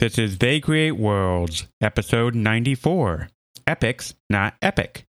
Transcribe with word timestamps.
This 0.00 0.16
is 0.16 0.38
They 0.38 0.60
Create 0.60 0.92
Worlds, 0.92 1.66
episode 1.78 2.34
94. 2.34 3.28
Epyx, 3.66 4.14
not 4.30 4.54
epic. 4.62 5.04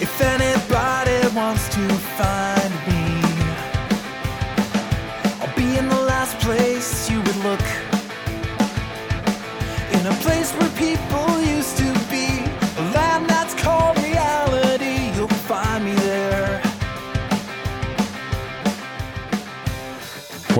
If 0.00 0.18
anybody 0.22 1.36
wants 1.36 1.68
to 1.74 1.88
find 2.16 2.72
me, 2.88 3.20
I'll 5.42 5.54
be 5.54 5.76
in 5.76 5.90
the 5.90 6.00
last 6.08 6.38
place 6.38 7.10
you 7.10 7.18
would 7.18 7.36
look. 7.44 7.60
In 9.92 10.06
a 10.06 10.16
place 10.22 10.50
where 10.54 10.70
people 10.70 10.99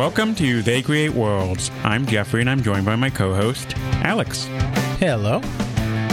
Welcome 0.00 0.34
to 0.36 0.62
They 0.62 0.80
Create 0.80 1.12
Worlds. 1.12 1.70
I'm 1.84 2.06
Jeffrey 2.06 2.40
and 2.40 2.48
I'm 2.48 2.62
joined 2.62 2.86
by 2.86 2.96
my 2.96 3.10
co 3.10 3.34
host, 3.34 3.76
Alex. 4.02 4.46
Hello. 4.98 5.42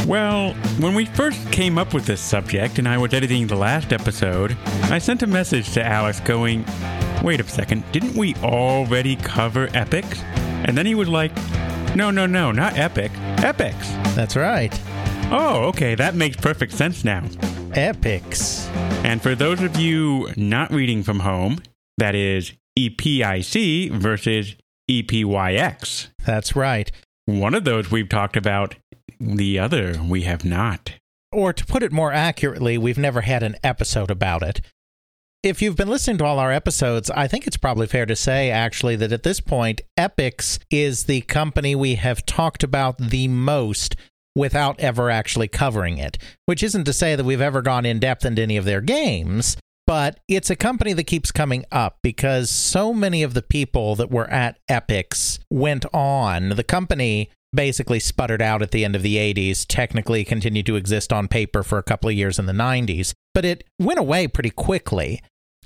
Well, 0.05 0.53
when 0.81 0.93
we 0.93 1.05
first 1.05 1.49
came 1.53 1.77
up 1.77 1.93
with 1.93 2.05
this 2.05 2.19
subject 2.19 2.79
and 2.79 2.87
I 2.87 2.97
was 2.97 3.13
editing 3.13 3.47
the 3.47 3.55
last 3.55 3.93
episode, 3.93 4.57
I 4.91 4.97
sent 4.97 5.23
a 5.23 5.27
message 5.27 5.71
to 5.71 5.85
Alex 5.85 6.19
going, 6.19 6.65
Wait 7.23 7.39
a 7.39 7.47
second, 7.47 7.89
didn't 7.93 8.17
we 8.17 8.35
already 8.43 9.15
cover 9.15 9.69
epics? 9.73 10.21
And 10.65 10.77
then 10.77 10.85
he 10.85 10.93
was 10.93 11.07
like, 11.07 11.33
No, 11.95 12.11
no, 12.11 12.25
no, 12.25 12.51
not 12.51 12.77
epic, 12.77 13.13
epics. 13.37 13.89
That's 14.15 14.35
right. 14.35 14.77
Oh, 15.31 15.61
okay, 15.69 15.95
that 15.95 16.13
makes 16.13 16.35
perfect 16.35 16.73
sense 16.73 17.05
now. 17.05 17.23
Epics. 17.71 18.67
And 19.05 19.21
for 19.21 19.33
those 19.33 19.61
of 19.61 19.77
you 19.77 20.29
not 20.35 20.71
reading 20.71 21.03
from 21.03 21.21
home, 21.21 21.61
that 21.97 22.15
is 22.15 22.51
EPIC 22.77 23.91
versus 23.91 24.55
EPYX. 24.89 26.09
That's 26.25 26.55
right. 26.55 26.91
One 27.25 27.55
of 27.55 27.63
those 27.65 27.89
we've 27.89 28.07
talked 28.07 28.37
about, 28.37 28.75
the 29.19 29.57
other 29.57 29.99
we 30.07 30.21
have 30.21 30.45
not. 30.45 30.93
Or 31.31 31.51
to 31.53 31.65
put 31.65 31.83
it 31.83 31.91
more 31.91 32.13
accurately, 32.13 32.77
we've 32.77 32.97
never 32.97 33.21
had 33.21 33.43
an 33.43 33.55
episode 33.63 34.11
about 34.11 34.43
it. 34.43 34.61
If 35.43 35.61
you've 35.61 35.75
been 35.75 35.89
listening 35.89 36.17
to 36.19 36.25
all 36.25 36.39
our 36.39 36.51
episodes, 36.51 37.09
I 37.09 37.27
think 37.27 37.47
it's 37.47 37.57
probably 37.57 37.87
fair 37.87 38.05
to 38.05 38.15
say, 38.15 38.49
actually, 38.49 38.95
that 38.97 39.11
at 39.11 39.23
this 39.23 39.39
point, 39.39 39.81
Epyx 39.97 40.59
is 40.71 41.05
the 41.05 41.21
company 41.21 41.75
we 41.75 41.95
have 41.95 42.25
talked 42.25 42.63
about 42.63 42.97
the 42.97 43.27
most 43.27 43.95
without 44.35 44.79
ever 44.79 45.09
actually 45.09 45.47
covering 45.47 45.97
it. 45.97 46.17
Which 46.45 46.63
isn't 46.63 46.85
to 46.85 46.93
say 46.93 47.15
that 47.15 47.23
we've 47.23 47.41
ever 47.41 47.61
gone 47.61 47.85
in 47.85 47.99
depth 47.99 48.25
into 48.25 48.41
any 48.41 48.57
of 48.57 48.65
their 48.65 48.81
games, 48.81 49.57
but 49.87 50.19
it's 50.27 50.49
a 50.49 50.55
company 50.55 50.93
that 50.93 51.05
keeps 51.05 51.31
coming 51.31 51.65
up 51.71 51.97
because 52.03 52.51
so 52.51 52.93
many 52.93 53.23
of 53.23 53.33
the 53.33 53.41
people 53.41 53.95
that 53.95 54.11
were 54.11 54.29
at 54.29 54.59
Epyx 54.69 55.39
went 55.49 55.85
on. 55.93 56.49
The 56.49 56.63
company 56.63 57.31
basically 57.55 57.99
sputtered 57.99 58.41
out 58.41 58.61
at 58.61 58.71
the 58.71 58.83
end 58.83 58.95
of 58.95 59.01
the 59.01 59.15
80s, 59.15 59.65
technically 59.67 60.25
continued 60.25 60.65
to 60.65 60.75
exist 60.75 61.13
on 61.13 61.29
paper 61.29 61.63
for 61.63 61.77
a 61.77 61.83
couple 61.83 62.09
of 62.09 62.15
years 62.15 62.37
in 62.37 62.45
the 62.45 62.53
90s, 62.53 63.13
but 63.33 63.45
it 63.45 63.63
went 63.79 63.97
away 63.97 64.27
pretty 64.27 64.49
quickly. 64.49 65.23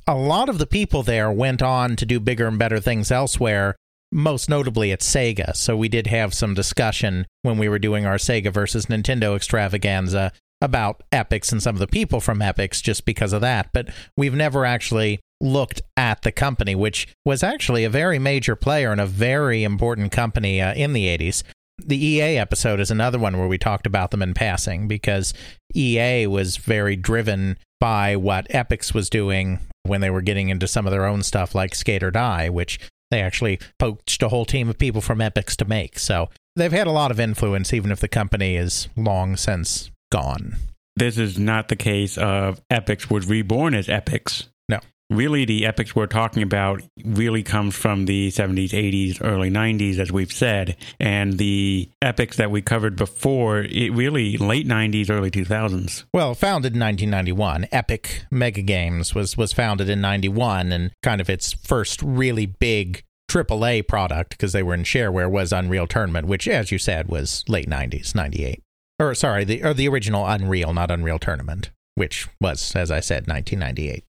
A 0.08 0.16
lot 0.16 0.50
of 0.50 0.60
the 0.60 0.68
people 0.68 1.02
there 1.02 1.32
went 1.32 1.64
on 1.64 1.96
to 1.96 2.06
do 2.06 2.20
bigger 2.20 2.48
and 2.48 2.60
better 2.60 2.80
things 2.80 3.12
elsewhere, 3.12 3.76
most 4.12 4.50
notably 4.50 4.92
at 4.92 5.00
Sega. 5.00 5.56
So 5.56 5.76
we 5.76 5.90
did 5.90 6.08
have 6.08 6.34
some 6.34 6.54
discussion 6.54 7.26
when 7.42 7.58
we 7.58 7.68
were 7.68 7.80
doing 7.80 8.06
our 8.06 8.18
Sega 8.18 8.54
versus 8.54 8.86
Nintendo 8.86 9.36
extravaganza 9.36 10.32
about 10.62 11.04
Epyx 11.12 11.52
and 11.52 11.62
some 11.62 11.76
of 11.76 11.80
the 11.80 11.88
people 11.88 12.20
from 12.20 12.40
Epyx 12.40 12.82
just 12.82 13.06
because 13.06 13.34
of 13.34 13.42
that. 13.42 13.70
But 13.74 13.90
we've 14.16 14.36
never 14.36 14.66
actually 14.66 15.20
looked 15.42 15.82
at 15.98 16.22
the 16.22 16.32
company, 16.32 16.76
which 16.76 17.08
was 17.26 17.44
actually 17.44 17.84
a 17.84 17.90
very 17.90 18.20
major 18.20 18.56
player 18.56 18.92
and 18.92 19.02
a 19.02 19.06
very 19.06 19.64
important 19.64 20.12
company 20.12 20.62
uh, 20.62 20.74
in 20.74 20.94
the 20.94 21.06
80s. 21.06 21.44
The 21.84 22.04
EA 22.06 22.38
episode 22.38 22.80
is 22.80 22.92
another 22.92 23.18
one 23.18 23.38
where 23.38 23.48
we 23.48 23.58
talked 23.58 23.88
about 23.88 24.12
them 24.12 24.22
in 24.22 24.36
passing 24.36 24.88
because 24.88 25.34
EA 25.74 26.28
was 26.28 26.58
very 26.58 26.96
driven 26.96 27.58
by 27.80 28.16
what 28.16 28.48
Epyx 28.50 28.94
was 28.94 29.10
doing 29.10 29.60
when 29.84 30.02
they 30.02 30.12
were 30.12 30.22
getting 30.22 30.50
into 30.50 30.68
some 30.68 30.86
of 30.86 30.92
their 30.92 31.06
own 31.06 31.24
stuff 31.24 31.56
like 31.56 31.74
Skate 31.74 32.04
or 32.04 32.12
Die, 32.12 32.50
which 32.50 32.80
they 33.10 33.22
actually 33.22 33.60
poached 33.80 34.24
a 34.24 34.30
whole 34.30 34.46
team 34.46 34.70
of 34.70 34.78
people 34.78 35.02
from 35.02 35.20
Epyx 35.20 35.56
to 35.58 35.66
make. 35.66 36.00
So 36.00 36.30
they've 36.56 36.72
had 36.72 36.88
a 36.88 36.92
lot 36.92 37.12
of 37.12 37.20
influence, 37.20 37.74
even 37.74 37.92
if 37.92 38.00
the 38.00 38.08
company 38.08 38.56
is 38.56 38.88
long 38.96 39.36
since 39.36 39.91
gone. 40.12 40.58
This 40.96 41.18
is 41.18 41.40
not 41.40 41.70
the 41.70 41.76
case 41.76 42.18
of 42.18 42.62
Epics 42.70 43.10
was 43.10 43.28
reborn 43.28 43.74
as 43.74 43.90
Epics. 43.90 44.50
No. 44.70 44.80
Really, 45.10 45.46
the 45.46 45.64
Epyx 45.64 45.96
we're 45.96 46.06
talking 46.06 46.44
about 46.44 46.84
really 47.04 47.44
comes 47.44 47.76
from 47.76 48.06
the 48.06 48.30
70s, 48.30 48.70
80s, 48.70 49.18
early 49.22 49.50
90s, 49.50 50.00
as 50.00 50.12
we've 50.12 50.32
said. 50.32 50.78
And 51.00 51.38
the 51.38 51.90
Epics 52.02 52.38
that 52.38 52.52
we 52.52 52.62
covered 52.62 52.96
before, 52.96 53.60
it 53.60 53.92
really 53.94 54.38
late 54.38 54.68
90s, 54.68 55.10
early 55.10 55.32
2000s. 55.32 56.04
Well, 56.14 56.36
founded 56.36 56.76
in 56.76 56.80
1991, 56.82 57.68
Epic 57.72 58.26
Mega 58.30 58.62
Games 58.62 59.16
was 59.16 59.36
was 59.36 59.54
founded 59.54 59.90
in 59.90 60.02
91 60.02 60.72
and 60.72 60.92
kind 61.02 61.20
of 61.20 61.30
its 61.30 61.54
first 61.54 62.02
really 62.04 62.46
big 62.46 63.04
AAA 63.30 63.88
product 63.88 64.32
because 64.32 64.52
they 64.52 64.62
were 64.62 64.74
in 64.74 64.84
shareware 64.84 65.32
was 65.32 65.54
Unreal 65.54 65.88
Tournament, 65.88 66.28
which 66.28 66.48
as 66.48 66.72
you 66.72 66.78
said 66.78 67.08
was 67.08 67.44
late 67.48 67.70
90s, 67.70 68.14
98. 68.14 68.62
Or 69.02 69.16
sorry, 69.16 69.46
the 69.46 69.64
or 69.64 69.74
the 69.74 69.88
original 69.88 70.28
Unreal, 70.28 70.74
not 70.74 70.92
Unreal 70.92 71.18
Tournament, 71.18 71.72
which 71.96 72.28
was 72.40 72.76
as 72.76 72.92
I 72.92 73.00
said 73.00 73.28
1998. 73.28 74.04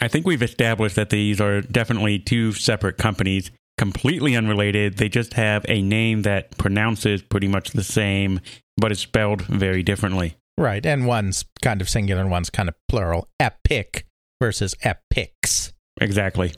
I 0.00 0.06
think 0.06 0.24
we've 0.24 0.42
established 0.42 0.94
that 0.94 1.10
these 1.10 1.40
are 1.40 1.62
definitely 1.62 2.20
two 2.20 2.52
separate 2.52 2.96
companies, 2.96 3.50
completely 3.76 4.36
unrelated. 4.36 4.98
They 4.98 5.08
just 5.08 5.34
have 5.34 5.66
a 5.68 5.82
name 5.82 6.22
that 6.22 6.56
pronounces 6.58 7.22
pretty 7.22 7.48
much 7.48 7.70
the 7.70 7.82
same, 7.82 8.40
but 8.76 8.92
is 8.92 9.00
spelled 9.00 9.42
very 9.42 9.82
differently. 9.82 10.36
Right, 10.56 10.86
and 10.86 11.06
one's 11.06 11.44
kind 11.60 11.80
of 11.80 11.88
singular 11.88 12.20
and 12.20 12.30
one's 12.30 12.50
kind 12.50 12.68
of 12.68 12.76
plural. 12.88 13.26
Epic 13.40 14.06
versus 14.40 14.76
Epyx. 14.76 15.72
Exactly. 16.00 16.54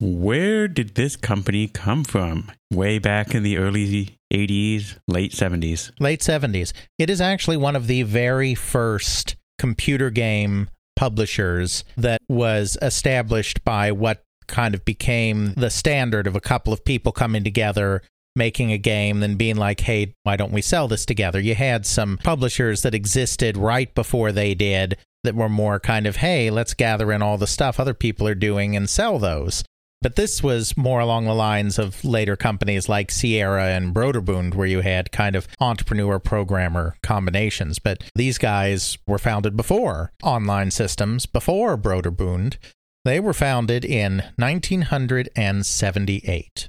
Where 0.00 0.68
did 0.68 0.96
this 0.96 1.16
company 1.16 1.68
come 1.68 2.04
from? 2.04 2.52
Way 2.70 2.98
back 2.98 3.34
in 3.34 3.42
the 3.42 3.56
early 3.56 4.15
80s, 4.32 4.98
late 5.06 5.32
70s. 5.32 5.92
late 6.00 6.20
70s. 6.20 6.72
It 6.98 7.10
is 7.10 7.20
actually 7.20 7.56
one 7.56 7.76
of 7.76 7.86
the 7.86 8.02
very 8.02 8.54
first 8.54 9.36
computer 9.58 10.10
game 10.10 10.68
publishers 10.96 11.84
that 11.96 12.20
was 12.28 12.76
established 12.82 13.62
by 13.64 13.92
what 13.92 14.24
kind 14.48 14.74
of 14.74 14.84
became 14.84 15.52
the 15.54 15.70
standard 15.70 16.26
of 16.26 16.36
a 16.36 16.40
couple 16.40 16.72
of 16.72 16.84
people 16.84 17.12
coming 17.12 17.44
together 17.44 18.02
making 18.34 18.70
a 18.70 18.78
game 18.78 19.20
then 19.20 19.34
being 19.34 19.56
like 19.56 19.80
hey 19.80 20.14
why 20.22 20.36
don't 20.36 20.52
we 20.52 20.62
sell 20.62 20.86
this 20.86 21.04
together 21.04 21.40
you 21.40 21.54
had 21.54 21.84
some 21.84 22.18
publishers 22.18 22.82
that 22.82 22.94
existed 22.94 23.56
right 23.56 23.94
before 23.94 24.30
they 24.30 24.54
did 24.54 24.96
that 25.24 25.34
were 25.34 25.48
more 25.48 25.80
kind 25.80 26.06
of 26.06 26.16
hey 26.16 26.50
let's 26.50 26.74
gather 26.74 27.10
in 27.10 27.22
all 27.22 27.38
the 27.38 27.46
stuff 27.46 27.80
other 27.80 27.94
people 27.94 28.28
are 28.28 28.34
doing 28.34 28.76
and 28.76 28.88
sell 28.88 29.18
those 29.18 29.64
but 30.02 30.16
this 30.16 30.42
was 30.42 30.76
more 30.76 31.00
along 31.00 31.24
the 31.24 31.34
lines 31.34 31.78
of 31.78 32.04
later 32.04 32.36
companies 32.36 32.86
like 32.88 33.10
Sierra 33.10 33.68
and 33.68 33.94
Broderbund, 33.94 34.54
where 34.54 34.66
you 34.66 34.82
had 34.82 35.10
kind 35.10 35.34
of 35.34 35.48
entrepreneur 35.58 36.18
programmer 36.18 36.96
combinations. 37.02 37.78
But 37.78 38.04
these 38.14 38.36
guys 38.38 38.98
were 39.06 39.18
founded 39.18 39.56
before 39.56 40.12
online 40.22 40.70
systems, 40.70 41.24
before 41.26 41.78
Broderbund. 41.78 42.56
They 43.04 43.20
were 43.20 43.32
founded 43.32 43.84
in 43.84 44.24
1978. 44.36 46.68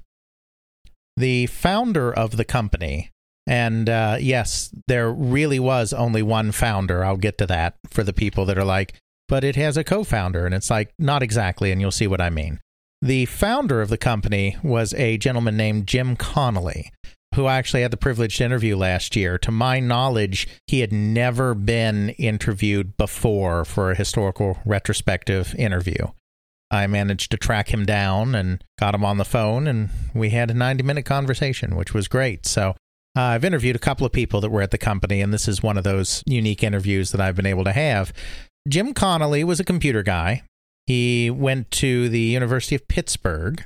The 1.17 1.47
founder 1.47 2.13
of 2.13 2.37
the 2.37 2.45
company, 2.45 3.09
and 3.47 3.89
uh, 3.89 4.17
yes, 4.19 4.69
there 4.87 5.11
really 5.11 5.59
was 5.59 5.93
only 5.93 6.21
one 6.21 6.51
founder. 6.51 7.03
I'll 7.03 7.17
get 7.17 7.39
to 7.39 7.47
that 7.47 7.75
for 7.89 8.03
the 8.03 8.13
people 8.13 8.45
that 8.45 8.57
are 8.57 8.63
like, 8.63 8.93
but 9.27 9.43
it 9.43 9.55
has 9.55 9.77
a 9.77 9.83
co 9.83 10.03
founder. 10.03 10.45
And 10.45 10.53
it's 10.53 10.69
like, 10.69 10.91
not 10.99 11.23
exactly, 11.23 11.71
and 11.71 11.81
you'll 11.81 11.91
see 11.91 12.07
what 12.07 12.21
I 12.21 12.29
mean. 12.29 12.59
The 13.01 13.25
founder 13.25 13.81
of 13.81 13.89
the 13.89 13.97
company 13.97 14.57
was 14.63 14.93
a 14.95 15.17
gentleman 15.17 15.55
named 15.55 15.85
Jim 15.85 16.15
Connolly, 16.15 16.91
who 17.35 17.45
I 17.45 17.57
actually 17.57 17.83
had 17.83 17.91
the 17.91 17.97
privilege 17.97 18.37
to 18.37 18.45
interview 18.45 18.75
last 18.75 19.15
year. 19.15 19.37
To 19.37 19.51
my 19.51 19.79
knowledge, 19.79 20.47
he 20.65 20.79
had 20.79 20.91
never 20.91 21.53
been 21.53 22.09
interviewed 22.11 22.97
before 22.97 23.65
for 23.65 23.91
a 23.91 23.95
historical 23.95 24.59
retrospective 24.65 25.53
interview. 25.55 26.07
I 26.71 26.87
managed 26.87 27.29
to 27.31 27.37
track 27.37 27.71
him 27.71 27.85
down 27.85 28.33
and 28.33 28.63
got 28.79 28.95
him 28.95 29.05
on 29.05 29.17
the 29.17 29.25
phone, 29.25 29.67
and 29.67 29.89
we 30.15 30.31
had 30.31 30.49
a 30.49 30.55
90 30.55 30.83
minute 30.83 31.05
conversation, 31.05 31.75
which 31.75 31.93
was 31.93 32.07
great. 32.07 32.47
So 32.47 32.75
uh, 33.15 33.21
I've 33.21 33.45
interviewed 33.45 33.75
a 33.75 33.79
couple 33.79 34.07
of 34.07 34.11
people 34.11 34.41
that 34.41 34.49
were 34.49 34.63
at 34.63 34.71
the 34.71 34.77
company, 34.79 35.21
and 35.21 35.31
this 35.31 35.47
is 35.47 35.61
one 35.61 35.77
of 35.77 35.83
those 35.83 36.23
unique 36.25 36.63
interviews 36.63 37.11
that 37.11 37.21
I've 37.21 37.35
been 37.35 37.45
able 37.45 37.63
to 37.65 37.73
have. 37.73 38.11
Jim 38.67 38.93
Connolly 38.93 39.43
was 39.43 39.59
a 39.59 39.63
computer 39.63 40.01
guy. 40.01 40.41
He 40.87 41.29
went 41.29 41.69
to 41.71 42.09
the 42.09 42.21
University 42.21 42.75
of 42.75 42.87
Pittsburgh 42.87 43.63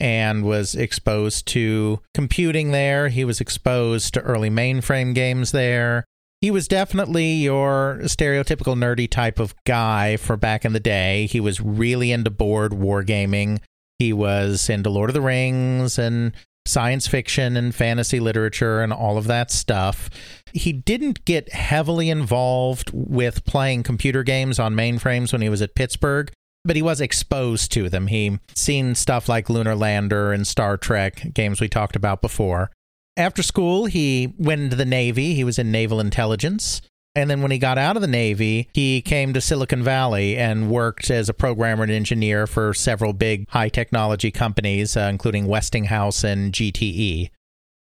and 0.00 0.44
was 0.44 0.74
exposed 0.74 1.46
to 1.48 2.00
computing 2.14 2.72
there. 2.72 3.08
He 3.08 3.24
was 3.24 3.40
exposed 3.40 4.14
to 4.14 4.22
early 4.22 4.50
mainframe 4.50 5.14
games 5.14 5.52
there. 5.52 6.04
He 6.40 6.50
was 6.50 6.66
definitely 6.66 7.34
your 7.34 8.00
stereotypical 8.02 8.76
nerdy 8.76 9.08
type 9.08 9.38
of 9.38 9.54
guy 9.64 10.16
for 10.16 10.36
back 10.36 10.64
in 10.64 10.72
the 10.72 10.80
day. 10.80 11.26
He 11.26 11.38
was 11.38 11.60
really 11.60 12.10
into 12.10 12.30
board 12.30 12.72
wargaming. 12.72 13.60
He 13.98 14.12
was 14.12 14.68
into 14.68 14.90
Lord 14.90 15.10
of 15.10 15.14
the 15.14 15.20
Rings 15.20 15.98
and 15.98 16.32
science 16.66 17.06
fiction 17.06 17.56
and 17.56 17.74
fantasy 17.74 18.20
literature 18.20 18.80
and 18.80 18.92
all 18.92 19.16
of 19.18 19.26
that 19.26 19.50
stuff. 19.50 20.10
He 20.52 20.72
didn't 20.72 21.24
get 21.24 21.52
heavily 21.52 22.10
involved 22.10 22.90
with 22.92 23.44
playing 23.44 23.82
computer 23.82 24.22
games 24.22 24.58
on 24.58 24.74
mainframes 24.74 25.32
when 25.32 25.42
he 25.42 25.48
was 25.48 25.62
at 25.62 25.74
Pittsburgh, 25.74 26.32
but 26.64 26.76
he 26.76 26.82
was 26.82 27.00
exposed 27.00 27.70
to 27.72 27.88
them. 27.88 28.06
He 28.06 28.38
seen 28.54 28.94
stuff 28.94 29.28
like 29.28 29.50
Lunar 29.50 29.74
Lander 29.74 30.32
and 30.32 30.46
Star 30.46 30.76
Trek, 30.76 31.32
games 31.34 31.60
we 31.60 31.68
talked 31.68 31.96
about 31.96 32.22
before. 32.22 32.70
After 33.16 33.42
school, 33.42 33.86
he 33.86 34.34
went 34.38 34.62
into 34.62 34.76
the 34.76 34.84
Navy. 34.84 35.34
He 35.34 35.44
was 35.44 35.58
in 35.58 35.70
naval 35.70 36.00
intelligence. 36.00 36.80
And 37.14 37.30
then 37.30 37.42
when 37.42 37.52
he 37.52 37.58
got 37.58 37.78
out 37.78 37.94
of 37.94 38.02
the 38.02 38.08
Navy, 38.08 38.68
he 38.74 39.00
came 39.00 39.32
to 39.34 39.40
Silicon 39.40 39.84
Valley 39.84 40.36
and 40.36 40.68
worked 40.68 41.10
as 41.10 41.28
a 41.28 41.34
programmer 41.34 41.84
and 41.84 41.92
engineer 41.92 42.48
for 42.48 42.74
several 42.74 43.12
big 43.12 43.48
high 43.50 43.68
technology 43.68 44.32
companies, 44.32 44.96
uh, 44.96 45.08
including 45.12 45.46
Westinghouse 45.46 46.24
and 46.24 46.52
GTE. 46.52 47.30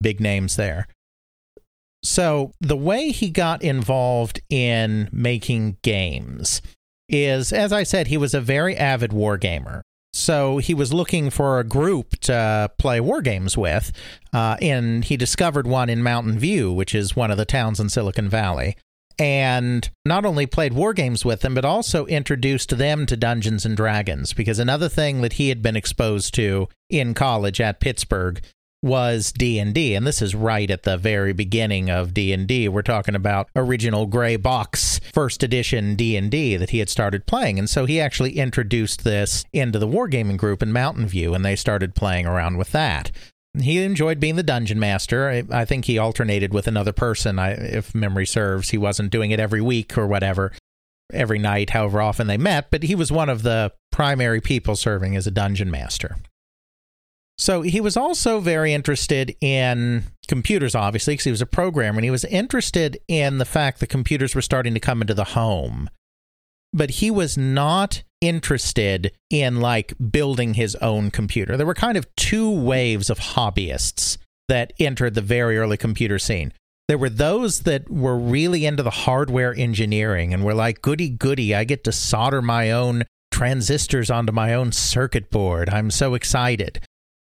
Big 0.02 0.20
names 0.20 0.56
there. 0.56 0.88
So, 2.02 2.52
the 2.60 2.76
way 2.76 3.12
he 3.12 3.30
got 3.30 3.62
involved 3.62 4.42
in 4.50 5.08
making 5.10 5.78
games 5.80 6.60
is, 7.08 7.52
as 7.52 7.72
I 7.72 7.82
said, 7.82 8.08
he 8.08 8.16
was 8.16 8.34
a 8.34 8.40
very 8.40 8.76
avid 8.76 9.10
wargamer. 9.10 9.82
So 10.12 10.58
he 10.58 10.74
was 10.74 10.92
looking 10.92 11.28
for 11.28 11.58
a 11.58 11.64
group 11.64 12.20
to 12.20 12.70
play 12.78 13.00
war 13.00 13.20
games 13.20 13.58
with, 13.58 13.90
uh, 14.32 14.56
and 14.62 15.04
he 15.04 15.16
discovered 15.16 15.66
one 15.66 15.90
in 15.90 16.04
Mountain 16.04 16.38
View, 16.38 16.72
which 16.72 16.94
is 16.94 17.16
one 17.16 17.32
of 17.32 17.36
the 17.36 17.44
towns 17.44 17.80
in 17.80 17.88
Silicon 17.88 18.28
Valley. 18.28 18.76
And 19.18 19.88
not 20.04 20.24
only 20.24 20.46
played 20.46 20.72
war 20.72 20.92
games 20.92 21.24
with 21.24 21.40
them, 21.40 21.54
but 21.54 21.64
also 21.64 22.06
introduced 22.06 22.76
them 22.76 23.06
to 23.06 23.16
Dungeons 23.16 23.64
and 23.64 23.76
Dragons. 23.76 24.32
Because 24.32 24.58
another 24.58 24.88
thing 24.88 25.20
that 25.22 25.34
he 25.34 25.48
had 25.48 25.62
been 25.62 25.76
exposed 25.76 26.34
to 26.34 26.68
in 26.88 27.14
college 27.14 27.60
at 27.60 27.80
Pittsburgh 27.80 28.40
was 28.84 29.32
D&D 29.32 29.94
and 29.94 30.06
this 30.06 30.20
is 30.20 30.34
right 30.34 30.70
at 30.70 30.82
the 30.82 30.98
very 30.98 31.32
beginning 31.32 31.88
of 31.88 32.12
D&D 32.12 32.68
we're 32.68 32.82
talking 32.82 33.14
about 33.14 33.48
original 33.56 34.04
gray 34.04 34.36
box 34.36 35.00
first 35.12 35.42
edition 35.42 35.96
D&D 35.96 36.56
that 36.56 36.70
he 36.70 36.80
had 36.80 36.90
started 36.90 37.24
playing 37.24 37.58
and 37.58 37.70
so 37.70 37.86
he 37.86 37.98
actually 37.98 38.38
introduced 38.38 39.02
this 39.02 39.44
into 39.54 39.78
the 39.78 39.88
wargaming 39.88 40.36
group 40.36 40.62
in 40.62 40.70
Mountain 40.70 41.06
View 41.06 41.32
and 41.32 41.42
they 41.42 41.56
started 41.56 41.94
playing 41.94 42.26
around 42.26 42.58
with 42.58 42.72
that 42.72 43.10
he 43.58 43.82
enjoyed 43.82 44.18
being 44.18 44.36
the 44.36 44.42
dungeon 44.42 44.80
master. 44.80 45.30
I, 45.30 45.44
I 45.50 45.64
think 45.64 45.84
he 45.84 45.96
alternated 45.96 46.52
with 46.52 46.66
another 46.66 46.92
person, 46.92 47.38
I, 47.38 47.52
if 47.52 47.94
memory 47.94 48.26
serves. 48.26 48.70
He 48.70 48.78
wasn't 48.78 49.12
doing 49.12 49.30
it 49.30 49.38
every 49.38 49.60
week 49.60 49.96
or 49.96 50.08
whatever, 50.08 50.50
every 51.12 51.38
night, 51.38 51.70
however 51.70 52.00
often 52.00 52.26
they 52.26 52.36
met, 52.36 52.72
but 52.72 52.82
he 52.82 52.96
was 52.96 53.12
one 53.12 53.28
of 53.28 53.42
the 53.42 53.72
primary 53.92 54.40
people 54.40 54.74
serving 54.74 55.14
as 55.14 55.28
a 55.28 55.30
dungeon 55.30 55.70
master. 55.70 56.16
So 57.36 57.62
he 57.62 57.80
was 57.80 57.96
also 57.96 58.40
very 58.40 58.72
interested 58.72 59.34
in 59.40 60.04
computers, 60.28 60.74
obviously, 60.74 61.14
because 61.14 61.24
he 61.24 61.30
was 61.30 61.42
a 61.42 61.46
programmer, 61.46 61.98
and 61.98 62.04
he 62.04 62.10
was 62.10 62.24
interested 62.24 62.98
in 63.08 63.38
the 63.38 63.44
fact 63.44 63.80
that 63.80 63.88
computers 63.88 64.34
were 64.34 64.42
starting 64.42 64.74
to 64.74 64.80
come 64.80 65.00
into 65.00 65.14
the 65.14 65.24
home. 65.24 65.90
But 66.72 66.90
he 66.90 67.10
was 67.10 67.36
not 67.36 68.02
interested 68.20 69.12
in 69.30 69.60
like 69.60 69.94
building 70.10 70.54
his 70.54 70.74
own 70.76 71.10
computer. 71.10 71.56
There 71.56 71.66
were 71.66 71.74
kind 71.74 71.96
of 71.96 72.12
two 72.16 72.50
waves 72.50 73.10
of 73.10 73.18
hobbyists 73.18 74.16
that 74.48 74.72
entered 74.78 75.14
the 75.14 75.20
very 75.20 75.58
early 75.58 75.76
computer 75.76 76.18
scene. 76.18 76.52
There 76.86 76.98
were 76.98 77.10
those 77.10 77.60
that 77.60 77.88
were 77.90 78.18
really 78.18 78.66
into 78.66 78.82
the 78.82 78.90
hardware 78.90 79.54
engineering 79.56 80.34
and 80.34 80.44
were 80.44 80.54
like, 80.54 80.82
goody, 80.82 81.08
goody, 81.08 81.54
I 81.54 81.64
get 81.64 81.84
to 81.84 81.92
solder 81.92 82.42
my 82.42 82.70
own 82.70 83.04
transistors 83.30 84.10
onto 84.10 84.32
my 84.32 84.54
own 84.54 84.70
circuit 84.70 85.30
board. 85.30 85.68
I'm 85.70 85.90
so 85.90 86.14
excited. 86.14 86.80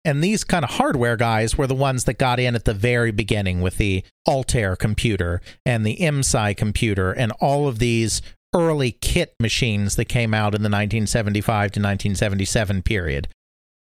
And 0.05 0.23
these 0.23 0.45
kind 0.45 0.65
of 0.65 0.73
hardware 0.73 1.17
guys 1.17 1.57
were 1.57 1.67
the 1.67 1.75
ones 1.75 2.05
that 2.05 2.19
got 2.19 2.39
in 2.39 2.55
at 2.55 2.67
the 2.67 2.75
very 2.75 3.11
beginning 3.11 3.63
with 3.63 3.79
the 3.79 4.05
Altair 4.29 4.77
computer 4.77 5.41
and 5.65 5.85
the 5.85 5.97
IMSAI 5.97 6.57
computer 6.57 7.13
and 7.13 7.33
all 7.41 7.67
of 7.69 7.79
these 7.79 8.21
early 8.55 8.93
kit 8.93 9.35
machines 9.41 9.97
that 9.97 10.05
came 10.05 10.35
out 10.35 10.55
in 10.55 10.63
the 10.63 10.69
1975 10.69 11.73
to 11.73 11.81
1977 11.81 12.83
period. 12.83 13.29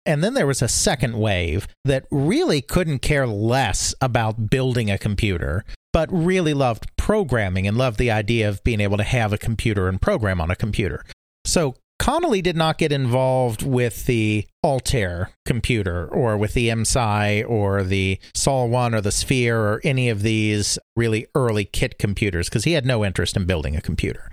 And 0.05 0.23
then 0.23 0.33
there 0.33 0.47
was 0.47 0.61
a 0.61 0.69
second 0.69 1.19
wave 1.19 1.67
that 1.83 2.05
really 2.09 2.61
couldn't 2.61 2.99
care 2.99 3.27
less 3.27 3.93
about 3.99 4.49
building 4.49 4.89
a 4.89 4.97
computer, 4.97 5.65
but 5.91 6.09
really 6.11 6.53
loved 6.53 6.87
programming 6.97 7.67
and 7.67 7.77
loved 7.77 7.99
the 7.99 8.09
idea 8.09 8.47
of 8.47 8.63
being 8.63 8.79
able 8.79 8.95
to 8.95 9.03
have 9.03 9.33
a 9.33 9.37
computer 9.37 9.89
and 9.89 10.01
program 10.01 10.39
on 10.39 10.49
a 10.49 10.55
computer. 10.55 11.03
So 11.43 11.75
Connolly 11.99 12.41
did 12.41 12.55
not 12.55 12.77
get 12.77 12.91
involved 12.91 13.63
with 13.63 14.05
the 14.05 14.47
Altair 14.63 15.31
computer 15.45 16.07
or 16.07 16.37
with 16.37 16.53
the 16.53 16.69
IMSAI 16.69 17.47
or 17.47 17.83
the 17.83 18.19
Sol 18.33 18.69
1 18.69 18.95
or 18.95 19.01
the 19.01 19.11
Sphere 19.11 19.59
or 19.59 19.81
any 19.83 20.09
of 20.09 20.21
these 20.21 20.77
really 20.95 21.27
early 21.35 21.65
kit 21.65 21.97
computers 21.97 22.47
because 22.47 22.63
he 22.63 22.73
had 22.73 22.85
no 22.85 23.03
interest 23.03 23.35
in 23.35 23.45
building 23.45 23.75
a 23.75 23.81
computer. 23.81 24.31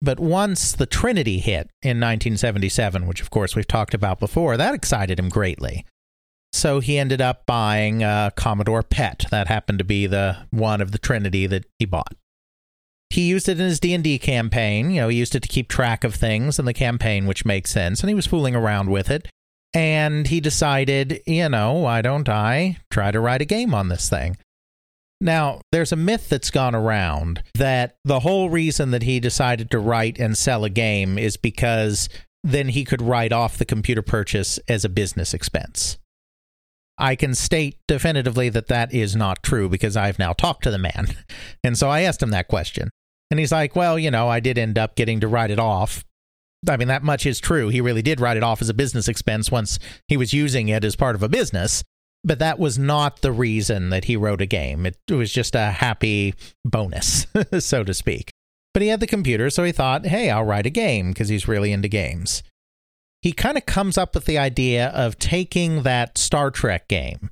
But 0.00 0.18
once 0.18 0.72
the 0.72 0.86
Trinity 0.86 1.38
hit 1.38 1.70
in 1.82 2.00
1977, 2.00 3.06
which 3.06 3.20
of 3.20 3.30
course 3.30 3.54
we've 3.54 3.68
talked 3.68 3.94
about 3.94 4.18
before, 4.18 4.56
that 4.56 4.74
excited 4.74 5.18
him 5.18 5.28
greatly. 5.28 5.84
So 6.52 6.80
he 6.80 6.98
ended 6.98 7.20
up 7.20 7.46
buying 7.46 8.02
a 8.02 8.32
Commodore 8.36 8.82
PET. 8.82 9.26
That 9.30 9.48
happened 9.48 9.78
to 9.78 9.84
be 9.84 10.06
the 10.06 10.46
one 10.50 10.80
of 10.80 10.92
the 10.92 10.98
Trinity 10.98 11.46
that 11.46 11.64
he 11.78 11.86
bought 11.86 12.14
he 13.12 13.28
used 13.28 13.48
it 13.48 13.60
in 13.60 13.66
his 13.66 13.78
D&D 13.78 14.18
campaign. 14.20 14.90
You 14.90 15.02
know, 15.02 15.08
he 15.08 15.18
used 15.18 15.34
it 15.34 15.42
to 15.42 15.48
keep 15.48 15.68
track 15.68 16.02
of 16.02 16.14
things 16.14 16.58
in 16.58 16.64
the 16.64 16.72
campaign, 16.72 17.26
which 17.26 17.44
makes 17.44 17.70
sense, 17.70 18.00
and 18.00 18.08
he 18.08 18.14
was 18.14 18.26
fooling 18.26 18.54
around 18.54 18.88
with 18.90 19.10
it. 19.10 19.28
And 19.74 20.26
he 20.26 20.40
decided, 20.40 21.20
you 21.26 21.48
know, 21.48 21.74
why 21.74 22.00
don't 22.02 22.28
I 22.28 22.78
try 22.90 23.10
to 23.10 23.20
write 23.20 23.42
a 23.42 23.46
game 23.46 23.74
on 23.74 23.88
this 23.88 24.08
thing? 24.08 24.38
Now, 25.20 25.60
there's 25.72 25.92
a 25.92 25.96
myth 25.96 26.28
that's 26.30 26.50
gone 26.50 26.74
around 26.74 27.42
that 27.54 27.96
the 28.04 28.20
whole 28.20 28.48
reason 28.50 28.90
that 28.92 29.02
he 29.02 29.20
decided 29.20 29.70
to 29.70 29.78
write 29.78 30.18
and 30.18 30.36
sell 30.36 30.64
a 30.64 30.70
game 30.70 31.18
is 31.18 31.36
because 31.36 32.08
then 32.42 32.68
he 32.68 32.84
could 32.84 33.02
write 33.02 33.32
off 33.32 33.58
the 33.58 33.64
computer 33.64 34.02
purchase 34.02 34.58
as 34.68 34.84
a 34.84 34.88
business 34.88 35.32
expense. 35.32 35.98
I 36.98 37.14
can 37.14 37.34
state 37.34 37.78
definitively 37.86 38.48
that 38.48 38.68
that 38.68 38.92
is 38.92 39.14
not 39.16 39.42
true 39.42 39.68
because 39.68 39.96
I've 39.96 40.18
now 40.18 40.32
talked 40.32 40.64
to 40.64 40.70
the 40.70 40.78
man. 40.78 41.08
And 41.64 41.78
so 41.78 41.88
I 41.88 42.00
asked 42.00 42.22
him 42.22 42.30
that 42.30 42.48
question. 42.48 42.90
And 43.32 43.38
he's 43.38 43.50
like, 43.50 43.74
well, 43.74 43.98
you 43.98 44.10
know, 44.10 44.28
I 44.28 44.40
did 44.40 44.58
end 44.58 44.76
up 44.76 44.94
getting 44.94 45.20
to 45.20 45.26
write 45.26 45.50
it 45.50 45.58
off. 45.58 46.04
I 46.68 46.76
mean, 46.76 46.88
that 46.88 47.02
much 47.02 47.24
is 47.24 47.40
true. 47.40 47.70
He 47.70 47.80
really 47.80 48.02
did 48.02 48.20
write 48.20 48.36
it 48.36 48.42
off 48.42 48.60
as 48.60 48.68
a 48.68 48.74
business 48.74 49.08
expense 49.08 49.50
once 49.50 49.78
he 50.06 50.18
was 50.18 50.34
using 50.34 50.68
it 50.68 50.84
as 50.84 50.96
part 50.96 51.14
of 51.14 51.22
a 51.22 51.30
business. 51.30 51.82
But 52.22 52.40
that 52.40 52.58
was 52.58 52.78
not 52.78 53.22
the 53.22 53.32
reason 53.32 53.88
that 53.88 54.04
he 54.04 54.18
wrote 54.18 54.42
a 54.42 54.46
game. 54.46 54.84
It, 54.84 54.98
was 55.10 55.32
just 55.32 55.54
a 55.54 55.70
happy 55.70 56.34
bonus, 56.62 57.26
so 57.58 57.82
to 57.82 57.94
speak. 57.94 58.32
But 58.74 58.82
he 58.82 58.88
had 58.88 59.00
the 59.00 59.06
computer, 59.06 59.48
so 59.48 59.64
he 59.64 59.72
thought, 59.72 60.04
hey, 60.04 60.28
I'll 60.28 60.44
write 60.44 60.66
a 60.66 60.70
game 60.70 61.12
because 61.12 61.30
he's 61.30 61.48
really 61.48 61.72
into 61.72 61.88
games. 61.88 62.42
He 63.22 63.32
kind 63.32 63.56
of 63.56 63.64
comes 63.64 63.96
up 63.96 64.14
with 64.14 64.26
the 64.26 64.36
idea 64.36 64.88
of 64.88 65.18
taking 65.18 65.84
that 65.84 66.18
Star 66.18 66.50
Trek 66.50 66.86
game, 66.86 67.30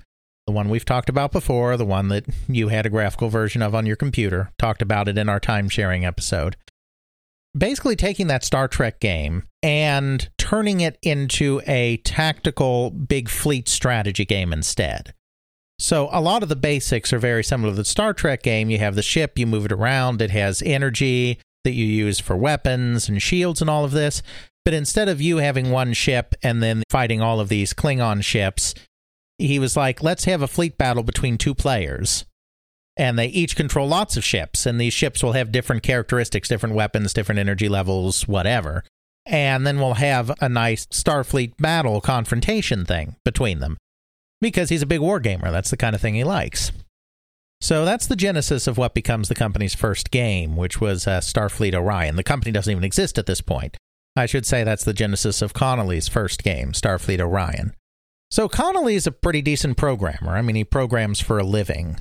the 0.50 0.56
one 0.56 0.68
we've 0.68 0.84
talked 0.84 1.08
about 1.08 1.30
before, 1.30 1.76
the 1.76 1.86
one 1.86 2.08
that 2.08 2.26
you 2.48 2.68
had 2.68 2.84
a 2.84 2.90
graphical 2.90 3.28
version 3.28 3.62
of 3.62 3.72
on 3.72 3.86
your 3.86 3.94
computer, 3.94 4.50
talked 4.58 4.82
about 4.82 5.06
it 5.06 5.16
in 5.16 5.28
our 5.28 5.38
time 5.38 5.68
sharing 5.68 6.04
episode. 6.04 6.56
Basically, 7.56 7.94
taking 7.94 8.26
that 8.26 8.44
Star 8.44 8.66
Trek 8.66 8.98
game 8.98 9.44
and 9.62 10.28
turning 10.38 10.80
it 10.80 10.98
into 11.02 11.60
a 11.68 11.98
tactical 11.98 12.90
big 12.90 13.28
fleet 13.28 13.68
strategy 13.68 14.24
game 14.24 14.52
instead. 14.52 15.14
So, 15.78 16.08
a 16.12 16.20
lot 16.20 16.42
of 16.42 16.48
the 16.48 16.56
basics 16.56 17.12
are 17.12 17.18
very 17.18 17.44
similar 17.44 17.72
to 17.72 17.76
the 17.76 17.84
Star 17.84 18.12
Trek 18.12 18.42
game. 18.42 18.70
You 18.70 18.78
have 18.78 18.96
the 18.96 19.02
ship, 19.02 19.38
you 19.38 19.46
move 19.46 19.66
it 19.66 19.72
around, 19.72 20.20
it 20.20 20.32
has 20.32 20.62
energy 20.62 21.38
that 21.62 21.72
you 21.72 21.84
use 21.84 22.18
for 22.18 22.36
weapons 22.36 23.08
and 23.08 23.22
shields 23.22 23.60
and 23.60 23.70
all 23.70 23.84
of 23.84 23.92
this. 23.92 24.20
But 24.64 24.74
instead 24.74 25.08
of 25.08 25.20
you 25.20 25.38
having 25.38 25.70
one 25.70 25.92
ship 25.92 26.34
and 26.42 26.60
then 26.62 26.82
fighting 26.90 27.20
all 27.20 27.38
of 27.38 27.48
these 27.48 27.72
Klingon 27.72 28.22
ships, 28.24 28.74
he 29.40 29.58
was 29.58 29.76
like, 29.76 30.02
let's 30.02 30.24
have 30.24 30.42
a 30.42 30.48
fleet 30.48 30.76
battle 30.78 31.02
between 31.02 31.38
two 31.38 31.54
players. 31.54 32.24
And 32.96 33.18
they 33.18 33.26
each 33.26 33.56
control 33.56 33.88
lots 33.88 34.16
of 34.16 34.24
ships, 34.24 34.66
and 34.66 34.80
these 34.80 34.92
ships 34.92 35.22
will 35.22 35.32
have 35.32 35.52
different 35.52 35.82
characteristics, 35.82 36.48
different 36.48 36.74
weapons, 36.74 37.14
different 37.14 37.38
energy 37.38 37.68
levels, 37.68 38.28
whatever. 38.28 38.84
And 39.26 39.66
then 39.66 39.78
we'll 39.78 39.94
have 39.94 40.32
a 40.40 40.48
nice 40.48 40.86
Starfleet 40.86 41.56
battle 41.58 42.00
confrontation 42.00 42.84
thing 42.84 43.16
between 43.24 43.60
them. 43.60 43.76
Because 44.40 44.70
he's 44.70 44.82
a 44.82 44.86
big 44.86 45.00
wargamer. 45.00 45.50
That's 45.50 45.70
the 45.70 45.76
kind 45.76 45.94
of 45.94 46.00
thing 46.00 46.14
he 46.14 46.24
likes. 46.24 46.72
So 47.60 47.84
that's 47.84 48.06
the 48.06 48.16
genesis 48.16 48.66
of 48.66 48.78
what 48.78 48.94
becomes 48.94 49.28
the 49.28 49.34
company's 49.34 49.74
first 49.74 50.10
game, 50.10 50.56
which 50.56 50.80
was 50.80 51.06
uh, 51.06 51.20
Starfleet 51.20 51.74
Orion. 51.74 52.16
The 52.16 52.22
company 52.22 52.52
doesn't 52.52 52.70
even 52.70 52.84
exist 52.84 53.18
at 53.18 53.26
this 53.26 53.42
point. 53.42 53.76
I 54.16 54.26
should 54.26 54.46
say 54.46 54.64
that's 54.64 54.84
the 54.84 54.94
genesis 54.94 55.42
of 55.42 55.52
Connolly's 55.52 56.08
first 56.08 56.42
game, 56.42 56.72
Starfleet 56.72 57.20
Orion. 57.20 57.74
So 58.30 58.48
Connolly 58.48 58.94
is 58.94 59.06
a 59.06 59.12
pretty 59.12 59.42
decent 59.42 59.76
programmer. 59.76 60.36
I 60.36 60.42
mean, 60.42 60.56
he 60.56 60.64
programs 60.64 61.20
for 61.20 61.38
a 61.38 61.44
living. 61.44 61.96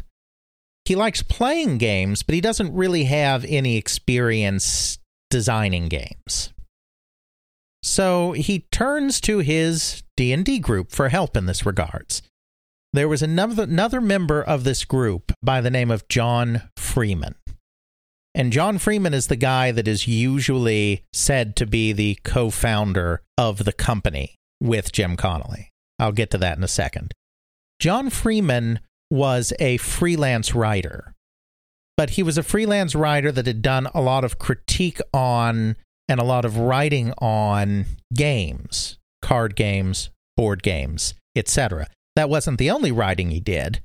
He 0.85 0.95
likes 0.95 1.23
playing 1.23 1.79
games, 1.79 2.23
but 2.23 2.35
he 2.35 2.41
doesn't 2.41 2.73
really 2.73 3.05
have 3.05 3.45
any 3.45 3.77
experience 3.77 4.99
designing 5.29 5.87
games. 5.87 6.53
So 7.81 8.33
he 8.33 8.67
turns 8.71 9.21
to 9.21 9.39
his 9.39 10.03
D&D 10.17 10.59
group 10.59 10.91
for 10.91 11.09
help 11.09 11.37
in 11.37 11.45
this 11.45 11.65
regards. 11.65 12.21
there 12.91 13.07
was 13.07 13.21
another, 13.21 13.63
another 13.63 14.01
member 14.01 14.41
of 14.41 14.63
this 14.63 14.83
group 14.83 15.31
by 15.43 15.61
the 15.61 15.69
name 15.69 15.91
of 15.91 16.07
John 16.07 16.63
Freeman. 16.75 17.35
And 18.33 18.51
John 18.51 18.77
Freeman 18.77 19.13
is 19.13 19.27
the 19.27 19.35
guy 19.35 19.71
that 19.71 19.87
is 19.87 20.07
usually 20.07 21.03
said 21.13 21.55
to 21.57 21.65
be 21.65 21.91
the 21.91 22.17
co 22.23 22.49
founder 22.49 23.21
of 23.37 23.63
the 23.65 23.73
company 23.73 24.35
with 24.59 24.91
Jim 24.91 25.15
Connolly. 25.15 25.68
I'll 25.99 26.11
get 26.11 26.31
to 26.31 26.37
that 26.37 26.57
in 26.57 26.63
a 26.63 26.67
second. 26.67 27.13
John 27.79 28.09
Freeman 28.09 28.79
was 29.11 29.53
a 29.59 29.77
freelance 29.77 30.53
writer, 30.55 31.13
but 31.97 32.11
he 32.11 32.23
was 32.23 32.37
a 32.37 32.43
freelance 32.43 32.95
writer 32.95 33.31
that 33.31 33.47
had 33.47 33.61
done 33.61 33.87
a 33.93 34.01
lot 34.01 34.23
of 34.23 34.39
critique 34.39 35.01
on 35.13 35.75
and 36.07 36.19
a 36.19 36.25
lot 36.25 36.45
of 36.45 36.57
writing 36.57 37.13
on 37.19 37.85
games, 38.13 38.97
card 39.21 39.55
games, 39.55 40.09
board 40.35 40.63
games, 40.63 41.13
etc. 41.35 41.87
That 42.15 42.29
wasn't 42.29 42.57
the 42.57 42.71
only 42.71 42.91
writing 42.91 43.29
he 43.29 43.39
did, 43.39 43.81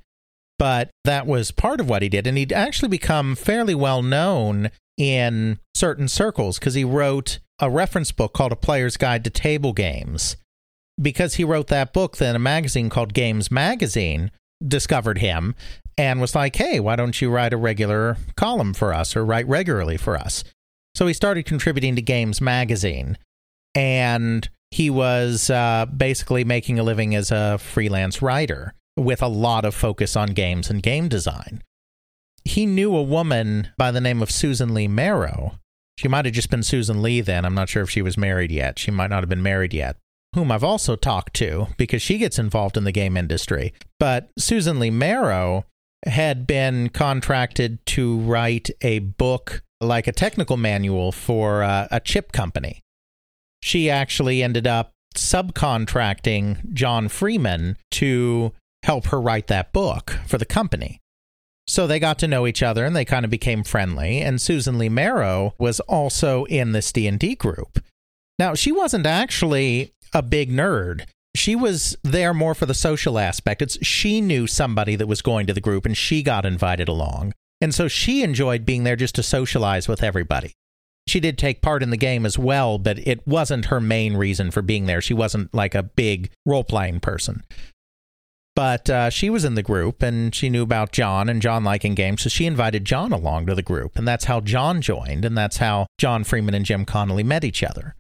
but 0.59 0.91
that 1.05 1.27
was 1.27 1.51
part 1.51 1.81
of 1.81 1.89
what 1.89 2.03
he 2.03 2.09
did. 2.09 2.27
And 2.27 2.39
he'd 2.39 2.53
actually 2.53 2.89
become 2.89 3.35
fairly 3.35 3.75
well 3.75 4.03
known 4.03 4.71
in 4.97 5.59
certain 5.75 6.09
circles 6.09 6.59
because 6.59 6.75
he 6.75 6.85
wrote 6.85 7.41
a 7.61 7.71
reference 7.71 8.13
book 8.13 8.33
called 8.33 8.53
A 8.53 8.57
Player's 8.57 8.97
Guide 8.97 9.25
to 9.25 9.31
Table 9.31 9.73
Games. 9.73 10.37
Because 11.01 11.35
he 11.35 11.45
wrote 11.45 11.69
that 11.69 11.93
book, 11.93 12.19
then 12.19 12.37
a 12.37 12.41
magazine 12.41 12.89
called 12.89 13.15
Games 13.15 13.51
Magazine 13.51 14.31
discovered 14.67 15.19
him 15.19 15.55
and 15.99 16.21
was 16.21 16.35
like, 16.35 16.57
hey, 16.57 16.81
why 16.81 16.97
don't 16.97 17.21
you 17.21 17.31
write 17.31 17.53
a 17.53 17.57
regular 17.57 18.17
column 18.37 18.75
for 18.75 18.95
us 18.95 19.17
or 19.17 19.25
write 19.25 19.47
regularly 19.49 19.97
for 19.97 20.17
us? 20.17 20.45
So 20.95 21.07
he 21.07 21.13
started 21.13 21.47
contributing 21.47 21.97
to 21.97 22.03
Games 22.03 22.41
Magazine. 22.41 23.19
And 23.75 24.49
he 24.71 24.91
was 24.91 25.51
uh, 25.51 25.87
basically 25.87 26.45
making 26.45 26.79
a 26.79 26.85
living 26.85 27.15
as 27.15 27.31
a 27.31 27.59
freelance 27.59 28.23
writer 28.23 28.75
with 28.97 29.23
a 29.23 29.29
lot 29.29 29.65
of 29.65 29.75
focus 29.75 30.17
on 30.17 30.29
games 30.29 30.71
and 30.71 30.83
game 30.83 31.09
design. 31.09 31.63
He 32.45 32.67
knew 32.67 32.95
a 32.95 33.03
woman 33.03 33.69
by 33.77 33.91
the 33.91 34.01
name 34.01 34.23
of 34.23 34.31
Susan 34.31 34.75
Lee 34.75 34.89
Merrow. 34.89 35.59
She 35.97 36.09
might 36.09 36.25
have 36.25 36.35
just 36.35 36.51
been 36.51 36.63
Susan 36.63 37.03
Lee 37.03 37.21
then. 37.21 37.45
I'm 37.45 37.55
not 37.55 37.69
sure 37.69 37.83
if 37.83 37.91
she 37.91 38.03
was 38.03 38.19
married 38.19 38.51
yet. 38.51 38.79
She 38.79 38.91
might 38.91 39.11
not 39.11 39.23
have 39.23 39.29
been 39.29 39.43
married 39.43 39.73
yet. 39.73 39.97
Whom 40.35 40.51
I've 40.51 40.65
also 40.65 40.97
talked 40.97 41.35
to 41.35 41.69
because 41.77 42.03
she 42.03 42.19
gets 42.19 42.39
involved 42.39 42.77
in 42.77 42.85
the 42.85 42.93
game 42.93 43.17
industry. 43.17 43.73
But 43.99 44.31
Susan 44.39 44.79
Lee 44.79 44.91
Merrow 44.91 45.65
had 46.07 46.47
been 46.47 46.89
contracted 46.89 47.85
to 47.87 48.19
write 48.19 48.71
a 48.83 48.99
book, 48.99 49.63
like 49.81 50.07
a 50.07 50.13
technical 50.13 50.57
manual 50.57 51.13
for 51.13 51.63
uh, 51.63 51.89
a 51.91 52.01
chip 52.01 52.33
company. 52.33 52.81
She 53.63 53.89
actually 53.89 54.43
ended 54.43 54.67
up 54.67 54.93
subcontracting 55.17 56.73
John 56.75 57.09
Freeman 57.09 57.77
to 57.93 58.53
help 58.83 59.07
her 59.07 59.21
write 59.21 59.47
that 59.47 59.73
book 59.73 60.19
for 60.27 60.37
the 60.39 60.45
company. 60.45 61.01
So 61.67 61.87
they 61.87 61.99
got 61.99 62.19
to 62.19 62.29
know 62.29 62.47
each 62.47 62.63
other 62.63 62.85
and 62.85 62.95
they 62.95 63.07
kind 63.07 63.25
of 63.25 63.31
became 63.31 63.65
friendly 63.65 64.19
and 64.19 64.41
Susan 64.41 64.79
Lee 64.79 64.91
Merrow 64.91 65.55
was 65.59 65.81
also 65.81 66.45
in 66.45 66.73
this 66.73 66.93
D&D 66.93 67.37
group. 67.37 67.79
Now, 68.39 68.55
she 68.55 68.73
wasn't 68.73 69.07
actually 69.07 69.93
a 70.15 70.23
big 70.23 70.51
nerd. 70.51 71.07
She 71.37 71.57
was 71.57 71.97
there 72.05 72.33
more 72.33 72.55
for 72.55 72.65
the 72.65 72.75
social 72.75 73.19
aspect. 73.19 73.61
It's 73.61 73.85
she 73.85 74.21
knew 74.21 74.47
somebody 74.47 74.95
that 74.97 75.09
was 75.09 75.21
going 75.21 75.47
to 75.49 75.53
the 75.53 75.61
group 75.61 75.85
and 75.85 75.97
she 75.97 76.23
got 76.23 76.47
invited 76.47 76.89
along. 76.89 77.35
And 77.61 77.75
so 77.75 77.89
she 77.89 78.23
enjoyed 78.23 78.65
being 78.65 78.85
there 78.85 78.97
just 78.97 79.17
to 79.17 79.23
socialize 79.23 79.89
with 79.89 80.03
everybody. 80.03 80.53
She 81.07 81.21
did 81.21 81.37
take 81.37 81.61
part 81.61 81.83
in 81.83 81.91
the 81.91 81.97
game 81.97 82.25
as 82.25 82.39
well, 82.39 82.79
but 82.79 82.99
it 82.99 83.27
wasn't 83.27 83.67
her 83.67 83.81
main 83.81 84.17
reason 84.17 84.51
for 84.51 84.63
being 84.63 84.87
there. 84.87 85.01
She 85.01 85.13
wasn't 85.13 85.53
like 85.53 85.75
a 85.75 85.83
big 85.83 86.31
role 86.47 86.65
playing 86.65 87.01
person. 87.01 87.43
But 88.57 88.89
uh, 88.89 89.11
she 89.11 89.29
was 89.29 89.45
in 89.45 89.55
the 89.55 89.63
group 89.63 90.01
and 90.01 90.35
she 90.35 90.49
knew 90.49 90.63
about 90.63 90.93
John 90.93 91.29
and 91.29 91.43
John 91.43 91.65
liking 91.65 91.95
games, 91.95 92.23
so 92.23 92.29
she 92.29 92.47
invited 92.47 92.85
John 92.85 93.13
along 93.13 93.47
to 93.47 93.55
the 93.55 93.63
group. 93.63 93.97
And 93.97 94.07
that's 94.07 94.27
how 94.27 94.41
John 94.41 94.81
joined, 94.81 95.25
and 95.25 95.37
that's 95.37 95.57
how 95.57 95.87
John 95.99 96.23
Freeman 96.23 96.55
and 96.55 96.65
Jim 96.65 96.85
Connolly 96.85 97.25
met 97.25 97.45
each 97.45 97.65
other. 97.65 97.97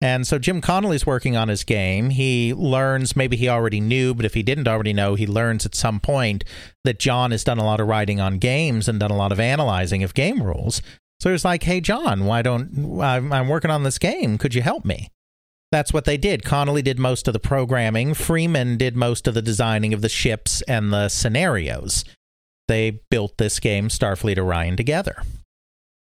And 0.00 0.26
so 0.26 0.38
Jim 0.38 0.60
Connolly's 0.60 1.06
working 1.06 1.36
on 1.36 1.48
his 1.48 1.64
game. 1.64 2.10
He 2.10 2.54
learns, 2.54 3.16
maybe 3.16 3.36
he 3.36 3.48
already 3.48 3.80
knew, 3.80 4.14
but 4.14 4.24
if 4.24 4.34
he 4.34 4.44
didn't 4.44 4.68
already 4.68 4.92
know, 4.92 5.16
he 5.16 5.26
learns 5.26 5.66
at 5.66 5.74
some 5.74 5.98
point 5.98 6.44
that 6.84 7.00
John 7.00 7.32
has 7.32 7.42
done 7.42 7.58
a 7.58 7.64
lot 7.64 7.80
of 7.80 7.88
writing 7.88 8.20
on 8.20 8.38
games 8.38 8.88
and 8.88 9.00
done 9.00 9.10
a 9.10 9.16
lot 9.16 9.32
of 9.32 9.40
analyzing 9.40 10.04
of 10.04 10.14
game 10.14 10.40
rules. 10.40 10.82
So 11.18 11.32
he's 11.32 11.44
like, 11.44 11.64
hey, 11.64 11.80
John, 11.80 12.26
why 12.26 12.42
don't 12.42 13.00
I'm 13.02 13.48
working 13.48 13.72
on 13.72 13.82
this 13.82 13.98
game? 13.98 14.38
Could 14.38 14.54
you 14.54 14.62
help 14.62 14.84
me? 14.84 15.10
That's 15.72 15.92
what 15.92 16.04
they 16.04 16.16
did. 16.16 16.44
Connolly 16.44 16.80
did 16.80 16.98
most 16.98 17.26
of 17.26 17.34
the 17.34 17.40
programming. 17.40 18.14
Freeman 18.14 18.78
did 18.78 18.96
most 18.96 19.26
of 19.26 19.34
the 19.34 19.42
designing 19.42 19.92
of 19.92 20.00
the 20.00 20.08
ships 20.08 20.62
and 20.62 20.92
the 20.92 21.08
scenarios. 21.08 22.04
They 22.68 23.00
built 23.10 23.36
this 23.36 23.58
game, 23.58 23.88
Starfleet 23.88 24.38
Orion, 24.38 24.76
together. 24.76 25.22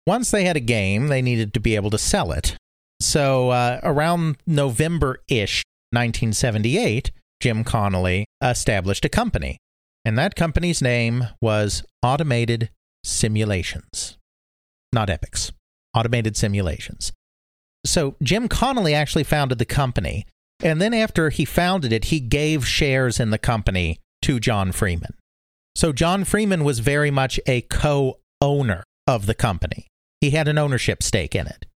Once 0.06 0.30
they 0.30 0.44
had 0.44 0.56
a 0.56 0.60
game, 0.60 1.08
they 1.08 1.22
needed 1.22 1.54
to 1.54 1.60
be 1.60 1.76
able 1.76 1.90
to 1.90 1.98
sell 1.98 2.30
it. 2.30 2.56
So 3.00 3.50
uh, 3.50 3.80
around 3.82 4.36
November 4.46 5.22
ish, 5.28 5.62
1978, 5.92 7.10
Jim 7.40 7.64
Connolly 7.64 8.26
established 8.42 9.04
a 9.04 9.08
company. 9.08 9.56
And 10.04 10.18
that 10.18 10.36
company's 10.36 10.80
name 10.80 11.28
was 11.40 11.82
Automated 12.02 12.70
Simulations. 13.04 14.18
Not 14.92 15.08
Epyx, 15.08 15.52
Automated 15.94 16.36
Simulations. 16.36 17.12
So 17.84 18.16
Jim 18.22 18.48
Connolly 18.48 18.94
actually 18.94 19.24
founded 19.24 19.58
the 19.58 19.64
company. 19.64 20.26
And 20.62 20.80
then 20.80 20.92
after 20.92 21.30
he 21.30 21.44
founded 21.44 21.92
it, 21.92 22.06
he 22.06 22.20
gave 22.20 22.66
shares 22.66 23.18
in 23.18 23.30
the 23.30 23.38
company 23.38 23.98
to 24.22 24.38
John 24.38 24.72
Freeman. 24.72 25.14
So 25.74 25.92
John 25.92 26.24
Freeman 26.24 26.64
was 26.64 26.80
very 26.80 27.10
much 27.10 27.40
a 27.46 27.62
co 27.62 28.18
owner 28.40 28.84
of 29.06 29.26
the 29.26 29.34
company. 29.34 29.86
He 30.20 30.30
had 30.30 30.48
an 30.48 30.58
ownership 30.58 31.02
stake 31.02 31.34
in 31.34 31.46
it. 31.46 31.66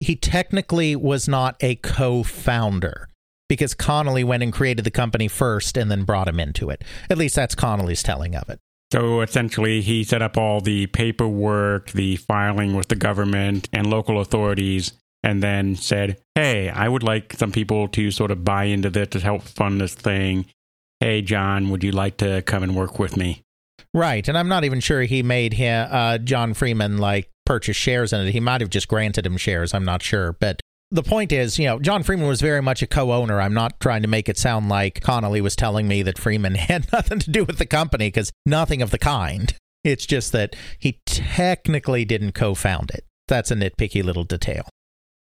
He 0.00 0.16
technically 0.16 0.96
was 0.96 1.28
not 1.28 1.56
a 1.60 1.76
co 1.76 2.22
founder 2.22 3.08
because 3.48 3.74
Connolly 3.74 4.24
went 4.24 4.42
and 4.42 4.52
created 4.52 4.84
the 4.84 4.90
company 4.90 5.28
first 5.28 5.76
and 5.76 5.90
then 5.90 6.04
brought 6.04 6.28
him 6.28 6.40
into 6.40 6.70
it. 6.70 6.82
At 7.10 7.18
least 7.18 7.34
that's 7.34 7.54
Connolly's 7.54 8.02
telling 8.02 8.34
of 8.34 8.48
it. 8.48 8.60
So 8.92 9.20
essentially, 9.20 9.82
he 9.82 10.02
set 10.02 10.22
up 10.22 10.36
all 10.36 10.60
the 10.60 10.86
paperwork, 10.88 11.90
the 11.92 12.16
filing 12.16 12.74
with 12.74 12.88
the 12.88 12.96
government 12.96 13.68
and 13.72 13.88
local 13.88 14.20
authorities, 14.20 14.92
and 15.22 15.42
then 15.42 15.76
said, 15.76 16.20
Hey, 16.34 16.70
I 16.70 16.88
would 16.88 17.02
like 17.02 17.34
some 17.34 17.52
people 17.52 17.86
to 17.88 18.10
sort 18.10 18.30
of 18.30 18.44
buy 18.44 18.64
into 18.64 18.90
this 18.90 19.08
to 19.08 19.20
help 19.20 19.42
fund 19.42 19.80
this 19.80 19.94
thing. 19.94 20.46
Hey, 20.98 21.22
John, 21.22 21.70
would 21.70 21.84
you 21.84 21.92
like 21.92 22.16
to 22.18 22.42
come 22.42 22.62
and 22.62 22.74
work 22.74 22.98
with 22.98 23.16
me? 23.16 23.42
Right. 23.92 24.26
And 24.28 24.38
I'm 24.38 24.48
not 24.48 24.64
even 24.64 24.80
sure 24.80 25.02
he 25.02 25.22
made 25.22 25.54
him, 25.54 25.88
uh, 25.90 26.18
John 26.18 26.54
Freeman 26.54 26.98
like 26.98 27.30
purchase 27.50 27.76
shares 27.76 28.12
in 28.12 28.20
it. 28.20 28.30
He 28.30 28.38
might 28.38 28.60
have 28.60 28.70
just 28.70 28.86
granted 28.86 29.26
him 29.26 29.36
shares. 29.36 29.74
I'm 29.74 29.84
not 29.84 30.04
sure. 30.04 30.34
But 30.34 30.60
the 30.92 31.02
point 31.02 31.32
is, 31.32 31.58
you 31.58 31.66
know, 31.66 31.80
John 31.80 32.04
Freeman 32.04 32.28
was 32.28 32.40
very 32.40 32.62
much 32.62 32.80
a 32.80 32.86
co 32.86 33.12
owner. 33.12 33.40
I'm 33.40 33.54
not 33.54 33.80
trying 33.80 34.02
to 34.02 34.08
make 34.08 34.28
it 34.28 34.38
sound 34.38 34.68
like 34.68 35.00
Connolly 35.00 35.40
was 35.40 35.56
telling 35.56 35.88
me 35.88 36.04
that 36.04 36.16
Freeman 36.16 36.54
had 36.70 36.86
nothing 36.92 37.18
to 37.18 37.28
do 37.28 37.42
with 37.42 37.58
the 37.58 37.66
company 37.66 38.06
because 38.06 38.30
nothing 38.46 38.82
of 38.82 38.92
the 38.92 39.00
kind. 39.00 39.52
It's 39.82 40.06
just 40.06 40.30
that 40.30 40.54
he 40.78 41.00
technically 41.06 42.04
didn't 42.04 42.36
co 42.36 42.54
found 42.54 42.92
it. 42.92 43.04
That's 43.26 43.50
a 43.50 43.56
nitpicky 43.56 44.04
little 44.04 44.22
detail. 44.22 44.68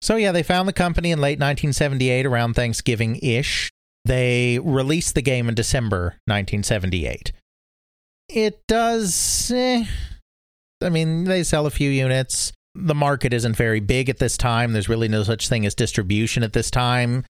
So, 0.01 0.15
yeah, 0.15 0.31
they 0.31 0.41
found 0.41 0.67
the 0.67 0.73
company 0.73 1.11
in 1.11 1.21
late 1.21 1.37
1978, 1.37 2.25
around 2.25 2.55
Thanksgiving 2.55 3.17
ish. 3.17 3.69
They 4.05 4.57
released 4.57 5.13
the 5.13 5.21
game 5.21 5.49
in 5.49 5.53
December 5.53 6.17
1978. 6.25 7.31
It 8.29 8.65
does. 8.67 9.51
Eh, 9.53 9.85
I 10.81 10.89
mean, 10.89 11.23
they 11.23 11.43
sell 11.43 11.65
a 11.65 11.71
few 11.71 11.89
units. 11.89 12.53
The 12.75 12.95
market 12.95 13.33
isn't 13.33 13.55
very 13.55 13.79
big 13.79 14.09
at 14.09 14.19
this 14.19 14.37
time. 14.37 14.73
There's 14.73 14.89
really 14.89 15.07
no 15.07 15.23
such 15.23 15.49
thing 15.49 15.65
as 15.65 15.73
distribution 15.73 16.43
at 16.43 16.53
this 16.53 16.69
time. 16.69 17.25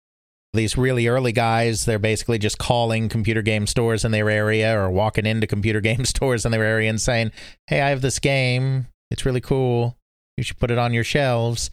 These 0.54 0.78
really 0.78 1.08
early 1.08 1.34
guys, 1.34 1.86
they're 1.86 2.00
basically 2.00 2.40
just 2.40 2.58
calling 2.58 3.10
computer 3.10 3.42
game 3.42 3.68
stores 3.68 4.06
in 4.06 4.12
their 4.12 4.30
area 4.30 4.76
or 4.78 4.90
walking 4.90 5.26
into 5.26 5.48
computer 5.48 5.82
game 5.90 6.06
stores 6.06 6.46
in 6.46 6.52
their 6.52 6.64
area 6.64 6.90
and 6.90 7.00
saying, 7.00 7.32
Hey, 7.68 7.82
I 7.82 7.90
have 7.90 8.02
this 8.02 8.20
game. 8.20 8.88
It's 9.12 9.26
really 9.26 9.42
cool. 9.42 9.98
You 10.38 10.44
should 10.44 10.58
put 10.58 10.72
it 10.72 10.78
on 10.78 10.94
your 10.94 11.04
shelves. 11.04 11.70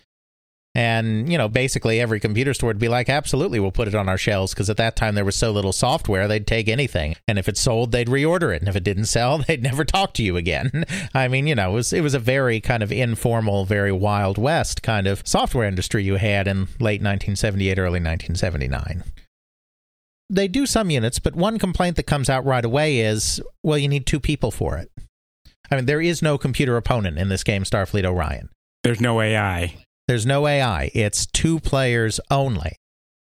And, 0.75 1.31
you 1.31 1.37
know, 1.37 1.49
basically 1.49 2.01
every 2.01 2.19
computer 2.19 2.55
store 2.55 2.69
would 2.69 2.79
be 2.79 2.89
like, 2.89 3.11
absolutely, 3.11 3.61
we'll 3.61 3.73
put 3.73 3.89
it 3.89 3.95
on 3.95 4.09
our 4.09 4.17
shelves 4.17 4.55
because 4.55 4.71
at 4.71 4.79
that 4.79 4.97
time 4.97 5.15
there 5.15 5.25
was 5.25 5.37
so 5.37 5.51
little 5.51 5.73
software, 5.73 6.27
they'd 6.27 6.47
take 6.47 6.67
anything. 6.67 7.15
And 7.29 7.39
if 7.39 7.47
it 7.47 7.59
sold, 7.59 7.93
they'd 7.93 8.09
reorder 8.09 8.55
it. 8.55 8.63
And 8.63 8.69
if 8.69 8.77
it 8.77 8.85
didn't 8.85 9.05
sell, 9.05 9.39
they'd 9.49 9.63
never 9.63 9.85
talk 9.85 10.15
to 10.15 10.23
you 10.23 10.37
again. 10.37 10.85
I 11.15 11.29
mean, 11.29 11.47
you 11.47 11.55
know, 11.55 11.73
it 11.73 11.75
was, 11.75 11.93
it 11.93 12.01
was 12.01 12.15
a 12.15 12.19
very 12.19 12.61
kind 12.61 12.83
of 12.83 12.91
informal, 12.91 13.67
very 13.67 13.93
Wild 13.93 14.39
West 14.39 14.83
kind 14.83 15.07
of 15.07 15.23
software 15.27 15.69
industry 15.69 16.05
you 16.05 16.17
had 16.17 16.49
in 16.49 16.67
late 16.81 17.03
1978, 17.03 17.79
early 17.79 18.01
1979 18.01 19.05
they 20.31 20.49
do 20.49 20.65
some 20.65 20.89
units, 20.89 21.19
but 21.19 21.37
one 21.37 21.59
complaint 21.59 21.97
that 21.97 22.05
comes 22.05 22.31
out 22.31 22.43
right 22.47 22.65
away 22.65 23.01
is, 23.01 23.39
well, 23.63 23.77
you 23.77 23.87
need 23.87 24.07
two 24.07 24.19
people 24.19 24.51
for 24.51 24.79
it. 24.79 24.91
I 25.71 25.77
mean, 25.77 25.85
there 25.85 26.01
is 26.01 26.23
no 26.23 26.39
computer 26.39 26.79
opponent 26.79 27.19
in 27.19 27.29
this 27.29 27.45
game, 27.45 27.65
Starfleet 27.65 28.07
Orion. 28.07 28.49
There's 28.83 29.01
no 29.01 29.21
AI. 29.21 29.77
There's 30.13 30.27
no 30.27 30.47
AI. 30.47 30.91
It's 30.93 31.25
two 31.25 31.59
players 31.59 32.21
only. 32.31 32.77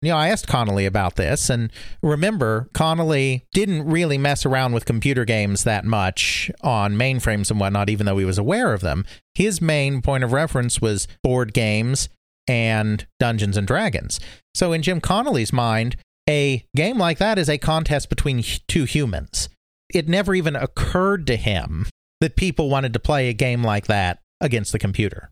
You 0.01 0.09
know, 0.09 0.17
I 0.17 0.27
asked 0.27 0.45
Connolly 0.45 0.85
about 0.85 1.15
this, 1.15 1.49
and 1.49 1.71
remember, 2.03 2.69
Connolly 2.73 3.45
didn't 3.53 3.85
really 3.85 4.17
mess 4.17 4.45
around 4.45 4.73
with 4.73 4.83
computer 4.83 5.23
games 5.23 5.63
that 5.63 5.85
much 5.85 6.51
on 6.59 6.95
mainframes 6.95 7.49
and 7.49 7.61
whatnot, 7.61 7.89
even 7.89 8.05
though 8.05 8.17
he 8.17 8.25
was 8.25 8.37
aware 8.37 8.73
of 8.73 8.81
them. 8.81 9.05
His 9.35 9.61
main 9.61 10.01
point 10.01 10.25
of 10.25 10.33
reference 10.33 10.81
was 10.81 11.07
board 11.23 11.53
games 11.53 12.09
and 12.45 13.07
Dungeons 13.21 13.55
and 13.55 13.65
Dragons. 13.65 14.19
So, 14.53 14.73
in 14.73 14.81
Jim 14.81 14.99
Connolly's 14.99 15.53
mind, 15.53 15.95
a 16.29 16.65
game 16.75 16.97
like 16.97 17.19
that 17.19 17.39
is 17.39 17.47
a 17.47 17.57
contest 17.57 18.09
between 18.09 18.43
two 18.67 18.83
humans. 18.83 19.47
It 19.93 20.09
never 20.09 20.35
even 20.35 20.57
occurred 20.57 21.25
to 21.27 21.37
him 21.37 21.85
that 22.19 22.35
people 22.35 22.69
wanted 22.69 22.91
to 22.91 22.99
play 22.99 23.29
a 23.29 23.33
game 23.33 23.63
like 23.63 23.87
that 23.87 24.19
against 24.41 24.73
the 24.73 24.79
computer. 24.79 25.31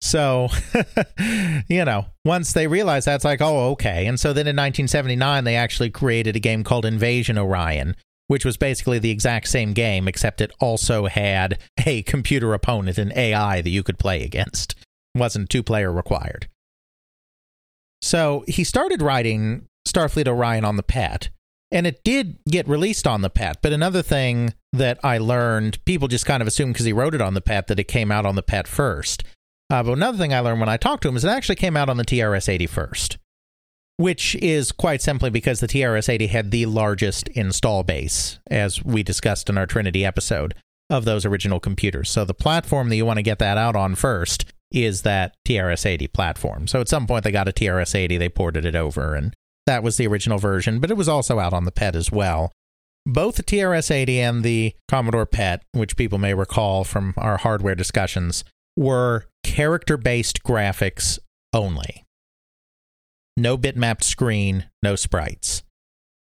So, 0.00 0.48
you 1.68 1.84
know, 1.84 2.06
once 2.24 2.52
they 2.52 2.66
realized 2.66 3.06
that's 3.06 3.24
like, 3.24 3.40
oh, 3.40 3.70
okay. 3.72 4.06
And 4.06 4.18
so 4.18 4.28
then 4.28 4.46
in 4.46 4.56
1979, 4.56 5.44
they 5.44 5.56
actually 5.56 5.90
created 5.90 6.36
a 6.36 6.40
game 6.40 6.62
called 6.62 6.84
Invasion 6.84 7.36
Orion, 7.36 7.96
which 8.28 8.44
was 8.44 8.56
basically 8.56 8.98
the 8.98 9.10
exact 9.10 9.48
same 9.48 9.72
game, 9.72 10.06
except 10.06 10.40
it 10.40 10.52
also 10.60 11.06
had 11.06 11.58
a 11.84 12.02
computer 12.02 12.54
opponent, 12.54 12.98
an 12.98 13.12
AI 13.16 13.60
that 13.60 13.70
you 13.70 13.82
could 13.82 13.98
play 13.98 14.22
against. 14.22 14.76
It 15.14 15.18
wasn't 15.18 15.50
two 15.50 15.62
player 15.62 15.92
required. 15.92 16.48
So 18.00 18.44
he 18.46 18.62
started 18.62 19.02
writing 19.02 19.66
Starfleet 19.86 20.28
Orion 20.28 20.64
on 20.64 20.76
the 20.76 20.82
PET, 20.82 21.30
and 21.72 21.86
it 21.86 22.04
did 22.04 22.38
get 22.48 22.68
released 22.68 23.06
on 23.06 23.22
the 23.22 23.30
PET. 23.30 23.58
But 23.62 23.72
another 23.72 24.02
thing 24.02 24.54
that 24.72 24.98
I 25.02 25.18
learned, 25.18 25.84
people 25.84 26.06
just 26.06 26.26
kind 26.26 26.40
of 26.40 26.46
assumed 26.46 26.74
because 26.74 26.86
he 26.86 26.92
wrote 26.92 27.14
it 27.14 27.20
on 27.20 27.34
the 27.34 27.40
PET 27.40 27.66
that 27.66 27.80
it 27.80 27.88
came 27.88 28.12
out 28.12 28.26
on 28.26 28.36
the 28.36 28.42
PET 28.42 28.68
first. 28.68 29.24
Uh, 29.70 29.82
but 29.82 29.92
another 29.92 30.18
thing 30.18 30.32
I 30.32 30.40
learned 30.40 30.60
when 30.60 30.68
I 30.68 30.76
talked 30.76 31.02
to 31.02 31.08
him 31.08 31.16
is 31.16 31.24
it 31.24 31.28
actually 31.28 31.56
came 31.56 31.76
out 31.76 31.90
on 31.90 31.98
the 31.98 32.04
TRS 32.04 32.48
80 32.48 32.66
first, 32.66 33.18
which 33.96 34.34
is 34.36 34.72
quite 34.72 35.02
simply 35.02 35.30
because 35.30 35.60
the 35.60 35.68
TRS 35.68 36.08
80 36.08 36.26
had 36.28 36.50
the 36.50 36.66
largest 36.66 37.28
install 37.28 37.82
base, 37.82 38.38
as 38.50 38.82
we 38.82 39.02
discussed 39.02 39.50
in 39.50 39.58
our 39.58 39.66
Trinity 39.66 40.04
episode, 40.04 40.54
of 40.90 41.04
those 41.04 41.26
original 41.26 41.60
computers. 41.60 42.08
So 42.10 42.24
the 42.24 42.34
platform 42.34 42.88
that 42.88 42.96
you 42.96 43.04
want 43.04 43.18
to 43.18 43.22
get 43.22 43.38
that 43.40 43.58
out 43.58 43.76
on 43.76 43.94
first 43.94 44.46
is 44.70 45.02
that 45.02 45.34
TRS 45.46 45.86
80 45.86 46.08
platform. 46.08 46.66
So 46.66 46.80
at 46.80 46.88
some 46.88 47.06
point 47.06 47.24
they 47.24 47.30
got 47.30 47.48
a 47.48 47.52
TRS 47.52 47.94
80, 47.94 48.16
they 48.16 48.28
ported 48.28 48.64
it 48.64 48.74
over, 48.74 49.14
and 49.14 49.34
that 49.66 49.82
was 49.82 49.98
the 49.98 50.06
original 50.06 50.38
version, 50.38 50.80
but 50.80 50.90
it 50.90 50.96
was 50.96 51.08
also 51.08 51.38
out 51.38 51.52
on 51.52 51.64
the 51.64 51.72
PET 51.72 51.94
as 51.94 52.10
well. 52.10 52.52
Both 53.04 53.36
the 53.36 53.42
TRS 53.42 53.90
80 53.90 54.20
and 54.20 54.42
the 54.42 54.74
Commodore 54.88 55.26
PET, 55.26 55.62
which 55.72 55.96
people 55.96 56.18
may 56.18 56.34
recall 56.34 56.84
from 56.84 57.14
our 57.16 57.38
hardware 57.38 57.74
discussions, 57.74 58.44
were 58.76 59.26
character 59.48 59.96
based 59.96 60.42
graphics 60.42 61.18
only. 61.54 62.04
No 63.34 63.56
bitmapped 63.56 64.04
screen, 64.04 64.68
no 64.82 64.94
sprites. 64.94 65.62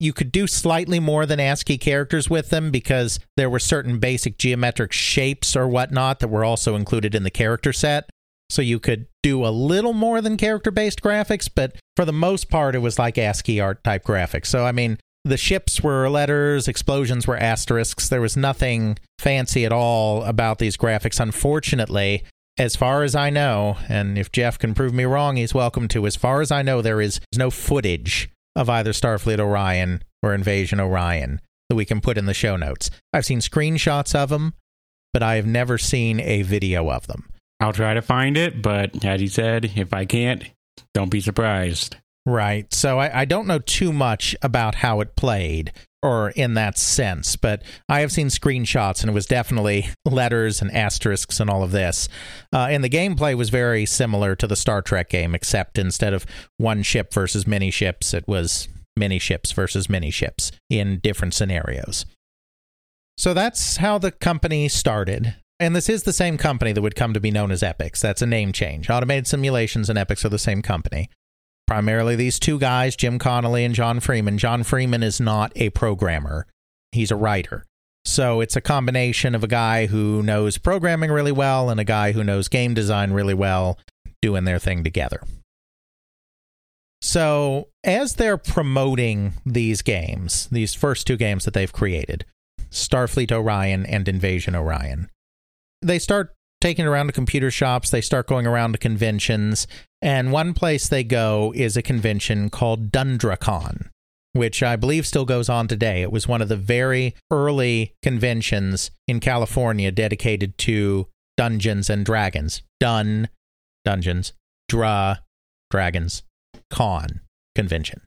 You 0.00 0.12
could 0.12 0.32
do 0.32 0.48
slightly 0.48 0.98
more 0.98 1.24
than 1.24 1.38
ASCII 1.38 1.78
characters 1.78 2.28
with 2.28 2.50
them 2.50 2.72
because 2.72 3.20
there 3.36 3.48
were 3.48 3.60
certain 3.60 4.00
basic 4.00 4.36
geometric 4.36 4.92
shapes 4.92 5.54
or 5.54 5.68
whatnot 5.68 6.18
that 6.18 6.28
were 6.28 6.44
also 6.44 6.74
included 6.74 7.14
in 7.14 7.22
the 7.22 7.30
character 7.30 7.72
set. 7.72 8.10
So 8.50 8.60
you 8.60 8.80
could 8.80 9.06
do 9.22 9.46
a 9.46 9.48
little 9.48 9.92
more 9.92 10.20
than 10.20 10.36
character 10.36 10.72
based 10.72 11.00
graphics, 11.00 11.48
but 11.54 11.76
for 11.94 12.04
the 12.04 12.12
most 12.12 12.50
part, 12.50 12.74
it 12.74 12.80
was 12.80 12.98
like 12.98 13.16
ASCII 13.16 13.60
art 13.60 13.82
type 13.84 14.04
graphics. 14.04 14.46
So, 14.46 14.66
I 14.66 14.72
mean, 14.72 14.98
the 15.24 15.36
ships 15.36 15.80
were 15.82 16.08
letters, 16.10 16.66
explosions 16.66 17.26
were 17.26 17.38
asterisks. 17.38 18.08
There 18.08 18.20
was 18.20 18.36
nothing 18.36 18.98
fancy 19.20 19.64
at 19.64 19.72
all 19.72 20.24
about 20.24 20.58
these 20.58 20.76
graphics. 20.76 21.20
Unfortunately, 21.20 22.24
as 22.56 22.76
far 22.76 23.02
as 23.02 23.14
I 23.14 23.30
know, 23.30 23.78
and 23.88 24.16
if 24.16 24.30
Jeff 24.30 24.58
can 24.58 24.74
prove 24.74 24.94
me 24.94 25.04
wrong, 25.04 25.36
he's 25.36 25.54
welcome 25.54 25.88
to. 25.88 26.06
As 26.06 26.16
far 26.16 26.40
as 26.40 26.52
I 26.52 26.62
know, 26.62 26.82
there 26.82 27.00
is 27.00 27.20
no 27.36 27.50
footage 27.50 28.30
of 28.54 28.70
either 28.70 28.92
Starfleet 28.92 29.40
Orion 29.40 30.02
or 30.22 30.34
Invasion 30.34 30.78
Orion 30.78 31.40
that 31.68 31.76
we 31.76 31.84
can 31.84 32.00
put 32.00 32.16
in 32.16 32.26
the 32.26 32.34
show 32.34 32.56
notes. 32.56 32.90
I've 33.12 33.24
seen 33.24 33.40
screenshots 33.40 34.14
of 34.14 34.28
them, 34.28 34.54
but 35.12 35.22
I 35.22 35.34
have 35.36 35.46
never 35.46 35.78
seen 35.78 36.20
a 36.20 36.42
video 36.42 36.90
of 36.90 37.06
them. 37.06 37.28
I'll 37.58 37.72
try 37.72 37.94
to 37.94 38.02
find 38.02 38.36
it, 38.36 38.62
but 38.62 39.04
as 39.04 39.20
he 39.20 39.26
said, 39.26 39.72
if 39.76 39.92
I 39.92 40.04
can't, 40.04 40.44
don't 40.92 41.10
be 41.10 41.20
surprised. 41.20 41.96
Right. 42.26 42.72
So 42.72 42.98
I, 42.98 43.20
I 43.20 43.24
don't 43.24 43.46
know 43.46 43.58
too 43.58 43.92
much 43.92 44.34
about 44.42 44.76
how 44.76 45.00
it 45.00 45.16
played 45.16 45.72
or 46.04 46.28
in 46.36 46.52
that 46.52 46.76
sense, 46.76 47.34
but 47.34 47.62
I 47.88 48.00
have 48.00 48.12
seen 48.12 48.26
screenshots 48.26 49.00
and 49.00 49.10
it 49.10 49.14
was 49.14 49.24
definitely 49.24 49.88
letters 50.04 50.60
and 50.60 50.70
asterisks 50.70 51.40
and 51.40 51.48
all 51.48 51.62
of 51.62 51.70
this. 51.70 52.10
Uh, 52.52 52.66
and 52.70 52.84
the 52.84 52.90
gameplay 52.90 53.34
was 53.34 53.48
very 53.48 53.86
similar 53.86 54.36
to 54.36 54.46
the 54.46 54.54
Star 54.54 54.82
Trek 54.82 55.08
game, 55.08 55.34
except 55.34 55.78
instead 55.78 56.12
of 56.12 56.26
one 56.58 56.82
ship 56.82 57.12
versus 57.14 57.46
many 57.46 57.70
ships, 57.70 58.12
it 58.12 58.28
was 58.28 58.68
many 58.98 59.18
ships 59.18 59.52
versus 59.52 59.88
many 59.88 60.10
ships 60.10 60.52
in 60.68 61.00
different 61.02 61.32
scenarios. 61.32 62.04
So 63.16 63.32
that's 63.32 63.78
how 63.78 63.96
the 63.96 64.12
company 64.12 64.68
started. 64.68 65.36
And 65.58 65.74
this 65.74 65.88
is 65.88 66.02
the 66.02 66.12
same 66.12 66.36
company 66.36 66.72
that 66.72 66.82
would 66.82 66.96
come 66.96 67.14
to 67.14 67.20
be 67.20 67.30
known 67.30 67.50
as 67.50 67.62
Epyx. 67.62 68.00
That's 68.00 68.20
a 68.20 68.26
name 68.26 68.52
change. 68.52 68.90
Automated 68.90 69.26
Simulations 69.26 69.88
and 69.88 69.98
Epyx 69.98 70.22
are 70.26 70.28
the 70.28 70.38
same 70.38 70.60
company 70.60 71.08
primarily 71.66 72.16
these 72.16 72.38
two 72.38 72.58
guys, 72.58 72.96
Jim 72.96 73.18
Connolly 73.18 73.64
and 73.64 73.74
John 73.74 74.00
Freeman. 74.00 74.38
John 74.38 74.62
Freeman 74.62 75.02
is 75.02 75.20
not 75.20 75.52
a 75.56 75.70
programmer, 75.70 76.46
he's 76.92 77.10
a 77.10 77.16
writer. 77.16 77.64
So 78.04 78.40
it's 78.40 78.56
a 78.56 78.60
combination 78.60 79.34
of 79.34 79.42
a 79.42 79.48
guy 79.48 79.86
who 79.86 80.22
knows 80.22 80.58
programming 80.58 81.10
really 81.10 81.32
well 81.32 81.70
and 81.70 81.80
a 81.80 81.84
guy 81.84 82.12
who 82.12 82.22
knows 82.22 82.48
game 82.48 82.74
design 82.74 83.12
really 83.12 83.34
well 83.34 83.78
doing 84.20 84.44
their 84.44 84.58
thing 84.58 84.84
together. 84.84 85.22
So, 87.00 87.68
as 87.84 88.14
they're 88.14 88.38
promoting 88.38 89.34
these 89.44 89.82
games, 89.82 90.48
these 90.50 90.74
first 90.74 91.06
two 91.06 91.18
games 91.18 91.44
that 91.44 91.52
they've 91.52 91.70
created, 91.70 92.24
Starfleet 92.70 93.30
Orion 93.30 93.84
and 93.84 94.08
Invasion 94.08 94.56
Orion, 94.56 95.10
they 95.82 95.98
start 95.98 96.34
taking 96.62 96.86
around 96.86 97.08
to 97.08 97.12
computer 97.12 97.50
shops, 97.50 97.90
they 97.90 98.00
start 98.00 98.26
going 98.26 98.46
around 98.46 98.72
to 98.72 98.78
conventions, 98.78 99.66
and 100.04 100.30
one 100.30 100.52
place 100.52 100.86
they 100.86 101.02
go 101.02 101.50
is 101.56 101.78
a 101.78 101.82
convention 101.82 102.50
called 102.50 102.92
DundraCon, 102.92 103.88
which 104.34 104.62
I 104.62 104.76
believe 104.76 105.06
still 105.06 105.24
goes 105.24 105.48
on 105.48 105.66
today. 105.66 106.02
It 106.02 106.12
was 106.12 106.28
one 106.28 106.42
of 106.42 106.50
the 106.50 106.58
very 106.58 107.14
early 107.30 107.94
conventions 108.02 108.90
in 109.08 109.18
California 109.18 109.90
dedicated 109.90 110.58
to 110.58 111.08
Dungeons 111.38 111.88
and 111.88 112.04
Dragons. 112.04 112.62
Dun, 112.78 113.30
Dungeons, 113.82 114.34
Dra, 114.68 115.22
Dragons, 115.70 116.22
Con, 116.68 117.22
convention. 117.54 118.02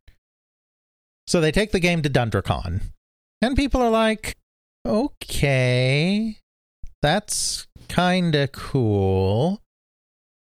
So 1.25 1.41
they 1.41 1.51
take 1.51 1.71
the 1.71 1.79
game 1.79 2.03
to 2.03 2.09
DundraCon, 2.11 2.81
and 3.41 3.55
people 3.55 3.81
are 3.81 3.89
like, 3.89 4.35
okay, 4.85 6.37
that's 7.01 7.65
kind 7.89 8.35
of 8.35 8.51
cool. 8.51 9.63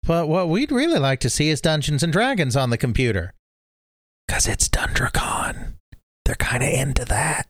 But 0.05 0.27
what 0.27 0.49
we'd 0.49 0.71
really 0.71 0.99
like 0.99 1.19
to 1.21 1.29
see 1.29 1.49
is 1.49 1.61
Dungeons 1.61 2.03
and 2.03 2.13
Dragons 2.13 2.55
on 2.55 2.69
the 2.69 2.77
computer. 2.77 3.33
Because 4.27 4.47
it's 4.47 4.69
DundraCon. 4.69 5.73
They're 6.25 6.35
kind 6.35 6.63
of 6.63 6.69
into 6.69 7.05
that. 7.05 7.47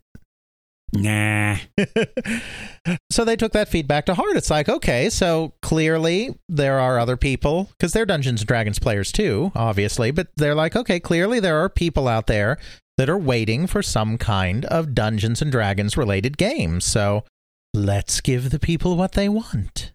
Nah. 0.94 1.58
so 3.12 3.26
they 3.26 3.36
took 3.36 3.52
that 3.52 3.68
feedback 3.68 4.06
to 4.06 4.14
heart. 4.14 4.38
It's 4.38 4.50
like, 4.50 4.70
okay, 4.70 5.10
so 5.10 5.54
clearly 5.62 6.38
there 6.48 6.80
are 6.80 7.00
other 7.00 7.18
people, 7.18 7.70
because 7.72 7.92
they're 7.92 8.06
Dungeons 8.06 8.42
and 8.42 8.48
Dragons 8.48 8.80
players 8.80 9.12
too, 9.12 9.52
obviously, 9.56 10.12
but 10.12 10.28
they're 10.38 10.56
like, 10.56 10.76
okay, 10.76 11.00
clearly 11.00 11.40
there 11.40 11.62
are 11.62 11.70
people 11.70 12.08
out 12.08 12.28
there 12.28 12.58
that 12.98 13.10
are 13.10 13.18
waiting 13.18 13.68
for 13.68 13.82
some 13.82 14.18
kind 14.18 14.64
of 14.66 14.96
Dungeons 14.96 15.42
and 15.42 15.52
Dragons 15.52 15.98
related 15.98 16.38
game. 16.38 16.80
So 16.80 17.26
let's 17.74 18.22
give 18.22 18.52
the 18.52 18.60
people 18.60 18.96
what 18.96 19.14
they 19.14 19.28
want. 19.28 19.92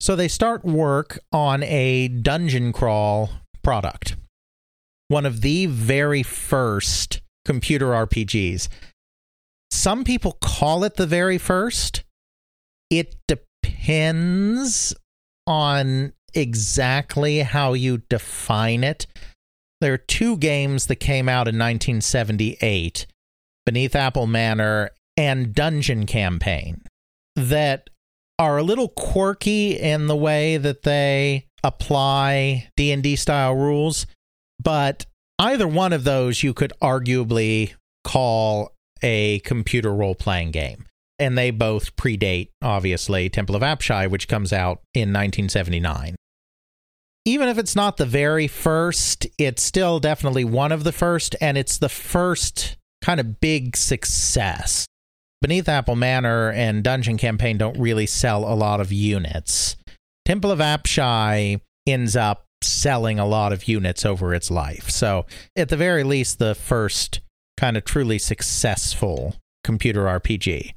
So 0.00 0.14
they 0.14 0.28
start 0.28 0.64
work 0.64 1.18
on 1.32 1.62
a 1.64 2.08
dungeon 2.08 2.72
crawl 2.72 3.30
product. 3.62 4.16
One 5.08 5.26
of 5.26 5.40
the 5.40 5.66
very 5.66 6.22
first 6.22 7.20
computer 7.44 7.86
RPGs. 7.86 8.68
Some 9.70 10.04
people 10.04 10.38
call 10.40 10.84
it 10.84 10.96
the 10.96 11.06
very 11.06 11.38
first. 11.38 12.04
It 12.90 13.16
depends 13.26 14.94
on 15.46 16.12
exactly 16.34 17.40
how 17.40 17.72
you 17.72 18.02
define 18.08 18.84
it. 18.84 19.06
There 19.80 19.94
are 19.94 19.98
two 19.98 20.36
games 20.36 20.86
that 20.86 20.96
came 20.96 21.28
out 21.28 21.48
in 21.48 21.54
1978 21.56 23.06
Beneath 23.64 23.94
Apple 23.94 24.26
Manor 24.26 24.90
and 25.16 25.54
Dungeon 25.54 26.06
Campaign 26.06 26.82
that 27.36 27.90
are 28.38 28.58
a 28.58 28.62
little 28.62 28.88
quirky 28.88 29.72
in 29.78 30.06
the 30.06 30.16
way 30.16 30.56
that 30.56 30.82
they 30.82 31.46
apply 31.64 32.68
D&D 32.76 33.16
style 33.16 33.54
rules, 33.54 34.06
but 34.62 35.06
either 35.38 35.66
one 35.66 35.92
of 35.92 36.04
those 36.04 36.42
you 36.42 36.54
could 36.54 36.72
arguably 36.80 37.74
call 38.04 38.74
a 39.02 39.40
computer 39.40 39.92
role 39.92 40.14
playing 40.14 40.50
game. 40.52 40.84
And 41.18 41.36
they 41.36 41.50
both 41.50 41.96
predate, 41.96 42.50
obviously, 42.62 43.28
Temple 43.28 43.56
of 43.56 43.62
Apshai, 43.62 44.08
which 44.08 44.28
comes 44.28 44.52
out 44.52 44.82
in 44.94 45.12
1979. 45.12 46.14
even 47.24 47.48
if 47.48 47.58
it's 47.58 47.76
not 47.76 47.98
the 47.98 48.06
very 48.06 48.48
first, 48.48 49.26
it's 49.36 49.62
still 49.62 50.00
definitely 50.00 50.44
one 50.44 50.72
of 50.72 50.84
the 50.84 50.92
first, 50.92 51.36
and 51.40 51.58
it's 51.58 51.76
the 51.78 51.88
first 51.88 52.76
kind 53.02 53.20
of 53.20 53.38
big 53.40 53.76
success. 53.76 54.86
Beneath 55.40 55.68
Apple 55.68 55.94
Manor 55.94 56.50
and 56.50 56.82
Dungeon 56.82 57.16
Campaign 57.16 57.58
don't 57.58 57.78
really 57.78 58.06
sell 58.06 58.44
a 58.44 58.54
lot 58.54 58.80
of 58.80 58.92
units. 58.92 59.76
Temple 60.24 60.50
of 60.50 60.58
Apshai 60.58 61.60
ends 61.86 62.16
up 62.16 62.44
selling 62.62 63.18
a 63.18 63.26
lot 63.26 63.52
of 63.52 63.68
units 63.68 64.04
over 64.04 64.34
its 64.34 64.50
life. 64.50 64.90
So, 64.90 65.26
at 65.56 65.68
the 65.68 65.76
very 65.76 66.02
least, 66.02 66.38
the 66.38 66.54
first 66.54 67.20
kind 67.56 67.76
of 67.76 67.84
truly 67.84 68.18
successful 68.18 69.36
computer 69.64 70.04
RPG. 70.04 70.72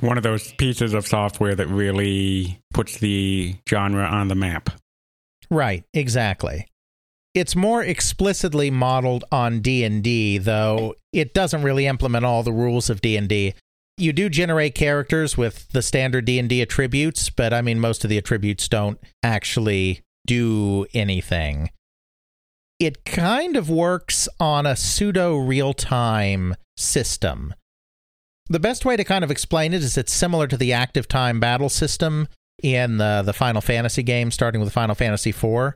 One 0.00 0.16
of 0.16 0.22
those 0.22 0.52
pieces 0.54 0.94
of 0.94 1.06
software 1.06 1.54
that 1.54 1.68
really 1.68 2.60
puts 2.72 2.98
the 2.98 3.56
genre 3.68 4.04
on 4.04 4.28
the 4.28 4.34
map. 4.34 4.70
Right, 5.50 5.84
exactly. 5.92 6.66
It's 7.34 7.54
more 7.54 7.82
explicitly 7.82 8.70
modeled 8.70 9.24
on 9.30 9.60
D&D, 9.60 10.38
though 10.38 10.96
it 11.12 11.34
doesn't 11.34 11.62
really 11.62 11.86
implement 11.86 12.24
all 12.24 12.42
the 12.42 12.52
rules 12.52 12.90
of 12.90 13.00
D&D. 13.00 13.54
You 13.98 14.12
do 14.12 14.28
generate 14.28 14.74
characters 14.74 15.36
with 15.36 15.68
the 15.72 15.82
standard 15.82 16.24
D&D 16.24 16.62
attributes, 16.62 17.30
but 17.30 17.52
I 17.52 17.62
mean 17.62 17.78
most 17.78 18.04
of 18.04 18.10
the 18.10 18.18
attributes 18.18 18.68
don't 18.68 18.98
actually 19.22 20.00
do 20.26 20.86
anything. 20.94 21.70
It 22.80 23.04
kind 23.04 23.56
of 23.56 23.70
works 23.70 24.28
on 24.40 24.66
a 24.66 24.76
pseudo 24.76 25.36
real-time 25.36 26.56
system. 26.76 27.54
The 28.48 28.58
best 28.58 28.84
way 28.84 28.96
to 28.96 29.04
kind 29.04 29.22
of 29.22 29.30
explain 29.30 29.72
it 29.72 29.82
is 29.82 29.96
it's 29.96 30.12
similar 30.12 30.46
to 30.48 30.56
the 30.56 30.72
active 30.72 31.06
time 31.06 31.38
battle 31.38 31.68
system 31.68 32.28
in 32.62 32.98
the, 32.98 33.22
the 33.24 33.32
Final 33.32 33.60
Fantasy 33.60 34.02
game, 34.02 34.30
starting 34.30 34.60
with 34.60 34.72
Final 34.72 34.94
Fantasy 34.94 35.30
IV, 35.30 35.74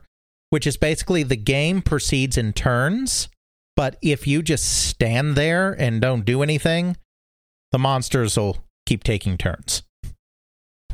which 0.49 0.67
is 0.67 0.77
basically 0.77 1.23
the 1.23 1.35
game 1.35 1.81
proceeds 1.81 2.37
in 2.37 2.53
turns, 2.53 3.29
but 3.75 3.97
if 4.01 4.27
you 4.27 4.41
just 4.41 4.87
stand 4.87 5.35
there 5.35 5.71
and 5.71 6.01
don't 6.01 6.25
do 6.25 6.41
anything, 6.41 6.97
the 7.71 7.79
monsters 7.79 8.37
will 8.37 8.57
keep 8.85 9.03
taking 9.03 9.37
turns. 9.37 9.83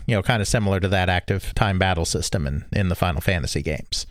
You 0.05 0.15
know, 0.15 0.23
kind 0.23 0.41
of 0.41 0.47
similar 0.47 0.79
to 0.79 0.89
that 0.89 1.09
active 1.09 1.53
time 1.55 1.79
battle 1.79 2.05
system 2.05 2.45
in, 2.45 2.65
in 2.73 2.89
the 2.89 2.95
Final 2.95 3.21
Fantasy 3.21 3.61
games. 3.61 4.05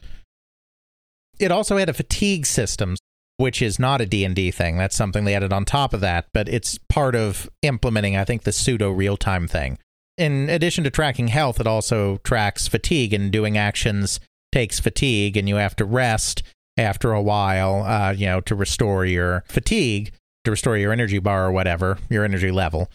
It 1.39 1.51
also 1.51 1.77
had 1.77 1.89
a 1.89 1.95
fatigue 1.95 2.47
system, 2.47 2.97
which 3.37 3.61
is 3.61 3.79
not 3.79 4.01
a 4.01 4.07
D&D 4.07 4.53
thing. 4.53 4.79
That's 4.79 4.97
something 4.97 5.25
they 5.25 5.35
added 5.35 5.53
on 5.53 5.65
top 5.65 5.93
of 5.93 6.01
that, 6.01 6.27
but 6.33 6.49
it's 6.49 6.79
part 6.89 7.15
of 7.15 7.51
implementing, 7.63 8.17
I 8.17 8.25
think, 8.25 8.45
the 8.45 8.53
pseudo 8.53 8.91
real-time 8.91 9.49
thing. 9.49 9.79
In 10.17 10.49
addition 10.49 10.85
to 10.85 10.91
tracking 10.91 11.29
health, 11.29 11.61
it 11.61 11.67
also 11.67 12.19
tracks 12.19 12.69
fatigue 12.69 13.13
and 13.13 13.31
doing 13.31 13.59
actions 13.59 14.21
takes 14.53 14.79
fatigue 14.79 15.37
and 15.37 15.49
you 15.49 15.57
have 15.57 15.75
to 15.77 15.85
rest 15.85 16.43
after 16.77 17.13
a 17.13 17.23
while, 17.23 17.83
uh, 17.83 18.13
you 18.13 18.27
know, 18.27 18.41
to 18.43 18.55
restore 18.55 19.05
your 19.05 19.45
fatigue, 19.47 20.13
to 20.45 20.51
restore 20.51 20.77
your 20.77 20.93
energy 20.93 21.19
bar 21.19 21.47
or 21.47 21.53
whatever, 21.53 21.99
your 22.09 22.25
energy 22.25 22.51
level. 22.51 22.91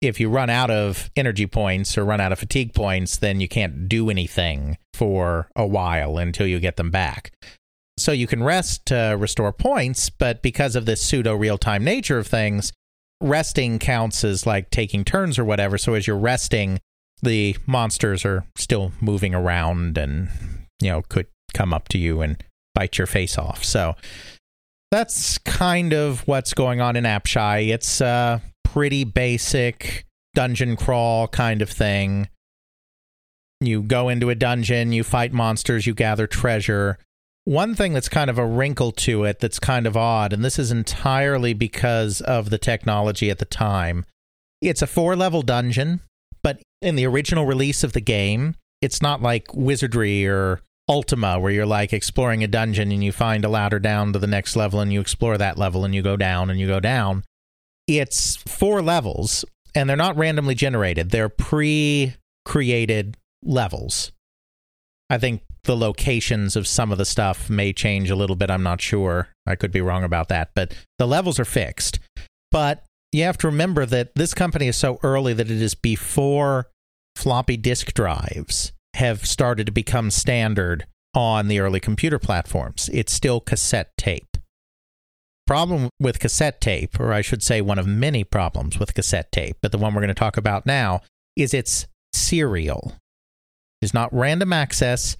If 0.00 0.20
you 0.20 0.28
run 0.28 0.50
out 0.50 0.70
of 0.70 1.10
energy 1.16 1.46
points 1.46 1.96
or 1.96 2.04
run 2.04 2.20
out 2.20 2.32
of 2.32 2.38
fatigue 2.38 2.74
points, 2.74 3.16
then 3.16 3.40
you 3.40 3.48
can't 3.48 3.88
do 3.88 4.10
anything 4.10 4.76
for 4.92 5.48
a 5.56 5.66
while 5.66 6.18
until 6.18 6.46
you 6.46 6.60
get 6.60 6.76
them 6.76 6.90
back. 6.90 7.32
So 7.96 8.12
you 8.12 8.26
can 8.26 8.42
rest 8.42 8.86
to 8.86 9.16
restore 9.18 9.52
points, 9.52 10.10
but 10.10 10.42
because 10.42 10.76
of 10.76 10.84
this 10.84 11.00
pseudo 11.00 11.34
real 11.34 11.56
time 11.56 11.84
nature 11.84 12.18
of 12.18 12.26
things, 12.26 12.72
resting 13.20 13.78
counts 13.78 14.24
as 14.24 14.46
like 14.46 14.70
taking 14.70 15.04
turns 15.04 15.38
or 15.38 15.44
whatever. 15.44 15.78
So 15.78 15.94
as 15.94 16.06
you're 16.06 16.18
resting, 16.18 16.80
the 17.22 17.56
monsters 17.66 18.24
are 18.24 18.44
still 18.56 18.92
moving 19.00 19.34
around 19.34 19.96
and, 19.96 20.28
you 20.80 20.90
know, 20.90 21.02
could 21.02 21.28
come 21.54 21.72
up 21.72 21.88
to 21.88 21.98
you 21.98 22.20
and 22.20 22.42
bite 22.74 22.98
your 22.98 23.06
face 23.06 23.38
off. 23.38 23.64
So 23.64 23.94
that's 24.94 25.38
kind 25.38 25.92
of 25.92 26.20
what's 26.28 26.54
going 26.54 26.80
on 26.80 26.94
in 26.94 27.02
Apshai. 27.02 27.74
It's 27.74 28.00
a 28.00 28.40
pretty 28.62 29.02
basic 29.02 30.06
dungeon 30.36 30.76
crawl 30.76 31.26
kind 31.26 31.62
of 31.62 31.68
thing. 31.68 32.28
You 33.60 33.82
go 33.82 34.08
into 34.08 34.30
a 34.30 34.36
dungeon, 34.36 34.92
you 34.92 35.02
fight 35.02 35.32
monsters, 35.32 35.84
you 35.84 35.94
gather 35.94 36.28
treasure. 36.28 36.96
One 37.44 37.74
thing 37.74 37.92
that's 37.92 38.08
kind 38.08 38.30
of 38.30 38.38
a 38.38 38.46
wrinkle 38.46 38.92
to 38.92 39.24
it 39.24 39.40
that's 39.40 39.58
kind 39.58 39.88
of 39.88 39.96
odd, 39.96 40.32
and 40.32 40.44
this 40.44 40.60
is 40.60 40.70
entirely 40.70 41.54
because 41.54 42.20
of 42.20 42.50
the 42.50 42.58
technology 42.58 43.30
at 43.30 43.40
the 43.40 43.44
time. 43.46 44.04
It's 44.60 44.80
a 44.80 44.86
four 44.86 45.16
level 45.16 45.42
dungeon, 45.42 46.02
but 46.44 46.62
in 46.80 46.94
the 46.94 47.06
original 47.06 47.46
release 47.46 47.82
of 47.82 47.94
the 47.94 48.00
game, 48.00 48.54
it's 48.80 49.02
not 49.02 49.20
like 49.20 49.52
Wizardry 49.54 50.24
or 50.24 50.60
Ultima, 50.88 51.38
where 51.38 51.52
you're 51.52 51.66
like 51.66 51.92
exploring 51.92 52.44
a 52.44 52.48
dungeon 52.48 52.92
and 52.92 53.02
you 53.02 53.12
find 53.12 53.44
a 53.44 53.48
ladder 53.48 53.78
down 53.78 54.12
to 54.12 54.18
the 54.18 54.26
next 54.26 54.54
level 54.54 54.80
and 54.80 54.92
you 54.92 55.00
explore 55.00 55.38
that 55.38 55.58
level 55.58 55.84
and 55.84 55.94
you 55.94 56.02
go 56.02 56.16
down 56.16 56.50
and 56.50 56.60
you 56.60 56.66
go 56.66 56.80
down. 56.80 57.24
It's 57.86 58.36
four 58.36 58.82
levels 58.82 59.44
and 59.74 59.88
they're 59.88 59.96
not 59.96 60.16
randomly 60.16 60.54
generated, 60.54 61.10
they're 61.10 61.28
pre 61.28 62.14
created 62.44 63.16
levels. 63.42 64.12
I 65.08 65.18
think 65.18 65.42
the 65.64 65.76
locations 65.76 66.56
of 66.56 66.66
some 66.66 66.92
of 66.92 66.98
the 66.98 67.04
stuff 67.04 67.48
may 67.48 67.72
change 67.72 68.10
a 68.10 68.16
little 68.16 68.36
bit. 68.36 68.50
I'm 68.50 68.62
not 68.62 68.80
sure. 68.80 69.28
I 69.46 69.54
could 69.54 69.72
be 69.72 69.80
wrong 69.80 70.04
about 70.04 70.28
that, 70.28 70.50
but 70.54 70.74
the 70.98 71.06
levels 71.06 71.38
are 71.38 71.44
fixed. 71.44 71.98
But 72.50 72.84
you 73.12 73.22
have 73.24 73.38
to 73.38 73.46
remember 73.46 73.86
that 73.86 74.14
this 74.14 74.34
company 74.34 74.68
is 74.68 74.76
so 74.76 74.98
early 75.02 75.32
that 75.32 75.50
it 75.50 75.62
is 75.62 75.74
before 75.74 76.68
floppy 77.16 77.56
disk 77.56 77.94
drives 77.94 78.72
have 78.94 79.26
started 79.26 79.66
to 79.66 79.72
become 79.72 80.10
standard 80.10 80.86
on 81.14 81.48
the 81.48 81.60
early 81.60 81.80
computer 81.80 82.18
platforms. 82.18 82.88
It's 82.92 83.12
still 83.12 83.40
cassette 83.40 83.90
tape. 83.96 84.36
Problem 85.46 85.90
with 86.00 86.20
cassette 86.20 86.60
tape, 86.60 86.98
or 86.98 87.12
I 87.12 87.20
should 87.20 87.42
say 87.42 87.60
one 87.60 87.78
of 87.78 87.86
many 87.86 88.24
problems 88.24 88.78
with 88.78 88.94
cassette 88.94 89.30
tape, 89.30 89.58
but 89.60 89.72
the 89.72 89.78
one 89.78 89.94
we're 89.94 90.00
going 90.00 90.08
to 90.08 90.14
talk 90.14 90.36
about 90.36 90.64
now, 90.64 91.02
is 91.36 91.52
it's 91.52 91.86
serial. 92.12 92.94
It's 93.82 93.92
not 93.92 94.14
random 94.14 94.52
access, 94.52 95.16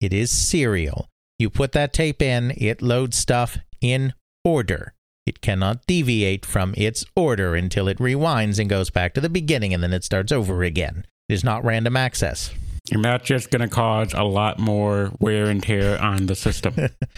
it 0.00 0.12
is 0.12 0.30
serial. 0.30 1.08
You 1.38 1.50
put 1.50 1.72
that 1.72 1.92
tape 1.92 2.22
in, 2.22 2.54
it 2.56 2.80
loads 2.80 3.18
stuff 3.18 3.58
in 3.82 4.14
order. 4.44 4.94
It 5.26 5.40
cannot 5.40 5.84
deviate 5.86 6.46
from 6.46 6.72
its 6.76 7.04
order 7.14 7.54
until 7.54 7.88
it 7.88 7.98
rewinds 7.98 8.58
and 8.58 8.70
goes 8.70 8.90
back 8.90 9.12
to 9.14 9.20
the 9.20 9.28
beginning 9.28 9.74
and 9.74 9.82
then 9.82 9.92
it 9.92 10.04
starts 10.04 10.32
over 10.32 10.62
again. 10.62 11.04
It 11.28 11.34
is 11.34 11.44
not 11.44 11.64
random 11.64 11.96
access. 11.96 12.54
And 12.92 13.04
that's 13.04 13.26
just 13.26 13.50
going 13.50 13.62
to 13.62 13.68
cause 13.68 14.14
a 14.14 14.22
lot 14.22 14.58
more 14.58 15.12
wear 15.18 15.46
and 15.46 15.62
tear 15.62 16.00
on 16.00 16.26
the 16.26 16.34
system. 16.34 16.74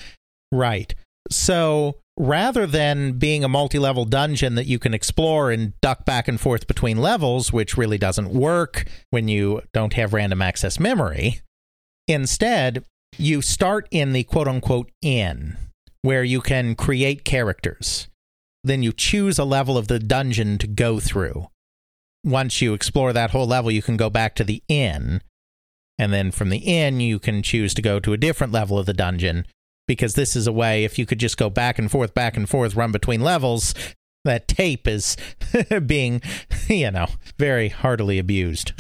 right. 0.52 0.94
So 1.30 1.96
rather 2.18 2.66
than 2.66 3.12
being 3.12 3.44
a 3.44 3.48
multi 3.48 3.78
level 3.78 4.04
dungeon 4.04 4.54
that 4.54 4.66
you 4.66 4.78
can 4.78 4.94
explore 4.94 5.50
and 5.50 5.78
duck 5.80 6.04
back 6.04 6.26
and 6.26 6.40
forth 6.40 6.66
between 6.66 6.98
levels, 6.98 7.52
which 7.52 7.76
really 7.76 7.98
doesn't 7.98 8.30
work 8.30 8.86
when 9.10 9.28
you 9.28 9.62
don't 9.72 9.92
have 9.94 10.12
random 10.12 10.42
access 10.42 10.80
memory, 10.80 11.40
instead, 12.06 12.84
you 13.16 13.42
start 13.42 13.88
in 13.90 14.12
the 14.12 14.24
quote 14.24 14.48
unquote 14.48 14.90
inn, 15.02 15.56
where 16.02 16.24
you 16.24 16.40
can 16.40 16.74
create 16.74 17.24
characters. 17.24 18.08
Then 18.64 18.82
you 18.82 18.92
choose 18.92 19.38
a 19.38 19.44
level 19.44 19.78
of 19.78 19.88
the 19.88 19.98
dungeon 19.98 20.58
to 20.58 20.66
go 20.66 20.98
through. 20.98 21.48
Once 22.24 22.60
you 22.60 22.74
explore 22.74 23.12
that 23.12 23.30
whole 23.30 23.46
level, 23.46 23.70
you 23.70 23.80
can 23.80 23.96
go 23.96 24.10
back 24.10 24.34
to 24.34 24.44
the 24.44 24.62
inn 24.68 25.20
and 25.98 26.12
then 26.12 26.30
from 26.30 26.50
the 26.50 26.58
inn, 26.58 27.00
you 27.00 27.18
can 27.18 27.42
choose 27.42 27.74
to 27.74 27.82
go 27.82 27.98
to 28.00 28.12
a 28.12 28.18
different 28.18 28.52
level 28.52 28.78
of 28.78 28.86
the 28.86 28.92
dungeon 28.92 29.46
because 29.86 30.14
this 30.14 30.36
is 30.36 30.46
a 30.46 30.52
way, 30.52 30.84
if 30.84 30.98
you 30.98 31.06
could 31.06 31.18
just 31.18 31.38
go 31.38 31.50
back 31.50 31.78
and 31.78 31.90
forth, 31.90 32.14
back 32.14 32.36
and 32.36 32.48
forth, 32.48 32.76
run 32.76 32.92
between 32.92 33.22
levels, 33.22 33.74
that 34.24 34.46
tape 34.46 34.86
is 34.86 35.16
being, 35.86 36.20
you 36.68 36.90
know, 36.90 37.06
very 37.38 37.70
heartily 37.70 38.18
abused. 38.18 38.72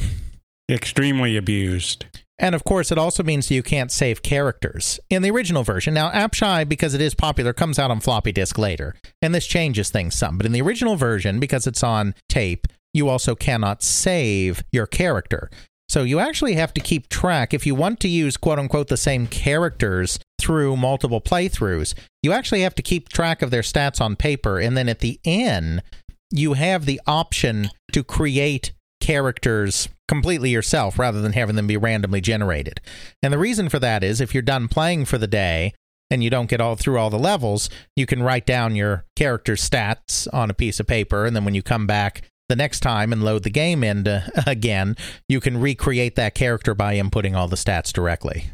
Extremely 0.70 1.36
abused. 1.36 2.04
And 2.38 2.54
of 2.54 2.62
course, 2.62 2.92
it 2.92 2.98
also 2.98 3.24
means 3.24 3.50
you 3.50 3.64
can't 3.64 3.90
save 3.90 4.22
characters 4.22 5.00
in 5.10 5.22
the 5.22 5.30
original 5.30 5.64
version. 5.64 5.92
Now, 5.92 6.10
Apshai, 6.10 6.68
because 6.68 6.94
it 6.94 7.00
is 7.00 7.14
popular, 7.14 7.52
comes 7.52 7.78
out 7.78 7.90
on 7.90 8.00
floppy 8.00 8.30
disk 8.30 8.58
later, 8.58 8.94
and 9.20 9.34
this 9.34 9.46
changes 9.46 9.90
things 9.90 10.14
some. 10.14 10.36
But 10.36 10.46
in 10.46 10.52
the 10.52 10.62
original 10.62 10.94
version, 10.94 11.40
because 11.40 11.66
it's 11.66 11.82
on 11.82 12.14
tape, 12.28 12.68
you 12.94 13.08
also 13.08 13.34
cannot 13.34 13.82
save 13.82 14.62
your 14.72 14.86
character. 14.86 15.50
So 15.88 16.02
you 16.02 16.18
actually 16.18 16.54
have 16.54 16.74
to 16.74 16.80
keep 16.80 17.08
track. 17.08 17.54
If 17.54 17.64
you 17.64 17.74
want 17.74 17.98
to 18.00 18.08
use 18.08 18.36
quote 18.36 18.58
unquote 18.58 18.88
the 18.88 18.96
same 18.96 19.26
characters 19.26 20.18
through 20.40 20.76
multiple 20.76 21.20
playthroughs, 21.20 21.94
you 22.22 22.32
actually 22.32 22.60
have 22.60 22.74
to 22.74 22.82
keep 22.82 23.08
track 23.08 23.40
of 23.42 23.50
their 23.50 23.62
stats 23.62 24.00
on 24.00 24.16
paper. 24.16 24.58
And 24.58 24.76
then 24.76 24.88
at 24.88 25.00
the 25.00 25.18
end, 25.24 25.82
you 26.30 26.52
have 26.52 26.84
the 26.84 27.00
option 27.06 27.70
to 27.92 28.04
create 28.04 28.72
characters 29.00 29.88
completely 30.08 30.50
yourself 30.50 30.98
rather 30.98 31.20
than 31.20 31.32
having 31.32 31.56
them 31.56 31.66
be 31.66 31.76
randomly 31.76 32.20
generated. 32.20 32.80
And 33.22 33.32
the 33.32 33.38
reason 33.38 33.68
for 33.68 33.78
that 33.78 34.04
is 34.04 34.20
if 34.20 34.34
you're 34.34 34.42
done 34.42 34.68
playing 34.68 35.06
for 35.06 35.16
the 35.16 35.26
day 35.26 35.72
and 36.10 36.22
you 36.22 36.30
don't 36.30 36.50
get 36.50 36.60
all 36.60 36.76
through 36.76 36.98
all 36.98 37.10
the 37.10 37.18
levels, 37.18 37.70
you 37.96 38.06
can 38.06 38.22
write 38.22 38.46
down 38.46 38.76
your 38.76 39.04
character 39.16 39.54
stats 39.54 40.26
on 40.32 40.50
a 40.50 40.54
piece 40.54 40.80
of 40.80 40.86
paper. 40.86 41.24
And 41.24 41.34
then 41.34 41.44
when 41.44 41.54
you 41.54 41.62
come 41.62 41.86
back 41.86 42.22
the 42.48 42.56
next 42.56 42.80
time 42.80 43.12
and 43.12 43.22
load 43.22 43.42
the 43.42 43.50
game 43.50 43.84
in 43.84 44.06
again, 44.46 44.96
you 45.28 45.40
can 45.40 45.60
recreate 45.60 46.16
that 46.16 46.34
character 46.34 46.74
by 46.74 46.96
inputting 46.96 47.36
all 47.36 47.48
the 47.48 47.56
stats 47.56 47.92
directly. 47.92 48.50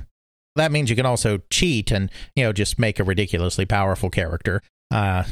That 0.56 0.72
means 0.72 0.90
you 0.90 0.96
can 0.96 1.06
also 1.06 1.40
cheat 1.50 1.90
and, 1.90 2.10
you 2.36 2.44
know, 2.44 2.52
just 2.52 2.78
make 2.78 3.00
a 3.00 3.04
ridiculously 3.04 3.66
powerful 3.66 4.10
character. 4.10 4.62
Uh, 4.90 5.24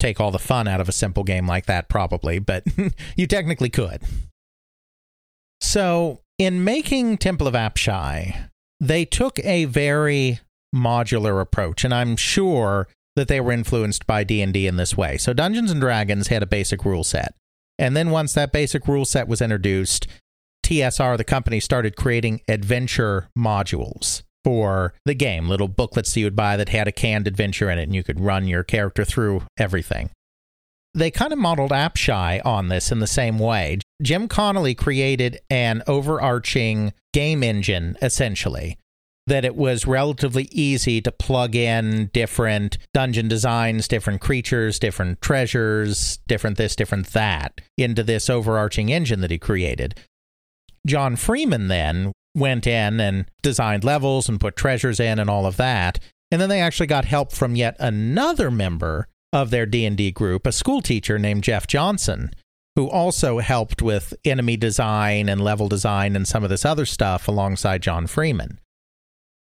take 0.00 0.18
all 0.18 0.30
the 0.30 0.38
fun 0.38 0.66
out 0.66 0.80
of 0.80 0.88
a 0.88 0.92
simple 0.92 1.24
game 1.24 1.46
like 1.46 1.66
that, 1.66 1.88
probably, 1.88 2.38
but 2.38 2.64
you 3.16 3.26
technically 3.26 3.68
could. 3.68 4.02
So, 5.60 6.20
in 6.38 6.64
making 6.64 7.18
Temple 7.18 7.46
of 7.46 7.54
Apshai, 7.54 8.48
they 8.80 9.04
took 9.04 9.38
a 9.44 9.66
very 9.66 10.40
modular 10.74 11.40
approach, 11.40 11.84
and 11.84 11.94
I'm 11.94 12.16
sure 12.16 12.88
that 13.14 13.28
they 13.28 13.40
were 13.40 13.52
influenced 13.52 14.06
by 14.06 14.24
D&D 14.24 14.66
in 14.66 14.76
this 14.76 14.96
way. 14.96 15.18
So 15.18 15.32
Dungeons 15.32 15.70
and 15.70 15.80
Dragons 15.80 16.28
had 16.28 16.42
a 16.42 16.46
basic 16.46 16.84
rule 16.84 17.04
set. 17.04 17.34
And 17.78 17.96
then 17.96 18.10
once 18.10 18.34
that 18.34 18.52
basic 18.52 18.86
rule 18.86 19.04
set 19.04 19.28
was 19.28 19.40
introduced, 19.40 20.06
TSR 20.64 21.16
the 21.16 21.24
company 21.24 21.60
started 21.60 21.96
creating 21.96 22.40
adventure 22.48 23.28
modules 23.36 24.22
for 24.44 24.94
the 25.04 25.14
game, 25.14 25.48
little 25.48 25.68
booklets 25.68 26.16
you 26.16 26.26
would 26.26 26.36
buy 26.36 26.56
that 26.56 26.68
had 26.68 26.88
a 26.88 26.92
canned 26.92 27.26
adventure 27.26 27.70
in 27.70 27.78
it 27.78 27.84
and 27.84 27.94
you 27.94 28.02
could 28.02 28.20
run 28.20 28.46
your 28.46 28.62
character 28.62 29.04
through 29.04 29.42
everything. 29.56 30.10
They 30.94 31.10
kind 31.10 31.32
of 31.32 31.38
modeled 31.38 31.70
Apshai 31.70 32.44
on 32.44 32.68
this 32.68 32.92
in 32.92 32.98
the 32.98 33.06
same 33.06 33.38
way. 33.38 33.78
Jim 34.02 34.28
Connolly 34.28 34.74
created 34.74 35.40
an 35.48 35.82
overarching 35.86 36.92
game 37.12 37.42
engine 37.42 37.96
essentially 38.02 38.76
that 39.26 39.44
it 39.44 39.54
was 39.54 39.86
relatively 39.86 40.48
easy 40.50 41.00
to 41.00 41.12
plug 41.12 41.54
in 41.54 42.10
different 42.12 42.78
dungeon 42.92 43.28
designs, 43.28 43.86
different 43.86 44.20
creatures, 44.20 44.78
different 44.78 45.20
treasures, 45.22 46.18
different 46.26 46.56
this, 46.56 46.74
different 46.74 47.08
that 47.12 47.60
into 47.78 48.02
this 48.02 48.28
overarching 48.28 48.90
engine 48.90 49.20
that 49.20 49.30
he 49.30 49.38
created. 49.38 49.94
John 50.86 51.14
Freeman 51.16 51.68
then 51.68 52.12
went 52.34 52.66
in 52.66 52.98
and 52.98 53.26
designed 53.42 53.84
levels 53.84 54.28
and 54.28 54.40
put 54.40 54.56
treasures 54.56 54.98
in 54.98 55.18
and 55.18 55.30
all 55.30 55.46
of 55.46 55.56
that. 55.56 55.98
And 56.30 56.40
then 56.40 56.48
they 56.48 56.60
actually 56.60 56.86
got 56.86 57.04
help 57.04 57.32
from 57.32 57.56
yet 57.56 57.76
another 57.78 58.50
member 58.50 59.06
of 59.32 59.50
their 59.50 59.66
D&D 59.66 60.12
group, 60.12 60.46
a 60.46 60.52
school 60.52 60.82
teacher 60.82 61.18
named 61.18 61.44
Jeff 61.44 61.66
Johnson, 61.66 62.30
who 62.74 62.88
also 62.88 63.38
helped 63.38 63.82
with 63.82 64.14
enemy 64.24 64.56
design 64.56 65.28
and 65.28 65.42
level 65.42 65.68
design 65.68 66.16
and 66.16 66.26
some 66.26 66.42
of 66.42 66.50
this 66.50 66.64
other 66.64 66.86
stuff 66.86 67.28
alongside 67.28 67.82
John 67.82 68.06
Freeman. 68.06 68.58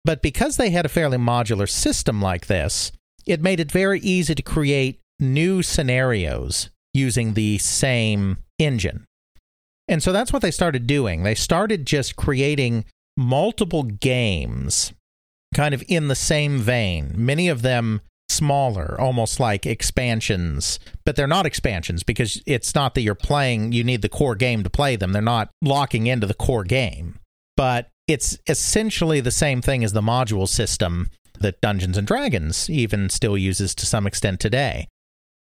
But 0.04 0.22
because 0.22 0.56
they 0.56 0.70
had 0.70 0.84
a 0.84 0.90
fairly 0.90 1.18
modular 1.18 1.68
system 1.68 2.20
like 2.20 2.46
this, 2.46 2.92
it 3.26 3.40
made 3.40 3.60
it 3.60 3.72
very 3.72 4.00
easy 4.00 4.34
to 4.34 4.42
create 4.42 5.00
new 5.18 5.62
scenarios 5.62 6.70
using 6.92 7.34
the 7.34 7.58
same 7.58 8.38
engine. 8.58 9.04
And 9.88 10.02
so 10.02 10.12
that's 10.12 10.32
what 10.32 10.42
they 10.42 10.50
started 10.50 10.86
doing. 10.86 11.22
They 11.22 11.34
started 11.34 11.86
just 11.86 12.16
creating 12.16 12.84
multiple 13.16 13.82
games 13.82 14.92
kind 15.54 15.74
of 15.74 15.84
in 15.88 16.08
the 16.08 16.14
same 16.14 16.58
vein, 16.58 17.12
many 17.14 17.48
of 17.48 17.62
them 17.62 18.00
smaller, 18.28 19.00
almost 19.00 19.38
like 19.38 19.66
expansions, 19.66 20.80
but 21.04 21.14
they're 21.14 21.26
not 21.26 21.46
expansions 21.46 22.02
because 22.02 22.42
it's 22.46 22.74
not 22.74 22.94
that 22.94 23.02
you're 23.02 23.14
playing, 23.14 23.72
you 23.72 23.84
need 23.84 24.02
the 24.02 24.08
core 24.08 24.34
game 24.34 24.64
to 24.64 24.70
play 24.70 24.96
them. 24.96 25.12
They're 25.12 25.22
not 25.22 25.50
locking 25.62 26.06
into 26.06 26.26
the 26.26 26.34
core 26.34 26.64
game. 26.64 27.20
But 27.56 27.88
it's 28.06 28.38
essentially 28.46 29.20
the 29.20 29.30
same 29.30 29.62
thing 29.62 29.82
as 29.82 29.92
the 29.92 30.00
module 30.00 30.48
system 30.48 31.10
that 31.40 31.60
Dungeons 31.60 31.96
and 31.96 32.06
Dragons 32.06 32.68
even 32.70 33.08
still 33.08 33.36
uses 33.36 33.74
to 33.74 33.86
some 33.86 34.06
extent 34.06 34.40
today. 34.40 34.88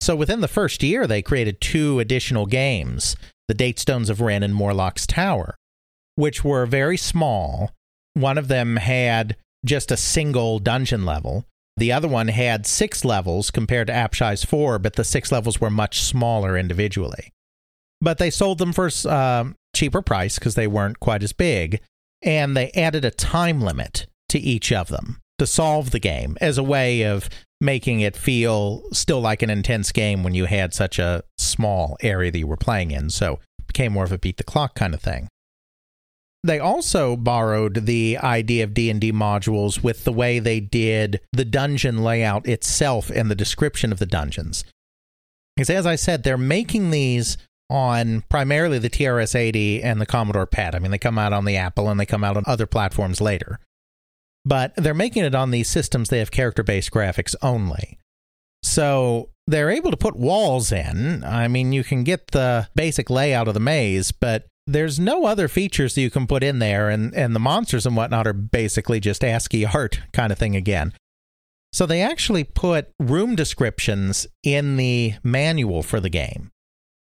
So 0.01 0.15
within 0.15 0.41
the 0.41 0.47
first 0.47 0.83
year, 0.83 1.07
they 1.07 1.21
created 1.21 1.61
two 1.61 1.99
additional 1.99 2.45
games 2.45 3.15
The 3.47 3.53
Date 3.53 3.79
Stones 3.79 4.09
of 4.09 4.21
Ryn 4.21 4.43
and 4.43 4.53
Morloc's 4.53 5.07
Tower, 5.07 5.55
which 6.15 6.43
were 6.43 6.65
very 6.65 6.97
small. 6.97 7.71
One 8.13 8.37
of 8.37 8.47
them 8.47 8.77
had 8.77 9.35
just 9.65 9.91
a 9.91 9.97
single 9.97 10.59
dungeon 10.59 11.05
level. 11.05 11.45
The 11.77 11.91
other 11.91 12.07
one 12.07 12.27
had 12.27 12.65
six 12.65 13.05
levels 13.05 13.51
compared 13.51 13.87
to 13.87 13.93
Apshai's 13.93 14.43
four, 14.43 14.79
but 14.79 14.95
the 14.95 15.03
six 15.03 15.31
levels 15.31 15.61
were 15.61 15.69
much 15.69 16.01
smaller 16.01 16.57
individually. 16.57 17.31
But 18.01 18.17
they 18.17 18.29
sold 18.29 18.57
them 18.57 18.73
for 18.73 18.89
a 18.89 19.09
uh, 19.09 19.45
cheaper 19.75 20.01
price 20.01 20.39
because 20.39 20.55
they 20.55 20.67
weren't 20.67 20.99
quite 20.99 21.23
as 21.23 21.33
big 21.33 21.81
and 22.21 22.55
they 22.55 22.71
added 22.71 23.05
a 23.05 23.11
time 23.11 23.61
limit 23.61 24.07
to 24.29 24.39
each 24.39 24.71
of 24.71 24.89
them 24.89 25.19
to 25.37 25.47
solve 25.47 25.91
the 25.91 25.99
game 25.99 26.37
as 26.41 26.57
a 26.57 26.63
way 26.63 27.03
of 27.03 27.29
making 27.61 27.99
it 27.99 28.15
feel 28.15 28.83
still 28.93 29.19
like 29.19 29.41
an 29.41 29.49
intense 29.49 29.91
game 29.91 30.23
when 30.23 30.33
you 30.33 30.45
had 30.45 30.73
such 30.73 30.99
a 30.99 31.23
small 31.37 31.97
area 32.01 32.31
that 32.31 32.39
you 32.39 32.47
were 32.47 32.57
playing 32.57 32.91
in. 32.91 33.09
So 33.09 33.39
it 33.59 33.67
became 33.67 33.93
more 33.93 34.03
of 34.03 34.11
a 34.11 34.17
beat 34.17 34.37
the 34.37 34.43
clock 34.43 34.75
kind 34.75 34.93
of 34.93 35.01
thing. 35.01 35.27
They 36.43 36.59
also 36.59 37.17
borrowed 37.17 37.85
the 37.85 38.17
idea 38.17 38.63
of 38.63 38.73
D&D 38.73 39.11
modules 39.11 39.83
with 39.83 40.05
the 40.05 40.13
way 40.13 40.39
they 40.39 40.61
did 40.61 41.19
the 41.33 41.43
dungeon 41.43 42.01
layout 42.01 42.47
itself 42.47 43.09
and 43.09 43.29
the 43.29 43.35
description 43.35 43.91
of 43.91 43.99
the 43.99 44.05
dungeons. 44.05 44.63
Because 45.55 45.69
as 45.69 45.85
I 45.85 45.95
said, 45.95 46.23
they're 46.23 46.37
making 46.37 46.91
these 46.91 47.37
on 47.69 48.23
primarily 48.29 48.79
the 48.79 48.89
TRS 48.89 49.35
80 49.35 49.83
and 49.83 50.01
the 50.01 50.05
Commodore 50.05 50.45
PET. 50.45 50.75
I 50.75 50.79
mean, 50.79 50.91
they 50.91 50.97
come 50.97 51.19
out 51.19 51.33
on 51.33 51.45
the 51.45 51.57
Apple 51.57 51.89
and 51.89 51.99
they 51.99 52.05
come 52.05 52.23
out 52.23 52.37
on 52.37 52.43
other 52.47 52.65
platforms 52.65 53.21
later. 53.21 53.59
But 54.45 54.73
they're 54.75 54.93
making 54.93 55.25
it 55.25 55.35
on 55.35 55.51
these 55.51 55.69
systems, 55.69 56.09
they 56.09 56.19
have 56.19 56.31
character 56.31 56.63
based 56.63 56.91
graphics 56.91 57.35
only. 57.41 57.99
So 58.63 59.29
they're 59.47 59.69
able 59.69 59.91
to 59.91 59.97
put 59.97 60.15
walls 60.15 60.71
in. 60.71 61.23
I 61.23 61.47
mean, 61.47 61.71
you 61.71 61.83
can 61.83 62.03
get 62.03 62.27
the 62.27 62.67
basic 62.75 63.09
layout 63.09 63.47
of 63.47 63.53
the 63.53 63.59
maze, 63.59 64.11
but 64.11 64.47
there's 64.67 64.99
no 64.99 65.25
other 65.25 65.47
features 65.47 65.95
that 65.95 66.01
you 66.01 66.11
can 66.11 66.27
put 66.27 66.43
in 66.43 66.59
there, 66.59 66.89
and, 66.89 67.13
and 67.15 67.35
the 67.35 67.39
monsters 67.39 67.85
and 67.85 67.95
whatnot 67.95 68.27
are 68.27 68.33
basically 68.33 68.99
just 68.99 69.23
ASCII 69.23 69.65
art 69.65 70.01
kind 70.13 70.31
of 70.31 70.37
thing 70.37 70.55
again. 70.55 70.93
So 71.73 71.85
they 71.85 72.01
actually 72.01 72.43
put 72.43 72.91
room 72.99 73.35
descriptions 73.35 74.27
in 74.43 74.77
the 74.77 75.15
manual 75.23 75.83
for 75.83 75.99
the 75.99 76.09
game. 76.09 76.51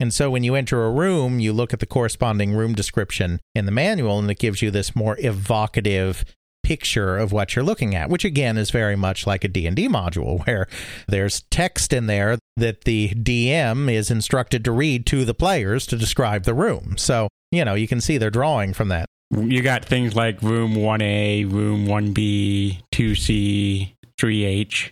And 0.00 0.12
so 0.14 0.30
when 0.30 0.42
you 0.42 0.54
enter 0.54 0.84
a 0.84 0.90
room, 0.90 1.38
you 1.38 1.52
look 1.52 1.72
at 1.72 1.80
the 1.80 1.86
corresponding 1.86 2.54
room 2.54 2.74
description 2.74 3.38
in 3.54 3.66
the 3.66 3.72
manual 3.72 4.18
and 4.18 4.30
it 4.30 4.38
gives 4.38 4.62
you 4.62 4.70
this 4.70 4.96
more 4.96 5.16
evocative 5.20 6.24
picture 6.62 7.18
of 7.18 7.32
what 7.32 7.54
you're 7.54 7.64
looking 7.64 7.94
at, 7.94 8.08
which 8.08 8.24
again 8.24 8.56
is 8.56 8.70
very 8.70 8.96
much 8.96 9.26
like 9.26 9.44
a 9.44 9.48
D&D 9.48 9.88
module 9.88 10.40
where 10.46 10.66
there's 11.06 11.42
text 11.50 11.92
in 11.92 12.06
there 12.06 12.38
that 12.56 12.84
the 12.84 13.10
DM 13.10 13.92
is 13.92 14.10
instructed 14.10 14.64
to 14.64 14.72
read 14.72 15.04
to 15.06 15.24
the 15.24 15.34
players 15.34 15.86
to 15.86 15.96
describe 15.96 16.44
the 16.44 16.54
room. 16.54 16.96
So, 16.96 17.28
you 17.50 17.64
know, 17.64 17.74
you 17.74 17.86
can 17.86 18.00
see 18.00 18.18
they're 18.18 18.30
drawing 18.30 18.72
from 18.72 18.88
that. 18.88 19.06
You 19.30 19.62
got 19.62 19.84
things 19.84 20.16
like 20.16 20.42
room 20.42 20.74
1A, 20.74 21.50
room 21.50 21.86
1B, 21.86 22.80
2C, 22.92 23.94
3H. 24.18 24.90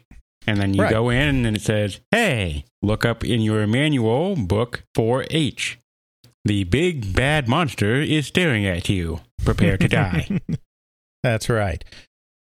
And 0.48 0.58
then 0.58 0.72
you 0.72 0.82
right. 0.82 0.90
go 0.90 1.10
in 1.10 1.44
and 1.44 1.54
it 1.54 1.60
says, 1.60 2.00
hey, 2.10 2.64
look 2.80 3.04
up 3.04 3.22
in 3.22 3.42
your 3.42 3.66
manual 3.66 4.34
book 4.34 4.82
4H. 4.96 5.76
The 6.46 6.64
big 6.64 7.14
bad 7.14 7.46
monster 7.48 7.96
is 7.96 8.28
staring 8.28 8.64
at 8.64 8.88
you. 8.88 9.20
Prepare 9.44 9.76
to 9.76 9.88
die. 9.88 10.40
That's 11.22 11.50
right. 11.50 11.84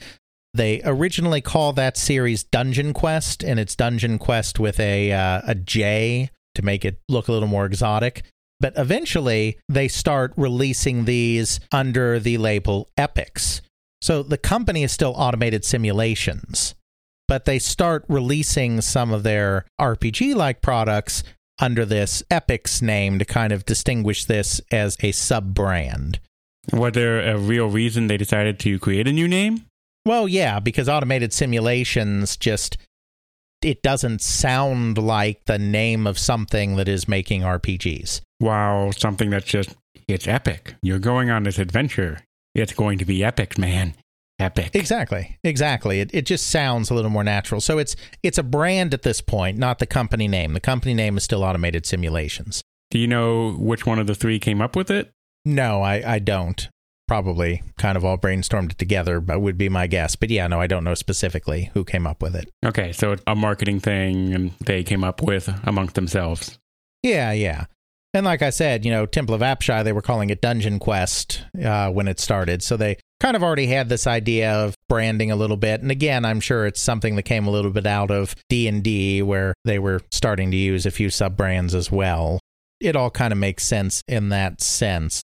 They 0.52 0.82
originally 0.84 1.40
call 1.40 1.72
that 1.74 1.96
series 1.96 2.42
Dunjonquest, 2.42 3.48
and 3.48 3.60
it's 3.60 3.76
Dunjonquest 3.76 4.58
with 4.58 4.80
a 4.80 5.12
uh, 5.12 5.42
a 5.46 5.54
J 5.54 6.28
to 6.56 6.62
make 6.62 6.84
it 6.84 6.98
look 7.08 7.28
a 7.28 7.32
little 7.32 7.46
more 7.46 7.66
exotic. 7.66 8.24
But 8.58 8.72
eventually, 8.76 9.60
they 9.68 9.86
start 9.86 10.32
releasing 10.36 11.04
these 11.04 11.60
under 11.70 12.18
the 12.18 12.36
label 12.36 12.90
Epyx. 12.98 13.60
So 14.00 14.24
the 14.24 14.38
company 14.38 14.82
is 14.82 14.90
still 14.90 15.14
automated 15.16 15.64
simulations, 15.64 16.74
but 17.28 17.44
they 17.44 17.60
start 17.60 18.04
releasing 18.08 18.80
some 18.80 19.12
of 19.12 19.22
their 19.22 19.66
RPG 19.80 20.34
like 20.34 20.62
products 20.62 21.22
under 21.62 21.86
this 21.86 22.22
Epyx 22.30 22.82
name 22.82 23.20
to 23.20 23.24
kind 23.24 23.52
of 23.52 23.64
distinguish 23.64 24.24
this 24.24 24.60
as 24.72 24.98
a 25.00 25.12
sub 25.12 25.54
brand. 25.54 26.18
Was 26.72 26.92
there 26.92 27.20
a 27.20 27.38
real 27.38 27.68
reason 27.68 28.08
they 28.08 28.16
decided 28.16 28.58
to 28.60 28.78
create 28.80 29.06
a 29.06 29.12
new 29.12 29.28
name? 29.28 29.64
Well, 30.04 30.26
yeah, 30.26 30.58
because 30.58 30.88
automated 30.88 31.32
simulations 31.32 32.36
just 32.36 32.76
it 33.62 33.80
doesn't 33.82 34.20
sound 34.20 34.98
like 34.98 35.44
the 35.44 35.58
name 35.58 36.06
of 36.06 36.18
something 36.18 36.74
that 36.76 36.88
is 36.88 37.06
making 37.06 37.42
RPGs. 37.42 38.20
Wow, 38.40 38.90
something 38.90 39.30
that's 39.30 39.46
just 39.46 39.76
it's 40.08 40.26
epic. 40.26 40.74
You're 40.82 40.98
going 40.98 41.30
on 41.30 41.44
this 41.44 41.58
adventure. 41.58 42.18
It's 42.56 42.72
going 42.72 42.98
to 42.98 43.04
be 43.04 43.22
epic, 43.22 43.56
man. 43.56 43.94
Epic. 44.42 44.70
Exactly. 44.74 45.38
Exactly. 45.44 46.00
It 46.00 46.10
it 46.12 46.26
just 46.26 46.48
sounds 46.48 46.90
a 46.90 46.94
little 46.94 47.10
more 47.10 47.24
natural. 47.24 47.60
So 47.60 47.78
it's 47.78 47.96
it's 48.22 48.38
a 48.38 48.42
brand 48.42 48.92
at 48.92 49.02
this 49.02 49.20
point, 49.20 49.56
not 49.56 49.78
the 49.78 49.86
company 49.86 50.28
name. 50.28 50.52
The 50.52 50.60
company 50.60 50.94
name 50.94 51.16
is 51.16 51.24
still 51.24 51.42
Automated 51.42 51.86
Simulations. 51.86 52.62
Do 52.90 52.98
you 52.98 53.06
know 53.06 53.52
which 53.52 53.86
one 53.86 53.98
of 53.98 54.06
the 54.06 54.14
three 54.14 54.38
came 54.38 54.60
up 54.60 54.76
with 54.76 54.90
it? 54.90 55.10
No, 55.46 55.80
I, 55.80 56.14
I 56.14 56.18
don't. 56.18 56.68
Probably 57.08 57.62
kind 57.78 57.96
of 57.96 58.04
all 58.04 58.18
brainstormed 58.18 58.72
it 58.72 58.78
together, 58.78 59.20
but 59.20 59.40
would 59.40 59.58
be 59.58 59.68
my 59.68 59.86
guess. 59.86 60.14
But 60.16 60.30
yeah, 60.30 60.46
no, 60.46 60.60
I 60.60 60.66
don't 60.66 60.84
know 60.84 60.94
specifically 60.94 61.70
who 61.74 61.84
came 61.84 62.06
up 62.06 62.22
with 62.22 62.34
it. 62.34 62.50
Okay, 62.64 62.92
so 62.92 63.16
a 63.26 63.34
marketing 63.34 63.80
thing 63.80 64.34
and 64.34 64.52
they 64.66 64.82
came 64.82 65.04
up 65.04 65.22
with 65.22 65.48
amongst 65.64 65.94
themselves. 65.94 66.58
Yeah, 67.02 67.32
yeah. 67.32 67.66
And 68.14 68.26
like 68.26 68.42
I 68.42 68.50
said, 68.50 68.84
you 68.84 68.90
know, 68.90 69.06
Temple 69.06 69.34
of 69.34 69.40
Apshai, 69.40 69.84
they 69.84 69.92
were 69.92 70.02
calling 70.02 70.30
it 70.30 70.42
Dunjonquest 70.42 71.64
uh, 71.64 71.90
when 71.90 72.08
it 72.08 72.20
started. 72.20 72.62
So 72.62 72.76
they 72.76 72.98
kind 73.22 73.36
of 73.36 73.42
already 73.44 73.68
had 73.68 73.88
this 73.88 74.08
idea 74.08 74.52
of 74.52 74.74
branding 74.88 75.30
a 75.30 75.36
little 75.36 75.56
bit. 75.56 75.80
And 75.80 75.92
again, 75.92 76.24
I'm 76.24 76.40
sure 76.40 76.66
it's 76.66 76.82
something 76.82 77.14
that 77.14 77.22
came 77.22 77.46
a 77.46 77.52
little 77.52 77.70
bit 77.70 77.86
out 77.86 78.10
of 78.10 78.34
D&D 78.48 79.22
where 79.22 79.54
they 79.64 79.78
were 79.78 80.00
starting 80.10 80.50
to 80.50 80.56
use 80.56 80.86
a 80.86 80.90
few 80.90 81.08
sub 81.08 81.36
brands 81.36 81.72
as 81.72 81.88
well. 81.88 82.40
It 82.80 82.96
all 82.96 83.10
kind 83.10 83.32
of 83.32 83.38
makes 83.38 83.64
sense 83.64 84.02
in 84.08 84.30
that 84.30 84.60
sense. 84.60 85.22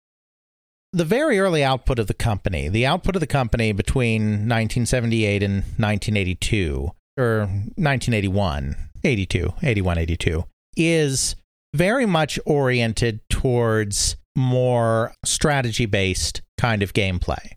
The 0.92 1.06
very 1.06 1.40
early 1.40 1.64
output 1.64 1.98
of 1.98 2.08
the 2.08 2.14
company, 2.14 2.68
the 2.68 2.86
output 2.86 3.16
of 3.16 3.22
the 3.22 3.28
company 3.28 3.72
between 3.72 4.24
1978 4.24 5.42
and 5.42 5.54
1982, 5.78 6.92
or 7.18 7.40
1981, 7.40 8.76
82, 9.06 9.54
81, 9.64 9.98
82, 10.00 10.44
is 10.76 11.38
very 11.74 12.06
much 12.06 12.40
oriented 12.46 13.22
towards 13.30 14.18
more 14.36 15.14
strategy 15.24 15.86
based 15.86 16.42
kind 16.58 16.84
of 16.84 16.92
gameplay. 16.92 17.56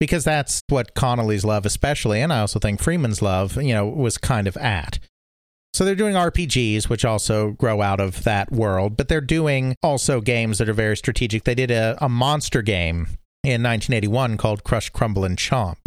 Because 0.00 0.24
that's 0.24 0.62
what 0.68 0.94
Connolly's 0.94 1.44
love, 1.44 1.64
especially, 1.64 2.20
and 2.20 2.32
I 2.32 2.40
also 2.40 2.58
think 2.58 2.80
Freeman's 2.80 3.22
love, 3.22 3.56
you 3.62 3.72
know, 3.72 3.86
was 3.86 4.18
kind 4.18 4.46
of 4.46 4.56
at. 4.56 4.98
So 5.72 5.84
they're 5.84 5.94
doing 5.94 6.14
RPGs, 6.14 6.88
which 6.88 7.04
also 7.04 7.52
grow 7.52 7.80
out 7.80 8.00
of 8.00 8.22
that 8.24 8.52
world, 8.52 8.96
but 8.96 9.08
they're 9.08 9.20
doing 9.20 9.74
also 9.82 10.20
games 10.20 10.58
that 10.58 10.68
are 10.68 10.74
very 10.74 10.96
strategic. 10.96 11.44
They 11.44 11.54
did 11.54 11.70
a, 11.70 11.96
a 12.00 12.08
monster 12.08 12.62
game 12.62 13.06
in 13.42 13.62
1981 13.62 14.36
called 14.36 14.62
Crush, 14.62 14.90
Crumble, 14.90 15.24
and 15.24 15.36
Chomp 15.36 15.78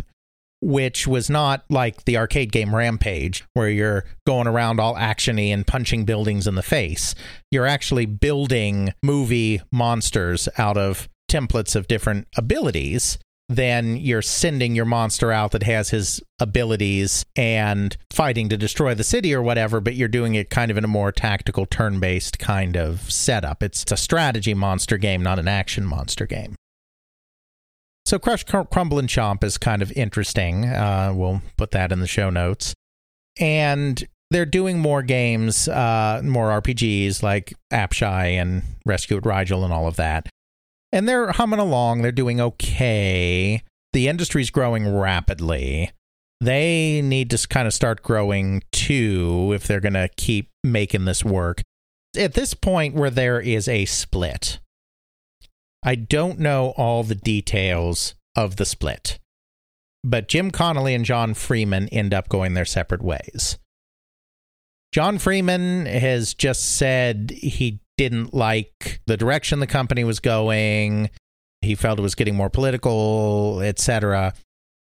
which 0.59 1.05
was 1.05 1.29
not 1.29 1.63
like 1.69 2.05
the 2.05 2.17
arcade 2.17 2.51
game 2.51 2.73
Rampage, 2.73 3.45
where 3.53 3.69
you're 3.69 4.05
going 4.25 4.47
around 4.47 4.79
all 4.79 4.95
actiony 4.95 5.49
and 5.49 5.67
punching 5.67 6.05
buildings 6.05 6.47
in 6.47 6.55
the 6.55 6.63
face. 6.63 7.13
You're 7.51 7.67
actually 7.67 8.05
building 8.05 8.93
movie 9.03 9.61
monsters 9.71 10.49
out 10.57 10.77
of 10.77 11.07
templates 11.29 11.75
of 11.75 11.87
different 11.87 12.27
abilities. 12.35 13.19
Then 13.49 13.95
you're 13.95 14.21
sending 14.21 14.75
your 14.75 14.85
monster 14.85 15.31
out 15.31 15.51
that 15.51 15.63
has 15.63 15.91
his 15.91 16.21
abilities 16.39 17.25
and 17.35 17.95
fighting 18.11 18.49
to 18.49 18.57
destroy 18.57 18.93
the 18.93 19.05
city 19.05 19.33
or 19.33 19.41
whatever, 19.41 19.79
but 19.79 19.95
you're 19.95 20.09
doing 20.09 20.35
it 20.35 20.49
kind 20.49 20.69
of 20.69 20.77
in 20.77 20.83
a 20.83 20.87
more 20.87 21.13
tactical, 21.13 21.65
turn 21.65 21.99
based 22.01 22.39
kind 22.39 22.75
of 22.75 23.09
setup. 23.09 23.63
It's 23.63 23.89
a 23.89 23.97
strategy 23.97 24.53
monster 24.53 24.97
game, 24.97 25.23
not 25.23 25.39
an 25.39 25.47
action 25.47 25.85
monster 25.85 26.25
game. 26.25 26.55
So 28.05 28.19
Crush, 28.19 28.43
Crumble, 28.43 28.99
and 28.99 29.09
Chomp 29.09 29.43
is 29.43 29.57
kind 29.57 29.81
of 29.81 29.91
interesting. 29.91 30.65
Uh, 30.65 31.11
we'll 31.13 31.41
put 31.57 31.71
that 31.71 31.91
in 31.91 31.99
the 31.99 32.07
show 32.07 32.29
notes. 32.29 32.73
And 33.39 34.05
they're 34.31 34.45
doing 34.45 34.79
more 34.79 35.01
games, 35.01 35.67
uh, 35.67 36.21
more 36.23 36.49
RPGs 36.61 37.23
like 37.23 37.53
Apshai 37.71 38.41
and 38.41 38.63
Rescue 38.85 39.17
at 39.17 39.25
Rigel 39.25 39.63
and 39.63 39.73
all 39.73 39.87
of 39.87 39.95
that. 39.97 40.29
And 40.91 41.07
they're 41.07 41.31
humming 41.31 41.59
along. 41.59 42.01
They're 42.01 42.11
doing 42.11 42.39
okay. 42.39 43.63
The 43.93 44.07
industry's 44.07 44.49
growing 44.49 44.95
rapidly. 44.95 45.91
They 46.39 47.01
need 47.01 47.29
to 47.31 47.47
kind 47.47 47.67
of 47.67 47.73
start 47.73 48.03
growing 48.03 48.61
too 48.71 49.51
if 49.53 49.65
they're 49.65 49.79
going 49.79 49.93
to 49.93 50.09
keep 50.17 50.49
making 50.63 51.05
this 51.05 51.25
work. 51.25 51.61
At 52.17 52.33
this 52.33 52.53
point, 52.53 52.95
where 52.95 53.09
there 53.09 53.39
is 53.39 53.67
a 53.67 53.85
split, 53.85 54.59
I 55.83 55.95
don't 55.95 56.39
know 56.39 56.73
all 56.77 57.03
the 57.03 57.15
details 57.15 58.15
of 58.35 58.55
the 58.55 58.65
split, 58.65 59.19
but 60.03 60.27
Jim 60.27 60.51
Connolly 60.51 60.93
and 60.93 61.05
John 61.05 61.33
Freeman 61.33 61.87
end 61.89 62.13
up 62.13 62.29
going 62.29 62.53
their 62.53 62.65
separate 62.65 63.01
ways. 63.01 63.57
John 64.91 65.17
Freeman 65.17 65.85
has 65.85 66.33
just 66.33 66.77
said 66.77 67.31
he 67.31 67.81
didn't 67.97 68.33
like 68.33 69.01
the 69.07 69.17
direction 69.17 69.59
the 69.59 69.67
company 69.67 70.03
was 70.03 70.19
going. 70.19 71.09
He 71.61 71.75
felt 71.75 71.99
it 71.99 72.03
was 72.03 72.15
getting 72.15 72.35
more 72.35 72.49
political, 72.49 73.61
etc. 73.61 74.33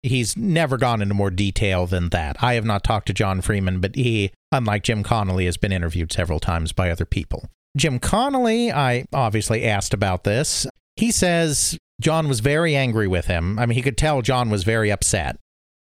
He's 0.01 0.35
never 0.35 0.77
gone 0.77 1.01
into 1.01 1.13
more 1.13 1.29
detail 1.29 1.85
than 1.87 2.09
that. 2.09 2.43
I 2.43 2.55
have 2.55 2.65
not 2.65 2.83
talked 2.83 3.07
to 3.07 3.13
John 3.13 3.41
Freeman, 3.41 3.79
but 3.79 3.95
he, 3.95 4.31
unlike 4.51 4.83
Jim 4.83 5.03
Connolly, 5.03 5.45
has 5.45 5.55
been 5.57 5.71
interviewed 5.71 6.11
several 6.11 6.39
times 6.39 6.73
by 6.73 6.89
other 6.89 7.05
people. 7.05 7.47
Jim 7.77 7.99
Connolly, 7.99 8.71
I 8.71 9.05
obviously 9.13 9.63
asked 9.65 9.93
about 9.93 10.23
this. 10.23 10.67
He 10.95 11.11
says 11.11 11.77
John 12.01 12.27
was 12.27 12.39
very 12.39 12.75
angry 12.75 13.07
with 13.07 13.27
him. 13.27 13.57
I 13.57 13.65
mean, 13.65 13.75
he 13.75 13.81
could 13.81 13.97
tell 13.97 14.21
John 14.21 14.49
was 14.49 14.63
very 14.63 14.91
upset. 14.91 15.37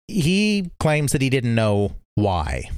He 0.06 0.70
claims 0.78 1.12
that 1.12 1.22
he 1.22 1.30
didn't 1.30 1.54
know 1.54 1.96
why. 2.14 2.70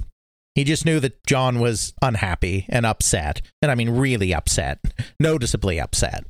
He 0.57 0.63
just 0.63 0.87
knew 0.87 0.99
that 1.01 1.23
John 1.27 1.59
was 1.59 1.93
unhappy 2.01 2.65
and 2.67 2.83
upset. 2.83 3.43
And 3.61 3.69
I 3.69 3.75
mean, 3.75 3.91
really 3.91 4.33
upset, 4.33 4.79
noticeably 5.19 5.79
upset, 5.79 6.25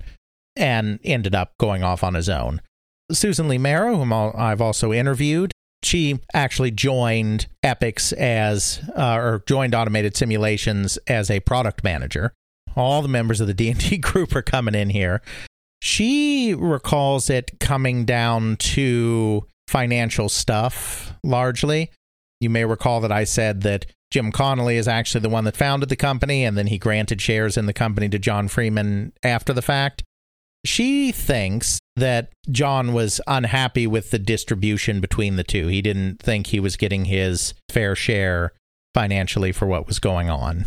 and 0.54 1.00
ended 1.06 1.34
up 1.34 1.54
going 1.58 1.82
off 1.82 2.04
on 2.04 2.14
his 2.14 2.28
own. 2.28 2.60
Susan 3.10 3.48
Lee 3.48 3.58
Merrow, 3.58 3.96
whom 3.96 4.12
I've 4.12 4.60
also 4.60 4.92
interviewed, 4.92 5.54
she 5.82 6.20
actually 6.34 6.72
joined 6.72 7.48
Epyx 7.64 8.12
as, 8.12 8.82
uh, 8.98 9.16
or 9.16 9.44
joined 9.48 9.74
Automated 9.74 10.18
Simulations 10.18 10.98
as 11.08 11.32
a 11.32 11.40
product 11.40 11.86
manager. 11.86 12.34
All 12.76 13.02
the 13.02 13.08
members 13.08 13.40
of 13.40 13.48
the 13.48 13.54
D&D 13.54 14.00
group 14.00 14.36
are 14.36 14.42
coming 14.42 14.76
in 14.76 14.90
here. 14.90 15.22
She 15.82 16.54
recalls 16.54 17.30
it 17.30 17.62
coming 17.62 18.04
down 18.04 18.58
to 18.58 19.48
financial 19.70 20.28
stuff 20.28 21.14
largely. 21.24 21.92
You 22.40 22.50
may 22.50 22.66
recall 22.66 23.02
that 23.02 23.12
I 23.12 23.24
said 23.24 23.62
that 23.62 23.86
Jim 24.12 24.32
Connolly 24.32 24.78
is 24.78 24.88
actually 24.88 25.22
the 25.22 25.30
one 25.30 25.44
that 25.46 25.58
founded 25.58 25.90
the 25.90 25.96
company, 25.96 26.44
and 26.44 26.58
then 26.58 26.68
he 26.68 26.78
granted 26.78 27.22
shares 27.22 27.58
in 27.58 27.66
the 27.66 27.74
company 27.74 28.08
to 28.10 28.20
John 28.20 28.48
Freeman 28.48 29.14
after 29.24 29.54
the 29.54 29.62
fact. 29.62 30.04
She 30.66 31.12
thinks 31.12 31.80
that 31.96 32.32
John 32.50 32.94
was 32.94 33.22
unhappy 33.28 33.88
with 33.88 34.12
the 34.12 34.20
distribution 34.20 35.02
between 35.02 35.36
the 35.36 35.44
two. 35.44 35.68
He 35.68 35.82
didn't 35.82 36.20
think 36.20 36.48
he 36.48 36.60
was 36.60 36.78
getting 36.78 37.06
his 37.06 37.54
fair 37.70 37.96
share 37.96 38.54
financially 38.94 39.52
for 39.52 39.66
what 39.66 39.88
was 39.88 40.00
going 40.00 40.30
on. 40.30 40.66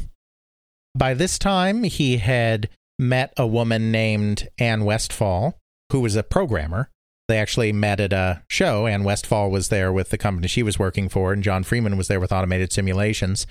By 0.94 1.14
this 1.14 1.38
time, 1.38 1.84
he 1.84 2.18
had 2.18 2.68
met 2.98 3.32
a 3.36 3.46
woman 3.46 3.90
named 3.90 4.48
Anne 4.58 4.84
Westfall, 4.84 5.58
who 5.90 6.00
was 6.00 6.16
a 6.16 6.22
programmer. 6.22 6.90
They 7.30 7.38
actually 7.38 7.72
met 7.72 8.00
at 8.00 8.12
a 8.12 8.42
show. 8.48 8.88
Anne 8.88 9.04
Westfall 9.04 9.52
was 9.52 9.68
there 9.68 9.92
with 9.92 10.10
the 10.10 10.18
company 10.18 10.48
she 10.48 10.64
was 10.64 10.80
working 10.80 11.08
for, 11.08 11.32
and 11.32 11.44
John 11.44 11.62
Freeman 11.62 11.96
was 11.96 12.08
there 12.08 12.18
with 12.18 12.32
Automated 12.32 12.72
Simulations. 12.72 13.46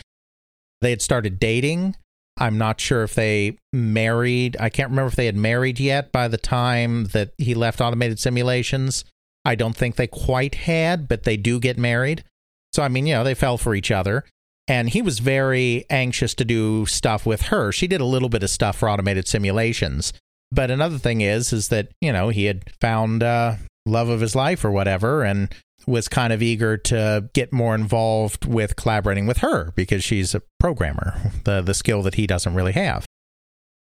They 0.82 0.89
had 0.89 1.02
started 1.02 1.39
dating. 1.39 1.96
I'm 2.38 2.58
not 2.58 2.82
sure 2.82 3.04
if 3.04 3.15
they 3.15 3.58
married. 3.72 4.58
I 4.60 4.70
can't 4.70 4.89
remember 4.89 5.08
if 5.08 5.15
they 5.15 5.28
had 5.28 5.38
married 5.38 5.80
yet 5.80 6.12
by 6.12 6.28
the 6.28 6.38
time 6.38 7.06
that 7.06 7.32
he 7.38 7.54
left 7.54 7.80
Automated 7.80 8.20
Simulations. 8.20 9.06
I 9.46 9.56
don't 9.56 9.78
think 9.78 9.96
they 9.96 10.08
quite 10.08 10.56
had, 10.56 11.08
but 11.08 11.23
they 11.23 11.38
do 11.38 11.58
get 11.58 11.77
married. 11.77 12.25
So, 12.73 12.84
I 12.84 12.90
mean, 12.90 13.08
you 13.08 13.13
know, 13.13 13.23
they 13.23 13.34
fell 13.34 13.58
for 13.58 13.75
each 13.75 13.92
other 13.92 14.25
and 14.67 14.90
he 14.90 15.02
was 15.02 15.19
very 15.19 15.86
anxious 15.90 16.34
to 16.36 16.44
do 16.44 16.86
stuff 16.86 17.25
with 17.25 17.44
her. 17.44 17.71
She 17.71 17.88
did 17.88 18.02
a 18.02 18.06
little 18.06 18.30
bit 18.30 18.44
of 18.44 18.50
stuff 18.50 18.77
for 18.77 18.90
automated 18.90 19.27
simulations. 19.27 20.12
But 20.52 20.69
another 20.69 20.98
thing 20.98 21.21
is, 21.21 21.54
is 21.54 21.69
that, 21.69 21.90
you 22.02 22.12
know, 22.12 22.30
he 22.30 22.46
had 22.46 22.69
found 22.82 23.23
uh, 23.23 23.56
love 23.90 24.10
of 24.10 24.21
his 24.21 24.35
life 24.35 24.63
or 24.63 24.71
whatever 24.71 25.23
and 25.23 25.54
was 25.87 26.08
kind 26.08 26.31
of 26.31 26.42
eager 26.42 26.77
to 26.77 27.29
get 27.33 27.52
more 27.52 27.73
involved 27.75 28.46
with 28.46 28.75
collaborating 28.75 29.25
with 29.27 29.40
her 29.40 29.71
because 29.75 30.04
she's 30.04 30.35
a 30.35 30.42
programmer, 30.60 31.31
the, 31.46 31.62
the 31.62 31.73
skill 31.73 32.02
that 32.04 32.15
he 32.15 32.27
doesn't 32.27 32.54
really 32.54 32.73
have. 32.73 33.06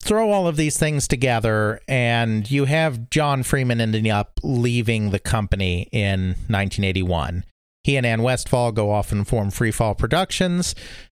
Throw 0.02 0.32
all 0.32 0.47
of 0.47 0.56
these 0.56 0.78
things 0.78 1.08
together, 1.10 1.82
and 1.88 2.50
you 2.50 2.66
have 2.66 3.10
John 3.10 3.43
Freeman 3.43 3.82
ending 3.82 4.10
up 4.10 4.39
leaving 4.43 5.10
the 5.10 5.20
company 5.20 5.89
in 5.91 6.30
1981. 6.47 7.43
He 7.84 7.97
and 7.97 8.06
Anne 8.06 8.24
Westfall 8.24 8.72
go 8.72 8.91
off 8.91 9.12
and 9.12 9.28
form 9.28 9.50
Freefall 9.50 9.97
Productions. 9.97 10.74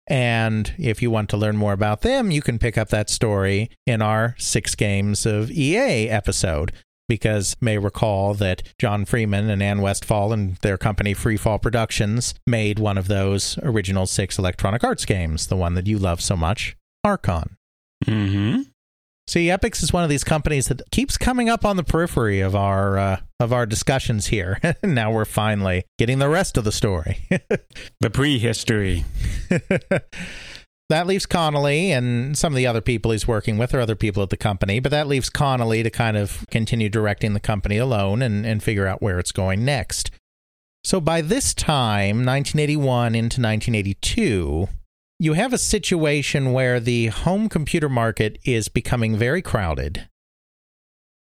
And 0.08 0.74
if 0.78 1.02
you 1.02 1.10
want 1.10 1.30
to 1.30 1.38
learn 1.38 1.56
more 1.56 1.72
about 1.72 2.02
them, 2.02 2.30
you 2.30 2.42
can 2.42 2.60
pick 2.60 2.78
up 2.78 2.90
that 2.90 3.10
story 3.10 3.70
in 3.86 4.02
our 4.02 4.36
Six 4.38 4.76
Games 4.76 5.26
of 5.26 5.50
EA 5.50 6.10
episode. 6.10 6.74
Because 7.10 7.56
may 7.60 7.78
recall 7.78 8.34
that 8.36 8.64
John 8.80 9.06
Freeman 9.06 9.50
and 9.50 9.62
Anne 9.62 9.82
Westfall 9.82 10.32
and 10.32 10.56
their 10.58 10.78
company 10.78 11.14
Freefall 11.14 11.62
Productions 11.62 12.34
made 12.48 12.80
one 12.80 12.98
of 12.98 13.08
those 13.08 13.58
original 13.62 14.06
six 14.06 14.40
Electronic 14.40 14.84
Arts 14.84 15.06
games, 15.06 15.48
the 15.48 15.58
one 15.58 15.74
that 15.74 15.88
you 15.88 16.00
love 16.00 16.22
so 16.22 16.38
much, 16.38 16.78
Archon. 17.04 17.58
Mm-hmm. 18.06 18.62
See, 19.26 19.48
Epyx 19.48 19.82
is 19.82 19.94
one 19.94 20.04
of 20.04 20.10
these 20.10 20.26
companies 20.26 20.68
that 20.68 20.82
keeps 20.92 21.18
coming 21.18 21.50
up 21.50 21.64
on 21.64 21.78
the 21.78 21.84
periphery 21.84 22.42
of 22.42 22.56
our 22.56 22.98
uh, 22.98 23.18
of 23.40 23.54
our 23.54 23.66
discussions 23.66 24.28
here. 24.28 24.60
now 24.84 25.12
we're 25.12 25.26
finally 25.26 25.86
getting 25.98 26.20
the 26.20 26.30
rest 26.30 26.58
of 26.58 26.64
the 26.64 26.72
story. 26.72 27.28
The 28.02 28.10
prehistory. 28.10 29.06
that 30.90 31.08
leaves 31.08 31.26
Connolly 31.26 31.92
and 31.92 32.38
some 32.38 32.54
of 32.54 32.58
the 32.58 32.68
other 32.68 32.82
people 32.82 33.12
he's 33.12 33.28
working 33.28 33.58
with 33.58 33.74
or 33.74 33.80
other 33.80 33.96
people 33.96 34.22
at 34.22 34.30
the 34.30 34.38
company, 34.38 34.80
but 34.80 34.92
that 34.92 35.08
leaves 35.08 35.30
Connolly 35.30 35.84
to 35.84 35.90
kind 35.90 36.18
of 36.18 36.46
continue 36.52 36.90
directing 36.90 37.34
the 37.34 37.40
company 37.40 37.78
alone 37.78 38.22
and, 38.22 38.46
and 38.46 38.62
figure 38.62 38.88
out 38.88 39.02
where 39.02 39.20
it's 39.20 39.32
going 39.32 39.64
next. 39.64 40.12
So 40.84 41.00
by 41.00 41.22
this 41.22 41.54
time, 41.54 42.26
1981 42.26 43.16
into 43.16 43.42
1982, 43.42 44.68
you 45.20 45.34
have 45.34 45.54
a 45.54 45.58
situation 45.58 46.52
where 46.52 46.82
the 46.82 47.08
home 47.08 47.48
computer 47.48 47.88
market 47.88 48.38
is 48.44 48.68
becoming 48.68 49.16
very 49.16 49.42
crowded. 49.42 50.10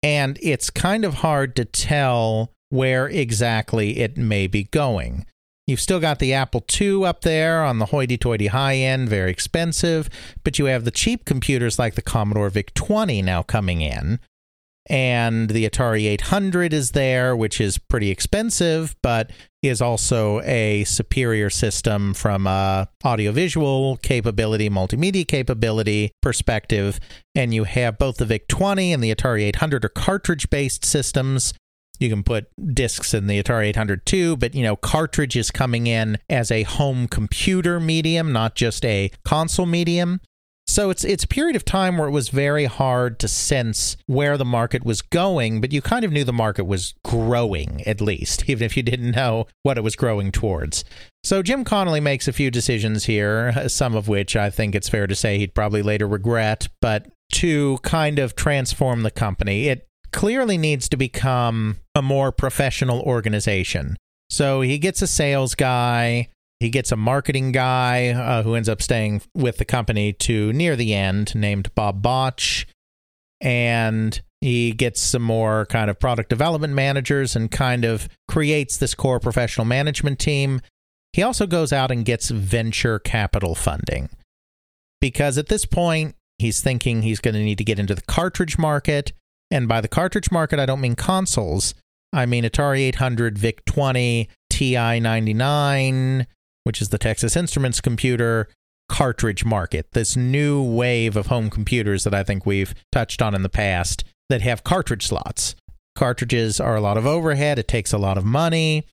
And 0.01 0.39
it's 0.41 0.69
kind 0.69 1.03
of 1.03 1.15
hard 1.15 1.57
to 1.57 1.65
tell 1.65 2.53
where 2.69 3.07
exactly 3.09 3.97
it 3.97 4.15
may 4.15 4.47
be 4.47 4.63
going. 4.63 5.25
You've 5.69 5.79
still 5.79 5.99
got 5.99 6.17
the 6.17 6.33
Apple 6.33 6.65
II 6.81 7.05
up 7.05 7.21
there 7.21 7.63
on 7.63 7.77
the 7.77 7.85
hoity 7.85 8.17
toity 8.17 8.47
high 8.47 8.77
end, 8.77 9.07
very 9.07 9.29
expensive, 9.29 10.09
but 10.43 10.57
you 10.57 10.65
have 10.65 10.83
the 10.83 10.89
cheap 10.89 11.25
computers 11.25 11.77
like 11.77 11.93
the 11.93 12.01
Commodore 12.01 12.49
VIC 12.49 12.73
20 12.73 13.21
now 13.21 13.43
coming 13.43 13.81
in. 13.81 14.19
And 14.89 15.51
the 15.51 15.69
Atari 15.69 16.05
800 16.07 16.73
is 16.73 16.91
there, 16.91 17.35
which 17.35 17.61
is 17.61 17.77
pretty 17.77 18.09
expensive, 18.09 18.95
but 19.03 19.29
is 19.61 19.79
also 19.79 20.41
a 20.41 20.85
superior 20.85 21.51
system 21.51 22.15
from 22.15 22.47
a 22.47 22.89
audiovisual 23.05 23.97
capability, 23.97 24.71
multimedia 24.71 25.27
capability 25.27 26.13
perspective. 26.23 26.99
And 27.35 27.53
you 27.53 27.65
have 27.65 27.99
both 27.99 28.17
the 28.17 28.25
VIC 28.25 28.47
20 28.47 28.91
and 28.91 29.03
the 29.03 29.13
Atari 29.13 29.43
800 29.43 29.85
are 29.85 29.89
cartridge 29.89 30.49
based 30.49 30.83
systems. 30.83 31.53
You 31.99 32.09
can 32.09 32.23
put 32.23 32.47
discs 32.73 33.13
in 33.13 33.27
the 33.27 33.41
Atari 33.41 33.67
800 33.67 34.05
too, 34.05 34.37
but 34.37 34.55
you 34.55 34.63
know, 34.63 34.75
cartridge 34.75 35.35
is 35.35 35.51
coming 35.51 35.87
in 35.87 36.17
as 36.29 36.49
a 36.51 36.63
home 36.63 37.07
computer 37.07 37.79
medium, 37.79 38.31
not 38.31 38.55
just 38.55 38.85
a 38.85 39.11
console 39.23 39.65
medium. 39.65 40.21
So 40.69 40.91
it's 40.91 41.03
it's 41.03 41.23
a 41.23 41.27
period 41.27 41.55
of 41.55 41.65
time 41.65 41.97
where 41.97 42.07
it 42.07 42.11
was 42.11 42.29
very 42.29 42.65
hard 42.65 43.17
to 43.21 43.27
sense 43.27 43.97
where 44.05 44.37
the 44.37 44.45
market 44.45 44.85
was 44.85 45.01
going, 45.01 45.61
but 45.61 45.73
you 45.73 45.81
kind 45.81 46.05
of 46.05 46.11
knew 46.11 46.23
the 46.23 46.31
market 46.31 46.65
was 46.65 46.93
growing 47.03 47.81
at 47.87 48.01
least, 48.01 48.47
even 48.47 48.63
if 48.63 48.77
you 48.77 48.83
didn't 48.83 49.15
know 49.15 49.47
what 49.63 49.79
it 49.79 49.83
was 49.83 49.95
growing 49.95 50.31
towards. 50.31 50.85
So 51.23 51.41
Jim 51.41 51.63
Connolly 51.63 52.01
makes 52.01 52.27
a 52.27 52.33
few 52.33 52.51
decisions 52.51 53.05
here, 53.05 53.51
some 53.67 53.95
of 53.95 54.07
which 54.07 54.35
I 54.35 54.51
think 54.51 54.75
it's 54.75 54.87
fair 54.87 55.07
to 55.07 55.15
say 55.15 55.39
he'd 55.39 55.55
probably 55.55 55.81
later 55.81 56.07
regret, 56.07 56.67
but 56.81 57.07
to 57.33 57.79
kind 57.81 58.19
of 58.19 58.35
transform 58.35 59.01
the 59.01 59.11
company, 59.11 59.69
it 59.69 59.88
clearly 60.11 60.57
needs 60.57 60.89
to 60.89 60.97
become 60.97 61.77
a 61.95 62.01
more 62.01 62.31
professional 62.31 63.01
organization. 63.01 63.95
So 64.29 64.61
he 64.61 64.77
gets 64.77 65.01
a 65.01 65.07
sales 65.07 65.55
guy 65.55 66.29
he 66.59 66.69
gets 66.69 66.91
a 66.91 66.97
marketing 66.97 67.53
guy 67.53 68.09
uh, 68.09 68.43
who 68.43 68.55
ends 68.55 68.67
up 68.67 68.81
staying 68.81 69.21
with 69.33 69.57
the 69.57 69.65
company 69.65 70.11
to 70.13 70.51
near 70.51 70.75
the 70.75 70.93
end, 70.93 71.33
named 71.33 71.73
Bob 71.73 72.01
Botch. 72.01 72.67
And 73.39 74.19
he 74.41 74.73
gets 74.73 75.01
some 75.01 75.21
more 75.21 75.65
kind 75.67 75.89
of 75.89 75.99
product 75.99 76.29
development 76.29 76.73
managers 76.73 77.35
and 77.35 77.49
kind 77.49 77.85
of 77.85 78.09
creates 78.27 78.77
this 78.77 78.93
core 78.93 79.21
professional 79.21 79.65
management 79.65 80.19
team. 80.19 80.59
He 81.13 81.23
also 81.23 81.47
goes 81.47 81.71
out 81.71 81.91
and 81.91 82.03
gets 82.03 82.29
venture 82.29 82.99
capital 82.99 83.55
funding 83.55 84.09
because 84.99 85.37
at 85.37 85.47
this 85.47 85.65
point, 85.65 86.15
he's 86.39 86.61
thinking 86.61 87.01
he's 87.01 87.21
going 87.21 87.35
to 87.35 87.43
need 87.43 87.57
to 87.57 87.63
get 87.63 87.79
into 87.79 87.95
the 87.95 88.01
cartridge 88.01 88.57
market. 88.57 89.13
And 89.51 89.67
by 89.67 89.81
the 89.81 89.87
cartridge 89.87 90.31
market, 90.31 90.59
I 90.59 90.65
don't 90.65 90.81
mean 90.81 90.95
consoles. 90.95 91.73
I 92.13 92.25
mean 92.25 92.43
Atari 92.43 92.81
800, 92.81 93.37
VIC 93.37 93.65
20, 93.65 94.29
TI 94.49 94.99
99, 94.99 96.27
which 96.63 96.81
is 96.81 96.89
the 96.89 96.97
Texas 96.97 97.35
Instruments 97.35 97.81
computer 97.81 98.47
cartridge 98.89 99.45
market, 99.45 99.91
this 99.91 100.17
new 100.17 100.63
wave 100.63 101.15
of 101.15 101.27
home 101.27 101.49
computers 101.49 102.03
that 102.03 102.13
I 102.13 102.23
think 102.23 102.45
we've 102.45 102.73
touched 102.91 103.21
on 103.21 103.35
in 103.35 103.43
the 103.43 103.49
past 103.49 104.03
that 104.29 104.41
have 104.41 104.63
cartridge 104.63 105.07
slots. 105.07 105.55
Cartridges 105.95 106.59
are 106.59 106.75
a 106.75 106.81
lot 106.81 106.97
of 106.97 107.05
overhead, 107.05 107.59
it 107.59 107.67
takes 107.67 107.93
a 107.93 107.97
lot 107.97 108.17
of 108.17 108.25
money. 108.25 108.85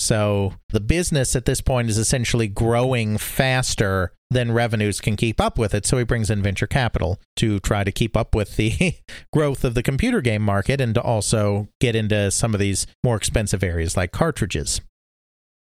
So 0.00 0.54
the 0.70 0.80
business 0.80 1.36
at 1.36 1.44
this 1.44 1.60
point 1.60 1.90
is 1.90 1.98
essentially 1.98 2.48
growing 2.48 3.18
faster 3.18 4.14
than 4.30 4.50
revenues 4.50 4.98
can 4.98 5.14
keep 5.14 5.40
up 5.40 5.58
with 5.58 5.74
it. 5.74 5.84
So 5.84 5.98
he 5.98 6.04
brings 6.04 6.30
in 6.30 6.42
venture 6.42 6.66
capital 6.66 7.20
to 7.36 7.60
try 7.60 7.84
to 7.84 7.92
keep 7.92 8.16
up 8.16 8.34
with 8.34 8.56
the 8.56 8.94
growth 9.32 9.62
of 9.62 9.74
the 9.74 9.82
computer 9.82 10.22
game 10.22 10.40
market 10.40 10.80
and 10.80 10.94
to 10.94 11.02
also 11.02 11.68
get 11.80 11.94
into 11.94 12.30
some 12.30 12.54
of 12.54 12.60
these 12.60 12.86
more 13.04 13.16
expensive 13.16 13.62
areas 13.62 13.94
like 13.94 14.10
cartridges. 14.10 14.80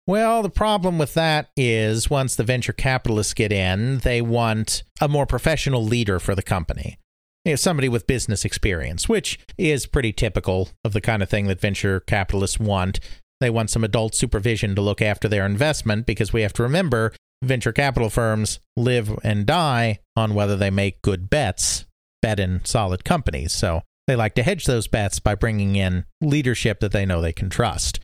Well, 0.06 0.42
the 0.42 0.50
problem 0.50 0.98
with 0.98 1.14
that 1.14 1.50
is 1.56 2.08
once 2.08 2.36
the 2.36 2.44
venture 2.44 2.72
capitalists 2.72 3.34
get 3.34 3.50
in, 3.50 3.98
they 3.98 4.22
want 4.22 4.84
a 5.00 5.08
more 5.08 5.26
professional 5.26 5.84
leader 5.84 6.20
for 6.20 6.34
the 6.36 6.42
company. 6.42 6.98
You 7.44 7.52
know, 7.52 7.56
somebody 7.56 7.88
with 7.88 8.06
business 8.06 8.44
experience, 8.44 9.08
which 9.08 9.38
is 9.58 9.86
pretty 9.86 10.12
typical 10.12 10.68
of 10.84 10.92
the 10.92 11.00
kind 11.00 11.24
of 11.24 11.28
thing 11.28 11.48
that 11.48 11.60
venture 11.60 11.98
capitalists 11.98 12.60
want. 12.60 13.00
They 13.42 13.50
want 13.50 13.70
some 13.70 13.84
adult 13.84 14.14
supervision 14.14 14.74
to 14.74 14.80
look 14.80 15.02
after 15.02 15.28
their 15.28 15.44
investment 15.44 16.06
because 16.06 16.32
we 16.32 16.42
have 16.42 16.52
to 16.54 16.62
remember 16.62 17.12
venture 17.42 17.72
capital 17.72 18.08
firms 18.08 18.60
live 18.76 19.18
and 19.24 19.44
die 19.44 19.98
on 20.16 20.34
whether 20.34 20.56
they 20.56 20.70
make 20.70 21.02
good 21.02 21.28
bets, 21.28 21.84
bet 22.22 22.38
in 22.38 22.64
solid 22.64 23.04
companies. 23.04 23.52
So 23.52 23.82
they 24.06 24.16
like 24.16 24.34
to 24.36 24.42
hedge 24.42 24.64
those 24.66 24.86
bets 24.86 25.18
by 25.18 25.34
bringing 25.34 25.76
in 25.76 26.04
leadership 26.20 26.80
that 26.80 26.92
they 26.92 27.04
know 27.04 27.20
they 27.20 27.32
can 27.32 27.50
trust. 27.50 28.00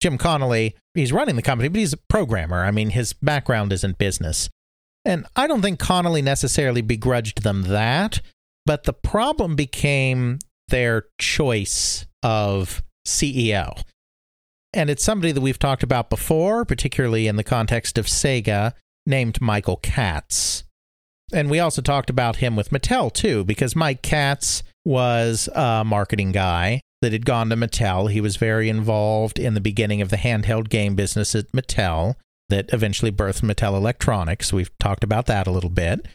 Jim 0.00 0.16
Connolly, 0.16 0.74
he's 0.94 1.12
running 1.12 1.36
the 1.36 1.42
company, 1.42 1.68
but 1.68 1.78
he's 1.78 1.92
a 1.92 1.98
programmer. 2.08 2.64
I 2.64 2.70
mean, 2.70 2.90
his 2.90 3.12
background 3.12 3.72
isn't 3.72 3.98
business. 3.98 4.48
And 5.04 5.26
I 5.36 5.46
don't 5.46 5.62
think 5.62 5.78
Connolly 5.78 6.22
necessarily 6.22 6.80
begrudged 6.80 7.42
them 7.42 7.64
that, 7.64 8.20
but 8.66 8.84
the 8.84 8.92
problem 8.92 9.56
became 9.56 10.38
their 10.68 11.04
choice 11.18 12.06
of 12.22 12.82
CEO. 13.06 13.82
And 14.72 14.88
it's 14.88 15.04
somebody 15.04 15.32
that 15.32 15.40
we've 15.40 15.58
talked 15.58 15.82
about 15.82 16.10
before, 16.10 16.64
particularly 16.64 17.26
in 17.26 17.36
the 17.36 17.44
context 17.44 17.98
of 17.98 18.06
Sega, 18.06 18.72
named 19.06 19.40
Michael 19.40 19.76
Katz. 19.76 20.64
And 21.32 21.50
we 21.50 21.60
also 21.60 21.82
talked 21.82 22.10
about 22.10 22.36
him 22.36 22.56
with 22.56 22.70
Mattel, 22.70 23.12
too, 23.12 23.44
because 23.44 23.76
Mike 23.76 24.02
Katz 24.02 24.62
was 24.84 25.48
a 25.54 25.84
marketing 25.84 26.32
guy 26.32 26.80
that 27.02 27.12
had 27.12 27.26
gone 27.26 27.48
to 27.50 27.56
Mattel. 27.56 28.10
He 28.10 28.20
was 28.20 28.36
very 28.36 28.68
involved 28.68 29.38
in 29.38 29.54
the 29.54 29.60
beginning 29.60 30.00
of 30.00 30.10
the 30.10 30.16
handheld 30.16 30.68
game 30.68 30.94
business 30.94 31.34
at 31.34 31.50
Mattel 31.52 32.14
that 32.48 32.72
eventually 32.72 33.12
birthed 33.12 33.42
Mattel 33.42 33.76
Electronics. 33.76 34.52
We've 34.52 34.76
talked 34.78 35.04
about 35.04 35.26
that 35.26 35.46
a 35.46 35.52
little 35.52 35.70
bit. 35.70 36.06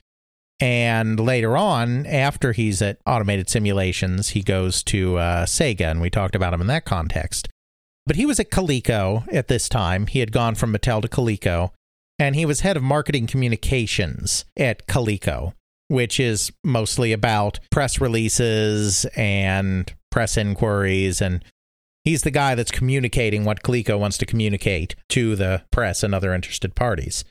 And 0.60 1.20
later 1.20 1.58
on, 1.58 2.06
after 2.06 2.52
he's 2.54 2.82
at 2.82 3.00
Automated 3.06 3.50
Simulations, 3.50 4.30
he 4.30 4.42
goes 4.42 4.84
to 4.84 5.18
uh, 5.18 5.46
Sega, 5.46 5.92
and 5.92 6.02
we 6.02 6.10
talked 6.10 6.36
about 6.36 6.54
him 6.54 6.62
in 6.62 6.68
that 6.68 6.86
context. 6.86 7.50
But 8.06 8.16
he 8.16 8.26
was 8.26 8.40
at 8.40 8.52
Coleco 8.52 9.26
at 9.34 9.48
this 9.48 9.68
time. 9.68 10.08
He 10.08 10.20
had 10.20 10.32
gone 10.32 10.56
from 10.56 10.74
Mattel 10.74 11.02
to 11.02 11.08
Coleco, 11.08 11.72
and 12.20 12.36
he 12.36 12.46
was 12.46 12.62
head 12.62 12.78
of 12.78 12.84
marketing 12.84 13.28
communications 13.28 14.46
at 14.56 14.88
Coleco, 14.88 15.54
which 15.88 16.20
is 16.20 16.52
mostly 16.64 17.12
about 17.12 17.60
press 17.72 18.00
releases 18.00 19.06
and 19.16 19.94
press 20.12 20.38
inquiries 20.38 21.22
and 21.22 21.44
he's 22.06 22.22
the 22.22 22.32
guy 22.32 22.56
that's 22.56 22.72
communicating 22.72 23.44
what 23.44 23.64
Coleco 23.64 24.00
wants 24.00 24.18
to 24.20 24.26
communicate 24.26 24.96
to 25.10 25.36
the 25.36 25.64
press 25.72 26.04
and 26.04 26.16
other 26.16 26.34
interested 26.34 26.76
parties. 26.76 27.26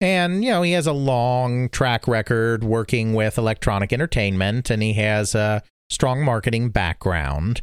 And, 0.00 0.44
you 0.44 0.50
know, 0.50 0.62
he 0.62 0.72
has 0.72 0.86
a 0.86 0.92
long 0.92 1.68
track 1.68 2.06
record 2.08 2.64
working 2.64 3.12
with 3.12 3.36
electronic 3.36 3.92
entertainment 3.92 4.70
and 4.70 4.82
he 4.82 4.94
has 4.94 5.34
a 5.34 5.62
strong 5.90 6.24
marketing 6.24 6.70
background. 6.70 7.60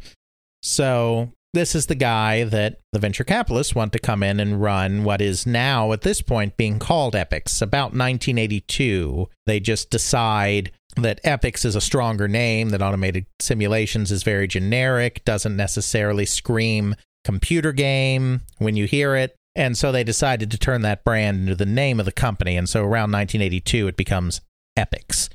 So, 0.61 1.31
this 1.53 1.75
is 1.75 1.85
the 1.85 1.95
guy 1.95 2.43
that 2.45 2.79
the 2.91 2.99
venture 2.99 3.23
capitalists 3.23 3.75
want 3.75 3.93
to 3.93 3.99
come 3.99 4.23
in 4.23 4.39
and 4.39 4.61
run 4.61 5.03
what 5.03 5.21
is 5.21 5.45
now, 5.45 5.91
at 5.91 6.01
this 6.01 6.21
point, 6.21 6.57
being 6.57 6.79
called 6.79 7.13
Epyx. 7.13 7.61
About 7.61 7.93
1982, 7.93 9.29
they 9.45 9.59
just 9.59 9.89
decide 9.91 10.71
that 10.95 11.23
Epyx 11.23 11.63
is 11.63 11.75
a 11.75 11.81
stronger 11.81 12.27
name, 12.27 12.69
that 12.69 12.81
automated 12.81 13.25
simulations 13.39 14.11
is 14.11 14.23
very 14.23 14.47
generic, 14.47 15.23
doesn't 15.25 15.55
necessarily 15.55 16.25
scream 16.25 16.95
computer 17.23 17.71
game 17.71 18.41
when 18.57 18.75
you 18.75 18.85
hear 18.85 19.15
it. 19.15 19.35
And 19.55 19.77
so 19.77 19.91
they 19.91 20.03
decided 20.03 20.49
to 20.51 20.57
turn 20.57 20.81
that 20.81 21.03
brand 21.03 21.41
into 21.41 21.55
the 21.55 21.65
name 21.65 21.99
of 21.99 22.05
the 22.05 22.11
company. 22.11 22.57
And 22.57 22.67
so 22.67 22.81
around 22.81 23.11
1982, 23.11 23.87
it 23.87 23.97
becomes 23.97 24.41
Epyx. 24.77 25.29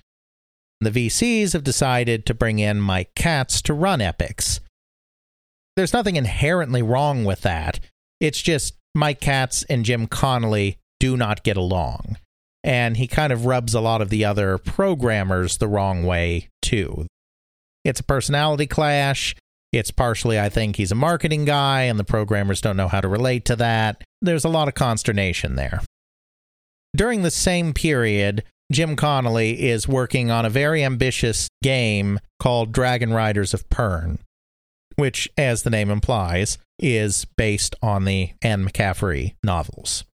The 0.81 0.91
VCs 0.91 1.53
have 1.53 1.65
decided 1.65 2.27
to 2.27 2.35
bring 2.35 2.59
in 2.59 2.81
Mike 2.81 3.15
Katz 3.15 3.63
to 3.63 3.75
run 3.75 4.01
Epyx. 4.01 4.61
There's 5.79 5.93
nothing 5.93 6.17
inherently 6.17 6.83
wrong 6.83 7.25
with 7.25 7.43
that. 7.43 7.79
It's 8.19 8.43
just 8.43 8.75
Mike 8.97 9.21
Katz 9.21 9.63
and 9.63 9.85
Jim 9.85 10.09
Connolly 10.09 10.77
do 10.99 11.17
not 11.17 11.45
get 11.45 11.57
along. 11.57 12.17
And 12.65 12.97
he 12.97 13.07
kind 13.07 13.33
of 13.33 13.47
rubs 13.47 13.75
a 13.75 13.81
lot 13.81 14.03
of 14.03 14.09
the 14.09 14.25
other 14.25 14.59
programmers 14.59 15.59
the 15.59 15.69
wrong 15.69 16.03
way, 16.03 16.49
too. 16.63 17.07
It's 17.85 18.01
a 18.01 18.03
personality 18.03 18.67
clash. 18.67 19.37
It's 19.73 19.93
partially, 19.93 20.41
I 20.41 20.49
think, 20.49 20.75
he's 20.75 20.91
a 20.91 20.97
marketing 20.97 21.45
guy 21.45 21.83
and 21.83 21.97
the 21.97 22.03
programmers 22.03 22.61
don't 22.61 22.77
know 22.77 22.89
how 22.89 23.01
to 23.01 23.07
relate 23.07 23.45
to 23.45 23.55
that. 23.55 24.03
There's 24.21 24.45
a 24.45 24.49
lot 24.49 24.67
of 24.67 24.75
consternation 24.75 25.55
there. 25.55 25.83
During 26.97 27.23
the 27.23 27.31
same 27.31 27.73
period, 27.73 28.43
Jim 28.73 28.97
Connolly 28.97 29.69
is 29.69 29.87
working 29.87 30.29
on 30.29 30.45
a 30.45 30.51
very 30.51 30.83
ambitious 30.83 31.47
game 31.63 32.19
called 32.41 32.73
Dragon 32.73 33.13
Riders 33.13 33.55
of 33.55 33.69
Pern, 33.69 34.19
which, 34.99 35.29
as 35.39 35.63
the 35.63 35.71
name 35.71 35.91
implies, 35.91 36.59
is 36.81 37.25
based 37.37 37.77
on 37.81 38.05
the 38.05 38.33
Anne 38.43 38.69
McCaffrey 38.69 39.37
novels. 39.45 40.05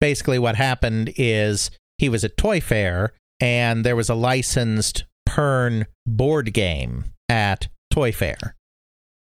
Basically, 0.00 0.38
what 0.38 0.56
happened 0.56 1.12
is 1.18 1.70
he 1.98 2.08
was 2.08 2.24
at 2.24 2.38
Toy 2.38 2.62
Fair 2.62 3.12
and 3.40 3.84
there 3.84 3.96
was 3.96 4.08
a 4.08 4.14
licensed 4.14 5.04
Pern 5.28 5.84
board 6.06 6.54
game 6.54 7.04
at 7.28 7.68
Toy 7.90 8.10
Fair. 8.10 8.56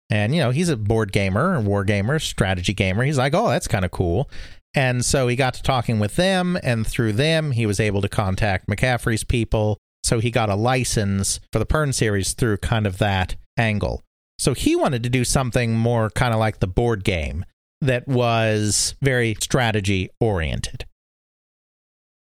And, 0.09 0.35
you 0.35 0.41
know, 0.41 0.51
he's 0.51 0.69
a 0.69 0.75
board 0.75 1.13
gamer, 1.13 1.59
war 1.61 1.85
gamer, 1.85 2.19
strategy 2.19 2.73
gamer. 2.73 3.05
He's 3.05 3.17
like, 3.17 3.33
oh, 3.33 3.47
that's 3.47 3.69
kind 3.69 3.85
of 3.85 3.91
cool. 3.91 4.29
And 4.73 5.05
so 5.05 5.29
he 5.29 5.37
got 5.37 5.53
to 5.53 5.63
talking 5.63 5.99
with 5.99 6.17
them, 6.17 6.59
and 6.61 6.85
through 6.85 7.13
them, 7.13 7.51
he 7.51 7.65
was 7.65 7.79
able 7.79 8.01
to 8.01 8.09
contact 8.09 8.67
McCaffrey's 8.67 9.23
people. 9.23 9.77
So 10.03 10.19
he 10.19 10.31
got 10.31 10.49
a 10.49 10.55
license 10.55 11.39
for 11.53 11.59
the 11.59 11.65
Pern 11.65 11.93
series 11.93 12.33
through 12.33 12.57
kind 12.57 12.85
of 12.85 12.97
that 12.97 13.37
angle. 13.57 14.03
So 14.37 14.53
he 14.53 14.75
wanted 14.75 15.03
to 15.03 15.09
do 15.09 15.23
something 15.23 15.75
more 15.75 16.09
kind 16.09 16.33
of 16.33 16.39
like 16.39 16.59
the 16.59 16.67
board 16.67 17.03
game 17.03 17.45
that 17.81 18.07
was 18.07 18.95
very 19.01 19.35
strategy 19.39 20.09
oriented. 20.19 20.85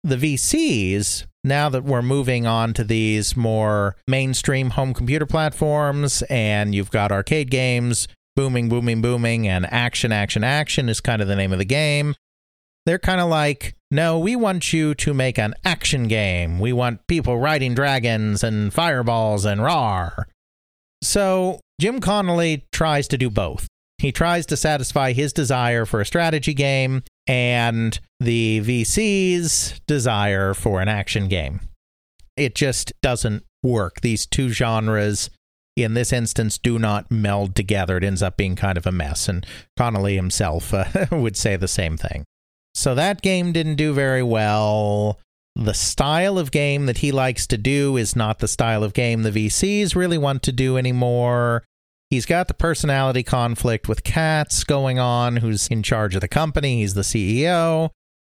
The 0.03 0.17
VCs, 0.17 1.27
now 1.45 1.69
that 1.69 1.85
we're 1.85 2.03
moving 2.03 2.47
on 2.47 2.73
to 2.75 2.85
these 2.85 3.37
more 3.37 3.97
mainstream 4.09 4.71
home 4.71 4.95
computer 4.95 5.27
platforms 5.27 6.23
and 6.31 6.75
you've 6.75 6.91
got 6.91 7.13
arcade 7.13 7.51
games 7.51 8.09
booming, 8.37 8.69
booming, 8.71 9.03
booming, 9.03 9.47
and 9.47 9.67
action, 9.71 10.13
action, 10.13 10.43
action 10.43 10.89
is 10.89 11.01
kind 11.01 11.21
of 11.21 11.29
the 11.29 11.37
name 11.37 11.53
of 11.53 11.59
the 11.59 11.65
game. 11.65 12.15
They're 12.87 12.99
kind 12.99 13.21
of 13.21 13.29
like, 13.29 13.75
no, 13.91 14.19
we 14.19 14.35
want 14.35 14.73
you 14.73 14.95
to 14.95 15.13
make 15.13 15.39
an 15.39 15.55
action 15.65 16.09
game. 16.09 16.59
We 16.59 16.73
want 16.73 17.07
people 17.07 17.39
riding 17.39 17.75
dragons 17.75 18.43
and 18.43 18.73
fireballs 18.73 19.45
and 19.45 19.63
rar. 19.63 20.27
So 21.03 21.61
Jim 21.81 22.01
Connolly 22.01 22.67
tries 22.73 23.09
to 23.09 23.19
do 23.19 23.31
both. 23.31 23.67
He 23.99 24.13
tries 24.13 24.47
to 24.47 24.57
satisfy 24.57 25.13
his 25.13 25.33
desire 25.33 25.85
for 25.85 26.01
a 26.01 26.07
strategy 26.07 26.55
game 26.55 27.03
and 27.27 27.99
the 28.19 28.61
VC's 28.61 29.79
desire 29.87 30.55
for 30.55 30.81
an 30.81 30.89
action 30.89 31.29
game. 31.29 31.61
It 32.37 32.55
just 32.55 32.93
doesn't 33.03 33.45
work. 33.63 34.01
These 34.01 34.27
two 34.27 34.49
genres, 34.49 35.29
in 35.77 35.95
this 35.95 36.13
instance, 36.13 36.57
do 36.57 36.79
not 36.79 37.11
meld 37.11 37.55
together. 37.55 37.99
It 37.99 38.05
ends 38.05 38.23
up 38.23 38.37
being 38.37 38.57
kind 38.57 38.79
of 38.79 38.87
a 38.87 38.93
mess. 38.93 39.29
And 39.29 39.47
Connolly 39.77 40.17
himself 40.17 40.73
uh, 40.73 40.87
would 41.13 41.37
say 41.37 41.57
the 41.57 41.69
same 41.69 41.97
thing. 41.97 42.25
So 42.75 42.95
that 42.95 43.21
game 43.21 43.53
didn't 43.53 43.77
do 43.77 43.93
very 43.93 44.23
well. 44.23 45.19
The 45.57 45.75
style 45.75 46.39
of 46.39 46.51
game 46.51 46.87
that 46.87 46.99
he 46.99 47.13
likes 47.13 47.47
to 47.49 47.59
do 47.59 47.97
is 47.97 48.17
not 48.17 48.39
the 48.39 48.49
style 48.49 48.85
of 48.85 48.95
game 48.95 49.23
the 49.23 49.31
VCs 49.31 49.95
really 49.95 50.19
want 50.19 50.43
to 50.45 50.53
do 50.53 50.77
anymore. 50.77 51.65
He's 52.09 52.27
got 52.27 52.49
the 52.49 52.55
personality 52.55 53.23
conflict 53.23 53.89
with 53.89 54.03
Katz 54.03 54.65
going 54.65 54.99
on, 54.99 55.37
who's 55.37 55.69
in 55.69 55.83
charge 55.83 56.15
of 56.15 56.21
the 56.21 56.29
company. 56.29 56.81
He's 56.81 56.95
the 56.95 57.03
CEO. 57.03 57.91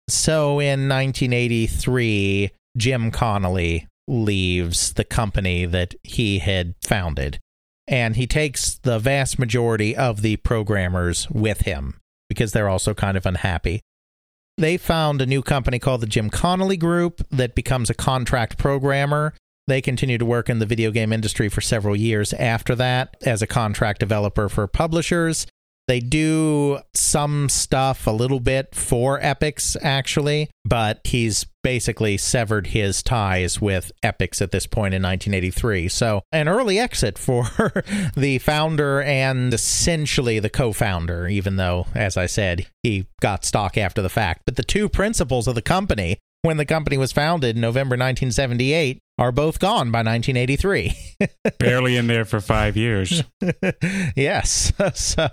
So 0.09 0.59
in 0.59 0.89
1983, 0.89 2.51
Jim 2.77 3.11
Connolly 3.11 3.89
leaves 4.09 4.93
the 4.93 5.05
company 5.05 5.65
that 5.65 5.95
he 6.03 6.41
had 6.41 6.75
founded. 6.83 7.39
And 7.87 8.17
he 8.17 8.27
takes 8.27 8.75
the 8.75 8.99
vast 8.99 9.39
majority 9.39 9.97
of 9.97 10.23
the 10.23 10.37
programmers 10.39 11.29
with 11.31 11.63
him 11.63 11.99
because 12.29 12.53
they're 12.53 12.69
also 12.69 12.95
kind 12.95 13.17
of 13.17 13.27
unhappy. 13.27 13.81
They 14.59 14.77
found 14.77 15.23
a 15.23 15.27
new 15.27 15.43
company 15.43 15.79
called 15.79 16.03
the 16.03 16.07
Jim 16.07 16.31
Connolly 16.31 16.77
Group 16.77 17.27
that 17.31 17.55
becomes 17.55 17.91
a 17.91 17.95
contract 17.95 18.59
programmer 18.59 19.35
they 19.69 19.81
continued 19.81 20.19
to 20.19 20.27
work 20.27 20.51
in 20.51 20.59
the 20.59 20.67
video 20.67 20.91
game 20.91 21.13
industry 21.13 21.49
for 21.49 21.61
several 21.61 21.95
years 21.95 22.33
after 22.35 22.75
that 22.75 23.17
as 23.25 23.43
a 23.43 23.47
contract 23.47 24.01
developer 24.01 24.49
for 24.49 24.67
publishers. 24.67 25.47
They 25.89 26.01
do 26.01 26.79
some 26.95 27.49
stuff 27.49 28.07
a 28.07 28.13
little 28.13 28.41
bit 28.41 28.75
for 28.75 29.21
Epyx, 29.21 29.77
actually, 29.83 30.49
but 30.65 31.01
he's 31.05 31.47
basically 31.63 32.17
severed 32.17 32.69
his 32.69 33.03
ties 33.03 33.61
with 33.61 33.93
Epyx 34.03 34.41
at 34.41 34.53
this 34.53 34.67
point 34.67 34.95
in 34.95 35.03
1983. 35.03 35.89
So, 35.89 36.23
an 36.31 36.49
early 36.49 36.79
exit 36.79 37.19
for 37.19 37.45
the 38.17 38.39
founder 38.39 39.03
and 39.03 39.53
essentially 39.53 40.39
the 40.39 40.51
co 40.51 40.73
founder, 40.73 41.27
even 41.29 41.57
though, 41.57 41.87
as 41.95 42.17
I 42.17 42.27
said, 42.27 42.67
he 42.83 43.07
got 43.21 43.45
stock 43.45 43.77
after 43.77 44.03
the 44.03 44.09
fact. 44.09 44.43
But 44.45 44.57
the 44.57 44.65
two 44.65 44.89
principals 44.89 45.49
of 45.49 45.55
the 45.55 45.63
company 45.63 46.19
when 46.43 46.57
the 46.57 46.65
company 46.65 46.99
was 46.99 47.13
founded 47.13 47.57
in 47.57 47.61
November 47.61 47.95
1978 47.95 48.99
are 49.19 49.33
both 49.33 49.59
gone 49.59 49.91
by 49.91 50.03
1983. 50.03 50.93
Barely 51.59 51.97
in 51.97 52.07
there 52.07 52.25
for 52.25 52.41
five 52.41 52.77
years. 52.77 53.23
yes. 54.17 54.73
So 54.95 55.29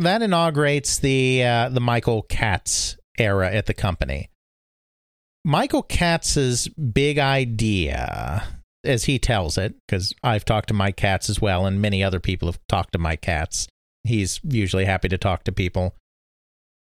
that 0.00 0.22
inaugurates 0.22 0.98
the 0.98 1.44
uh, 1.44 1.68
the 1.68 1.80
Michael 1.80 2.22
Katz 2.22 2.96
era 3.18 3.50
at 3.50 3.66
the 3.66 3.74
company. 3.74 4.30
Michael 5.44 5.82
Katz's 5.82 6.68
big 6.68 7.18
idea, 7.18 8.44
as 8.84 9.04
he 9.04 9.18
tells 9.18 9.56
it, 9.56 9.74
because 9.86 10.12
I've 10.22 10.44
talked 10.44 10.68
to 10.68 10.74
Mike 10.74 10.96
Katz 10.96 11.30
as 11.30 11.40
well, 11.40 11.64
and 11.64 11.80
many 11.80 12.04
other 12.04 12.20
people 12.20 12.48
have 12.48 12.58
talked 12.68 12.92
to 12.92 12.98
Mike 12.98 13.22
Katz. 13.22 13.66
He's 14.04 14.40
usually 14.42 14.84
happy 14.84 15.08
to 15.08 15.18
talk 15.18 15.44
to 15.44 15.52
people. 15.52 15.94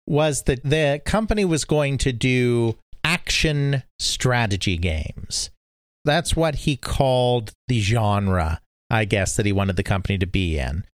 Was 0.08 0.44
that 0.44 0.64
the 0.64 1.02
company 1.06 1.46
was 1.46 1.66
going 1.66 2.00
to 2.00 2.12
do 2.12 2.78
action 3.04 3.84
strategy 4.00 4.78
games. 4.78 5.50
That's 6.06 6.36
what 6.36 6.56
he 6.56 6.78
called 6.78 7.52
the 7.68 7.80
genre, 7.80 8.62
I 8.90 9.06
guess, 9.06 9.36
that 9.36 9.46
he 9.46 9.52
wanted 9.52 9.76
the 9.76 9.84
company 9.84 10.18
to 10.18 10.28
be 10.28 10.58
in. 10.58 10.86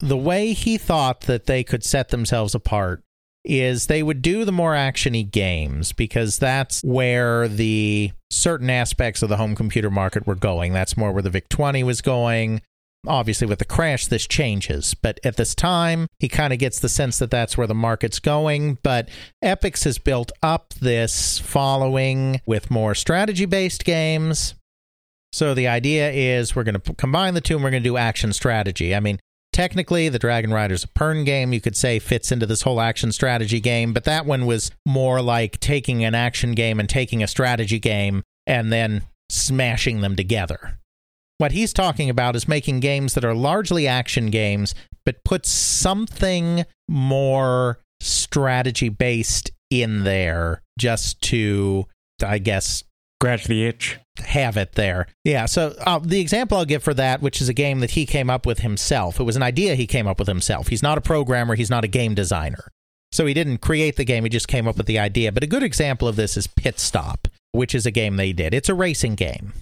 The 0.00 0.16
way 0.16 0.52
he 0.52 0.78
thought 0.78 1.22
that 1.22 1.46
they 1.46 1.64
could 1.64 1.84
set 1.84 2.10
themselves 2.10 2.54
apart 2.54 3.02
is 3.44 3.86
they 3.86 4.02
would 4.02 4.22
do 4.22 4.44
the 4.44 4.52
more 4.52 4.74
actiony 4.74 5.28
games 5.28 5.92
because 5.92 6.38
that's 6.38 6.82
where 6.82 7.48
the 7.48 8.12
certain 8.30 8.70
aspects 8.70 9.22
of 9.22 9.28
the 9.28 9.38
home 9.38 9.56
computer 9.56 9.90
market 9.90 10.26
were 10.26 10.34
going. 10.34 10.72
That's 10.72 10.96
more 10.96 11.12
where 11.12 11.22
the 11.22 11.30
VIC 11.30 11.48
20 11.48 11.82
was 11.82 12.00
going. 12.00 12.60
Obviously, 13.06 13.46
with 13.46 13.60
the 13.60 13.64
crash, 13.64 14.06
this 14.06 14.26
changes. 14.26 14.94
But 14.94 15.20
at 15.24 15.36
this 15.36 15.54
time, 15.54 16.08
he 16.18 16.28
kind 16.28 16.52
of 16.52 16.58
gets 16.58 16.80
the 16.80 16.88
sense 16.88 17.18
that 17.18 17.30
that's 17.30 17.56
where 17.56 17.66
the 17.66 17.74
market's 17.74 18.18
going. 18.18 18.78
But 18.82 19.08
Epyx 19.42 19.84
has 19.84 19.98
built 19.98 20.30
up 20.42 20.74
this 20.74 21.38
following 21.38 22.40
with 22.44 22.70
more 22.70 22.94
strategy 22.94 23.46
based 23.46 23.84
games. 23.84 24.54
So 25.32 25.54
the 25.54 25.68
idea 25.68 26.10
is 26.10 26.56
we're 26.56 26.64
going 26.64 26.80
to 26.80 26.94
combine 26.94 27.34
the 27.34 27.40
two 27.40 27.54
and 27.54 27.64
we're 27.64 27.70
going 27.70 27.82
to 27.82 27.88
do 27.88 27.96
action 27.96 28.32
strategy. 28.32 28.94
I 28.94 29.00
mean, 29.00 29.20
technically, 29.58 30.08
the 30.08 30.20
Dragon 30.20 30.52
Riders 30.52 30.84
of 30.84 30.94
Pern 30.94 31.26
game, 31.26 31.52
you 31.52 31.60
could 31.60 31.76
say, 31.76 31.98
fits 31.98 32.30
into 32.30 32.46
this 32.46 32.62
whole 32.62 32.80
action 32.80 33.10
strategy 33.10 33.58
game, 33.58 33.92
but 33.92 34.04
that 34.04 34.24
one 34.24 34.46
was 34.46 34.70
more 34.86 35.20
like 35.20 35.58
taking 35.58 36.04
an 36.04 36.14
action 36.14 36.52
game 36.52 36.78
and 36.78 36.88
taking 36.88 37.24
a 37.24 37.26
strategy 37.26 37.80
game 37.80 38.22
and 38.46 38.72
then 38.72 39.02
smashing 39.28 40.00
them 40.00 40.14
together. 40.14 40.78
What 41.38 41.50
he's 41.50 41.72
talking 41.72 42.08
about 42.08 42.36
is 42.36 42.46
making 42.46 42.78
games 42.78 43.14
that 43.14 43.24
are 43.24 43.34
largely 43.34 43.88
action 43.88 44.30
games, 44.30 44.76
but 45.04 45.24
put 45.24 45.44
something 45.44 46.64
more 46.88 47.80
strategy 48.00 48.90
based 48.90 49.50
in 49.72 50.04
there 50.04 50.62
just 50.78 51.20
to, 51.22 51.86
I 52.24 52.38
guess, 52.38 52.84
scratch 53.20 53.46
the 53.46 53.66
itch. 53.66 53.98
Have 54.18 54.56
it 54.56 54.72
there. 54.72 55.06
Yeah. 55.24 55.46
So 55.46 55.74
uh, 55.86 55.98
the 55.98 56.20
example 56.20 56.58
I'll 56.58 56.64
give 56.64 56.82
for 56.82 56.94
that, 56.94 57.20
which 57.20 57.40
is 57.40 57.48
a 57.48 57.54
game 57.54 57.80
that 57.80 57.92
he 57.92 58.06
came 58.06 58.30
up 58.30 58.46
with 58.46 58.60
himself, 58.60 59.18
it 59.18 59.24
was 59.24 59.36
an 59.36 59.42
idea 59.42 59.74
he 59.74 59.86
came 59.86 60.06
up 60.06 60.18
with 60.18 60.28
himself. 60.28 60.68
He's 60.68 60.82
not 60.82 60.98
a 60.98 61.00
programmer, 61.00 61.54
he's 61.54 61.70
not 61.70 61.84
a 61.84 61.88
game 61.88 62.14
designer. 62.14 62.70
So 63.10 63.26
he 63.26 63.34
didn't 63.34 63.58
create 63.58 63.96
the 63.96 64.04
game, 64.04 64.24
he 64.24 64.30
just 64.30 64.48
came 64.48 64.68
up 64.68 64.76
with 64.76 64.86
the 64.86 64.98
idea. 64.98 65.32
But 65.32 65.42
a 65.42 65.48
good 65.48 65.62
example 65.62 66.06
of 66.06 66.16
this 66.16 66.36
is 66.36 66.46
Pit 66.46 66.78
Stop, 66.78 67.26
which 67.52 67.74
is 67.74 67.86
a 67.86 67.90
game 67.90 68.16
they 68.16 68.32
did. 68.32 68.54
It's 68.54 68.68
a 68.68 68.74
racing 68.74 69.14
game. 69.14 69.52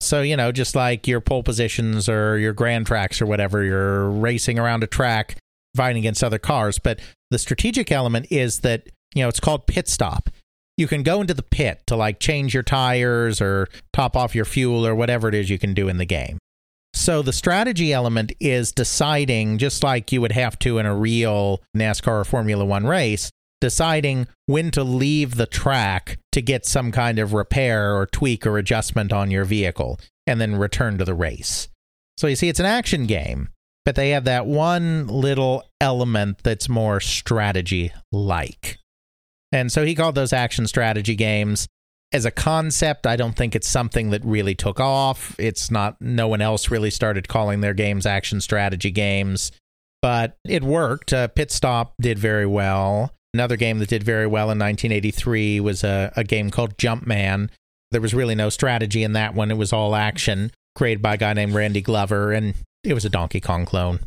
So, 0.00 0.20
you 0.22 0.36
know, 0.36 0.52
just 0.52 0.74
like 0.74 1.06
your 1.06 1.20
pole 1.20 1.42
positions 1.42 2.08
or 2.08 2.38
your 2.38 2.52
grand 2.52 2.86
tracks 2.86 3.20
or 3.20 3.26
whatever, 3.26 3.62
you're 3.62 4.10
racing 4.10 4.58
around 4.58 4.82
a 4.82 4.86
track 4.86 5.38
fighting 5.74 5.98
against 5.98 6.24
other 6.24 6.38
cars. 6.38 6.78
But 6.78 7.00
the 7.30 7.38
strategic 7.38 7.92
element 7.92 8.26
is 8.30 8.60
that, 8.60 8.88
you 9.14 9.22
know, 9.22 9.28
it's 9.28 9.40
called 9.40 9.66
pit 9.66 9.88
stop. 9.88 10.28
You 10.76 10.86
can 10.86 11.02
go 11.02 11.20
into 11.20 11.34
the 11.34 11.42
pit 11.42 11.82
to 11.86 11.96
like 11.96 12.20
change 12.20 12.52
your 12.52 12.62
tires 12.62 13.40
or 13.40 13.68
top 13.92 14.16
off 14.16 14.34
your 14.34 14.44
fuel 14.44 14.86
or 14.86 14.94
whatever 14.94 15.28
it 15.28 15.34
is 15.34 15.48
you 15.48 15.58
can 15.58 15.74
do 15.74 15.88
in 15.88 15.96
the 15.96 16.04
game. 16.04 16.38
So 16.92 17.22
the 17.22 17.32
strategy 17.32 17.92
element 17.92 18.32
is 18.40 18.72
deciding, 18.72 19.58
just 19.58 19.82
like 19.82 20.12
you 20.12 20.20
would 20.20 20.32
have 20.32 20.58
to 20.60 20.78
in 20.78 20.86
a 20.86 20.96
real 20.96 21.62
NASCAR 21.76 22.20
or 22.20 22.24
Formula 22.24 22.64
One 22.64 22.86
race, 22.86 23.30
deciding 23.60 24.26
when 24.46 24.70
to 24.72 24.82
leave 24.82 25.36
the 25.36 25.46
track 25.46 26.18
to 26.32 26.42
get 26.42 26.66
some 26.66 26.92
kind 26.92 27.18
of 27.18 27.32
repair 27.32 27.94
or 27.96 28.06
tweak 28.06 28.46
or 28.46 28.58
adjustment 28.58 29.12
on 29.12 29.30
your 29.30 29.44
vehicle 29.44 29.98
and 30.26 30.40
then 30.40 30.56
return 30.56 30.98
to 30.98 31.04
the 31.04 31.14
race. 31.14 31.68
So 32.16 32.26
you 32.26 32.36
see, 32.36 32.48
it's 32.48 32.60
an 32.60 32.66
action 32.66 33.06
game, 33.06 33.50
but 33.84 33.94
they 33.94 34.10
have 34.10 34.24
that 34.24 34.46
one 34.46 35.06
little 35.06 35.64
element 35.80 36.38
that's 36.42 36.68
more 36.68 37.00
strategy 37.00 37.92
like. 38.10 38.78
And 39.56 39.72
so 39.72 39.86
he 39.86 39.94
called 39.94 40.14
those 40.14 40.34
action 40.34 40.66
strategy 40.66 41.14
games. 41.14 41.66
As 42.12 42.26
a 42.26 42.30
concept, 42.30 43.06
I 43.06 43.16
don't 43.16 43.34
think 43.34 43.56
it's 43.56 43.68
something 43.68 44.10
that 44.10 44.24
really 44.24 44.54
took 44.54 44.78
off. 44.78 45.34
It's 45.38 45.70
not, 45.70 46.00
no 46.00 46.28
one 46.28 46.42
else 46.42 46.70
really 46.70 46.90
started 46.90 47.26
calling 47.26 47.62
their 47.62 47.72
games 47.72 48.04
action 48.04 48.42
strategy 48.42 48.90
games, 48.90 49.52
but 50.02 50.36
it 50.46 50.62
worked. 50.62 51.12
Uh, 51.12 51.28
Pit 51.28 51.50
Stop 51.50 51.94
did 52.00 52.18
very 52.18 52.46
well. 52.46 53.12
Another 53.32 53.56
game 53.56 53.78
that 53.78 53.88
did 53.88 54.02
very 54.02 54.26
well 54.26 54.50
in 54.50 54.58
1983 54.58 55.60
was 55.60 55.82
a, 55.82 56.12
a 56.16 56.22
game 56.22 56.50
called 56.50 56.76
Jumpman. 56.76 57.48
There 57.90 58.00
was 58.00 58.14
really 58.14 58.34
no 58.34 58.50
strategy 58.50 59.02
in 59.02 59.14
that 59.14 59.34
one, 59.34 59.50
it 59.50 59.56
was 59.56 59.72
all 59.72 59.96
action, 59.96 60.52
created 60.74 61.00
by 61.00 61.14
a 61.14 61.18
guy 61.18 61.32
named 61.32 61.54
Randy 61.54 61.80
Glover, 61.80 62.32
and 62.32 62.54
it 62.84 62.92
was 62.92 63.06
a 63.06 63.10
Donkey 63.10 63.40
Kong 63.40 63.64
clone. 63.64 64.00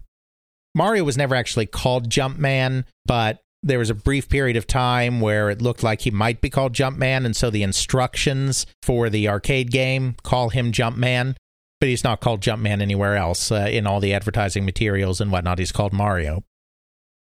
Mario 0.76 1.04
was 1.04 1.18
never 1.18 1.34
actually 1.34 1.66
called 1.66 2.10
Jumpman, 2.10 2.86
but 3.06 3.42
there 3.62 3.80
was 3.80 3.90
a 3.90 3.96
brief 3.96 4.30
period 4.30 4.56
of 4.56 4.68
time 4.68 5.20
where 5.20 5.50
it 5.50 5.62
looked 5.62 5.84
like 5.84 6.02
he 6.02 6.12
might 6.12 6.42
be 6.42 6.50
called 6.50 6.74
Jumpman, 6.74 7.26
and 7.26 7.36
so 7.36 7.50
the 7.50 7.64
instructions 7.64 8.66
for 8.84 9.10
the 9.10 9.28
arcade 9.28 9.72
game 9.72 10.16
call 10.24 10.50
him 10.50 10.72
Jumpman, 10.72 11.36
but 11.80 11.90
he's 11.90 12.04
not 12.04 12.22
called 12.22 12.42
Jumpman 12.42 12.82
anywhere 12.82 13.16
else. 13.16 13.52
Uh, 13.52 13.68
in 13.70 13.86
all 13.86 14.00
the 14.00 14.14
advertising 14.14 14.66
materials 14.66 15.20
and 15.20 15.32
whatnot, 15.32 15.60
he's 15.60 15.72
called 15.72 15.94
Mario. 15.94 16.44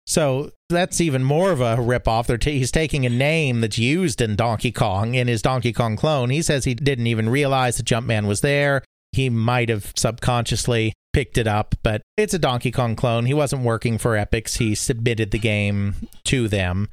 So 0.08 0.52
that's 0.70 1.00
even 1.00 1.24
more 1.24 1.52
of 1.52 1.62
a 1.62 1.76
ripoff. 1.76 2.40
T- 2.40 2.58
he's 2.58 2.72
taking 2.72 3.06
a 3.06 3.10
name 3.10 3.62
that's 3.62 3.78
used 3.78 4.22
in 4.22 4.36
Donkey 4.36 4.72
Kong 4.72 5.16
in 5.16 5.28
his 5.28 5.42
Donkey 5.42 5.74
Kong 5.74 5.96
clone. 5.96 6.30
He 6.30 6.42
says 6.42 6.66
he 6.66 6.74
didn't 6.74 7.08
even 7.08 7.30
realize 7.30 7.78
that 7.78 7.86
Jumpman 7.86 8.28
was 8.28 8.42
there. 8.42 8.84
He 9.12 9.30
might 9.30 9.70
have 9.70 9.92
subconsciously 9.96 10.94
picked 11.14 11.38
it 11.38 11.48
up, 11.48 11.76
but 11.84 12.02
it's 12.18 12.34
a 12.34 12.40
Donkey 12.40 12.72
Kong 12.72 12.96
clone. 12.96 13.26
He 13.26 13.34
wasn't 13.34 13.64
working 13.64 13.98
for 13.98 14.12
Epyx. 14.16 14.58
He 14.58 14.76
submitted 14.76 15.32
the 15.32 15.40
game 15.40 16.08
to 16.26 16.48
them. 16.48 16.90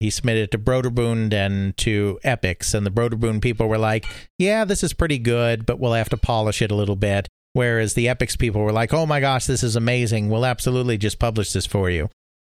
He 0.00 0.10
submitted 0.10 0.44
it 0.44 0.50
to 0.52 0.58
Broderbund 0.58 1.34
and 1.34 1.76
to 1.78 2.18
Epyx, 2.24 2.74
and 2.74 2.86
the 2.86 2.90
Broderbund 2.90 3.42
people 3.42 3.68
were 3.68 3.78
like, 3.78 4.06
"Yeah, 4.38 4.64
this 4.64 4.82
is 4.82 4.94
pretty 4.94 5.18
good, 5.18 5.66
but 5.66 5.78
we'll 5.78 5.92
have 5.92 6.08
to 6.08 6.16
polish 6.16 6.62
it 6.62 6.70
a 6.70 6.74
little 6.74 6.96
bit." 6.96 7.28
Whereas 7.52 7.94
the 7.94 8.06
Epyx 8.06 8.38
people 8.38 8.62
were 8.62 8.72
like, 8.72 8.94
"Oh 8.94 9.04
my 9.04 9.20
gosh, 9.20 9.44
this 9.46 9.62
is 9.62 9.76
amazing! 9.76 10.30
We'll 10.30 10.46
absolutely 10.46 10.96
just 10.96 11.18
publish 11.18 11.52
this 11.52 11.66
for 11.66 11.90
you." 11.90 12.08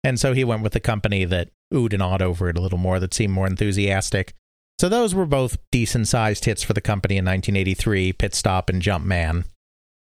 And 0.03 0.19
so 0.19 0.33
he 0.33 0.43
went 0.43 0.63
with 0.63 0.73
the 0.73 0.79
company 0.79 1.25
that 1.25 1.49
oohed 1.73 1.93
and 1.93 2.01
awed 2.01 2.21
over 2.21 2.49
it 2.49 2.57
a 2.57 2.61
little 2.61 2.77
more, 2.77 2.99
that 2.99 3.13
seemed 3.13 3.33
more 3.33 3.47
enthusiastic. 3.47 4.33
So 4.79 4.89
those 4.89 5.15
were 5.15 5.25
both 5.25 5.57
decent 5.71 6.07
sized 6.07 6.45
hits 6.45 6.63
for 6.63 6.73
the 6.73 6.81
company 6.81 7.17
in 7.17 7.25
1983 7.25 8.13
Pit 8.13 8.35
Stop 8.35 8.69
and 8.69 8.81
Jumpman. 8.81 9.45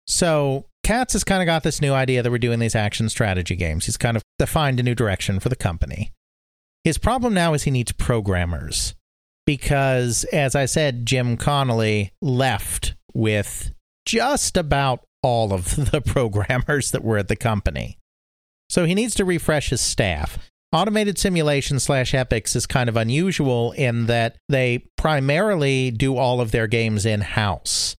So 0.08 0.66
Katz 0.86 1.14
has 1.14 1.24
kind 1.24 1.42
of 1.42 1.48
got 1.48 1.64
this 1.64 1.82
new 1.82 1.94
idea 1.94 2.22
that 2.22 2.30
we're 2.30 2.38
doing 2.38 2.60
these 2.60 2.76
action 2.76 3.10
strategy 3.10 3.56
games. 3.56 3.88
He's 3.88 3.98
kind 3.98 4.16
of 4.16 4.22
defined 4.38 4.80
a 4.80 4.84
new 4.84 4.94
direction 4.94 5.40
for 5.40 5.50
the 5.50 5.56
company. 5.56 6.12
His 6.84 7.00
problem 7.00 7.34
now 7.34 7.56
is 7.56 7.64
he 7.64 7.72
needs 7.72 7.92
programmers 7.92 8.94
because, 9.48 10.26
as 10.26 10.54
I 10.54 10.66
said, 10.66 11.08
Jim 11.08 11.38
Connolly 11.38 12.12
left 12.22 12.94
with 13.16 13.72
just 14.06 14.58
about 14.58 15.00
all 15.24 15.54
of 15.54 15.76
the 15.92 16.02
programmers 16.02 16.92
that 16.92 17.04
were 17.04 17.18
at 17.18 17.30
the 17.30 17.36
company. 17.36 17.98
So 18.70 18.86
he 18.86 18.94
needs 18.94 19.16
to 19.16 19.26
refresh 19.26 19.72
his 19.72 19.82
staff. 19.82 20.38
Automated 20.72 21.18
simulation 21.18 21.80
slash 21.80 22.12
Epyx 22.12 22.56
is 22.56 22.68
kind 22.68 22.90
of 22.90 22.96
unusual 22.96 23.72
in 23.72 24.06
that 24.06 24.38
they 24.50 24.86
primarily 24.98 25.90
do 25.90 26.16
all 26.16 26.40
of 26.42 26.52
their 26.52 26.68
games 26.68 27.08
in 27.08 27.22
house. 27.22 27.96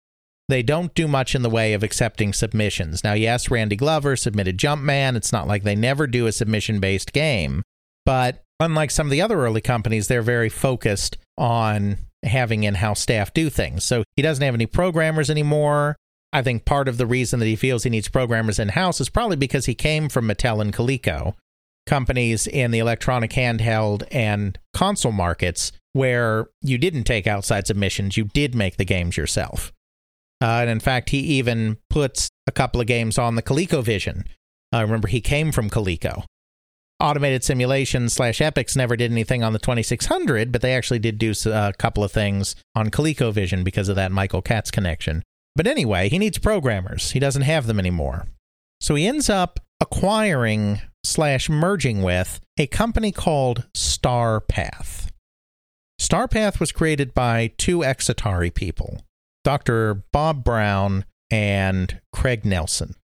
They 0.49 0.63
don't 0.63 0.93
do 0.93 1.07
much 1.07 1.35
in 1.35 1.41
the 1.41 1.49
way 1.49 1.73
of 1.73 1.83
accepting 1.83 2.31
submissions. 2.31 3.03
Now, 3.03 3.13
yes, 3.13 3.51
Randy 3.51 3.75
Glover 3.75 4.15
submitted 4.15 4.57
Jumpman. 4.57 5.15
It's 5.15 5.33
not 5.33 5.47
like 5.47 5.63
they 5.63 5.75
never 5.75 6.07
do 6.07 6.25
a 6.25 6.31
submission 6.31 6.79
based 6.79 7.11
game. 7.11 7.63
But 8.05 8.43
unlike 8.59 8.91
some 8.91 9.07
of 9.07 9.11
the 9.11 9.21
other 9.21 9.39
early 9.39 9.59
companies, 9.59 10.07
they're 10.07 10.21
very 10.21 10.49
focused 10.49 11.17
on 11.37 11.97
having 12.23 12.63
in 12.63 12.75
house 12.75 13.01
staff 13.01 13.33
do 13.33 13.49
things. 13.49 13.83
So 13.83 14.03
he 14.15 14.21
doesn't 14.21 14.43
have 14.43 14.53
any 14.53 14.65
programmers 14.65 15.29
anymore. 15.29 15.97
I 16.31 16.41
think 16.41 16.65
part 16.65 16.87
of 16.87 16.97
the 16.97 17.05
reason 17.05 17.39
that 17.39 17.45
he 17.45 17.55
feels 17.55 17.83
he 17.83 17.89
needs 17.89 18.09
programmers 18.09 18.59
in 18.59 18.69
house 18.69 19.01
is 19.01 19.09
probably 19.09 19.37
because 19.37 19.65
he 19.65 19.75
came 19.75 20.09
from 20.09 20.27
Mattel 20.27 20.61
and 20.61 20.73
Coleco, 20.73 21.33
companies 21.85 22.47
in 22.47 22.71
the 22.71 22.79
electronic 22.79 23.31
handheld 23.31 24.07
and 24.11 24.57
console 24.73 25.11
markets 25.11 25.71
where 25.93 26.47
you 26.61 26.77
didn't 26.77 27.05
take 27.05 27.27
outside 27.27 27.65
submissions, 27.65 28.17
you 28.17 28.25
did 28.25 28.55
make 28.55 28.77
the 28.77 28.85
games 28.85 29.17
yourself. 29.17 29.71
Uh, 30.41 30.61
and 30.61 30.69
in 30.69 30.79
fact, 30.79 31.09
he 31.09 31.19
even 31.19 31.77
puts 31.89 32.29
a 32.45 32.51
couple 32.51 32.79
of 32.79 32.87
games 32.87 33.17
on 33.17 33.35
the 33.35 33.41
ColecoVision. 33.41 34.25
I 34.71 34.79
uh, 34.79 34.81
remember 34.83 35.07
he 35.07 35.21
came 35.21 35.51
from 35.51 35.69
Coleco. 35.69 36.23
Automated 36.99 37.43
Simulation 37.43 38.09
slash 38.09 38.39
Epyx 38.39 38.75
never 38.75 38.95
did 38.95 39.11
anything 39.11 39.43
on 39.43 39.53
the 39.53 39.59
2600, 39.59 40.51
but 40.51 40.61
they 40.61 40.73
actually 40.73 40.99
did 40.99 41.19
do 41.19 41.33
a 41.45 41.73
couple 41.77 42.03
of 42.03 42.11
things 42.11 42.55
on 42.75 42.89
ColecoVision 42.89 43.63
because 43.63 43.87
of 43.87 43.95
that 43.95 44.11
Michael 44.11 44.41
Katz 44.41 44.71
connection. 44.71 45.23
But 45.55 45.67
anyway, 45.67 46.09
he 46.09 46.19
needs 46.19 46.37
programmers. 46.37 47.11
He 47.11 47.19
doesn't 47.19 47.43
have 47.43 47.67
them 47.67 47.79
anymore. 47.79 48.27
So 48.79 48.95
he 48.95 49.07
ends 49.07 49.29
up 49.29 49.59
acquiring 49.79 50.81
slash 51.03 51.49
merging 51.49 52.03
with 52.03 52.39
a 52.57 52.67
company 52.67 53.11
called 53.11 53.67
StarPath. 53.75 55.09
StarPath 55.99 56.59
was 56.59 56.71
created 56.71 57.13
by 57.13 57.53
two 57.57 57.83
ex 57.83 58.07
Atari 58.07 58.53
people, 58.53 59.01
Dr. 59.47 60.03
Bob 60.11 60.43
Brown 60.43 61.05
and 61.31 62.01
Craig 62.11 62.43
Nelson. 62.43 62.95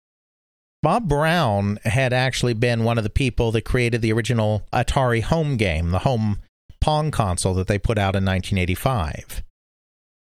Bob 0.81 1.07
Brown 1.07 1.79
had 1.85 2.11
actually 2.11 2.53
been 2.53 2.83
one 2.83 2.97
of 2.97 3.05
the 3.05 3.09
people 3.09 3.53
that 3.53 3.63
created 3.63 4.01
the 4.01 4.11
original 4.11 4.67
Atari 4.73 5.23
home 5.23 5.55
game, 5.55 5.91
the 5.91 5.99
home 5.99 6.39
Pong 6.81 7.11
console 7.11 7.53
that 7.53 7.67
they 7.67 7.79
put 7.79 7.97
out 7.97 8.13
in 8.13 8.25
1985. 8.25 9.41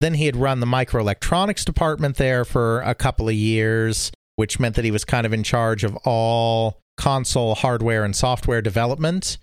Then 0.01 0.15
he 0.15 0.25
had 0.25 0.35
run 0.35 0.59
the 0.59 0.65
microelectronics 0.65 1.63
department 1.63 2.17
there 2.17 2.43
for 2.43 2.81
a 2.81 2.95
couple 2.95 3.29
of 3.29 3.35
years, 3.35 4.11
which 4.35 4.59
meant 4.59 4.75
that 4.75 4.83
he 4.83 4.91
was 4.91 5.05
kind 5.05 5.25
of 5.25 5.31
in 5.31 5.43
charge 5.43 5.85
of 5.85 5.95
all 6.03 6.81
console 6.97 7.55
hardware 7.55 8.03
and 8.03 8.13
software 8.13 8.61
development. 8.61 9.37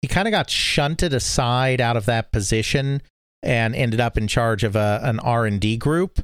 He 0.00 0.08
kind 0.08 0.26
of 0.26 0.32
got 0.32 0.48
shunted 0.48 1.12
aside 1.12 1.82
out 1.82 1.98
of 1.98 2.06
that 2.06 2.32
position 2.32 3.02
and 3.42 3.74
ended 3.74 4.00
up 4.00 4.18
in 4.18 4.26
charge 4.26 4.64
of 4.64 4.76
a, 4.76 5.00
an 5.02 5.20
R&D 5.20 5.76
group. 5.76 6.20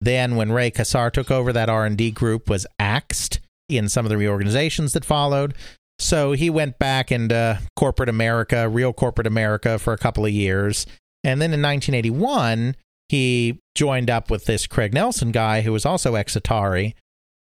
Then 0.00 0.36
when 0.36 0.52
Ray 0.52 0.70
Kassar 0.70 1.12
took 1.12 1.30
over 1.30 1.52
that 1.52 1.68
R&D 1.68 2.12
group 2.12 2.48
was 2.48 2.66
axed 2.78 3.40
in 3.68 3.88
some 3.88 4.04
of 4.04 4.10
the 4.10 4.16
reorganizations 4.16 4.92
that 4.94 5.04
followed. 5.04 5.54
So 5.98 6.32
he 6.32 6.48
went 6.48 6.78
back 6.78 7.12
into 7.12 7.60
corporate 7.76 8.08
America, 8.08 8.68
real 8.68 8.92
corporate 8.92 9.26
America 9.26 9.78
for 9.78 9.92
a 9.92 9.98
couple 9.98 10.24
of 10.24 10.32
years. 10.32 10.86
And 11.22 11.40
then 11.40 11.52
in 11.52 11.60
1981, 11.60 12.74
he 13.08 13.60
joined 13.74 14.08
up 14.08 14.30
with 14.30 14.46
this 14.46 14.66
Craig 14.66 14.94
Nelson 14.94 15.30
guy 15.30 15.60
who 15.60 15.72
was 15.72 15.84
also 15.84 16.14
ex 16.14 16.34
Atari, 16.34 16.94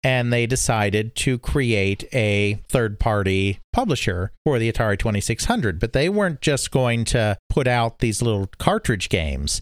and 0.04 0.32
they 0.32 0.46
decided 0.46 1.16
to 1.16 1.38
create 1.38 2.06
a 2.14 2.62
third 2.70 3.00
party 3.00 3.60
publisher 3.74 4.32
for 4.46 4.58
the 4.60 4.72
Atari 4.72 4.98
2600. 4.98 5.80
But 5.80 5.94
they 5.94 6.10
weren't 6.10 6.42
just 6.42 6.72
going 6.72 7.06
to 7.06 7.38
put 7.50 7.68
out 7.68 8.00
these 8.00 8.22
little 8.22 8.48
cartridge 8.58 9.10
games. 9.10 9.62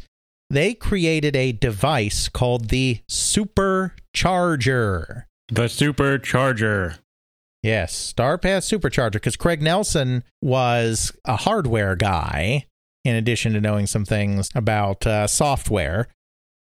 They 0.49 0.73
created 0.73 1.35
a 1.35 1.51
device 1.51 2.29
called 2.29 2.69
the 2.69 3.01
Supercharger. 3.09 3.93
The 5.49 5.63
Supercharger. 5.63 6.99
Yes, 7.63 8.13
StarPath 8.13 8.63
Supercharger, 8.63 9.13
because 9.13 9.35
Craig 9.35 9.61
Nelson 9.61 10.23
was 10.41 11.11
a 11.25 11.35
hardware 11.35 11.95
guy 11.95 12.65
in 13.03 13.15
addition 13.15 13.53
to 13.53 13.61
knowing 13.61 13.87
some 13.87 14.05
things 14.05 14.49
about 14.53 15.07
uh, 15.07 15.27
software. 15.27 16.07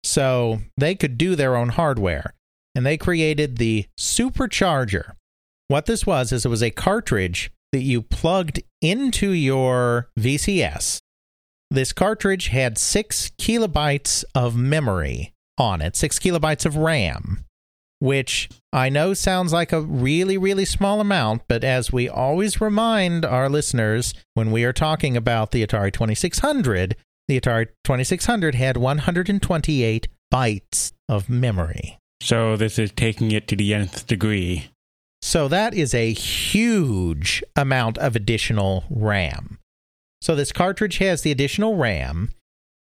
So 0.03 0.61
they 0.77 0.95
could 0.95 1.17
do 1.17 1.37
their 1.37 1.57
own 1.57 1.71
hardware. 1.71 2.35
And 2.81 2.87
they 2.87 2.97
created 2.97 3.59
the 3.59 3.85
Supercharger. 3.99 5.13
What 5.69 5.85
this 5.85 6.07
was 6.07 6.33
is 6.33 6.47
it 6.47 6.49
was 6.49 6.63
a 6.63 6.71
cartridge 6.71 7.51
that 7.73 7.83
you 7.83 8.01
plugged 8.01 8.63
into 8.81 9.33
your 9.33 10.09
VCS. 10.19 10.99
This 11.71 11.93
cartridge 11.93 12.47
had 12.47 12.79
six 12.79 13.33
kilobytes 13.39 14.25
of 14.35 14.57
memory 14.57 15.35
on 15.59 15.83
it, 15.83 15.95
six 15.95 16.19
kilobytes 16.19 16.65
of 16.65 16.75
RAM 16.75 17.45
which 17.99 18.49
I 18.73 18.89
know 18.89 19.13
sounds 19.13 19.53
like 19.53 19.75
a 19.75 19.83
really, 19.83 20.39
really 20.39 20.65
small 20.65 21.03
amount, 21.03 21.43
but 21.49 21.63
as 21.63 21.93
we 21.93 22.09
always 22.09 22.59
remind 22.59 23.27
our 23.27 23.51
listeners 23.51 24.15
when 24.33 24.51
we 24.51 24.65
are 24.65 24.73
talking 24.73 25.19
about 25.19 25.51
the 25.51 25.67
Atari 25.67 25.93
2600, 25.93 26.97
the 27.29 27.39
Atari 27.39 27.67
2600 27.85 28.55
had 28.55 28.79
128 28.79 30.09
bytes 30.33 30.93
of 31.11 31.29
memory. 31.29 32.00
So 32.21 32.57
this 32.57 32.79
is 32.79 32.93
taking 32.93 33.33
it 33.33 33.49
to 33.49 33.57
the 33.57 33.73
nth 33.75 34.07
degree. 34.07 34.71
So 35.23 35.49
that 35.49 35.75
is 35.75 35.95
a 35.95 36.13
huge 36.13 37.43
amount 37.57 37.99
of 37.99 38.17
additional 38.17 38.85
RAM. 38.91 39.59
So 40.23 40.35
this 40.35 40.53
cartridge 40.53 40.99
has 40.99 41.23
the 41.23 41.31
additional 41.31 41.77
RAM, 41.77 42.31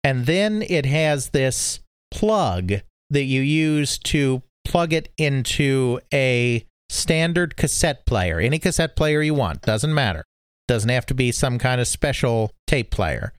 and 0.03 0.25
then 0.25 0.61
it 0.61 0.85
has 0.85 1.29
this 1.29 1.79
plug 2.11 2.73
that 3.09 3.23
you 3.23 3.41
use 3.41 3.97
to 3.99 4.41
plug 4.65 4.93
it 4.93 5.09
into 5.17 5.99
a 6.13 6.65
standard 6.89 7.57
cassette 7.57 8.05
player. 8.05 8.39
Any 8.39 8.59
cassette 8.59 8.95
player 8.95 9.21
you 9.21 9.33
want, 9.33 9.61
doesn't 9.61 9.93
matter. 9.93 10.23
Doesn't 10.67 10.89
have 10.89 11.05
to 11.07 11.13
be 11.13 11.31
some 11.31 11.59
kind 11.59 11.79
of 11.79 11.87
special 11.87 12.51
tape 12.67 12.89
player. 12.89 13.33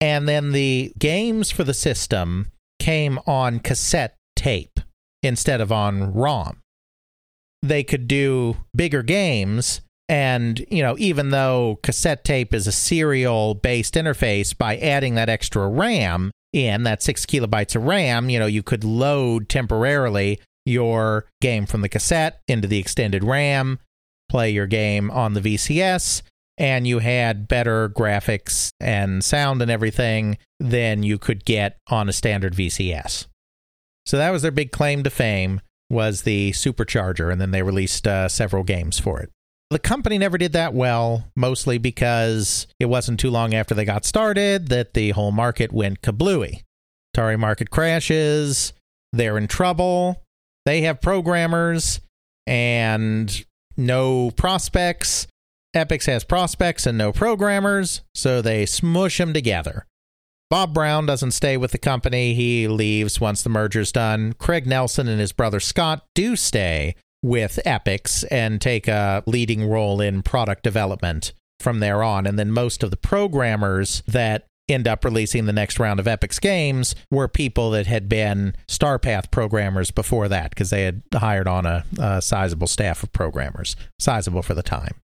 And 0.00 0.28
then 0.28 0.52
the 0.52 0.92
games 0.98 1.50
for 1.50 1.64
the 1.64 1.74
system 1.74 2.50
came 2.78 3.18
on 3.26 3.58
cassette 3.60 4.16
tape 4.36 4.80
instead 5.22 5.60
of 5.60 5.70
on 5.72 6.12
ROM. 6.12 6.60
They 7.62 7.82
could 7.84 8.08
do 8.08 8.56
bigger 8.74 9.02
games. 9.02 9.80
And, 10.08 10.64
you 10.70 10.82
know, 10.82 10.96
even 10.98 11.30
though 11.30 11.78
cassette 11.82 12.24
tape 12.24 12.52
is 12.52 12.66
a 12.66 12.72
serial 12.72 13.54
based 13.54 13.94
interface, 13.94 14.56
by 14.56 14.76
adding 14.76 15.14
that 15.14 15.28
extra 15.28 15.68
RAM 15.68 16.32
in, 16.52 16.82
that 16.82 17.02
six 17.02 17.24
kilobytes 17.26 17.76
of 17.76 17.84
RAM, 17.84 18.28
you 18.28 18.38
know, 18.38 18.46
you 18.46 18.62
could 18.62 18.82
load 18.82 19.48
temporarily 19.48 20.40
your 20.66 21.26
game 21.40 21.66
from 21.66 21.82
the 21.82 21.88
cassette 21.88 22.40
into 22.48 22.66
the 22.66 22.78
extended 22.78 23.22
RAM, 23.22 23.78
play 24.28 24.50
your 24.50 24.66
game 24.66 25.10
on 25.10 25.34
the 25.34 25.40
VCS, 25.40 26.22
and 26.58 26.86
you 26.86 26.98
had 26.98 27.48
better 27.48 27.88
graphics 27.88 28.70
and 28.80 29.24
sound 29.24 29.62
and 29.62 29.70
everything 29.70 30.38
than 30.58 31.02
you 31.02 31.18
could 31.18 31.44
get 31.44 31.78
on 31.88 32.08
a 32.08 32.12
standard 32.12 32.54
VCS. 32.54 33.26
So 34.10 34.16
that 34.16 34.32
was 34.32 34.42
their 34.42 34.50
big 34.50 34.72
claim 34.72 35.04
to 35.04 35.10
fame 35.10 35.60
was 35.88 36.22
the 36.22 36.50
supercharger 36.50 37.30
and 37.30 37.40
then 37.40 37.52
they 37.52 37.62
released 37.62 38.08
uh, 38.08 38.28
several 38.28 38.64
games 38.64 38.98
for 38.98 39.20
it. 39.20 39.30
The 39.70 39.78
company 39.78 40.18
never 40.18 40.36
did 40.36 40.52
that 40.52 40.74
well, 40.74 41.28
mostly 41.36 41.78
because 41.78 42.66
it 42.80 42.86
wasn't 42.86 43.20
too 43.20 43.30
long 43.30 43.54
after 43.54 43.72
they 43.72 43.84
got 43.84 44.04
started 44.04 44.66
that 44.66 44.94
the 44.94 45.10
whole 45.10 45.30
market 45.30 45.72
went 45.72 46.02
kablooey. 46.02 46.62
Atari 47.16 47.38
market 47.38 47.70
crashes, 47.70 48.72
they're 49.12 49.38
in 49.38 49.46
trouble, 49.46 50.20
they 50.66 50.80
have 50.80 51.00
programmers 51.00 52.00
and 52.48 53.44
no 53.76 54.32
prospects. 54.32 55.28
Epyx 55.76 56.06
has 56.06 56.24
prospects 56.24 56.84
and 56.84 56.98
no 56.98 57.12
programmers, 57.12 58.02
so 58.16 58.42
they 58.42 58.66
smush 58.66 59.18
them 59.18 59.32
together. 59.32 59.86
Bob 60.50 60.74
Brown 60.74 61.06
doesn't 61.06 61.30
stay 61.30 61.56
with 61.56 61.70
the 61.70 61.78
company. 61.78 62.34
He 62.34 62.66
leaves 62.66 63.20
once 63.20 63.42
the 63.42 63.48
merger's 63.48 63.92
done. 63.92 64.32
Craig 64.32 64.66
Nelson 64.66 65.06
and 65.06 65.20
his 65.20 65.30
brother 65.30 65.60
Scott 65.60 66.04
do 66.16 66.34
stay 66.34 66.96
with 67.22 67.60
Epyx 67.64 68.24
and 68.32 68.60
take 68.60 68.88
a 68.88 69.22
leading 69.26 69.68
role 69.68 70.00
in 70.00 70.22
product 70.22 70.64
development 70.64 71.32
from 71.60 71.78
there 71.78 72.02
on. 72.02 72.26
And 72.26 72.36
then 72.36 72.50
most 72.50 72.82
of 72.82 72.90
the 72.90 72.96
programmers 72.96 74.02
that 74.08 74.46
end 74.68 74.88
up 74.88 75.04
releasing 75.04 75.46
the 75.46 75.52
next 75.52 75.78
round 75.78 76.00
of 76.00 76.06
Epyx 76.06 76.40
games 76.40 76.96
were 77.12 77.28
people 77.28 77.70
that 77.70 77.86
had 77.86 78.08
been 78.08 78.54
Starpath 78.68 79.30
programmers 79.30 79.92
before 79.92 80.28
that 80.28 80.50
because 80.50 80.70
they 80.70 80.82
had 80.82 81.02
hired 81.14 81.46
on 81.46 81.66
a, 81.66 81.84
a 81.98 82.20
sizable 82.20 82.66
staff 82.66 83.04
of 83.04 83.12
programmers, 83.12 83.76
sizable 84.00 84.42
for 84.42 84.54
the 84.54 84.62
time. 84.62 84.99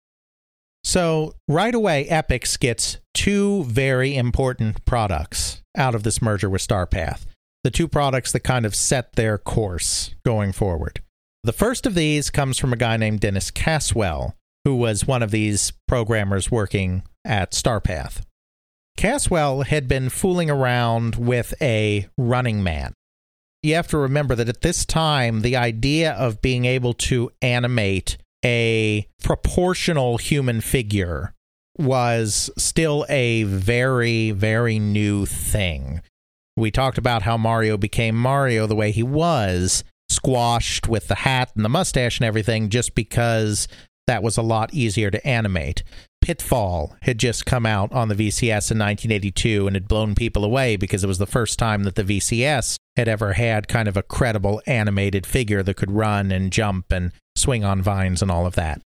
So, 0.83 1.35
right 1.47 1.73
away, 1.73 2.07
Epyx 2.09 2.59
gets 2.59 2.97
two 3.13 3.63
very 3.63 4.15
important 4.15 4.83
products 4.85 5.61
out 5.77 5.95
of 5.95 6.03
this 6.03 6.21
merger 6.21 6.49
with 6.49 6.65
Starpath. 6.65 7.25
The 7.63 7.71
two 7.71 7.87
products 7.87 8.31
that 8.33 8.41
kind 8.41 8.65
of 8.65 8.75
set 8.75 9.13
their 9.13 9.37
course 9.37 10.13
going 10.25 10.51
forward. 10.51 11.01
The 11.43 11.53
first 11.53 11.85
of 11.85 11.95
these 11.95 12.29
comes 12.29 12.57
from 12.57 12.73
a 12.73 12.77
guy 12.77 12.97
named 12.97 13.21
Dennis 13.21 13.51
Caswell, 13.51 14.35
who 14.65 14.75
was 14.75 15.07
one 15.07 15.23
of 15.23 15.31
these 15.31 15.71
programmers 15.87 16.51
working 16.51 17.03
at 17.25 17.51
Starpath. 17.51 18.21
Caswell 18.97 19.63
had 19.63 19.87
been 19.87 20.09
fooling 20.09 20.49
around 20.49 21.15
with 21.15 21.53
a 21.61 22.07
running 22.17 22.63
man. 22.63 22.93
You 23.61 23.75
have 23.75 23.87
to 23.89 23.97
remember 23.97 24.35
that 24.35 24.49
at 24.49 24.61
this 24.61 24.85
time, 24.85 25.41
the 25.41 25.55
idea 25.55 26.11
of 26.13 26.41
being 26.41 26.65
able 26.65 26.93
to 26.93 27.31
animate 27.41 28.17
a 28.43 29.07
proportional 29.23 30.17
human 30.17 30.61
figure 30.61 31.33
was 31.77 32.49
still 32.57 33.05
a 33.09 33.43
very, 33.43 34.31
very 34.31 34.79
new 34.79 35.25
thing. 35.25 36.01
We 36.55 36.69
talked 36.69 36.97
about 36.97 37.23
how 37.23 37.37
Mario 37.37 37.77
became 37.77 38.15
Mario 38.15 38.67
the 38.67 38.75
way 38.75 38.91
he 38.91 39.03
was, 39.03 39.83
squashed 40.09 40.87
with 40.87 41.07
the 41.07 41.15
hat 41.15 41.51
and 41.55 41.65
the 41.65 41.69
mustache 41.69 42.19
and 42.19 42.25
everything, 42.25 42.69
just 42.69 42.93
because 42.93 43.67
that 44.05 44.21
was 44.21 44.37
a 44.37 44.43
lot 44.43 44.73
easier 44.73 45.09
to 45.09 45.25
animate. 45.25 45.83
Pitfall 46.23 46.95
had 47.01 47.17
just 47.17 47.45
come 47.45 47.65
out 47.65 47.91
on 47.91 48.07
the 48.07 48.15
VCS 48.15 48.71
in 48.71 48.79
1982 48.79 49.67
and 49.67 49.75
had 49.75 49.89
blown 49.89 50.15
people 50.15 50.45
away 50.45 50.77
because 50.77 51.03
it 51.03 51.07
was 51.07 51.17
the 51.17 51.25
first 51.25 51.59
time 51.59 51.83
that 51.83 51.95
the 51.95 52.03
VCS 52.03 52.77
had 52.95 53.09
ever 53.09 53.33
had 53.33 53.67
kind 53.67 53.89
of 53.89 53.97
a 53.97 54.03
credible 54.03 54.61
animated 54.65 55.25
figure 55.25 55.61
that 55.61 55.75
could 55.75 55.91
run 55.91 56.31
and 56.31 56.53
jump 56.53 56.93
and 56.93 57.11
swing 57.35 57.65
on 57.65 57.81
vines 57.81 58.21
and 58.21 58.31
all 58.31 58.45
of 58.45 58.55
that. 58.55 58.81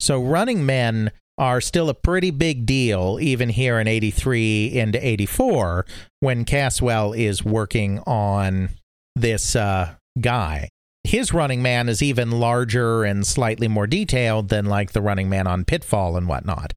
So 0.00 0.20
running 0.20 0.66
men 0.66 1.12
are 1.38 1.60
still 1.60 1.88
a 1.88 1.94
pretty 1.94 2.32
big 2.32 2.66
deal, 2.66 3.18
even 3.20 3.50
here 3.50 3.78
in 3.78 3.86
83 3.86 4.76
into 4.76 5.06
84, 5.06 5.86
when 6.18 6.44
Caswell 6.44 7.12
is 7.12 7.44
working 7.44 8.00
on 8.00 8.70
this 9.14 9.54
uh, 9.54 9.94
guy. 10.20 10.68
His 11.04 11.32
running 11.32 11.62
man 11.62 11.88
is 11.88 12.02
even 12.02 12.30
larger 12.30 13.04
and 13.04 13.26
slightly 13.26 13.68
more 13.68 13.86
detailed 13.86 14.48
than 14.48 14.66
like 14.66 14.92
the 14.92 15.02
running 15.02 15.28
man 15.28 15.46
on 15.46 15.64
Pitfall 15.64 16.16
and 16.16 16.28
whatnot. 16.28 16.72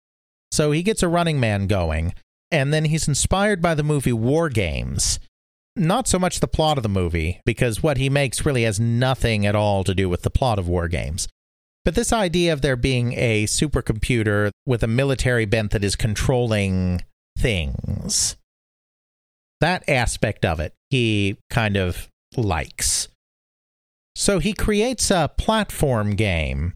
So 0.52 0.72
he 0.72 0.84
gets 0.84 1.04
a 1.04 1.08
running 1.08 1.40
man 1.40 1.68
going, 1.68 2.14
and 2.52 2.74
then 2.74 2.86
he's 2.86 3.08
inspired 3.08 3.62
by 3.62 3.76
the 3.76 3.84
movie 3.84 4.14
War 4.14 4.50
Games, 4.50 5.20
not 5.76 6.08
so 6.08 6.20
much 6.20 6.40
the 6.40 6.48
plot 6.48 6.78
of 6.78 6.84
the 6.84 6.90
movie, 6.90 7.42
because 7.46 7.84
what 7.84 7.98
he 7.98 8.10
makes 8.10 8.46
really 8.46 8.64
has 8.64 8.80
nothing 8.80 9.46
at 9.46 9.56
all 9.56 9.84
to 9.84 9.96
do 9.96 10.08
with 10.08 10.22
the 10.22 10.30
plot 10.30 10.60
of 10.60 10.68
War 10.68 10.88
Games. 10.88 11.28
But 11.84 11.96
this 11.96 12.14
idea 12.14 12.54
of 12.54 12.62
there 12.62 12.76
being 12.76 13.14
a 13.14 13.46
supercomputer 13.46 14.52
with 14.66 14.84
a 14.84 14.88
military 14.88 15.46
bent 15.46 15.72
that 15.72 15.84
is 15.84 15.96
controlling 15.96 17.04
things, 17.38 18.38
that 19.60 19.88
aspect 19.90 20.46
of 20.46 20.60
it, 20.60 20.74
he 20.90 21.38
kind 21.50 21.76
of 21.76 22.08
likes. 22.38 23.10
So 24.16 24.40
he 24.40 24.54
creates 24.54 25.10
a 25.12 25.32
platform 25.38 26.16
game 26.16 26.74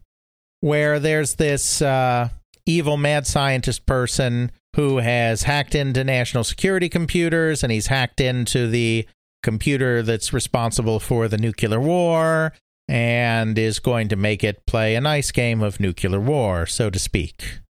where 0.60 0.98
there's 0.98 1.36
this 1.36 1.80
uh, 1.80 2.30
evil 2.66 2.96
mad 2.96 3.26
scientist 3.26 3.86
person 3.86 4.50
who 4.76 4.98
has 4.98 5.44
hacked 5.44 5.74
into 5.74 6.04
national 6.04 6.44
security 6.44 6.88
computers 6.88 7.62
and 7.62 7.72
he's 7.72 7.86
hacked 7.86 8.20
into 8.20 8.68
the 8.68 9.06
computer 9.42 10.02
that's 10.02 10.32
responsible 10.32 11.00
for 11.00 11.28
the 11.28 11.38
nuclear 11.38 11.80
war 11.80 12.52
and 12.88 13.58
is 13.58 13.78
going 13.78 14.08
to 14.08 14.16
make 14.16 14.42
it 14.42 14.66
play 14.66 14.94
a 14.94 15.00
nice 15.00 15.30
game 15.30 15.62
of 15.62 15.78
nuclear 15.78 16.20
war, 16.20 16.66
so 16.66 16.90
to 16.90 16.98
speak. 16.98 17.60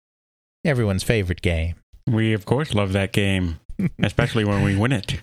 Everyone's 0.65 1.03
favorite 1.03 1.43
game. 1.43 1.75
We, 2.07 2.33
of 2.33 2.45
course, 2.45 2.75
love 2.75 2.93
that 2.93 3.13
game, 3.13 3.59
especially 4.03 4.45
when 4.45 4.63
we 4.63 4.77
win 4.77 4.93
it. 4.93 5.21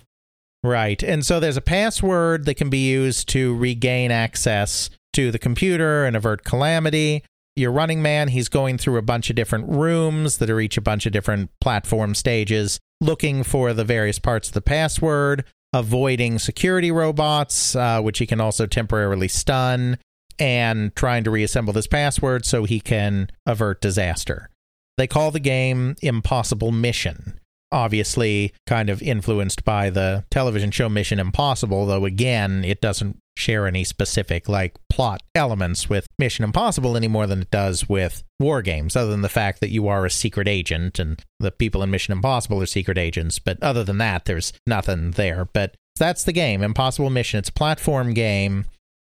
Right. 0.66 1.02
And 1.02 1.24
so 1.24 1.38
there's 1.38 1.56
a 1.56 1.62
password 1.62 2.44
that 2.46 2.54
can 2.54 2.70
be 2.70 2.88
used 2.88 3.28
to 3.30 3.54
regain 3.56 4.10
access 4.10 4.90
to 5.12 5.30
the 5.30 5.38
computer 5.38 6.04
and 6.04 6.16
avert 6.16 6.44
calamity 6.44 7.22
your 7.56 7.72
running 7.72 8.02
man, 8.02 8.28
he's 8.28 8.50
going 8.50 8.76
through 8.76 8.98
a 8.98 9.02
bunch 9.02 9.30
of 9.30 9.36
different 9.36 9.68
rooms 9.70 10.36
that 10.38 10.50
are 10.50 10.60
each 10.60 10.76
a 10.76 10.82
bunch 10.82 11.06
of 11.06 11.12
different 11.12 11.50
platform 11.60 12.14
stages, 12.14 12.78
looking 13.00 13.42
for 13.42 13.72
the 13.72 13.84
various 13.84 14.18
parts 14.18 14.48
of 14.48 14.54
the 14.54 14.60
password, 14.60 15.44
avoiding 15.72 16.38
security 16.38 16.90
robots, 16.90 17.74
uh, 17.74 18.00
which 18.00 18.18
he 18.18 18.26
can 18.26 18.42
also 18.42 18.66
temporarily 18.66 19.26
stun, 19.26 19.98
and 20.38 20.94
trying 20.94 21.24
to 21.24 21.30
reassemble 21.30 21.72
this 21.72 21.86
password 21.86 22.44
so 22.44 22.64
he 22.64 22.78
can 22.78 23.30
avert 23.46 23.80
disaster. 23.80 24.50
They 24.98 25.06
call 25.06 25.30
the 25.30 25.40
game 25.40 25.96
Impossible 26.02 26.72
Mission 26.72 27.40
obviously 27.72 28.52
kind 28.66 28.90
of 28.90 29.02
influenced 29.02 29.64
by 29.64 29.90
the 29.90 30.24
television 30.30 30.70
show 30.70 30.88
Mission 30.88 31.18
Impossible, 31.18 31.86
though 31.86 32.04
again, 32.04 32.64
it 32.64 32.80
doesn't 32.80 33.18
share 33.36 33.66
any 33.66 33.84
specific 33.84 34.48
like 34.48 34.74
plot 34.88 35.22
elements 35.34 35.88
with 35.88 36.06
Mission 36.18 36.44
Impossible 36.44 36.96
any 36.96 37.08
more 37.08 37.26
than 37.26 37.42
it 37.42 37.50
does 37.50 37.88
with 37.88 38.22
war 38.40 38.62
games, 38.62 38.96
other 38.96 39.10
than 39.10 39.22
the 39.22 39.28
fact 39.28 39.60
that 39.60 39.70
you 39.70 39.88
are 39.88 40.06
a 40.06 40.10
secret 40.10 40.48
agent 40.48 40.98
and 40.98 41.22
the 41.38 41.50
people 41.50 41.82
in 41.82 41.90
Mission 41.90 42.12
Impossible 42.12 42.62
are 42.62 42.66
secret 42.66 42.98
agents. 42.98 43.38
But 43.38 43.62
other 43.62 43.84
than 43.84 43.98
that, 43.98 44.24
there's 44.24 44.52
nothing 44.66 45.12
there. 45.12 45.44
But 45.44 45.74
that's 45.98 46.24
the 46.24 46.32
game, 46.32 46.62
Impossible 46.62 47.10
Mission. 47.10 47.38
It's 47.38 47.48
a 47.48 47.52
platform 47.52 48.14
game 48.14 48.66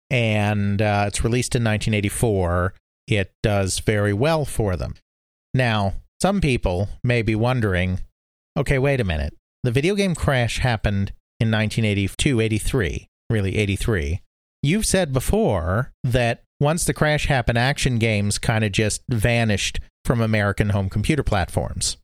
and 0.09 0.81
uh, 0.81 1.05
it's 1.07 1.23
released 1.23 1.55
in 1.55 1.63
1984. 1.63 2.73
It 3.07 3.31
does 3.41 3.79
very 3.79 4.13
well 4.13 4.45
for 4.45 4.75
them. 4.75 4.95
Now, 5.53 5.95
some 6.21 6.41
people 6.41 6.89
may 7.03 7.21
be 7.21 7.35
wondering 7.35 8.01
okay, 8.59 8.77
wait 8.77 8.99
a 8.99 9.05
minute. 9.05 9.33
The 9.63 9.71
video 9.71 9.95
game 9.95 10.13
crash 10.13 10.59
happened 10.59 11.13
in 11.39 11.49
1982, 11.49 12.41
83, 12.41 13.07
really 13.29 13.55
83. 13.57 14.21
you've 14.61 14.85
said 14.85 15.13
before 15.13 15.93
that 16.03 16.43
once 16.59 16.83
the 16.83 16.93
crash 16.93 17.27
happened, 17.27 17.57
action 17.57 17.97
games 17.97 18.37
kind 18.37 18.65
of 18.65 18.73
just 18.73 19.01
vanished 19.09 19.79
from 20.03 20.19
American 20.19 20.69
home 20.69 20.89
computer 20.89 21.23
platforms. 21.23 21.97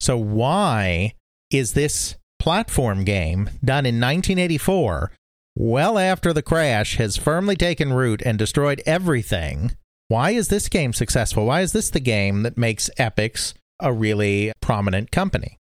So, 0.00 0.16
why 0.16 1.12
is 1.50 1.74
this 1.74 2.16
platform 2.38 3.04
game 3.04 3.50
done 3.62 3.84
in 3.84 4.00
1984, 4.00 5.12
well 5.56 5.98
after 5.98 6.32
the 6.32 6.42
crash 6.42 6.96
has 6.96 7.16
firmly 7.18 7.56
taken 7.56 7.92
root 7.92 8.22
and 8.24 8.38
destroyed 8.38 8.82
everything? 8.86 9.72
Why 10.08 10.30
is 10.30 10.48
this 10.48 10.68
game 10.68 10.94
successful? 10.94 11.46
Why 11.46 11.60
is 11.60 11.72
this 11.72 11.90
the 11.90 12.00
game 12.00 12.42
that 12.42 12.56
makes 12.56 12.88
Epyx 12.98 13.54
a 13.80 13.92
really 13.92 14.52
prominent 14.62 15.10
company? 15.10 15.58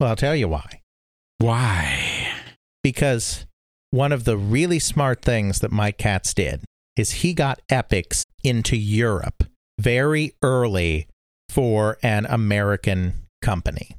Well, 0.00 0.10
I'll 0.10 0.16
tell 0.16 0.36
you 0.36 0.48
why. 0.48 0.80
Why? 1.38 2.32
Because 2.82 3.46
one 3.90 4.12
of 4.12 4.24
the 4.24 4.36
really 4.36 4.78
smart 4.78 5.22
things 5.22 5.60
that 5.60 5.72
Mike 5.72 5.98
Katz 5.98 6.34
did 6.34 6.64
is 6.96 7.10
he 7.12 7.32
got 7.34 7.60
Epyx 7.70 8.24
into 8.44 8.76
Europe 8.76 9.44
very 9.80 10.32
early 10.42 11.06
for 11.48 11.96
an 12.02 12.26
American 12.26 13.26
company. 13.42 13.96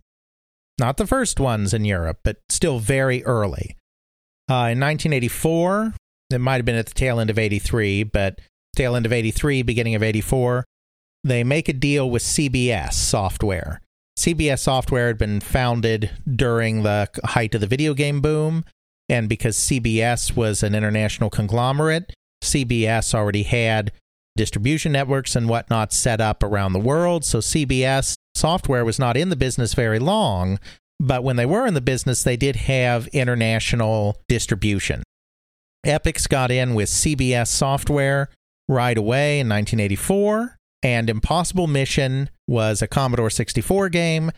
Not 0.79 0.97
the 0.97 1.07
first 1.07 1.39
ones 1.39 1.73
in 1.73 1.85
Europe, 1.85 2.19
but 2.23 2.37
still 2.49 2.79
very 2.79 3.23
early. 3.25 3.75
Uh, 4.49 4.71
in 4.71 4.79
1984, 4.79 5.93
it 6.31 6.39
might 6.39 6.55
have 6.55 6.65
been 6.65 6.75
at 6.75 6.87
the 6.87 6.93
tail 6.93 7.19
end 7.19 7.29
of 7.29 7.37
83, 7.37 8.03
but 8.03 8.39
tail 8.75 8.95
end 8.95 9.05
of 9.05 9.13
83, 9.13 9.61
beginning 9.63 9.95
of 9.95 10.03
84, 10.03 10.65
they 11.23 11.43
make 11.43 11.67
a 11.67 11.73
deal 11.73 12.09
with 12.09 12.23
CBS 12.23 12.93
Software. 12.93 13.81
CBS 14.19 14.59
Software 14.59 15.07
had 15.07 15.17
been 15.17 15.39
founded 15.39 16.11
during 16.29 16.83
the 16.83 17.07
height 17.23 17.55
of 17.55 17.61
the 17.61 17.67
video 17.67 17.93
game 17.93 18.19
boom, 18.19 18.65
and 19.07 19.29
because 19.29 19.55
CBS 19.55 20.35
was 20.35 20.61
an 20.61 20.75
international 20.75 21.29
conglomerate, 21.29 22.11
CBS 22.43 23.13
already 23.13 23.43
had 23.43 23.93
distribution 24.35 24.91
networks 24.91 25.37
and 25.37 25.47
whatnot 25.47 25.93
set 25.93 26.19
up 26.19 26.43
around 26.43 26.73
the 26.73 26.79
world. 26.79 27.23
So 27.23 27.39
CBS 27.39 28.15
software 28.35 28.83
was 28.83 28.99
not 28.99 29.15
in 29.15 29.29
the 29.29 29.37
business 29.37 29.73
very 29.73 29.99
long, 29.99 30.59
but 30.99 31.23
when 31.23 31.37
they 31.37 31.45
were 31.45 31.65
in 31.65 31.73
the 31.73 31.79
business, 31.79 32.21
they 32.21 32.35
did 32.35 32.57
have 32.57 33.07
international 33.07 34.17
distribution. 34.27 35.01
Epyx 35.85 36.27
got 36.27 36.51
in 36.51 36.75
with 36.75 36.89
CBS 36.89 37.47
software 37.47 38.27
right 38.67 38.97
away 38.97 39.39
in 39.39 39.47
1984, 39.47 40.57
and 40.83 41.09
Impossible 41.09 41.67
Mission 41.67 42.29
was 42.47 42.81
a 42.81 42.87
Commodore 42.87 43.29
64 43.29 43.89
game, 43.89 44.31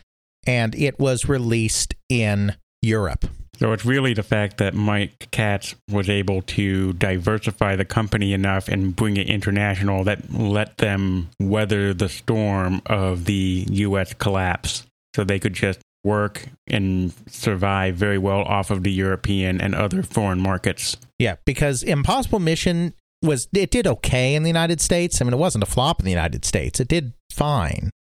and 0.46 0.74
it 0.76 1.00
was 1.00 1.30
released 1.30 1.96
in 2.10 2.56
Europe. 2.82 3.26
So 3.58 3.74
it's 3.74 3.86
really 3.86 4.16
the 4.16 4.24
fact 4.24 4.58
that 4.58 4.74
Mike 4.74 5.28
Katz 5.30 5.76
was 5.88 6.10
able 6.10 6.42
to 6.44 6.94
diversify 6.94 7.76
the 7.76 7.86
company 7.86 8.34
enough 8.34 8.68
and 8.68 8.96
bring 8.96 9.18
it 9.18 9.30
international 9.30 10.04
that 10.06 10.34
let 10.34 10.80
them 10.80 11.30
weather 11.40 11.94
the 11.94 12.10
storm 12.10 12.82
of 12.88 13.26
the 13.26 13.68
US 13.70 14.14
collapse. 14.16 14.88
So 15.16 15.24
they 15.24 15.38
could 15.38 15.54
just 15.54 15.80
work 16.04 16.48
and 16.68 17.14
survive 17.30 17.96
very 17.96 18.18
well 18.18 18.42
off 18.42 18.72
of 18.72 18.82
the 18.82 18.92
European 18.92 19.62
and 19.62 19.76
other 19.76 20.02
foreign 20.02 20.40
markets. 20.40 20.98
Yeah, 21.20 21.36
because 21.46 21.84
Impossible 21.84 22.40
Mission 22.40 22.96
was 23.22 23.48
it 23.54 23.72
did 23.72 23.88
okay 23.88 24.36
in 24.36 24.44
the 24.44 24.50
United 24.50 24.82
States. 24.82 25.22
I 25.22 25.26
mean, 25.26 25.34
it 25.34 25.38
wasn't 25.38 25.64
a 25.64 25.68
flop 25.68 26.00
in 26.00 26.06
the 26.06 26.12
United 26.12 26.46
States. 26.46 26.80
It 26.80 26.88
did 26.88 27.14
fine. 27.32 27.92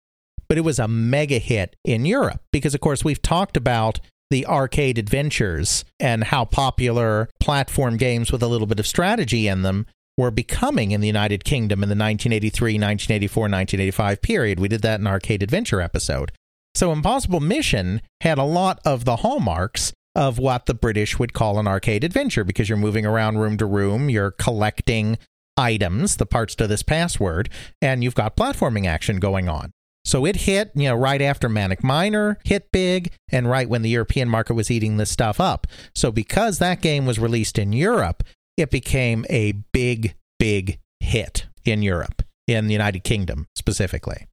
But 0.48 0.58
it 0.58 0.62
was 0.62 0.78
a 0.78 0.88
mega 0.88 1.38
hit 1.38 1.76
in 1.84 2.04
Europe 2.04 2.42
because 2.52 2.74
of 2.74 2.80
course 2.80 3.04
we've 3.04 3.22
talked 3.22 3.56
about 3.56 4.00
the 4.30 4.46
arcade 4.46 4.98
adventures 4.98 5.84
and 5.98 6.24
how 6.24 6.44
popular 6.44 7.28
platform 7.40 7.96
games 7.96 8.32
with 8.32 8.42
a 8.42 8.46
little 8.46 8.66
bit 8.66 8.80
of 8.80 8.86
strategy 8.86 9.48
in 9.48 9.62
them 9.62 9.86
were 10.16 10.30
becoming 10.30 10.90
in 10.92 11.00
the 11.00 11.06
United 11.06 11.44
Kingdom 11.44 11.82
in 11.82 11.88
the 11.88 11.94
1983, 11.94 12.74
1984, 12.74 13.42
1985 13.42 14.22
period. 14.22 14.60
We 14.60 14.68
did 14.68 14.82
that 14.82 15.00
in 15.00 15.06
arcade 15.06 15.42
adventure 15.42 15.80
episode. 15.80 16.32
So 16.74 16.92
Impossible 16.92 17.40
Mission 17.40 18.00
had 18.20 18.38
a 18.38 18.44
lot 18.44 18.80
of 18.84 19.04
the 19.04 19.16
hallmarks 19.16 19.92
of 20.14 20.38
what 20.38 20.66
the 20.66 20.74
British 20.74 21.18
would 21.18 21.32
call 21.32 21.58
an 21.58 21.68
arcade 21.68 22.04
adventure 22.04 22.44
because 22.44 22.68
you're 22.68 22.78
moving 22.78 23.06
around 23.06 23.38
room 23.38 23.56
to 23.58 23.66
room, 23.66 24.10
you're 24.10 24.32
collecting 24.32 25.18
items, 25.56 26.16
the 26.16 26.26
parts 26.26 26.54
to 26.56 26.66
this 26.66 26.82
password, 26.82 27.48
and 27.80 28.02
you've 28.02 28.14
got 28.14 28.36
platforming 28.36 28.86
action 28.86 29.18
going 29.18 29.48
on. 29.48 29.72
So 30.04 30.24
it 30.24 30.36
hit, 30.36 30.72
you 30.74 30.88
know, 30.88 30.94
right 30.94 31.20
after 31.20 31.48
Manic 31.48 31.84
Miner 31.84 32.38
hit 32.44 32.72
big 32.72 33.12
and 33.30 33.48
right 33.48 33.68
when 33.68 33.82
the 33.82 33.90
European 33.90 34.28
market 34.28 34.54
was 34.54 34.70
eating 34.70 34.96
this 34.96 35.10
stuff 35.10 35.38
up. 35.40 35.66
So 35.94 36.10
because 36.10 36.58
that 36.58 36.80
game 36.80 37.06
was 37.06 37.18
released 37.18 37.58
in 37.58 37.72
Europe, 37.72 38.24
it 38.56 38.70
became 38.70 39.26
a 39.28 39.52
big, 39.72 40.14
big 40.38 40.78
hit 41.00 41.46
in 41.64 41.82
Europe, 41.82 42.22
in 42.48 42.66
the 42.66 42.72
United 42.72 43.04
Kingdom 43.04 43.46
specifically. 43.54 44.26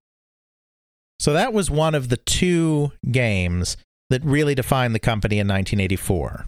So 1.19 1.33
that 1.33 1.51
was 1.51 1.69
one 1.69 1.95
of 1.95 2.09
the 2.09 2.17
two 2.17 2.91
games 3.11 3.75
that 4.09 4.23
really 4.23 4.55
defined 4.55 4.95
the 4.95 4.99
company 4.99 5.35
in 5.35 5.47
1984. 5.47 6.45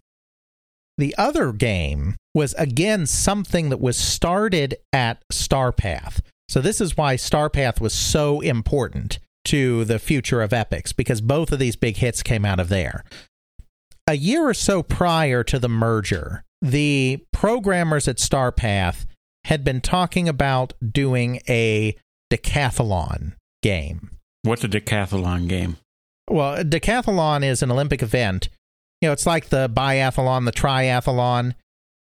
The 0.98 1.16
other 1.18 1.54
game 1.54 2.16
was 2.34 2.54
again 2.56 3.06
something 3.06 3.70
that 3.70 3.80
was 3.80 3.98
started 3.98 4.76
at 4.92 5.24
Starpath. 5.32 6.20
So 6.50 6.62
this 6.62 6.82
is 6.82 6.98
why 6.98 7.16
Starpath 7.16 7.80
was 7.80 7.94
so 7.94 8.42
important 8.42 9.20
to 9.46 9.86
the 9.86 10.00
future 10.00 10.42
of 10.42 10.52
Epyx 10.52 10.96
because 10.96 11.22
both 11.22 11.52
of 11.52 11.60
these 11.60 11.76
big 11.76 11.98
hits 11.98 12.22
came 12.22 12.44
out 12.44 12.60
of 12.60 12.70
there. 12.70 13.04
A 14.08 14.16
year 14.16 14.50
or 14.50 14.54
so 14.54 14.84
prior 14.84 15.44
to 15.44 15.60
the 15.60 15.70
merger, 15.70 16.44
the 16.62 17.24
programmers 17.32 18.08
at 18.08 18.18
Starpath 18.18 19.06
had 19.46 19.64
been 19.64 19.82
talking 19.82 20.28
about 20.28 20.74
doing 20.92 21.40
a 21.48 21.96
decathlon 22.32 23.34
game. 23.64 24.12
What's 24.44 24.64
a 24.64 24.68
decathlon 24.68 25.48
game? 25.48 25.78
Well, 26.30 26.64
decathlon 26.64 27.44
is 27.44 27.64
an 27.64 27.72
Olympic 27.72 28.04
event. 28.04 28.50
You 29.02 29.10
know, 29.10 29.14
it's 29.14 29.26
like 29.26 29.50
the 29.50 29.70
biathlon, 29.70 30.46
the 30.46 30.52
triathlon, 30.52 31.56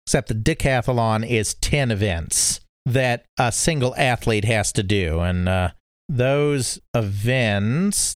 except 0.05 0.29
the 0.29 0.35
decathlon 0.35 1.27
is 1.27 1.53
10 1.55 1.91
events 1.91 2.61
that 2.85 3.25
a 3.37 3.51
single 3.51 3.95
athlete 3.95 4.45
has 4.45 4.71
to 4.73 4.83
do. 4.83 5.19
And 5.19 5.49
uh, 5.49 5.71
those 6.07 6.79
events, 6.93 8.15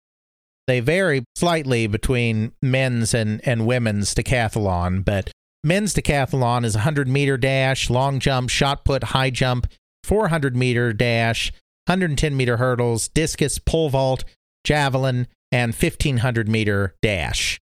they 0.66 0.80
vary 0.80 1.24
slightly 1.36 1.86
between 1.86 2.52
men's 2.62 3.14
and, 3.14 3.46
and 3.46 3.66
women's 3.66 4.14
decathlon, 4.14 5.04
but 5.04 5.30
men's 5.64 5.94
decathlon 5.94 6.64
is 6.64 6.74
a 6.74 6.78
100 6.78 7.08
meter 7.08 7.36
dash, 7.36 7.90
long 7.90 8.20
jump, 8.20 8.48
shot 8.50 8.84
put, 8.84 9.04
high 9.04 9.30
jump, 9.30 9.66
400 10.04 10.56
meter 10.56 10.92
dash, 10.92 11.52
110 11.86 12.36
meter 12.36 12.58
hurdles, 12.58 13.08
discus, 13.08 13.58
pole 13.58 13.88
vault, 13.88 14.24
javelin, 14.64 15.26
and 15.52 15.74
1500 15.74 16.48
meter 16.48 16.94
dash. 17.02 17.58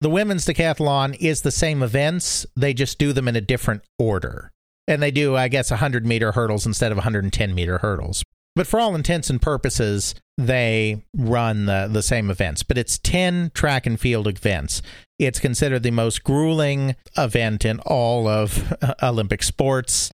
The 0.00 0.10
women's 0.10 0.46
decathlon 0.46 1.16
is 1.18 1.42
the 1.42 1.50
same 1.50 1.82
events, 1.82 2.46
they 2.54 2.72
just 2.72 2.98
do 2.98 3.12
them 3.12 3.28
in 3.28 3.36
a 3.36 3.40
different 3.40 3.82
order 3.98 4.52
and 4.88 5.02
they 5.02 5.10
do, 5.10 5.36
I 5.36 5.48
guess, 5.48 5.70
100 5.70 6.06
meter 6.06 6.32
hurdles 6.32 6.66
instead 6.66 6.90
of 6.90 6.96
110 6.96 7.54
meter 7.54 7.78
hurdles. 7.78 8.24
But 8.56 8.66
for 8.66 8.80
all 8.80 8.96
intents 8.96 9.30
and 9.30 9.40
purposes, 9.40 10.14
they 10.38 11.04
run 11.14 11.66
the, 11.66 11.88
the 11.92 12.02
same 12.02 12.30
events. 12.30 12.62
But 12.62 12.78
it's 12.78 12.98
10 12.98 13.52
track 13.54 13.86
and 13.86 14.00
field 14.00 14.26
events. 14.26 14.82
It's 15.18 15.38
considered 15.38 15.82
the 15.82 15.90
most 15.90 16.24
grueling 16.24 16.96
event 17.16 17.64
in 17.64 17.78
all 17.80 18.26
of 18.26 18.72
Olympic 19.02 19.42
sports. 19.42 20.10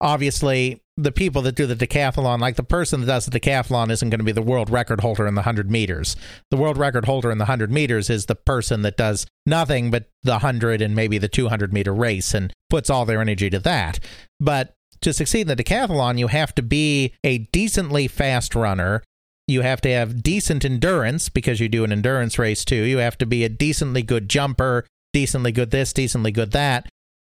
Obviously, 0.00 0.81
the 0.96 1.12
people 1.12 1.40
that 1.42 1.54
do 1.54 1.66
the 1.66 1.74
decathlon, 1.74 2.38
like 2.38 2.56
the 2.56 2.62
person 2.62 3.00
that 3.00 3.06
does 3.06 3.26
the 3.26 3.40
decathlon, 3.40 3.90
isn't 3.90 4.10
going 4.10 4.20
to 4.20 4.24
be 4.24 4.32
the 4.32 4.42
world 4.42 4.68
record 4.68 5.00
holder 5.00 5.26
in 5.26 5.34
the 5.34 5.40
100 5.40 5.70
meters. 5.70 6.16
The 6.50 6.56
world 6.56 6.76
record 6.76 7.06
holder 7.06 7.30
in 7.30 7.38
the 7.38 7.44
100 7.44 7.70
meters 7.70 8.10
is 8.10 8.26
the 8.26 8.34
person 8.34 8.82
that 8.82 8.96
does 8.96 9.26
nothing 9.46 9.90
but 9.90 10.10
the 10.22 10.32
100 10.32 10.82
and 10.82 10.94
maybe 10.94 11.18
the 11.18 11.28
200 11.28 11.72
meter 11.72 11.94
race 11.94 12.34
and 12.34 12.52
puts 12.68 12.90
all 12.90 13.06
their 13.06 13.20
energy 13.20 13.48
to 13.50 13.58
that. 13.60 14.00
But 14.38 14.74
to 15.00 15.12
succeed 15.12 15.42
in 15.42 15.48
the 15.48 15.56
decathlon, 15.56 16.18
you 16.18 16.28
have 16.28 16.54
to 16.56 16.62
be 16.62 17.14
a 17.24 17.38
decently 17.38 18.06
fast 18.06 18.54
runner. 18.54 19.02
You 19.48 19.62
have 19.62 19.80
to 19.82 19.90
have 19.90 20.22
decent 20.22 20.64
endurance 20.64 21.28
because 21.28 21.58
you 21.58 21.68
do 21.68 21.84
an 21.84 21.92
endurance 21.92 22.38
race 22.38 22.64
too. 22.64 22.76
You 22.76 22.98
have 22.98 23.18
to 23.18 23.26
be 23.26 23.44
a 23.44 23.48
decently 23.48 24.02
good 24.02 24.28
jumper, 24.28 24.86
decently 25.12 25.52
good 25.52 25.70
this, 25.70 25.92
decently 25.92 26.32
good 26.32 26.52
that. 26.52 26.88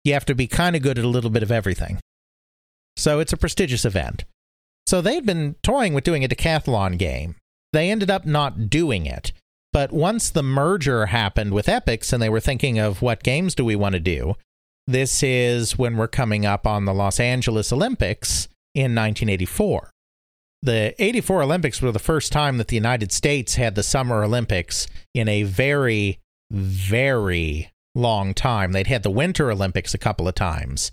You 0.05 0.15
have 0.15 0.25
to 0.27 0.35
be 0.35 0.49
kind 0.49 0.75
of 0.75 0.83
good 0.83 0.99
at 0.99 1.05
a 1.05 1.09
little 1.09 1.31
bit 1.31 1.45
of 1.45 1.53
everything. 1.53 2.01
So 2.97 3.21
it's 3.21 3.33
a 3.33 3.37
prestigious 3.37 3.85
event. 3.85 4.25
So 4.87 5.01
they'd 5.01 5.27
been 5.27 5.57
toying 5.63 5.95
with 5.95 6.05
doing 6.05 6.25
a 6.25 6.29
decathlon 6.29 6.99
game. 6.99 7.37
They 7.73 7.91
ended 7.91 8.11
up 8.11 8.27
not 8.27 8.69
doing 8.69 9.07
it. 9.07 9.33
But 9.73 9.93
once 9.93 10.29
the 10.29 10.43
merger 10.43 11.07
happened 11.07 11.53
with 11.53 11.67
Epyx 11.67 12.13
and 12.13 12.23
they 12.23 12.29
were 12.29 12.41
thinking 12.41 12.79
of 12.79 13.01
what 13.01 13.23
games 13.23 13.55
do 13.55 13.65
we 13.65 13.75
want 13.75 13.95
to 13.95 14.01
do, 14.01 14.35
this 14.87 15.23
is 15.23 15.79
when 15.79 15.97
we're 15.97 16.09
coming 16.09 16.45
up 16.45 16.67
on 16.67 16.85
the 16.85 16.93
Los 16.93 17.19
Angeles 17.19 17.73
Olympics 17.73 18.49
in 18.75 18.95
1984. 18.95 19.91
The 20.63 20.95
84 21.03 21.43
Olympics 21.43 21.81
were 21.81 21.91
the 21.91 21.99
first 21.99 22.31
time 22.31 22.59
that 22.59 22.69
the 22.69 22.77
United 22.77 23.13
States 23.13 23.55
had 23.55 23.75
the 23.75 23.83
Summer 23.83 24.23
Olympics 24.23 24.87
in 25.15 25.29
a 25.29 25.43
very, 25.43 26.21
very 26.51 27.73
long 27.95 28.35
time. 28.35 28.73
They'd 28.73 28.87
had 28.87 29.03
the 29.03 29.11
Winter 29.11 29.51
Olympics 29.51 29.95
a 29.95 29.99
couple 29.99 30.29
of 30.29 30.35
times, 30.35 30.93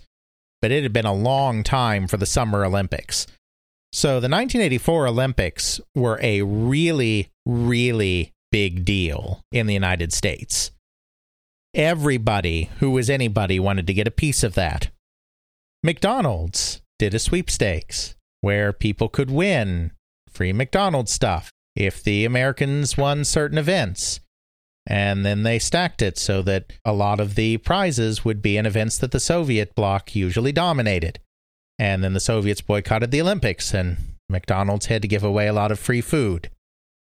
but 0.62 0.70
it 0.70 0.82
had 0.82 0.92
been 0.92 1.06
a 1.06 1.14
long 1.14 1.62
time 1.62 2.06
for 2.06 2.16
the 2.16 2.26
Summer 2.26 2.64
Olympics. 2.64 3.26
So 3.92 4.20
the 4.20 4.28
1984 4.28 5.08
Olympics 5.08 5.80
were 5.94 6.20
a 6.22 6.42
really, 6.42 7.30
really 7.44 8.32
big 8.52 8.84
deal 8.84 9.40
in 9.52 9.66
the 9.66 9.74
United 9.74 10.12
States. 10.12 10.70
Everybody 11.74 12.70
who 12.78 12.90
was 12.90 13.08
anybody 13.08 13.60
wanted 13.60 13.86
to 13.86 13.94
get 13.94 14.08
a 14.08 14.12
piece 14.12 14.42
of 14.42 14.54
that. 14.54 14.90
McDonald's 15.82 16.82
did 16.98 17.14
a 17.14 17.18
sweepstakes 17.18 18.14
where 18.40 18.72
people 18.72 19.08
could 19.08 19.30
win 19.30 19.92
free 20.28 20.52
McDonald's 20.52 21.12
stuff 21.12 21.50
if 21.74 22.02
the 22.02 22.24
Americans 22.24 22.96
won 22.96 23.24
certain 23.24 23.58
events. 23.58 24.20
And 24.90 25.24
then 25.24 25.44
they 25.44 25.60
stacked 25.60 26.02
it 26.02 26.18
so 26.18 26.42
that 26.42 26.72
a 26.84 26.92
lot 26.92 27.20
of 27.20 27.36
the 27.36 27.58
prizes 27.58 28.24
would 28.24 28.42
be 28.42 28.56
in 28.56 28.66
events 28.66 28.98
that 28.98 29.12
the 29.12 29.20
Soviet 29.20 29.76
bloc 29.76 30.16
usually 30.16 30.50
dominated. 30.50 31.20
And 31.78 32.02
then 32.02 32.12
the 32.12 32.18
Soviets 32.18 32.60
boycotted 32.60 33.12
the 33.12 33.20
Olympics, 33.20 33.72
and 33.72 33.98
McDonald's 34.28 34.86
had 34.86 35.00
to 35.02 35.08
give 35.08 35.22
away 35.22 35.46
a 35.46 35.52
lot 35.52 35.70
of 35.70 35.78
free 35.78 36.00
food. 36.00 36.50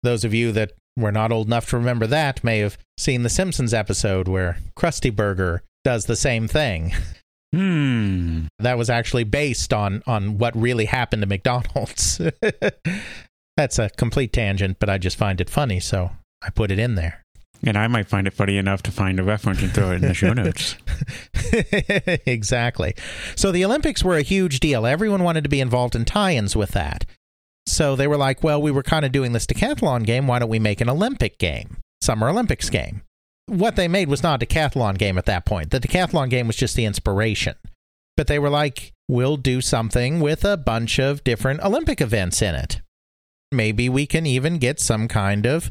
Those 0.03 0.25
of 0.25 0.33
you 0.33 0.51
that 0.51 0.73
were 0.97 1.13
not 1.13 1.31
old 1.31 1.47
enough 1.47 1.69
to 1.69 1.77
remember 1.77 2.07
that 2.07 2.43
may 2.43 2.59
have 2.59 2.77
seen 2.97 3.23
the 3.23 3.29
Simpsons 3.29 3.73
episode 3.73 4.27
where 4.27 4.59
Krusty 4.77 5.15
Burger 5.15 5.63
does 5.85 6.05
the 6.05 6.15
same 6.17 6.47
thing. 6.47 6.93
Hmm. 7.53 8.45
That 8.59 8.77
was 8.77 8.89
actually 8.89 9.25
based 9.25 9.73
on 9.73 10.03
on 10.07 10.37
what 10.37 10.55
really 10.55 10.85
happened 10.85 11.21
to 11.21 11.27
McDonald's. 11.27 12.21
That's 13.57 13.77
a 13.77 13.89
complete 13.89 14.31
tangent, 14.31 14.77
but 14.79 14.89
I 14.89 14.97
just 14.97 15.17
find 15.17 15.41
it 15.41 15.49
funny, 15.49 15.81
so 15.81 16.11
I 16.41 16.49
put 16.49 16.71
it 16.71 16.79
in 16.79 16.95
there. 16.95 17.25
And 17.63 17.77
I 17.77 17.87
might 17.87 18.07
find 18.07 18.25
it 18.25 18.33
funny 18.33 18.57
enough 18.57 18.81
to 18.83 18.91
find 18.91 19.19
a 19.19 19.23
reference 19.23 19.61
and 19.61 19.71
throw 19.71 19.91
it 19.91 19.95
in 19.95 20.01
the 20.01 20.13
show 20.13 20.33
notes. 20.33 20.77
exactly. 22.25 22.95
So 23.35 23.51
the 23.51 23.63
Olympics 23.63 24.03
were 24.03 24.17
a 24.17 24.23
huge 24.23 24.59
deal. 24.59 24.85
Everyone 24.85 25.23
wanted 25.23 25.43
to 25.43 25.49
be 25.49 25.61
involved 25.61 25.95
in 25.95 26.05
tie 26.05 26.33
ins 26.33 26.55
with 26.55 26.71
that. 26.71 27.05
So 27.67 27.95
they 27.95 28.07
were 28.07 28.17
like, 28.17 28.43
well, 28.43 28.61
we 28.61 28.71
were 28.71 28.83
kind 28.83 29.05
of 29.05 29.11
doing 29.11 29.33
this 29.33 29.45
decathlon 29.45 30.05
game. 30.05 30.27
Why 30.27 30.39
don't 30.39 30.49
we 30.49 30.59
make 30.59 30.81
an 30.81 30.89
Olympic 30.89 31.37
game? 31.37 31.77
Summer 32.01 32.29
Olympics 32.29 32.69
game. 32.69 33.03
What 33.45 33.75
they 33.75 33.87
made 33.87 34.07
was 34.07 34.23
not 34.23 34.41
a 34.41 34.45
decathlon 34.45 34.97
game 34.97 35.17
at 35.17 35.25
that 35.25 35.45
point. 35.45 35.69
The 35.69 35.79
decathlon 35.79 36.29
game 36.29 36.47
was 36.47 36.55
just 36.55 36.75
the 36.75 36.85
inspiration. 36.85 37.55
But 38.17 38.27
they 38.27 38.39
were 38.39 38.49
like, 38.49 38.93
we'll 39.07 39.37
do 39.37 39.61
something 39.61 40.19
with 40.19 40.43
a 40.43 40.57
bunch 40.57 40.99
of 40.99 41.23
different 41.23 41.61
Olympic 41.61 42.01
events 42.01 42.41
in 42.41 42.55
it. 42.55 42.81
Maybe 43.51 43.89
we 43.89 44.05
can 44.05 44.25
even 44.25 44.57
get 44.57 44.79
some 44.79 45.07
kind 45.07 45.45
of 45.45 45.69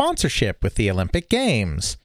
sponsorship 0.00 0.64
with 0.64 0.76
the 0.76 0.90
Olympic 0.90 1.28
Games. 1.28 1.98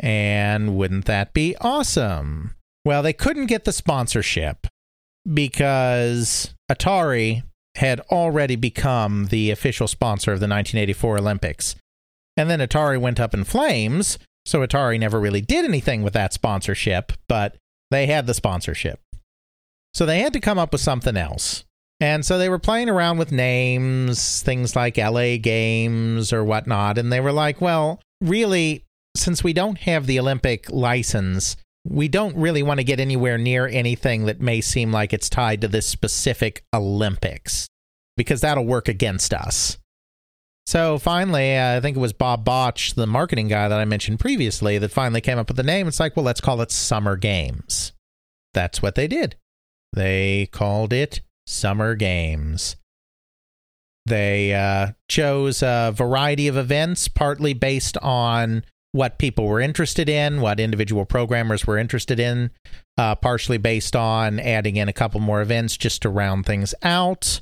And 0.00 0.78
wouldn't 0.78 1.04
that 1.04 1.34
be 1.34 1.54
awesome? 1.60 2.54
Well, 2.86 3.02
they 3.02 3.12
couldn't 3.12 3.46
get 3.46 3.64
the 3.64 3.72
sponsorship 3.72 4.66
because 5.30 6.54
Atari 6.72 7.42
had 7.74 8.00
already 8.10 8.56
become 8.56 9.26
the 9.26 9.50
official 9.50 9.86
sponsor 9.86 10.32
of 10.32 10.40
the 10.40 10.44
1984 10.44 11.18
Olympics. 11.18 11.76
And 12.34 12.48
then 12.48 12.60
Atari 12.60 12.98
went 12.98 13.20
up 13.20 13.34
in 13.34 13.44
flames, 13.44 14.18
so 14.46 14.60
Atari 14.60 14.98
never 14.98 15.20
really 15.20 15.42
did 15.42 15.66
anything 15.66 16.02
with 16.02 16.14
that 16.14 16.32
sponsorship, 16.32 17.12
but 17.28 17.56
they 17.90 18.06
had 18.06 18.26
the 18.26 18.32
sponsorship. 18.32 19.00
So 19.92 20.06
they 20.06 20.20
had 20.20 20.32
to 20.32 20.40
come 20.40 20.58
up 20.58 20.72
with 20.72 20.80
something 20.80 21.16
else. 21.16 21.64
And 22.04 22.22
so 22.22 22.36
they 22.36 22.50
were 22.50 22.58
playing 22.58 22.90
around 22.90 23.16
with 23.16 23.32
names, 23.32 24.42
things 24.42 24.76
like 24.76 24.98
LA 24.98 25.38
Games 25.38 26.34
or 26.34 26.44
whatnot. 26.44 26.98
And 26.98 27.10
they 27.10 27.18
were 27.18 27.32
like, 27.32 27.62
well, 27.62 27.98
really, 28.20 28.84
since 29.16 29.42
we 29.42 29.54
don't 29.54 29.78
have 29.78 30.06
the 30.06 30.20
Olympic 30.20 30.70
license, 30.70 31.56
we 31.82 32.08
don't 32.08 32.36
really 32.36 32.62
want 32.62 32.78
to 32.78 32.84
get 32.84 33.00
anywhere 33.00 33.38
near 33.38 33.66
anything 33.66 34.26
that 34.26 34.38
may 34.38 34.60
seem 34.60 34.92
like 34.92 35.14
it's 35.14 35.30
tied 35.30 35.62
to 35.62 35.68
this 35.68 35.86
specific 35.86 36.62
Olympics 36.74 37.68
because 38.18 38.42
that'll 38.42 38.66
work 38.66 38.86
against 38.86 39.32
us. 39.32 39.78
So 40.66 40.98
finally, 40.98 41.58
I 41.58 41.80
think 41.80 41.96
it 41.96 42.00
was 42.00 42.12
Bob 42.12 42.44
Botch, 42.44 42.96
the 42.96 43.06
marketing 43.06 43.48
guy 43.48 43.66
that 43.66 43.80
I 43.80 43.86
mentioned 43.86 44.20
previously, 44.20 44.76
that 44.76 44.90
finally 44.90 45.22
came 45.22 45.38
up 45.38 45.48
with 45.48 45.56
the 45.56 45.62
name. 45.62 45.88
It's 45.88 46.00
like, 46.00 46.16
well, 46.16 46.26
let's 46.26 46.42
call 46.42 46.60
it 46.60 46.70
Summer 46.70 47.16
Games. 47.16 47.92
That's 48.52 48.82
what 48.82 48.94
they 48.94 49.08
did. 49.08 49.36
They 49.94 50.50
called 50.52 50.92
it 50.92 51.22
Summer 51.46 51.94
Games. 51.94 52.76
They 54.06 54.54
uh, 54.54 54.92
chose 55.08 55.62
a 55.62 55.92
variety 55.94 56.46
of 56.48 56.56
events, 56.56 57.08
partly 57.08 57.54
based 57.54 57.96
on 57.98 58.64
what 58.92 59.18
people 59.18 59.46
were 59.46 59.60
interested 59.60 60.08
in, 60.08 60.40
what 60.40 60.60
individual 60.60 61.04
programmers 61.04 61.66
were 61.66 61.78
interested 61.78 62.20
in, 62.20 62.50
uh, 62.96 63.16
partially 63.16 63.58
based 63.58 63.96
on 63.96 64.38
adding 64.38 64.76
in 64.76 64.88
a 64.88 64.92
couple 64.92 65.20
more 65.20 65.40
events 65.42 65.76
just 65.76 66.02
to 66.02 66.08
round 66.08 66.46
things 66.46 66.74
out, 66.82 67.40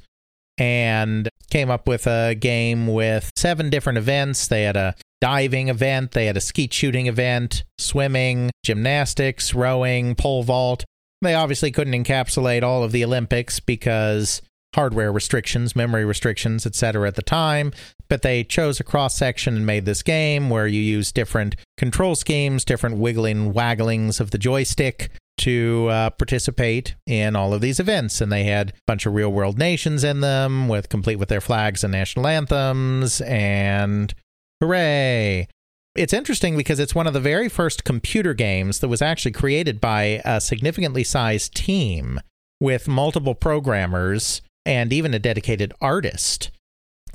and 0.56 1.28
came 1.50 1.70
up 1.70 1.86
with 1.86 2.06
a 2.06 2.34
game 2.34 2.86
with 2.86 3.30
seven 3.36 3.68
different 3.68 3.98
events. 3.98 4.46
They 4.46 4.62
had 4.62 4.76
a 4.76 4.94
diving 5.20 5.68
event, 5.68 6.12
they 6.12 6.26
had 6.26 6.36
a 6.36 6.40
skeet 6.40 6.72
shooting 6.72 7.06
event, 7.06 7.64
swimming, 7.76 8.50
gymnastics, 8.64 9.54
rowing, 9.54 10.14
pole 10.14 10.42
vault. 10.44 10.84
They 11.22 11.34
obviously 11.34 11.70
couldn't 11.70 11.94
encapsulate 11.94 12.62
all 12.62 12.82
of 12.82 12.92
the 12.92 13.04
Olympics 13.04 13.60
because 13.60 14.42
hardware 14.74 15.12
restrictions, 15.12 15.76
memory 15.76 16.04
restrictions, 16.04 16.66
etc. 16.66 17.06
at 17.06 17.14
the 17.14 17.22
time, 17.22 17.72
but 18.08 18.22
they 18.22 18.42
chose 18.42 18.80
a 18.80 18.84
cross 18.84 19.14
section 19.14 19.56
and 19.56 19.64
made 19.64 19.84
this 19.84 20.02
game 20.02 20.50
where 20.50 20.66
you 20.66 20.80
use 20.80 21.12
different 21.12 21.56
control 21.76 22.14
schemes, 22.14 22.64
different 22.64 22.96
wiggling 22.96 23.52
wagglings 23.52 24.18
of 24.18 24.32
the 24.32 24.38
joystick 24.38 25.10
to 25.38 25.88
uh, 25.90 26.10
participate 26.10 26.94
in 27.06 27.36
all 27.36 27.54
of 27.54 27.60
these 27.60 27.80
events 27.80 28.20
and 28.20 28.30
they 28.30 28.44
had 28.44 28.70
a 28.70 28.72
bunch 28.86 29.06
of 29.06 29.14
real 29.14 29.32
world 29.32 29.58
nations 29.58 30.04
in 30.04 30.20
them 30.20 30.68
with 30.68 30.88
complete 30.88 31.16
with 31.16 31.28
their 31.30 31.40
flags 31.40 31.82
and 31.82 31.92
national 31.92 32.26
anthems 32.26 33.20
and 33.22 34.14
hooray 34.60 35.48
it's 35.94 36.12
interesting 36.12 36.56
because 36.56 36.78
it's 36.78 36.94
one 36.94 37.06
of 37.06 37.12
the 37.12 37.20
very 37.20 37.48
first 37.48 37.84
computer 37.84 38.34
games 38.34 38.80
that 38.80 38.88
was 38.88 39.02
actually 39.02 39.32
created 39.32 39.80
by 39.80 40.22
a 40.24 40.40
significantly 40.40 41.04
sized 41.04 41.54
team 41.54 42.20
with 42.60 42.88
multiple 42.88 43.34
programmers 43.34 44.40
and 44.64 44.92
even 44.92 45.12
a 45.12 45.18
dedicated 45.18 45.72
artist. 45.80 46.50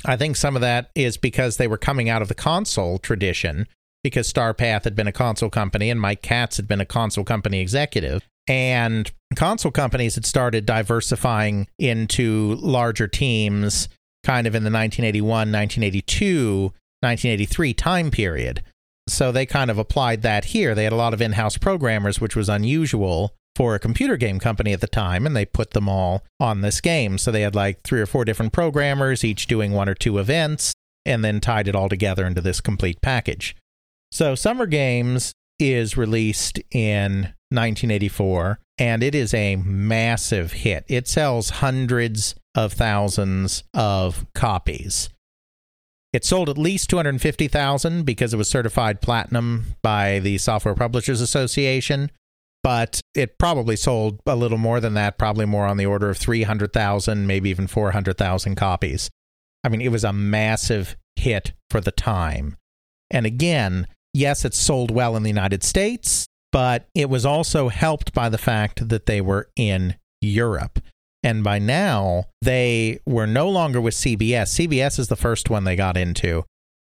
I 0.06 0.16
think 0.16 0.36
some 0.36 0.56
of 0.56 0.62
that 0.62 0.92
is 0.94 1.18
because 1.18 1.58
they 1.58 1.68
were 1.68 1.78
coming 1.78 2.10
out 2.10 2.22
of 2.22 2.28
the 2.28 2.36
console 2.36 3.00
tradition, 3.00 3.68
because 4.04 4.32
Starpath 4.32 4.84
had 4.84 4.96
been 4.96 5.08
a 5.08 5.12
console 5.12 5.50
company 5.50 5.90
and 5.90 6.00
Mike 6.00 6.22
Katz 6.22 6.58
had 6.58 6.68
been 6.68 6.82
a 6.82 6.86
console 6.86 7.24
company 7.24 7.60
executive. 7.60 8.22
And 8.48 9.12
console 9.36 9.72
companies 9.72 10.16
had 10.16 10.26
started 10.26 10.66
diversifying 10.66 11.68
into 11.80 12.56
larger 12.56 13.08
teams 13.08 13.90
kind 14.24 14.48
of 14.48 14.56
in 14.56 14.64
the 14.64 14.70
1981, 14.70 15.30
1982, 15.52 16.74
1983 17.02 17.74
time 17.74 18.12
period. 18.12 18.64
So 19.08 19.32
they 19.32 19.46
kind 19.46 19.72
of 19.72 19.78
applied 19.78 20.22
that 20.24 20.46
here. 20.46 20.76
They 20.76 20.84
had 20.84 20.94
a 20.94 20.98
lot 20.98 21.14
of 21.14 21.22
in 21.22 21.34
house 21.34 21.58
programmers, 21.58 22.20
which 22.20 22.36
was 22.36 22.50
unusual 22.50 23.34
for 23.56 23.74
a 23.74 23.80
computer 23.80 24.18
game 24.18 24.40
company 24.40 24.74
at 24.74 24.82
the 24.82 24.88
time, 24.88 25.26
and 25.26 25.36
they 25.36 25.46
put 25.46 25.72
them 25.72 25.90
all 25.90 26.24
on 26.40 26.62
this 26.62 26.80
game. 26.82 27.18
So 27.18 27.32
they 27.32 27.42
had 27.42 27.56
like 27.56 27.82
three 27.84 28.02
or 28.02 28.06
four 28.06 28.24
different 28.26 28.54
programmers, 28.54 29.24
each 29.24 29.48
doing 29.48 29.72
one 29.72 29.90
or 29.90 29.96
two 29.96 30.20
events, 30.20 30.74
and 31.06 31.24
then 31.24 31.40
tied 31.40 31.68
it 31.68 31.76
all 31.76 31.90
together 31.90 32.26
into 32.26 32.42
this 32.42 32.62
complete 32.62 33.02
package. 33.02 33.56
So 34.12 34.36
Summer 34.36 34.68
Games 34.68 35.34
is 35.60 35.98
released 35.98 36.60
in 36.72 37.34
1984, 37.50 38.60
and 38.78 39.02
it 39.02 39.16
is 39.16 39.34
a 39.34 39.56
massive 39.56 40.52
hit. 40.52 40.86
It 40.88 41.08
sells 41.08 41.50
hundreds 41.50 42.36
of 42.54 42.74
thousands 42.74 43.64
of 43.74 44.26
copies. 44.36 45.10
It 46.14 46.26
sold 46.26 46.50
at 46.50 46.58
least 46.58 46.90
250,000 46.90 48.04
because 48.04 48.34
it 48.34 48.38
was 48.38 48.50
certified 48.50 49.02
platinum 49.02 49.76
by 49.84 50.20
the 50.20 50.38
Software 50.38 50.76
Publishers 50.76 51.22
Association 51.22 52.12
but 52.68 53.00
it 53.16 53.38
probably 53.38 53.78
sold 53.78 54.20
a 54.26 54.36
little 54.36 54.58
more 54.58 54.82
than 54.82 54.94
that, 54.94 55.18
probably 55.18 55.46
more 55.46 55.66
on 55.66 55.78
the 55.78 55.86
order 55.86 56.10
of 56.10 56.18
300,000, 56.18 57.26
maybe 57.26 57.50
even 57.50 57.66
400,000 57.66 58.56
copies. 58.56 59.10
I 59.64 59.70
mean, 59.70 59.80
it 59.80 59.88
was 59.90 60.04
a 60.04 60.12
massive 60.12 60.98
hit 61.16 61.54
for 61.70 61.80
the 61.80 61.94
time. 61.94 62.58
And 63.10 63.26
again, 63.26 63.88
yes, 64.14 64.44
it 64.44 64.54
sold 64.54 64.92
well 64.92 65.16
in 65.16 65.24
the 65.24 65.30
United 65.30 65.64
States, 65.64 66.28
but 66.52 66.88
it 66.94 67.10
was 67.10 67.26
also 67.26 67.70
helped 67.70 68.14
by 68.14 68.28
the 68.28 68.38
fact 68.38 68.90
that 68.90 69.06
they 69.06 69.22
were 69.22 69.50
in 69.56 69.96
Europe. 70.20 70.80
And 71.28 71.44
by 71.44 71.60
now, 71.60 72.28
they 72.42 73.02
were 73.06 73.28
no 73.28 73.50
longer 73.50 73.82
with 73.82 73.96
CBS. 73.96 74.56
CBS 74.56 74.98
is 74.98 75.10
the 75.10 75.18
first 75.18 75.50
one 75.50 75.66
they 75.66 75.76
got 75.76 75.98
into. 75.98 76.46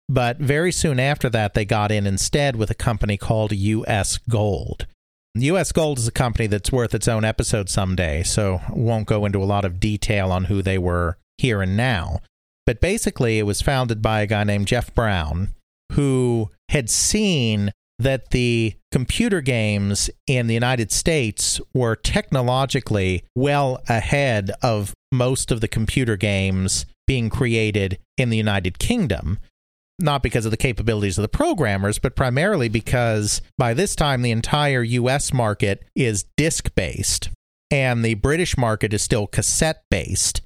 But 0.08 0.38
very 0.38 0.72
soon 0.72 0.98
after 0.98 1.30
that, 1.32 1.56
they 1.56 1.66
got 1.66 1.92
in 1.92 2.08
instead 2.08 2.56
with 2.56 2.72
a 2.72 2.74
company 2.74 3.18
called 3.18 3.52
US 3.52 4.18
Gold. 4.30 4.88
US 5.36 5.74
Gold 5.74 5.98
is 5.98 6.08
a 6.08 6.14
company 6.14 6.48
that's 6.48 6.72
worth 6.72 6.96
its 6.96 7.10
own 7.10 7.26
episode 7.26 7.68
someday, 7.68 8.24
so 8.24 8.62
won't 8.70 9.08
go 9.08 9.26
into 9.26 9.44
a 9.44 9.52
lot 9.54 9.66
of 9.66 9.82
detail 9.82 10.32
on 10.32 10.46
who 10.46 10.62
they 10.62 10.78
were 10.78 11.18
here 11.38 11.62
and 11.62 11.76
now. 11.76 12.22
But 12.66 12.80
basically, 12.80 13.40
it 13.40 13.44
was 13.44 13.62
founded 13.62 14.02
by 14.02 14.22
a 14.22 14.28
guy 14.28 14.46
named 14.46 14.68
Jeff 14.68 14.96
Brown, 14.96 15.54
who 15.92 16.50
had 16.70 16.90
seen 16.90 17.74
that 18.00 18.32
the 18.32 18.74
computer 18.92 19.42
games 19.42 20.10
in 20.26 20.48
the 20.48 20.54
United 20.54 20.92
States 20.92 21.60
were 21.74 21.96
technologically 21.96 23.24
well 23.36 23.84
ahead 23.88 24.52
of 24.62 24.94
most 25.12 25.52
of 25.52 25.62
the 25.62 25.68
computer 25.68 26.16
games 26.16 26.86
being 27.06 27.30
created 27.30 28.00
in 28.18 28.30
the 28.30 28.38
United 28.38 28.80
Kingdom. 28.80 29.40
Not 30.00 30.24
because 30.24 30.46
of 30.46 30.52
the 30.52 30.58
capabilities 30.58 31.18
of 31.18 31.24
the 31.24 31.28
programmers, 31.28 32.00
but 32.00 32.16
primarily 32.16 32.70
because 32.70 33.42
by 33.58 33.74
this 33.74 33.96
time 33.96 34.22
the 34.22 34.32
entire 34.32 34.82
US 34.82 35.34
market 35.34 35.84
is 35.94 36.26
disk 36.38 36.74
based 36.74 37.30
and 37.70 38.04
the 38.04 38.16
British 38.16 38.58
market 38.58 38.94
is 38.94 39.02
still 39.02 39.28
cassette 39.28 39.84
based. 39.92 40.42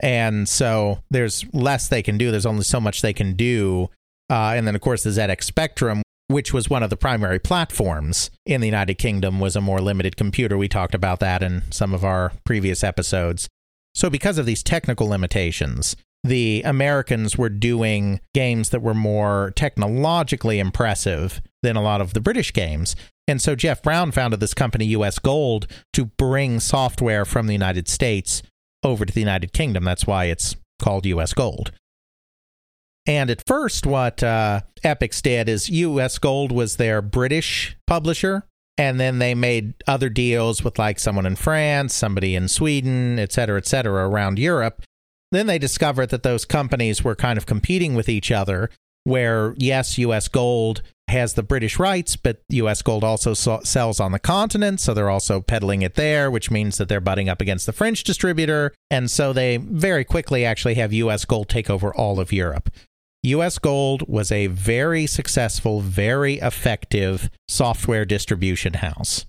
And 0.00 0.48
so 0.48 1.02
there's 1.10 1.44
less 1.52 1.88
they 1.88 2.02
can 2.02 2.18
do. 2.18 2.30
There's 2.30 2.46
only 2.46 2.64
so 2.64 2.80
much 2.80 3.02
they 3.02 3.12
can 3.12 3.34
do. 3.34 3.90
Uh, 4.30 4.52
and 4.56 4.66
then, 4.66 4.74
of 4.74 4.80
course, 4.80 5.02
the 5.02 5.10
ZX 5.10 5.42
Spectrum, 5.42 6.02
which 6.28 6.54
was 6.54 6.70
one 6.70 6.82
of 6.82 6.90
the 6.90 6.96
primary 6.96 7.38
platforms 7.38 8.30
in 8.46 8.60
the 8.60 8.66
United 8.66 8.94
Kingdom, 8.94 9.40
was 9.40 9.56
a 9.56 9.60
more 9.60 9.80
limited 9.80 10.16
computer. 10.16 10.56
We 10.56 10.68
talked 10.68 10.94
about 10.94 11.20
that 11.20 11.42
in 11.42 11.62
some 11.70 11.92
of 11.92 12.04
our 12.04 12.32
previous 12.44 12.84
episodes. 12.84 13.48
So, 13.94 14.08
because 14.08 14.38
of 14.38 14.46
these 14.46 14.62
technical 14.62 15.08
limitations, 15.08 15.96
the 16.24 16.62
Americans 16.64 17.38
were 17.38 17.48
doing 17.48 18.20
games 18.34 18.70
that 18.70 18.82
were 18.82 18.94
more 18.94 19.52
technologically 19.56 20.58
impressive 20.58 21.40
than 21.62 21.76
a 21.76 21.82
lot 21.82 22.00
of 22.00 22.12
the 22.12 22.20
British 22.20 22.52
games. 22.52 22.96
And 23.26 23.42
so 23.42 23.54
Jeff 23.54 23.82
Brown 23.82 24.10
founded 24.10 24.40
this 24.40 24.54
company, 24.54 24.86
US 24.86 25.18
Gold, 25.18 25.66
to 25.92 26.06
bring 26.06 26.60
software 26.60 27.24
from 27.24 27.46
the 27.46 27.52
United 27.52 27.88
States 27.88 28.42
over 28.82 29.04
to 29.04 29.12
the 29.12 29.20
United 29.20 29.52
Kingdom. 29.52 29.84
That's 29.84 30.06
why 30.06 30.26
it's 30.26 30.56
called 30.80 31.06
US 31.06 31.34
Gold. 31.34 31.72
And 33.08 33.30
at 33.30 33.42
first, 33.46 33.86
what 33.86 34.22
uh, 34.22 34.60
did 34.82 35.48
is 35.48 35.70
US 35.70 36.18
Gold 36.18 36.52
was 36.52 36.76
their 36.76 37.00
British 37.00 37.76
publisher. 37.86 38.44
And 38.76 39.00
then 39.00 39.18
they 39.18 39.34
made 39.34 39.74
other 39.88 40.10
deals 40.10 40.62
with 40.62 40.78
like 40.78 41.00
someone 41.00 41.26
in 41.26 41.34
France, 41.34 41.94
somebody 41.94 42.36
in 42.36 42.46
Sweden, 42.46 43.18
et 43.18 43.32
cetera, 43.32 43.56
et 43.56 43.66
cetera, 43.66 44.08
around 44.08 44.38
Europe. 44.38 44.82
Then 45.32 45.46
they 45.46 45.58
discovered 45.58 46.10
that 46.10 46.22
those 46.22 46.44
companies 46.44 47.02
were 47.02 47.16
kind 47.16 47.38
of 47.38 47.46
competing 47.46 47.94
with 47.94 48.08
each 48.08 48.30
other, 48.30 48.70
where, 49.02 49.54
yes, 49.56 49.98
US 49.98 50.28
Gold 50.28 50.82
has 51.08 51.34
the 51.34 51.42
British 51.42 51.78
rights, 51.78 52.14
but 52.14 52.42
US 52.50 52.82
Gold 52.82 53.02
also 53.02 53.34
so- 53.34 53.60
sells 53.64 53.98
on 53.98 54.12
the 54.12 54.18
continent, 54.18 54.80
so 54.80 54.94
they're 54.94 55.10
also 55.10 55.40
peddling 55.40 55.82
it 55.82 55.94
there, 55.94 56.30
which 56.30 56.50
means 56.50 56.76
that 56.76 56.88
they're 56.88 57.00
butting 57.00 57.28
up 57.28 57.40
against 57.40 57.66
the 57.66 57.72
French 57.72 58.04
distributor. 58.04 58.72
And 58.90 59.10
so 59.10 59.32
they 59.32 59.56
very 59.56 60.04
quickly 60.04 60.44
actually 60.44 60.74
have 60.74 60.92
US 60.92 61.24
Gold 61.24 61.48
take 61.48 61.68
over 61.68 61.92
all 61.94 62.20
of 62.20 62.32
Europe. 62.32 62.70
US 63.24 63.58
Gold 63.58 64.08
was 64.08 64.30
a 64.30 64.46
very 64.46 65.06
successful, 65.06 65.80
very 65.80 66.34
effective 66.34 67.30
software 67.48 68.04
distribution 68.04 68.74
house. 68.74 69.26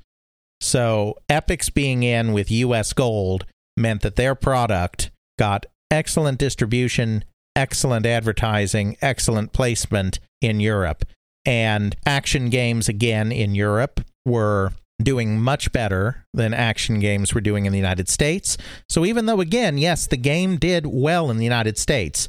So 0.61 1.15
Epyx's 1.29 1.69
being 1.69 2.03
in 2.03 2.33
with 2.33 2.51
US 2.51 2.93
Gold 2.93 3.45
meant 3.75 4.01
that 4.01 4.15
their 4.15 4.35
product 4.35 5.09
got 5.37 5.65
excellent 5.89 6.37
distribution, 6.37 7.23
excellent 7.55 8.05
advertising, 8.05 8.97
excellent 9.01 9.53
placement 9.53 10.19
in 10.41 10.59
Europe. 10.59 11.05
And 11.45 11.95
action 12.05 12.49
games, 12.49 12.89
again, 12.89 13.31
in 13.31 13.55
Europe 13.55 14.01
were 14.25 14.73
doing 15.01 15.39
much 15.39 15.71
better 15.71 16.25
than 16.33 16.53
action 16.53 16.99
games 16.99 17.33
were 17.33 17.41
doing 17.41 17.65
in 17.65 17.71
the 17.71 17.79
United 17.79 18.09
States. 18.09 18.57
So 18.89 19.05
even 19.05 19.25
though, 19.25 19.39
again, 19.39 19.77
yes, 19.77 20.05
the 20.05 20.17
game 20.17 20.57
did 20.57 20.85
well 20.85 21.31
in 21.31 21.37
the 21.37 21.45
United 21.45 21.77
States, 21.77 22.27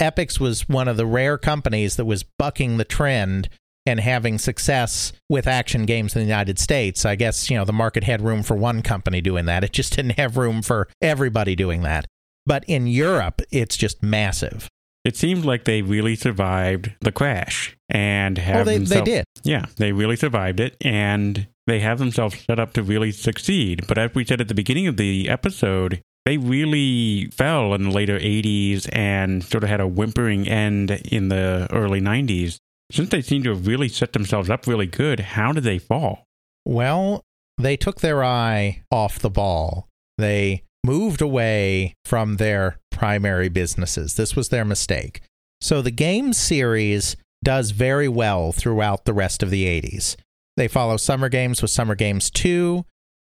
Epyx 0.00 0.38
was 0.38 0.68
one 0.68 0.88
of 0.88 0.96
the 0.96 1.06
rare 1.06 1.38
companies 1.38 1.96
that 1.96 2.04
was 2.04 2.22
bucking 2.22 2.76
the 2.76 2.84
trend 2.84 3.48
and 3.86 4.00
having 4.00 4.38
success 4.38 5.12
with 5.28 5.46
action 5.46 5.86
games 5.86 6.14
in 6.14 6.20
the 6.20 6.26
United 6.26 6.58
States. 6.58 7.06
I 7.06 7.14
guess, 7.14 7.48
you 7.48 7.56
know, 7.56 7.64
the 7.64 7.72
market 7.72 8.04
had 8.04 8.20
room 8.20 8.42
for 8.42 8.56
one 8.56 8.82
company 8.82 9.20
doing 9.20 9.46
that. 9.46 9.64
It 9.64 9.72
just 9.72 9.92
didn't 9.96 10.18
have 10.18 10.36
room 10.36 10.62
for 10.62 10.88
everybody 11.00 11.54
doing 11.54 11.82
that. 11.82 12.06
But 12.44 12.64
in 12.66 12.86
Europe, 12.86 13.42
it's 13.50 13.76
just 13.76 14.02
massive. 14.02 14.68
It 15.04 15.16
seems 15.16 15.44
like 15.44 15.64
they 15.64 15.82
really 15.82 16.16
survived 16.16 16.92
the 17.00 17.12
crash 17.12 17.76
and 17.88 18.38
oh, 18.38 18.42
have 18.42 18.56
Oh, 18.62 18.64
they, 18.64 18.78
they 18.78 19.02
did. 19.02 19.24
Yeah, 19.44 19.66
they 19.76 19.92
really 19.92 20.16
survived 20.16 20.58
it 20.58 20.76
and 20.80 21.46
they 21.68 21.80
have 21.80 21.98
themselves 21.98 22.44
set 22.44 22.58
up 22.58 22.72
to 22.74 22.82
really 22.82 23.12
succeed. 23.12 23.86
But 23.86 23.98
as 23.98 24.14
we 24.14 24.24
said 24.24 24.40
at 24.40 24.48
the 24.48 24.54
beginning 24.54 24.88
of 24.88 24.96
the 24.96 25.28
episode, 25.28 26.02
they 26.26 26.36
really 26.36 27.26
fell 27.26 27.72
in 27.72 27.84
the 27.84 27.90
later 27.90 28.18
80s 28.18 28.88
and 28.92 29.44
sort 29.44 29.62
of 29.62 29.70
had 29.70 29.80
a 29.80 29.86
whimpering 29.86 30.48
end 30.48 30.90
in 30.90 31.28
the 31.28 31.68
early 31.70 32.00
90s. 32.00 32.58
Since 32.90 33.10
they 33.10 33.22
seem 33.22 33.44
to 33.44 33.50
have 33.50 33.68
really 33.68 33.88
set 33.88 34.12
themselves 34.12 34.50
up 34.50 34.66
really 34.66 34.86
good, 34.86 35.20
how 35.20 35.52
did 35.52 35.62
they 35.62 35.78
fall? 35.78 36.24
Well, 36.64 37.22
they 37.58 37.76
took 37.76 38.00
their 38.00 38.24
eye 38.24 38.82
off 38.90 39.20
the 39.20 39.30
ball. 39.30 39.86
They 40.18 40.64
moved 40.84 41.22
away 41.22 41.94
from 42.04 42.36
their 42.36 42.78
primary 42.90 43.48
businesses. 43.48 44.14
This 44.14 44.34
was 44.34 44.48
their 44.48 44.64
mistake. 44.64 45.20
So 45.60 45.80
the 45.80 45.92
game 45.92 46.32
series 46.32 47.16
does 47.44 47.70
very 47.70 48.08
well 48.08 48.50
throughout 48.50 49.04
the 49.04 49.14
rest 49.14 49.44
of 49.44 49.50
the 49.50 49.64
80s. 49.64 50.16
They 50.56 50.66
follow 50.66 50.96
Summer 50.96 51.28
Games 51.28 51.62
with 51.62 51.70
Summer 51.70 51.94
Games 51.94 52.30
2, 52.30 52.84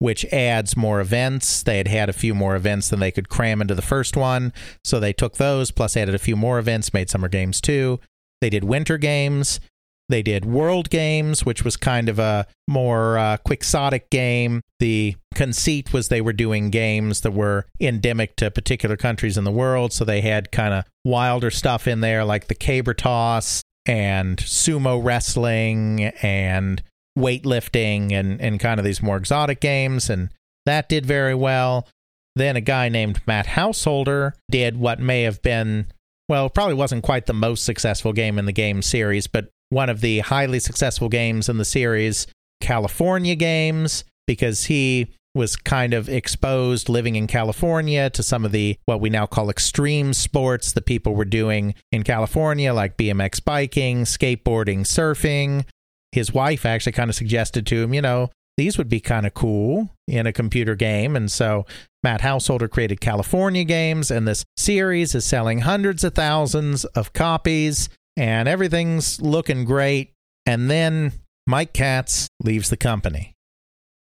which 0.03 0.24
adds 0.32 0.76
more 0.76 1.00
events. 1.00 1.62
They 1.62 1.76
had 1.76 1.86
had 1.86 2.09
a 2.09 2.12
few 2.12 2.34
more 2.34 2.57
events 2.57 2.88
than 2.88 2.98
they 2.98 3.12
could 3.12 3.28
cram 3.28 3.61
into 3.61 3.76
the 3.76 3.82
first 3.82 4.16
one. 4.16 4.53
So 4.82 4.98
they 4.98 5.12
took 5.12 5.36
those, 5.36 5.70
plus 5.70 5.96
added 5.96 6.12
a 6.12 6.18
few 6.18 6.34
more 6.34 6.59
events, 6.59 6.92
made 6.92 7.09
Summer 7.09 7.28
Games 7.28 7.61
2. 7.61 8.00
They 8.40 8.50
did 8.50 8.64
Winter 8.64 8.98
Games. 8.98 9.61
They 10.09 10.22
did 10.22 10.44
World 10.44 10.90
Games, 10.90 11.46
which 11.46 11.64
was 11.64 11.76
kind 11.76 12.09
of 12.09 12.18
a 12.18 12.48
more 12.66 13.16
uh, 13.16 13.36
quixotic 13.46 14.11
game. 14.11 14.61
The 14.80 15.14
conceit 15.36 15.92
was 15.92 16.09
they 16.09 16.20
were 16.20 16.32
doing 16.32 16.70
games 16.70 17.20
that 17.20 17.30
were 17.30 17.66
endemic 17.80 18.34
to 18.36 18.50
particular 18.50 18.96
countries 18.96 19.38
in 19.38 19.44
the 19.44 19.53
world. 19.53 19.92
So 19.92 20.05
they 20.05 20.20
had 20.20 20.50
kind 20.50 20.74
of 20.74 20.84
wilder 21.05 21.53
stuff 21.53 21.86
in 21.86 22.00
there, 22.00 22.24
like 22.24 22.48
the 22.48 22.57
caber 22.57 22.92
toss 22.92 23.62
and 23.86 24.38
sumo 24.38 25.03
wrestling 25.03 26.07
and 26.22 26.82
weightlifting 27.19 28.13
and, 28.13 28.41
and 28.41 28.61
kind 28.61 28.79
of 28.79 28.85
these 28.85 29.03
more 29.03 29.17
exotic 29.17 29.61
games. 29.61 30.09
And 30.09 30.31
that 30.67 30.89
did 30.89 31.07
very 31.07 31.35
well. 31.35 31.87
Then 32.35 32.57
a 32.57 32.61
guy 32.61 32.89
named 32.89 33.21
Matt 33.27 33.47
Householder 33.47 34.35
did 34.51 34.77
what 34.77 34.99
may 34.99 35.23
have 35.23 35.43
been, 35.43 35.87
well, 36.29 36.49
probably 36.49 36.75
wasn't 36.75 37.05
quite 37.05 37.27
the 37.27 37.35
most 37.35 37.65
successful 37.65 38.13
game 38.13 38.39
in 38.39 38.47
the 38.47 38.53
game 38.53 38.81
series, 38.81 39.27
but 39.27 39.51
one 39.69 39.91
of 39.91 40.01
the 40.01 40.21
highly 40.21 40.59
successful 40.59 41.09
games 41.09 41.49
in 41.49 41.59
the 41.59 41.65
series, 41.65 42.27
California 42.61 43.35
Games, 43.35 44.05
because 44.27 44.65
he 44.65 45.15
was 45.35 45.57
kind 45.57 45.95
of 45.95 46.09
exposed 46.09 46.89
living 46.89 47.17
in 47.17 47.26
California 47.26 48.11
to 48.11 48.22
some 48.22 48.45
of 48.45 48.53
the 48.53 48.76
what 48.84 49.01
we 49.01 49.09
now 49.09 49.26
call 49.26 49.49
extreme 49.49 50.13
sports 50.13 50.72
that 50.72 50.84
people 50.84 51.14
were 51.14 51.25
doing 51.25 51.75
in 51.91 52.03
California, 52.03 52.72
like 52.72 52.97
BMX 52.97 53.43
biking, 53.43 54.05
skateboarding, 54.05 54.80
surfing. 54.80 55.64
His 56.13 56.33
wife 56.33 56.64
actually 56.64 56.93
kind 56.93 57.11
of 57.11 57.17
suggested 57.17 57.67
to 57.67 57.83
him, 57.83 57.95
you 57.95 58.03
know, 58.03 58.30
these 58.57 58.76
would 58.79 58.89
be 58.89 59.01
kind 59.01 59.26
of 59.26 59.34
cool 59.34 59.91
in 60.07 60.26
a 60.26 60.33
computer 60.33 60.75
game. 60.75 61.17
And 61.17 61.33
so 61.33 61.64
Matt 62.03 62.21
Householder 62.21 62.68
created 62.68 63.01
California 63.01 63.64
Games, 63.64 64.11
and 64.11 64.29
this 64.29 64.45
series 64.57 65.14
is 65.14 65.25
selling 65.25 65.61
hundreds 65.61 66.05
of 66.05 66.14
thousands 66.14 66.84
of 66.84 67.13
copies, 67.13 67.89
and 68.17 68.49
everything's 68.49 69.21
looking 69.22 69.64
great. 69.64 70.13
And 70.45 70.71
then 70.71 71.13
Mike 71.47 71.72
Katz 71.72 72.29
leaves 72.43 72.68
the 72.68 72.76
company. 72.76 73.34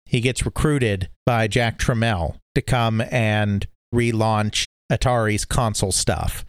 He 0.04 0.20
gets 0.20 0.44
recruited 0.44 1.08
by 1.24 1.48
Jack 1.48 1.78
Tramiel 1.78 2.36
to 2.54 2.62
come 2.62 3.02
and 3.10 3.66
relaunch 3.92 4.66
Atari's 4.90 5.44
console 5.44 5.90
stuff, 5.90 6.44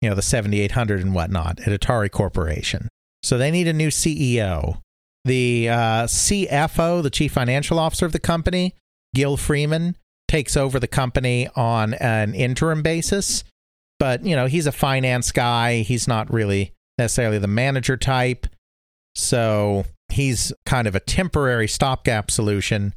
you 0.00 0.08
know, 0.08 0.14
the 0.14 0.22
7800 0.22 1.00
and 1.00 1.14
whatnot 1.14 1.60
at 1.60 1.78
Atari 1.78 2.10
Corporation. 2.10 2.88
So 3.22 3.36
they 3.36 3.50
need 3.50 3.68
a 3.68 3.72
new 3.72 3.88
CEO. 3.88 4.80
The 5.24 5.68
uh, 5.68 6.04
CFO, 6.06 7.02
the 7.02 7.10
chief 7.10 7.32
financial 7.32 7.78
officer 7.78 8.06
of 8.06 8.12
the 8.12 8.18
company, 8.18 8.74
Gil 9.14 9.36
Freeman, 9.36 9.96
takes 10.28 10.56
over 10.56 10.80
the 10.80 10.88
company 10.88 11.48
on 11.54 11.94
an 11.94 12.34
interim 12.34 12.82
basis. 12.82 13.44
But, 13.98 14.24
you 14.24 14.34
know, 14.34 14.46
he's 14.46 14.66
a 14.66 14.72
finance 14.72 15.30
guy. 15.30 15.82
He's 15.82 16.08
not 16.08 16.32
really 16.32 16.72
necessarily 16.98 17.38
the 17.38 17.46
manager 17.46 17.96
type. 17.96 18.46
So 19.14 19.84
he's 20.08 20.52
kind 20.66 20.88
of 20.88 20.94
a 20.94 21.00
temporary 21.00 21.68
stopgap 21.68 22.30
solution. 22.30 22.94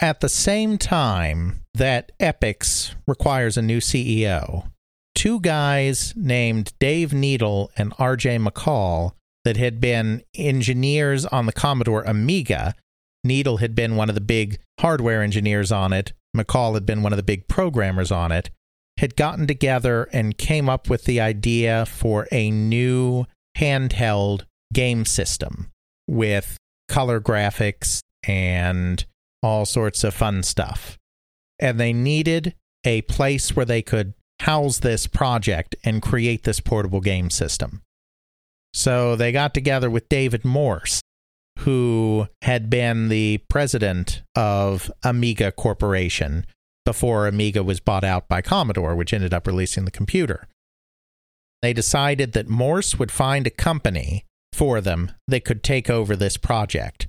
At 0.00 0.20
the 0.20 0.28
same 0.28 0.78
time 0.78 1.62
that 1.74 2.10
Epyx 2.18 2.94
requires 3.06 3.56
a 3.56 3.62
new 3.62 3.78
CEO, 3.78 4.68
two 5.14 5.40
guys 5.40 6.12
named 6.16 6.72
Dave 6.80 7.12
Needle 7.12 7.70
and 7.76 7.92
RJ 7.92 8.44
Mical 8.44 9.12
that 9.44 9.56
had 9.56 9.80
been 9.80 10.22
engineers 10.34 11.26
on 11.26 11.46
the 11.46 11.52
Commodore 11.52 12.02
Amiga. 12.02 12.74
Needle 13.24 13.58
had 13.58 13.74
been 13.74 13.96
one 13.96 14.08
of 14.08 14.14
the 14.14 14.20
big 14.20 14.58
hardware 14.80 15.22
engineers 15.22 15.70
on 15.72 15.92
it. 15.92 16.12
Mical 16.36 16.74
had 16.74 16.86
been 16.86 17.02
one 17.02 17.12
of 17.12 17.16
the 17.16 17.22
big 17.22 17.48
programmers 17.48 18.10
on 18.10 18.32
it. 18.32 18.50
Had 18.98 19.16
gotten 19.16 19.46
together 19.46 20.04
and 20.12 20.36
came 20.36 20.68
up 20.68 20.88
with 20.88 21.04
the 21.04 21.20
idea 21.20 21.86
for 21.86 22.28
a 22.30 22.50
new 22.50 23.24
handheld 23.56 24.44
game 24.72 25.04
system 25.04 25.70
with 26.08 26.56
color 26.88 27.20
graphics 27.20 28.00
and 28.26 29.04
all 29.42 29.64
sorts 29.64 30.04
of 30.04 30.14
fun 30.14 30.42
stuff. 30.42 30.98
And 31.58 31.78
they 31.78 31.92
needed 31.92 32.54
a 32.84 33.02
place 33.02 33.54
where 33.54 33.66
they 33.66 33.82
could 33.82 34.14
house 34.40 34.78
this 34.78 35.06
project 35.06 35.76
and 35.84 36.02
create 36.02 36.42
this 36.42 36.60
portable 36.60 37.00
game 37.00 37.30
system. 37.30 37.81
So 38.74 39.16
they 39.16 39.32
got 39.32 39.54
together 39.54 39.90
with 39.90 40.08
David 40.08 40.44
Morse, 40.44 41.00
who 41.60 42.28
had 42.42 42.70
been 42.70 43.08
the 43.08 43.38
president 43.48 44.22
of 44.34 44.90
Amiga 45.04 45.52
Corporation 45.52 46.46
before 46.84 47.26
Amiga 47.26 47.62
was 47.62 47.80
bought 47.80 48.04
out 48.04 48.28
by 48.28 48.40
Commodore, 48.40 48.96
which 48.96 49.12
ended 49.12 49.32
up 49.34 49.46
releasing 49.46 49.84
the 49.84 49.90
computer. 49.90 50.48
They 51.60 51.72
decided 51.72 52.32
that 52.32 52.48
Morse 52.48 52.98
would 52.98 53.12
find 53.12 53.46
a 53.46 53.50
company 53.50 54.24
for 54.52 54.80
them 54.80 55.12
that 55.28 55.44
could 55.44 55.62
take 55.62 55.88
over 55.88 56.16
this 56.16 56.36
project. 56.36 57.06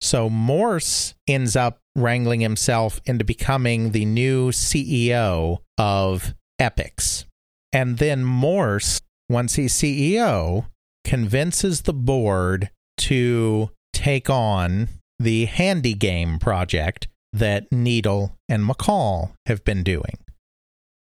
So 0.00 0.30
Morse 0.30 1.14
ends 1.26 1.56
up 1.56 1.78
wrangling 1.96 2.40
himself 2.40 3.00
into 3.04 3.24
becoming 3.24 3.90
the 3.90 4.04
new 4.04 4.50
CEO 4.50 5.58
of 5.78 6.34
Epyx. 6.60 7.24
And 7.72 7.98
then 7.98 8.24
Morse, 8.24 9.00
once 9.28 9.54
he's 9.54 9.74
CEO, 9.74 10.66
convinces 11.04 11.82
the 11.82 11.92
board 11.92 12.70
to 12.98 13.70
take 13.92 14.30
on 14.30 14.88
the 15.18 15.46
handy 15.46 15.94
game 15.94 16.38
project 16.38 17.08
that 17.32 17.70
Needle 17.72 18.36
and 18.48 18.68
Mical 18.68 19.32
have 19.46 19.64
been 19.64 19.82
doing. 19.82 20.18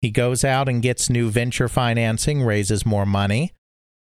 He 0.01 0.09
goes 0.09 0.43
out 0.43 0.67
and 0.67 0.81
gets 0.81 1.09
new 1.09 1.29
venture 1.29 1.67
financing, 1.67 2.41
raises 2.41 2.85
more 2.85 3.05
money 3.05 3.51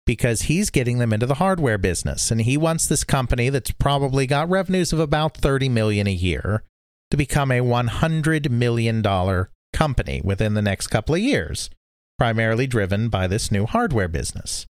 because 0.04 0.42
he's 0.42 0.70
getting 0.70 0.98
them 0.98 1.12
into 1.12 1.26
the 1.26 1.34
hardware 1.34 1.78
business 1.78 2.30
and 2.30 2.40
he 2.40 2.56
wants 2.56 2.86
this 2.86 3.04
company 3.04 3.50
that's 3.50 3.72
probably 3.72 4.26
got 4.26 4.48
revenues 4.48 4.92
of 4.92 5.00
about 5.00 5.36
30 5.36 5.68
million 5.68 6.06
a 6.06 6.12
year 6.12 6.62
to 7.10 7.16
become 7.16 7.50
a 7.52 7.60
100 7.60 8.50
million 8.50 9.02
dollar 9.02 9.50
company 9.72 10.20
within 10.24 10.54
the 10.54 10.62
next 10.62 10.88
couple 10.88 11.14
of 11.14 11.20
years, 11.20 11.70
primarily 12.18 12.66
driven 12.66 13.08
by 13.08 13.26
this 13.26 13.52
new 13.52 13.66
hardware 13.66 14.08
business. 14.08 14.66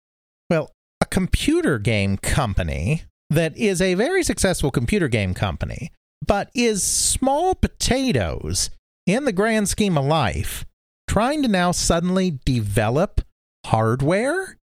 Well, 0.48 0.70
a 1.00 1.06
computer 1.06 1.78
game 1.78 2.16
company 2.16 3.02
that 3.30 3.56
is 3.56 3.80
a 3.80 3.94
very 3.94 4.22
successful 4.22 4.70
computer 4.70 5.08
game 5.08 5.34
company, 5.34 5.90
but 6.26 6.50
is 6.54 6.82
small 6.82 7.54
potatoes 7.54 8.70
in 9.06 9.24
the 9.24 9.32
grand 9.32 9.68
scheme 9.68 9.98
of 9.98 10.04
life, 10.04 10.64
trying 11.08 11.42
to 11.42 11.48
now 11.48 11.72
suddenly 11.72 12.38
develop 12.44 13.20
hardware, 13.66 14.56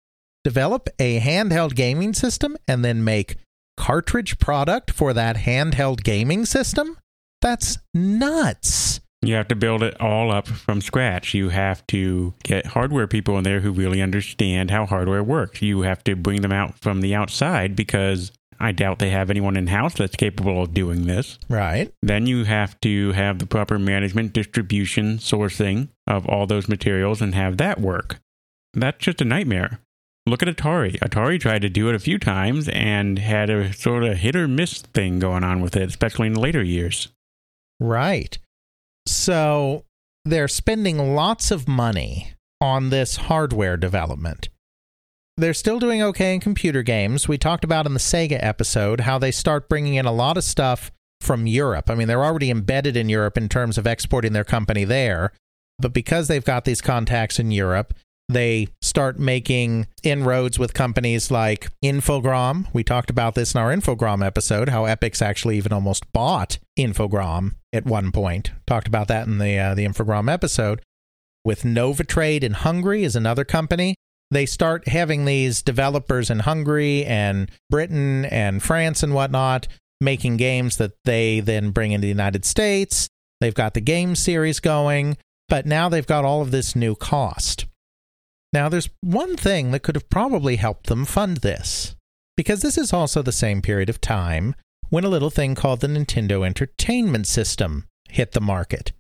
develop 0.44 0.90
a 1.00 1.20
handheld 1.20 1.76
gaming 1.76 2.14
system, 2.14 2.56
and 2.68 2.84
then 2.84 3.04
make 3.04 3.36
cartridge 3.78 4.40
product 4.40 4.92
for 4.92 5.14
that 5.14 5.38
handheld 5.38 6.04
gaming 6.04 6.46
system? 6.46 6.98
That's 7.42 7.80
nuts. 7.94 9.00
You 9.22 9.36
have 9.36 9.50
to 9.50 9.56
build 9.56 9.84
it 9.84 10.00
all 10.00 10.32
up 10.32 10.48
from 10.48 10.80
scratch. 10.82 11.34
You 11.34 11.50
have 11.50 11.86
to 11.88 12.34
get 12.44 12.68
hardware 12.68 13.08
people 13.08 13.38
in 13.38 13.44
there 13.44 13.60
who 13.60 13.72
really 13.72 14.02
understand 14.02 14.72
how 14.72 14.86
hardware 14.86 15.24
works. 15.24 15.62
You 15.62 15.82
have 15.82 16.04
to 16.06 16.16
bring 16.16 16.42
them 16.42 16.54
out 16.54 16.80
from 16.80 17.02
the 17.02 17.16
outside 17.16 17.76
because 17.76 18.32
I 18.62 18.72
doubt 18.72 19.00
they 19.00 19.10
have 19.10 19.30
anyone 19.30 19.58
in 19.58 19.68
house 19.68 19.96
that's 19.96 20.16
capable 20.16 20.64
of 20.64 20.74
doing 20.74 21.06
this. 21.06 21.38
Right. 21.50 21.94
Then 22.02 22.28
you 22.28 22.46
have 22.46 22.80
to 22.82 23.12
have 23.12 23.40
the 23.40 23.46
proper 23.46 23.78
management, 23.78 24.34
distribution, 24.34 25.18
sourcing 25.18 25.90
of 26.08 26.26
all 26.28 26.48
those 26.48 26.68
materials 26.70 27.22
and 27.22 27.36
have 27.36 27.58
that 27.58 27.82
work. 27.82 28.20
That's 28.74 29.00
just 29.00 29.22
a 29.22 29.26
nightmare. 29.26 29.80
Look 30.28 30.44
at 30.44 30.50
Atari. 30.50 31.00
Atari 31.00 31.40
tried 31.40 31.62
to 31.64 31.70
do 31.70 31.90
it 31.90 31.96
a 31.96 32.00
few 32.00 32.20
times 32.20 32.70
and 32.70 33.18
had 33.18 33.50
a 33.50 33.74
sort 33.74 34.04
of 34.04 34.18
hit 34.18 34.36
or 34.36 34.48
miss 34.48 34.82
thing 34.82 35.20
going 35.20 35.44
on 35.44 35.62
with 35.62 35.76
it, 35.76 35.90
especially 35.90 36.28
in 36.28 36.34
the 36.34 36.40
later 36.40 36.64
years. 36.64 37.10
Right. 37.80 38.38
So 39.10 39.86
they're 40.24 40.48
spending 40.48 41.16
lots 41.16 41.50
of 41.50 41.68
money 41.68 42.34
on 42.62 42.90
this 42.90 43.16
hardware 43.16 43.76
development. 43.76 44.50
They're 45.36 45.56
still 45.56 45.80
doing 45.80 46.04
okay 46.04 46.36
in 46.36 46.42
computer 46.42 46.84
games. 46.84 47.28
We 47.28 47.38
talked 47.38 47.64
about 47.64 47.86
in 47.86 47.94
the 47.94 48.00
Sega 48.00 48.38
episode 48.40 49.02
how 49.02 49.18
they 49.18 49.32
start 49.32 49.68
bringing 49.68 49.96
in 49.96 50.06
a 50.06 50.12
lot 50.12 50.38
of 50.38 50.44
stuff 50.44 50.92
from 51.22 51.48
Europe. 51.48 51.90
I 51.90 51.96
mean, 51.96 52.08
they're 52.08 52.24
already 52.24 52.52
embedded 52.52 52.96
in 52.96 53.10
Europe 53.10 53.38
in 53.38 53.50
terms 53.50 53.78
of 53.78 53.88
exporting 53.88 54.34
their 54.34 54.44
company 54.44 54.84
there. 54.84 55.32
But 55.80 55.94
because 55.94 56.28
they've 56.28 56.46
got 56.46 56.66
these 56.66 56.82
contacts 56.82 57.40
in 57.40 57.52
Europe, 57.52 57.94
they 58.30 58.68
start 58.82 59.18
making 59.18 59.88
inroads 60.04 60.60
with 60.60 60.76
companies 60.76 61.32
like 61.32 61.68
Infogrames. 61.84 62.68
We 62.72 62.84
talked 62.84 63.10
about 63.10 63.34
this 63.34 63.56
in 63.56 63.60
our 63.60 63.76
Infogrames 63.76 64.26
episode, 64.26 64.70
how 64.70 64.84
Epyx 64.84 65.22
actually 65.22 65.58
even 65.58 65.74
almost 65.74 66.10
bought 66.14 66.60
Infogrames 66.78 67.54
at 67.74 67.86
one 67.86 68.12
point. 68.12 68.52
Talked 68.68 68.88
about 68.88 69.08
that 69.08 69.28
in 69.28 69.40
the 69.40 69.58
uh, 69.58 69.74
the 69.74 69.86
Infogrames 69.86 70.32
episode. 70.32 70.82
With 71.44 71.64
Novotrade 71.64 72.44
in 72.44 72.54
Hungary 72.54 73.04
is 73.04 73.16
another 73.16 73.44
company. 73.44 73.96
They 74.32 74.46
start 74.46 74.88
having 74.88 75.26
these 75.26 75.64
developers 75.64 76.30
in 76.30 76.40
Hungary 76.40 77.04
and 77.06 77.50
Britain 77.72 78.26
and 78.26 78.62
France 78.62 79.02
and 79.02 79.16
whatnot 79.16 79.68
making 80.02 80.38
games 80.38 80.78
that 80.78 80.94
they 81.04 81.40
then 81.40 81.72
bring 81.72 81.92
into 81.92 82.04
the 82.04 82.10
United 82.10 82.46
States. 82.46 83.10
They've 83.42 83.54
got 83.54 83.74
the 83.74 83.82
game 83.82 84.16
series 84.16 84.60
going, 84.60 85.18
but 85.48 85.66
now 85.66 85.90
they've 85.90 86.06
got 86.06 86.26
all 86.26 86.42
of 86.42 86.52
this 86.52 86.76
new 86.76 86.96
cost. 86.96 87.66
Now, 88.52 88.68
there's 88.70 88.90
one 89.02 89.38
thing 89.38 89.72
that 89.72 89.84
could 89.84 89.96
have 89.96 90.10
probably 90.10 90.56
helped 90.56 90.88
them 90.88 91.06
fund 91.06 91.38
this, 91.38 91.96
because 92.36 92.62
this 92.62 92.78
is 92.78 92.92
also 92.92 93.22
the 93.22 93.32
same 93.32 93.62
period 93.62 93.90
of 93.90 94.02
time 94.02 94.56
when 94.90 95.04
a 95.04 95.10
little 95.10 95.30
thing 95.30 95.54
called 95.54 95.82
the 95.82 95.88
Nintendo 95.88 96.46
Entertainment 96.46 97.28
System 97.28 97.86
hit 98.10 98.32
the 98.32 98.42
market. 98.42 98.92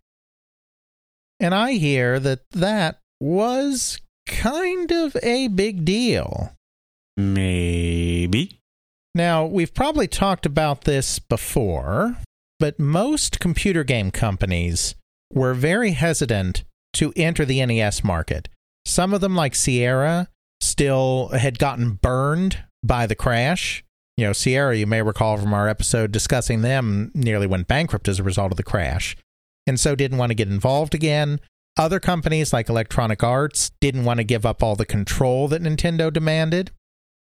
And 1.39 1.55
I 1.55 1.73
hear 1.73 2.19
that 2.19 2.41
that 2.51 2.99
was 3.19 3.99
kind 4.27 4.91
of 4.91 5.17
a 5.23 5.47
big 5.47 5.83
deal. 5.83 6.53
Maybe. 7.17 8.59
Now, 9.15 9.45
we've 9.45 9.73
probably 9.73 10.07
talked 10.07 10.45
about 10.45 10.83
this 10.83 11.17
before, 11.17 12.17
but 12.59 12.79
most 12.79 13.39
computer 13.39 13.83
game 13.83 14.11
companies 14.11 14.93
were 15.33 15.55
very 15.55 15.91
hesitant 15.91 16.63
to 16.93 17.11
enter 17.15 17.45
the 17.45 17.65
NES 17.65 18.03
market 18.03 18.47
some 18.85 19.13
of 19.13 19.21
them, 19.21 19.35
like 19.35 19.55
Sierra, 19.55 20.27
still 20.61 21.29
had 21.29 21.59
gotten 21.59 21.93
burned 21.93 22.63
by 22.83 23.05
the 23.05 23.15
crash. 23.15 23.83
You 24.17 24.25
know, 24.25 24.33
Sierra, 24.33 24.75
you 24.75 24.85
may 24.85 25.01
recall 25.01 25.37
from 25.37 25.53
our 25.53 25.69
episode 25.69 26.11
discussing 26.11 26.61
them, 26.61 27.11
nearly 27.13 27.47
went 27.47 27.67
bankrupt 27.67 28.07
as 28.07 28.19
a 28.19 28.23
result 28.23 28.51
of 28.51 28.57
the 28.57 28.63
crash, 28.63 29.15
and 29.65 29.79
so 29.79 29.95
didn't 29.95 30.17
want 30.17 30.31
to 30.31 30.35
get 30.35 30.49
involved 30.49 30.93
again. 30.93 31.39
Other 31.77 32.01
companies 32.01 32.51
like 32.51 32.67
Electronic 32.67 33.23
Arts 33.23 33.71
didn't 33.79 34.03
want 34.03 34.17
to 34.17 34.25
give 34.25 34.45
up 34.45 34.61
all 34.61 34.75
the 34.75 34.85
control 34.85 35.47
that 35.47 35.61
Nintendo 35.61 36.11
demanded. 36.11 36.71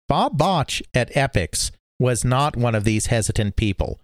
Bob 0.08 0.38
Botch 0.38 0.84
at 0.94 1.12
Epyx 1.14 1.72
was 2.00 2.24
not 2.24 2.56
one 2.56 2.76
of 2.76 2.84
these 2.84 3.08
hesitant 3.08 3.56
people. 3.56 4.00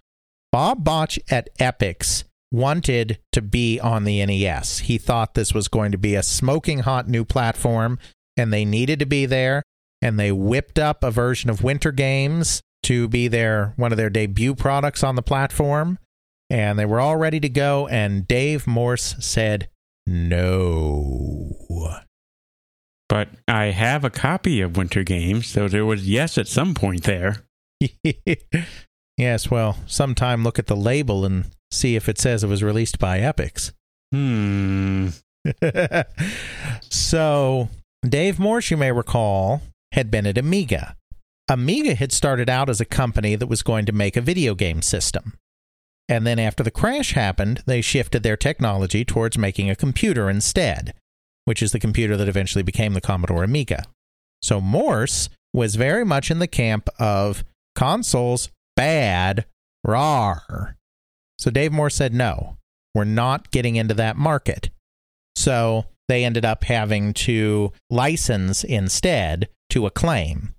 Bob 0.50 0.82
Botch 0.82 1.20
at 1.30 1.56
Epyx 1.58 2.24
wanted 2.52 3.18
to 3.32 3.42
be 3.42 3.78
on 3.78 4.04
the 4.04 4.24
NES. 4.24 4.80
He 4.80 4.98
thought 4.98 5.34
this 5.34 5.54
was 5.54 5.68
going 5.68 5.92
to 5.92 5.98
be 5.98 6.14
a 6.14 6.22
smoking 6.22 6.80
hot 6.80 7.08
new 7.08 7.24
platform 7.24 7.98
and 8.36 8.52
they 8.52 8.64
needed 8.64 8.98
to 8.98 9.06
be 9.06 9.26
there 9.26 9.62
and 10.02 10.18
they 10.18 10.32
whipped 10.32 10.78
up 10.78 11.04
a 11.04 11.10
version 11.10 11.50
of 11.50 11.62
Winter 11.62 11.92
Games 11.92 12.62
to 12.84 13.08
be 13.08 13.28
their 13.28 13.74
one 13.76 13.92
of 13.92 13.98
their 13.98 14.10
debut 14.10 14.54
products 14.54 15.04
on 15.04 15.14
the 15.14 15.22
platform 15.22 15.98
and 16.48 16.78
they 16.78 16.86
were 16.86 17.00
all 17.00 17.16
ready 17.16 17.38
to 17.40 17.48
go 17.48 17.86
and 17.88 18.26
Dave 18.26 18.66
Morse 18.66 19.14
said 19.20 19.68
no. 20.06 21.56
But 23.08 23.28
I 23.48 23.66
have 23.66 24.04
a 24.04 24.10
copy 24.10 24.60
of 24.60 24.76
Winter 24.76 25.02
Games, 25.02 25.48
so 25.48 25.66
there 25.66 25.84
was 25.84 26.08
yes 26.08 26.38
at 26.38 26.46
some 26.46 26.74
point 26.74 27.02
there. 27.02 27.44
yes, 29.20 29.50
well, 29.50 29.76
sometime 29.86 30.42
look 30.42 30.58
at 30.58 30.66
the 30.66 30.76
label 30.76 31.24
and 31.24 31.46
see 31.70 31.96
if 31.96 32.08
it 32.08 32.18
says 32.18 32.42
it 32.42 32.48
was 32.48 32.62
released 32.62 32.98
by 32.98 33.20
Epyx. 33.20 33.72
Hmm. 34.12 35.08
so, 36.90 37.68
Dave 38.06 38.38
Morse, 38.38 38.70
you 38.70 38.76
may 38.76 38.92
recall, 38.92 39.62
had 39.92 40.10
been 40.10 40.26
at 40.26 40.38
Amiga. 40.38 40.96
Amiga 41.48 41.94
had 41.94 42.12
started 42.12 42.48
out 42.48 42.68
as 42.68 42.80
a 42.80 42.84
company 42.84 43.34
that 43.36 43.48
was 43.48 43.62
going 43.62 43.84
to 43.86 43.92
make 43.92 44.16
a 44.16 44.20
video 44.20 44.54
game 44.54 44.82
system. 44.82 45.34
And 46.08 46.26
then 46.26 46.38
after 46.38 46.62
the 46.62 46.70
crash 46.70 47.12
happened, 47.12 47.62
they 47.66 47.80
shifted 47.80 48.22
their 48.22 48.36
technology 48.36 49.04
towards 49.04 49.38
making 49.38 49.70
a 49.70 49.76
computer 49.76 50.28
instead, 50.28 50.94
which 51.44 51.62
is 51.62 51.72
the 51.72 51.78
computer 51.78 52.16
that 52.16 52.28
eventually 52.28 52.62
became 52.62 52.94
the 52.94 53.00
Commodore 53.00 53.44
Amiga. 53.44 53.84
So 54.42 54.60
Morse 54.60 55.28
was 55.52 55.76
very 55.76 56.04
much 56.04 56.30
in 56.30 56.38
the 56.38 56.48
camp 56.48 56.88
of 56.98 57.44
consoles 57.76 58.50
bad, 58.80 59.44
rar. 59.84 60.74
So 61.38 61.50
Dave 61.50 61.70
Morse 61.70 61.94
said, 61.94 62.14
no, 62.14 62.56
we're 62.94 63.04
not 63.04 63.50
getting 63.50 63.76
into 63.76 63.92
that 63.92 64.16
market. 64.16 64.70
So 65.36 65.84
they 66.08 66.24
ended 66.24 66.46
up 66.46 66.64
having 66.64 67.12
to 67.28 67.72
license 67.90 68.64
instead 68.64 69.50
to 69.68 69.84
Acclaim. 69.84 70.54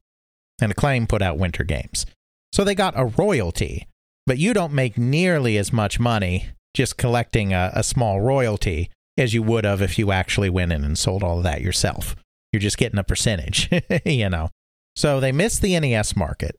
And 0.62 0.72
Acclaim 0.72 1.08
put 1.08 1.24
out 1.24 1.40
Winter 1.40 1.64
Games. 1.64 2.06
So 2.54 2.64
they 2.64 2.76
got 2.76 2.94
a 2.96 3.06
royalty, 3.06 3.88
but 4.28 4.38
you 4.38 4.54
don't 4.54 4.72
make 4.72 5.00
nearly 5.00 5.58
as 5.58 5.74
much 5.74 6.00
money 6.00 6.50
just 6.76 6.98
collecting 6.98 7.54
a, 7.54 7.72
a 7.74 7.82
small 7.82 8.22
royalty 8.22 8.92
as 9.18 9.34
you 9.34 9.42
would 9.42 9.66
have 9.66 9.82
if 9.82 9.98
you 9.98 10.12
actually 10.12 10.52
went 10.52 10.72
in 10.72 10.84
and 10.84 10.96
sold 10.96 11.24
all 11.24 11.40
of 11.40 11.44
that 11.44 11.62
yourself. 11.62 12.16
You're 12.54 12.60
just 12.60 12.78
getting 12.78 13.00
a 13.00 13.04
percentage, 13.04 13.68
you 14.06 14.30
know. 14.30 14.50
So 14.96 15.20
they 15.20 15.32
missed 15.32 15.64
the 15.64 15.80
NES 15.80 16.16
market. 16.16 16.56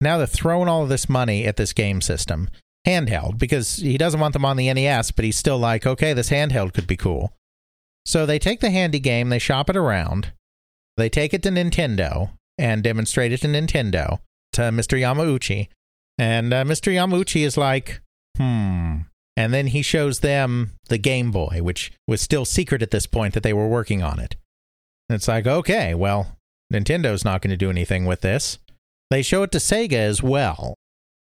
Now 0.00 0.18
they're 0.18 0.26
throwing 0.26 0.68
all 0.68 0.82
of 0.82 0.88
this 0.88 1.08
money 1.08 1.46
at 1.46 1.56
this 1.56 1.72
game 1.72 2.00
system, 2.00 2.50
handheld, 2.86 3.38
because 3.38 3.76
he 3.76 3.96
doesn't 3.96 4.20
want 4.20 4.32
them 4.32 4.44
on 4.44 4.56
the 4.56 4.72
NES, 4.72 5.10
but 5.10 5.24
he's 5.24 5.38
still 5.38 5.58
like, 5.58 5.86
okay, 5.86 6.12
this 6.12 6.30
handheld 6.30 6.74
could 6.74 6.86
be 6.86 6.96
cool. 6.96 7.32
So 8.04 8.24
they 8.26 8.38
take 8.38 8.60
the 8.60 8.70
handy 8.70 9.00
game, 9.00 9.30
they 9.30 9.38
shop 9.38 9.68
it 9.68 9.76
around, 9.76 10.32
they 10.96 11.08
take 11.08 11.34
it 11.34 11.42
to 11.42 11.50
Nintendo 11.50 12.30
and 12.58 12.82
demonstrate 12.82 13.32
it 13.32 13.40
to 13.42 13.48
Nintendo 13.48 14.20
to 14.52 14.62
Mr. 14.62 14.98
Yamauchi. 14.98 15.68
And 16.18 16.54
uh, 16.54 16.64
Mr. 16.64 16.92
Yamauchi 16.92 17.44
is 17.44 17.56
like, 17.56 18.00
hmm. 18.36 18.96
And 19.36 19.52
then 19.52 19.66
he 19.66 19.82
shows 19.82 20.20
them 20.20 20.72
the 20.88 20.96
Game 20.96 21.30
Boy, 21.30 21.60
which 21.60 21.92
was 22.08 22.22
still 22.22 22.46
secret 22.46 22.80
at 22.80 22.90
this 22.90 23.06
point 23.06 23.34
that 23.34 23.42
they 23.42 23.52
were 23.52 23.68
working 23.68 24.02
on 24.02 24.18
it. 24.18 24.36
And 25.10 25.16
it's 25.16 25.28
like, 25.28 25.46
okay, 25.46 25.94
well, 25.94 26.38
Nintendo's 26.72 27.24
not 27.24 27.42
going 27.42 27.50
to 27.50 27.56
do 27.56 27.68
anything 27.68 28.06
with 28.06 28.22
this. 28.22 28.58
They 29.10 29.22
show 29.22 29.42
it 29.42 29.52
to 29.52 29.58
Sega 29.58 29.92
as 29.92 30.22
well. 30.22 30.74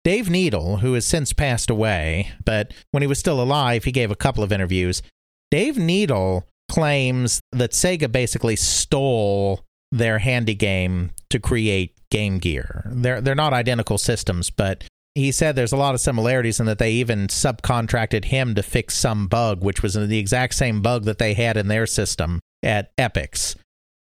Dave 0.05 0.29
Needle, 0.29 0.79
who 0.79 0.93
has 0.95 1.07
since 1.07 1.33
passed 1.33 1.71
away, 1.71 2.31
but 2.45 2.73
when 2.91 3.03
he 3.03 3.07
was 3.07 3.19
still 3.19 3.41
alive, 3.41 3.85
he 3.85 3.93
gave 3.93 4.11
a 4.11 4.17
couple 4.17 4.45
of 4.45 4.53
interviews. 4.53 5.03
Dave 5.51 5.79
Needle 5.79 6.47
claims 6.71 7.41
that 7.53 7.73
Sega 7.73 8.11
basically 8.11 8.57
stole 8.57 9.65
their 9.91 10.19
handy 10.19 10.55
game 10.55 11.11
to 11.31 11.39
create 11.39 11.95
Game 12.11 12.39
Gear. 12.39 12.91
They're 12.93 13.21
they're 13.21 13.35
not 13.35 13.53
identical 13.53 13.99
systems, 13.99 14.51
but 14.51 14.85
he 15.15 15.31
said 15.31 15.55
there's 15.55 15.73
a 15.73 15.77
lot 15.77 15.95
of 15.95 16.01
similarities 16.01 16.61
in 16.61 16.67
that 16.67 16.79
they 16.79 16.93
even 16.93 17.29
subcontracted 17.29 18.27
him 18.27 18.55
to 18.57 18.63
fix 18.63 18.97
some 18.97 19.29
bug, 19.29 19.63
which 19.63 19.83
was 19.83 19.95
the 19.95 20.19
exact 20.19 20.55
same 20.55 20.83
bug 20.83 21.05
that 21.05 21.19
they 21.19 21.35
had 21.35 21.57
in 21.57 21.69
their 21.69 21.87
system 21.87 22.41
at 22.63 22.95
Epyx. 22.97 23.57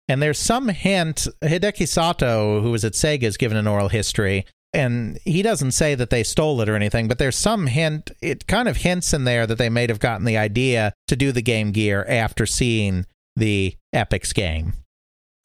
And 0.08 0.22
there's 0.22 0.38
some 0.38 0.68
hint, 0.68 1.28
Hideki 1.42 1.88
Sato, 1.88 2.62
who 2.62 2.72
was 2.72 2.86
at 2.86 2.94
Sega, 2.94 3.24
has 3.24 3.38
given 3.38 3.58
an 3.58 3.68
oral 3.68 3.90
history, 3.90 4.46
and 4.76 5.18
he 5.24 5.42
doesn't 5.42 5.72
say 5.72 5.96
that 5.96 6.10
they 6.10 6.22
stole 6.22 6.60
it 6.62 6.68
or 6.68 6.76
anything, 6.76 7.08
but 7.08 7.18
there's 7.18 7.38
some 7.38 7.68
hint, 7.68 8.12
it 8.22 8.46
kind 8.46 8.68
of 8.68 8.78
hints 8.78 9.14
in 9.14 9.24
there 9.24 9.48
that 9.48 9.58
they 9.58 9.70
may 9.70 9.88
have 9.88 10.00
gotten 10.00 10.26
the 10.26 10.38
idea 10.38 10.94
to 11.08 11.16
do 11.16 11.32
the 11.32 11.42
Game 11.42 11.72
Gear 11.72 12.06
after 12.10 12.46
seeing 12.46 13.06
the 13.36 13.76
Epyx 13.96 14.34
game. 14.34 14.74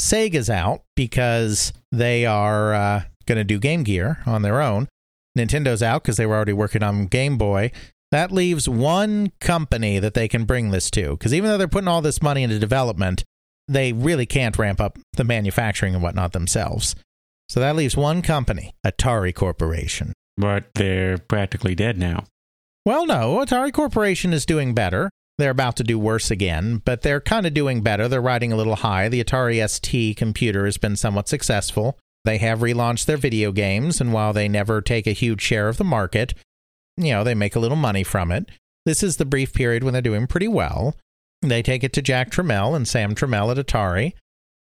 Sega's 0.01 0.51
out 0.51 0.83
because 0.97 1.73
they 1.93 2.27
are 2.27 2.75
uh, 2.75 3.03
going 3.27 3.39
to 3.39 3.45
do 3.45 3.59
Game 3.59 3.85
Gear 3.85 4.19
on 4.27 4.43
their 4.43 4.61
own. 4.61 4.89
Nintendo's 5.39 5.83
out 5.83 6.03
because 6.03 6.17
they 6.17 6.27
were 6.27 6.35
already 6.35 6.53
working 6.53 6.83
on 6.83 7.07
Game 7.07 7.39
Boy. 7.39 7.71
That 8.11 8.33
leaves 8.33 8.69
one 8.69 9.31
company 9.41 10.01
that 10.01 10.15
they 10.15 10.27
can 10.27 10.45
bring 10.45 10.71
this 10.71 10.91
to. 10.91 11.11
Because 11.13 11.33
even 11.33 11.49
though 11.51 11.59
they're 11.59 11.69
putting 11.69 11.87
all 11.87 12.03
this 12.03 12.21
money 12.21 12.43
into 12.43 12.59
development, 12.59 13.23
they 13.71 13.93
really 13.93 14.27
can't 14.27 14.59
ramp 14.59 14.81
up 14.81 14.99
the 15.15 15.25
manufacturing 15.25 15.95
and 15.95 16.03
whatnot 16.03 16.33
themselves. 16.33 16.97
So 17.49 17.61
that 17.61 17.77
leaves 17.77 17.97
one 17.97 18.21
company, 18.21 18.75
Atari 18.85 19.35
Corporation. 19.35 20.13
But 20.37 20.71
they're 20.75 21.19
practically 21.19 21.75
dead 21.75 21.99
now. 21.99 22.25
Well, 22.85 23.07
no, 23.07 23.39
Atari 23.39 23.73
Corporation 23.73 24.33
is 24.33 24.45
doing 24.45 24.75
better. 24.75 25.11
They're 25.39 25.51
about 25.51 25.77
to 25.77 25.85
do 25.85 25.99
worse 25.99 26.31
again, 26.31 26.83
but 26.85 27.03
they're 27.03 27.21
kind 27.21 27.47
of 27.47 27.55
doing 27.55 27.81
better. 27.83 28.09
They're 28.09 28.21
riding 28.21 28.53
a 28.53 28.57
little 28.57 28.77
high. 28.77 29.09
The 29.09 29.23
Atari 29.23 29.67
ST 29.69 30.17
computer 30.17 30.65
has 30.65 30.77
been 30.77 30.97
somewhat 30.97 31.29
successful. 31.29 31.99
They 32.25 32.39
have 32.39 32.59
relaunched 32.59 33.07
their 33.07 33.17
video 33.17 33.53
games, 33.53 34.01
and 34.01 34.13
while 34.13 34.33
they 34.33 34.49
never 34.49 34.83
take 34.83 35.07
a 35.07 35.13
huge 35.13 35.41
share 35.41 35.69
of 35.69 35.77
the 35.77 35.85
market, 35.85 36.35
you 36.97 37.13
know, 37.13 37.25
they 37.25 37.35
make 37.35 37.57
a 37.57 37.61
little 37.61 37.77
money 37.77 38.03
from 38.03 38.31
it. 38.33 38.51
This 38.85 39.03
is 39.03 39.17
the 39.17 39.25
brief 39.25 39.53
period 39.53 39.85
when 39.85 39.93
they're 39.93 40.03
doing 40.03 40.27
pretty 40.27 40.49
well. 40.49 40.97
They 41.43 41.63
take 41.63 41.83
it 41.83 41.93
to 41.95 42.03
Jack 42.03 42.31
Tramiel 42.31 42.77
and 42.77 42.87
Sam 42.87 43.15
Tramiel 43.15 43.57
at 43.57 43.67
Atari, 43.67 44.13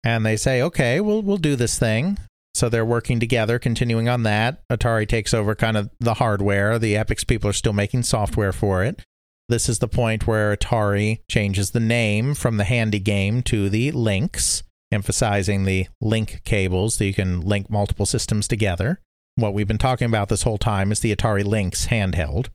and 0.03 0.26
they 0.26 0.38
say, 0.38 0.61
"Okay, 0.61 1.01
we'll 1.01 1.22
we'll 1.22 1.38
do 1.38 1.56
this 1.56 1.77
thing." 1.77 2.18
So 2.56 2.68
they're 2.68 2.85
working 2.85 3.19
together, 3.19 3.60
continuing 3.60 4.10
on 4.10 4.23
that. 4.23 4.68
Atari 4.69 5.07
takes 5.07 5.34
over 5.34 5.56
kind 5.56 5.77
of 5.77 5.89
the 5.99 6.15
hardware. 6.15 6.80
The 6.80 6.95
Epyx 6.95 7.26
people 7.26 7.49
are 7.49 7.53
still 7.53 7.73
making 7.73 8.03
software 8.03 8.51
for 8.51 8.84
it. 8.84 9.01
This 9.49 9.68
is 9.68 9.80
the 9.80 9.88
point 9.88 10.27
where 10.27 10.56
Atari 10.56 11.19
changes 11.30 11.72
the 11.72 11.80
name 11.80 12.34
from 12.34 12.57
the 12.57 12.64
handy 12.64 12.99
game 12.99 13.41
to 13.43 13.69
the 13.69 13.91
Lynx, 13.91 14.64
emphasizing 14.91 15.65
the 15.65 15.88
link 16.01 16.41
cables 16.43 16.97
that 16.97 17.06
you 17.06 17.14
can 17.14 17.41
link 17.41 17.69
multiple 17.69 18.06
systems 18.06 18.47
together. 18.47 18.99
What 19.35 19.53
we've 19.53 19.68
been 19.68 19.77
talking 19.77 20.07
about 20.07 20.30
this 20.30 20.43
whole 20.43 20.57
time 20.57 20.91
is 20.91 20.99
the 20.99 21.15
Atari 21.15 21.43
Lynx 21.43 21.88
handheld. 21.88 22.49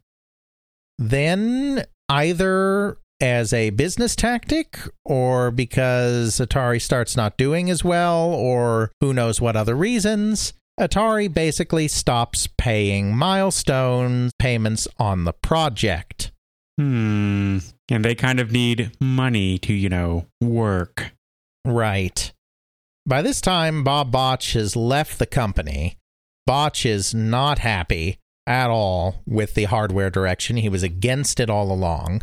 Then 0.99 1.85
either 2.09 2.99
as 3.21 3.53
a 3.53 3.71
business 3.71 4.17
tactic 4.17 4.79
or 5.05 5.51
because 5.51 6.37
Atari 6.37 6.81
starts 6.81 7.17
not 7.17 7.37
doing 7.37 7.71
as 7.71 7.85
well 7.85 8.27
or 8.33 8.91
who 9.01 9.13
knows 9.13 9.41
what 9.41 9.57
other 9.57 9.75
reasons, 9.75 10.53
Atari 10.79 11.33
basically 11.33 11.89
stops 11.89 12.49
paying 12.59 13.17
milestone 13.17 14.31
payments 14.39 14.89
on 14.99 15.25
the 15.25 15.33
project. 15.33 16.33
Hmm. 16.79 17.59
And 17.91 18.05
they 18.05 18.15
kind 18.15 18.41
of 18.41 18.51
need 18.51 18.93
money 19.01 19.59
to, 19.59 19.73
you 19.73 19.89
know, 19.89 20.27
work. 20.41 21.13
Right. 21.65 22.33
By 23.07 23.23
this 23.23 23.41
time, 23.41 23.85
Bob 23.85 24.11
Botch 24.11 24.55
has 24.55 24.75
left 24.75 25.19
the 25.19 25.27
company. 25.27 25.97
Botch 26.47 26.85
is 26.85 27.15
not 27.15 27.59
happy 27.61 28.19
at 28.47 28.71
all 28.71 29.23
with 29.27 29.55
the 29.55 29.65
hardware 29.65 30.11
direction. 30.11 30.57
He 30.57 30.69
was 30.69 30.83
against 30.83 31.39
it 31.39 31.49
all 31.49 31.71
along. 31.71 32.23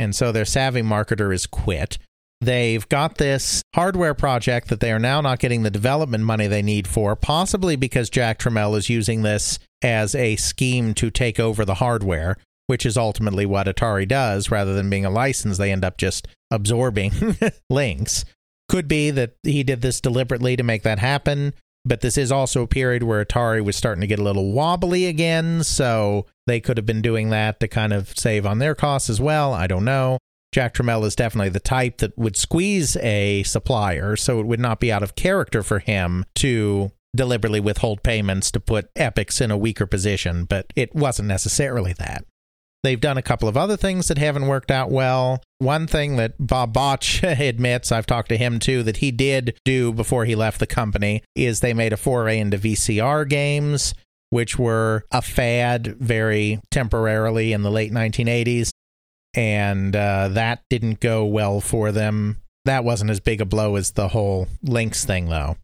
And 0.00 0.16
so 0.16 0.32
their 0.32 0.46
savvy 0.46 0.80
marketer 0.80 1.32
is 1.32 1.46
quit. 1.46 1.98
They've 2.40 2.88
got 2.88 3.18
this 3.18 3.60
hardware 3.74 4.14
project 4.14 4.68
that 4.68 4.80
they 4.80 4.92
are 4.92 4.98
now 4.98 5.20
not 5.20 5.40
getting 5.40 5.62
the 5.62 5.70
development 5.70 6.24
money 6.24 6.46
they 6.46 6.62
need 6.62 6.88
for, 6.88 7.14
possibly 7.14 7.76
because 7.76 8.08
Jack 8.08 8.38
Tramiel 8.38 8.78
is 8.78 8.88
using 8.88 9.20
this 9.20 9.58
as 9.82 10.14
a 10.14 10.36
scheme 10.36 10.94
to 10.94 11.10
take 11.10 11.38
over 11.38 11.66
the 11.66 11.74
hardware, 11.74 12.38
which 12.66 12.86
is 12.86 12.96
ultimately 12.96 13.44
what 13.44 13.66
Atari 13.66 14.08
does. 14.08 14.50
Rather 14.50 14.72
than 14.72 14.88
being 14.88 15.04
a 15.04 15.10
license, 15.10 15.58
they 15.58 15.70
end 15.70 15.84
up 15.84 15.98
just 15.98 16.26
absorbing 16.50 17.36
Lynx. 17.70 18.24
Could 18.70 18.88
be 18.88 19.10
that 19.10 19.34
he 19.42 19.62
did 19.62 19.82
this 19.82 20.00
deliberately 20.00 20.56
to 20.56 20.62
make 20.62 20.82
that 20.84 20.98
happen. 20.98 21.52
But 21.84 22.02
this 22.02 22.18
is 22.18 22.30
also 22.30 22.62
a 22.62 22.66
period 22.66 23.02
where 23.02 23.24
Atari 23.24 23.64
was 23.64 23.76
starting 23.76 24.02
to 24.02 24.06
get 24.06 24.18
a 24.18 24.24
little 24.24 24.52
wobbly 24.52 25.06
again, 25.06 25.64
so 25.64 26.26
they 26.46 26.60
could 26.60 26.76
have 26.76 26.86
been 26.86 27.02
doing 27.02 27.30
that 27.30 27.58
to 27.60 27.68
kind 27.68 27.92
of 27.92 28.16
save 28.18 28.44
on 28.44 28.58
their 28.58 28.74
costs 28.74 29.08
as 29.08 29.20
well. 29.20 29.54
I 29.54 29.66
don't 29.66 29.84
know. 29.84 30.18
Jack 30.52 30.74
Tramiel 30.74 31.04
is 31.04 31.14
definitely 31.14 31.48
the 31.50 31.60
type 31.60 31.98
that 31.98 32.18
would 32.18 32.36
squeeze 32.36 32.96
a 32.96 33.44
supplier, 33.44 34.16
so 34.16 34.40
it 34.40 34.46
would 34.46 34.60
not 34.60 34.80
be 34.80 34.92
out 34.92 35.02
of 35.02 35.14
character 35.14 35.62
for 35.62 35.78
him 35.78 36.24
to 36.36 36.90
deliberately 37.14 37.60
withhold 37.60 38.02
payments 38.02 38.50
to 38.50 38.60
put 38.60 38.92
Epyx 38.94 39.40
in 39.40 39.50
a 39.50 39.58
weaker 39.58 39.86
position, 39.86 40.44
but 40.44 40.72
it 40.76 40.94
wasn't 40.94 41.28
necessarily 41.28 41.92
that. 41.94 42.24
They've 42.82 43.00
done 43.00 43.18
a 43.18 43.22
couple 43.22 43.48
of 43.48 43.56
other 43.56 43.76
things 43.76 44.08
that 44.08 44.16
haven't 44.18 44.46
worked 44.46 44.70
out 44.70 44.90
well. 44.90 45.42
One 45.58 45.86
thing 45.86 46.16
that 46.16 46.34
Bob 46.38 46.72
Botch 46.72 47.22
admits, 47.22 47.92
I've 47.92 48.06
talked 48.06 48.30
to 48.30 48.38
him 48.38 48.58
too, 48.58 48.82
that 48.84 48.98
he 48.98 49.10
did 49.10 49.58
do 49.64 49.92
before 49.92 50.24
he 50.24 50.34
left 50.34 50.60
the 50.60 50.66
company 50.66 51.22
is 51.34 51.60
they 51.60 51.74
made 51.74 51.92
a 51.92 51.98
foray 51.98 52.38
into 52.38 52.58
VCR 52.58 53.28
games, 53.28 53.94
which 54.30 54.58
were 54.58 55.04
a 55.10 55.20
fad 55.20 55.96
very 55.98 56.60
temporarily 56.70 57.52
in 57.52 57.62
the 57.62 57.70
late 57.70 57.92
1980s. 57.92 58.70
And 59.34 59.94
uh, 59.94 60.28
that 60.28 60.62
didn't 60.70 61.00
go 61.00 61.24
well 61.24 61.60
for 61.60 61.92
them. 61.92 62.38
That 62.64 62.84
wasn't 62.84 63.10
as 63.10 63.20
big 63.20 63.40
a 63.40 63.44
blow 63.44 63.76
as 63.76 63.92
the 63.92 64.08
whole 64.08 64.48
Lynx 64.62 65.04
thing, 65.04 65.28
though. 65.28 65.56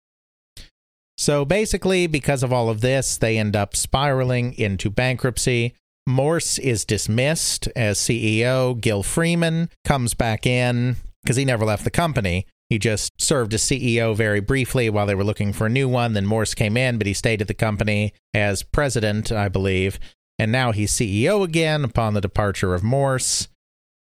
So 1.19 1.45
basically, 1.45 2.07
because 2.07 2.43
of 2.43 2.53
all 2.53 2.69
of 2.69 2.83
this, 2.83 3.17
they 3.17 3.39
end 3.39 3.57
up 3.57 3.75
spiraling 3.75 4.53
into 4.55 4.91
bankruptcy. 4.91 5.75
Morse 6.07 6.59
is 6.59 6.85
dismissed 6.85 7.69
as 7.75 7.99
CEO. 7.99 8.81
Gil 8.81 9.03
Freeman 9.03 9.71
comes 9.85 10.15
back 10.15 10.47
in 10.47 10.97
because 11.23 11.37
he 11.37 11.45
never 11.45 11.65
left 11.65 11.85
the 11.85 11.91
company. 11.91 12.47
He 12.69 12.79
just 12.79 13.21
served 13.21 13.55
as 13.55 13.63
CEO 13.63 14.15
very 14.15 14.41
briefly 14.41 14.91
while 14.91 15.07
they 15.07 15.15
were 15.15 15.25
looking 15.25 15.53
for 15.53 15.67
a 15.67 15.71
new 15.71 15.89
one. 15.89 16.13
Then 16.13 16.27
Morse 16.27 16.55
came 16.55 16.77
in, 16.77 16.99
but 16.99 17.07
he 17.07 17.15
stayed 17.15 17.41
at 17.41 17.49
the 17.49 17.55
company 17.55 18.13
as 18.35 18.63
president, 18.63 19.31
I 19.31 19.49
believe. 19.49 19.99
And 20.39 20.53
now 20.53 20.73
he's 20.73 20.93
CEO 20.93 21.43
again 21.45 21.85
upon 21.85 22.15
the 22.15 22.21
departure 22.21 22.75
of 22.75 22.83
Morse. 22.83 23.49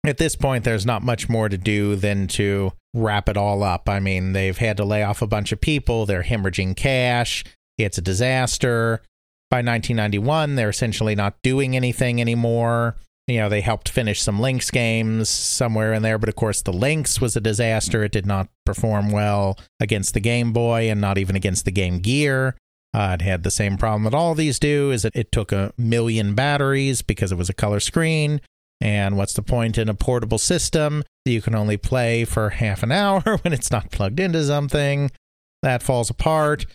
At 0.05 0.19
this 0.19 0.37
point, 0.37 0.65
there's 0.65 0.87
not 0.87 1.03
much 1.03 1.29
more 1.29 1.49
to 1.49 1.59
do 1.59 1.97
than 1.97 2.29
to 2.29 2.73
wrap 2.95 3.29
it 3.29 3.37
all 3.37 3.65
up. 3.65 3.89
I 3.89 3.99
mean, 3.99 4.33
they've 4.33 4.57
had 4.57 4.77
to 4.77 4.85
lay 4.85 5.03
off 5.03 5.23
a 5.23 5.27
bunch 5.27 5.51
of 5.51 5.61
people, 5.61 6.07
they're 6.07 6.23
hemorrhaging 6.23 6.77
cash, 6.77 7.45
it's 7.77 7.99
a 7.99 8.03
disaster. 8.03 9.03
By 9.51 9.59
1991, 9.59 10.57
they're 10.57 10.69
essentially 10.69 11.15
not 11.15 11.41
doing 11.43 11.77
anything 11.77 12.21
anymore. 12.21 12.97
You 13.29 13.39
know, 13.39 13.49
they 13.49 13.61
helped 13.61 13.89
finish 13.89 14.21
some 14.21 14.41
Lynx 14.41 14.71
games 14.71 15.29
somewhere 15.29 15.93
in 15.93 16.03
there, 16.03 16.19
but 16.19 16.29
of 16.29 16.37
course, 16.37 16.63
the 16.63 16.73
Lynx 16.73 17.21
was 17.21 17.37
a 17.37 17.41
disaster. 17.41 18.05
It 18.05 18.13
did 18.13 18.27
not 18.27 18.49
perform 18.65 19.11
well 19.11 19.59
against 19.81 20.15
the 20.15 20.21
Game 20.21 20.53
Boy 20.53 20.91
and 20.91 21.01
not 21.01 21.19
even 21.19 21.35
against 21.35 21.65
the 21.65 21.73
Game 21.73 21.99
Gear. 21.99 22.57
Uh, 22.95 23.17
it 23.21 23.23
had 23.23 23.43
the 23.43 23.51
same 23.51 23.77
problem 23.77 24.05
that 24.05 24.15
all 24.15 24.35
these 24.35 24.59
do 24.59 24.91
is 24.91 25.03
that 25.03 25.15
it 25.15 25.31
took 25.31 25.53
a 25.53 25.73
million 25.77 26.35
batteries 26.35 27.03
because 27.03 27.31
it 27.31 27.39
was 27.39 27.51
a 27.51 27.55
color 27.55 27.81
screen. 27.81 28.41
And 28.81 29.17
what's 29.17 29.35
the 29.35 29.43
point 29.43 29.77
in 29.79 29.89
a 29.89 29.95
portable 29.95 30.39
system 30.39 31.03
that 31.25 31.31
you 31.31 31.43
can 31.43 31.55
only 31.55 31.77
play 31.77 32.25
for 32.25 32.51
half 32.51 32.83
an 32.83 32.93
hour 32.93 33.39
when 33.43 33.53
it's 33.53 33.71
not 33.71 33.91
plugged 33.91 34.21
into 34.21 34.45
something? 34.45 35.11
That 35.63 35.83
falls 35.83 36.11
apart. 36.11 36.67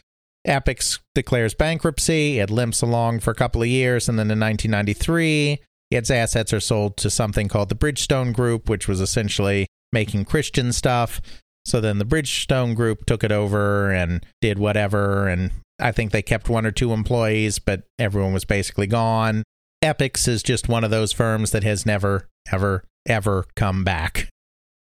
Epyx 0.48 1.00
declares 1.14 1.54
bankruptcy. 1.54 2.40
It 2.40 2.50
limps 2.50 2.82
along 2.82 3.20
for 3.20 3.32
a 3.32 3.36
couple 3.36 3.62
of 3.62 3.68
years, 3.68 4.10
and 4.10 4.18
then 4.18 4.32
in 4.32 4.40
1993, 4.40 5.60
its 5.92 6.10
assets 6.10 6.54
are 6.54 6.60
sold 6.60 6.98
to 6.98 7.10
something 7.10 7.48
called 7.48 7.70
the 7.70 7.76
Bridgestone 7.76 8.34
Group, 8.34 8.70
which 8.70 8.88
was 8.88 9.02
essentially 9.02 9.68
making 9.92 10.26
Christian 10.26 10.72
stuff. 10.72 11.22
So 11.66 11.80
then 11.80 12.00
the 12.00 12.06
Bridgestone 12.06 12.76
Group 12.76 13.06
took 13.06 13.24
it 13.24 13.32
over 13.32 13.92
and 13.92 14.26
did 14.42 14.58
whatever. 14.58 15.28
And 15.28 15.52
I 15.80 15.92
think 15.92 16.12
they 16.12 16.22
kept 16.22 16.50
one 16.50 16.66
or 16.66 16.72
two 16.72 16.94
employees, 16.94 17.60
but 17.60 17.84
everyone 18.00 18.34
was 18.34 18.46
basically 18.46 18.88
gone. 18.88 19.44
Epyx 19.84 20.28
is 20.28 20.44
just 20.44 20.70
one 20.70 20.84
of 20.84 20.92
those 20.92 21.12
firms 21.12 21.52
that 21.52 21.64
has 21.64 21.86
never, 21.86 22.28
ever, 22.52 22.84
ever 23.08 23.46
come 23.56 23.84
back. 23.84 24.30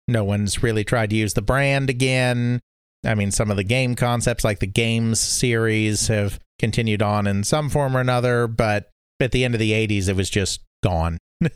No 0.08 0.24
one's 0.24 0.62
really 0.62 0.84
tried 0.84 1.10
to 1.10 1.16
use 1.16 1.34
the 1.34 1.42
brand 1.42 1.90
again. 1.90 2.60
I 3.04 3.14
mean, 3.14 3.30
some 3.30 3.50
of 3.50 3.56
the 3.56 3.64
game 3.64 3.94
concepts, 3.94 4.44
like 4.44 4.60
the 4.60 4.66
games 4.66 5.20
series, 5.20 6.08
have 6.08 6.38
continued 6.58 7.02
on 7.02 7.26
in 7.26 7.44
some 7.44 7.68
form 7.68 7.96
or 7.96 8.00
another, 8.00 8.46
but 8.46 8.90
at 9.20 9.32
the 9.32 9.44
end 9.44 9.54
of 9.54 9.60
the 9.60 9.72
80s, 9.72 10.08
it 10.08 10.16
was 10.16 10.30
just 10.30 10.60
gone. 10.82 11.18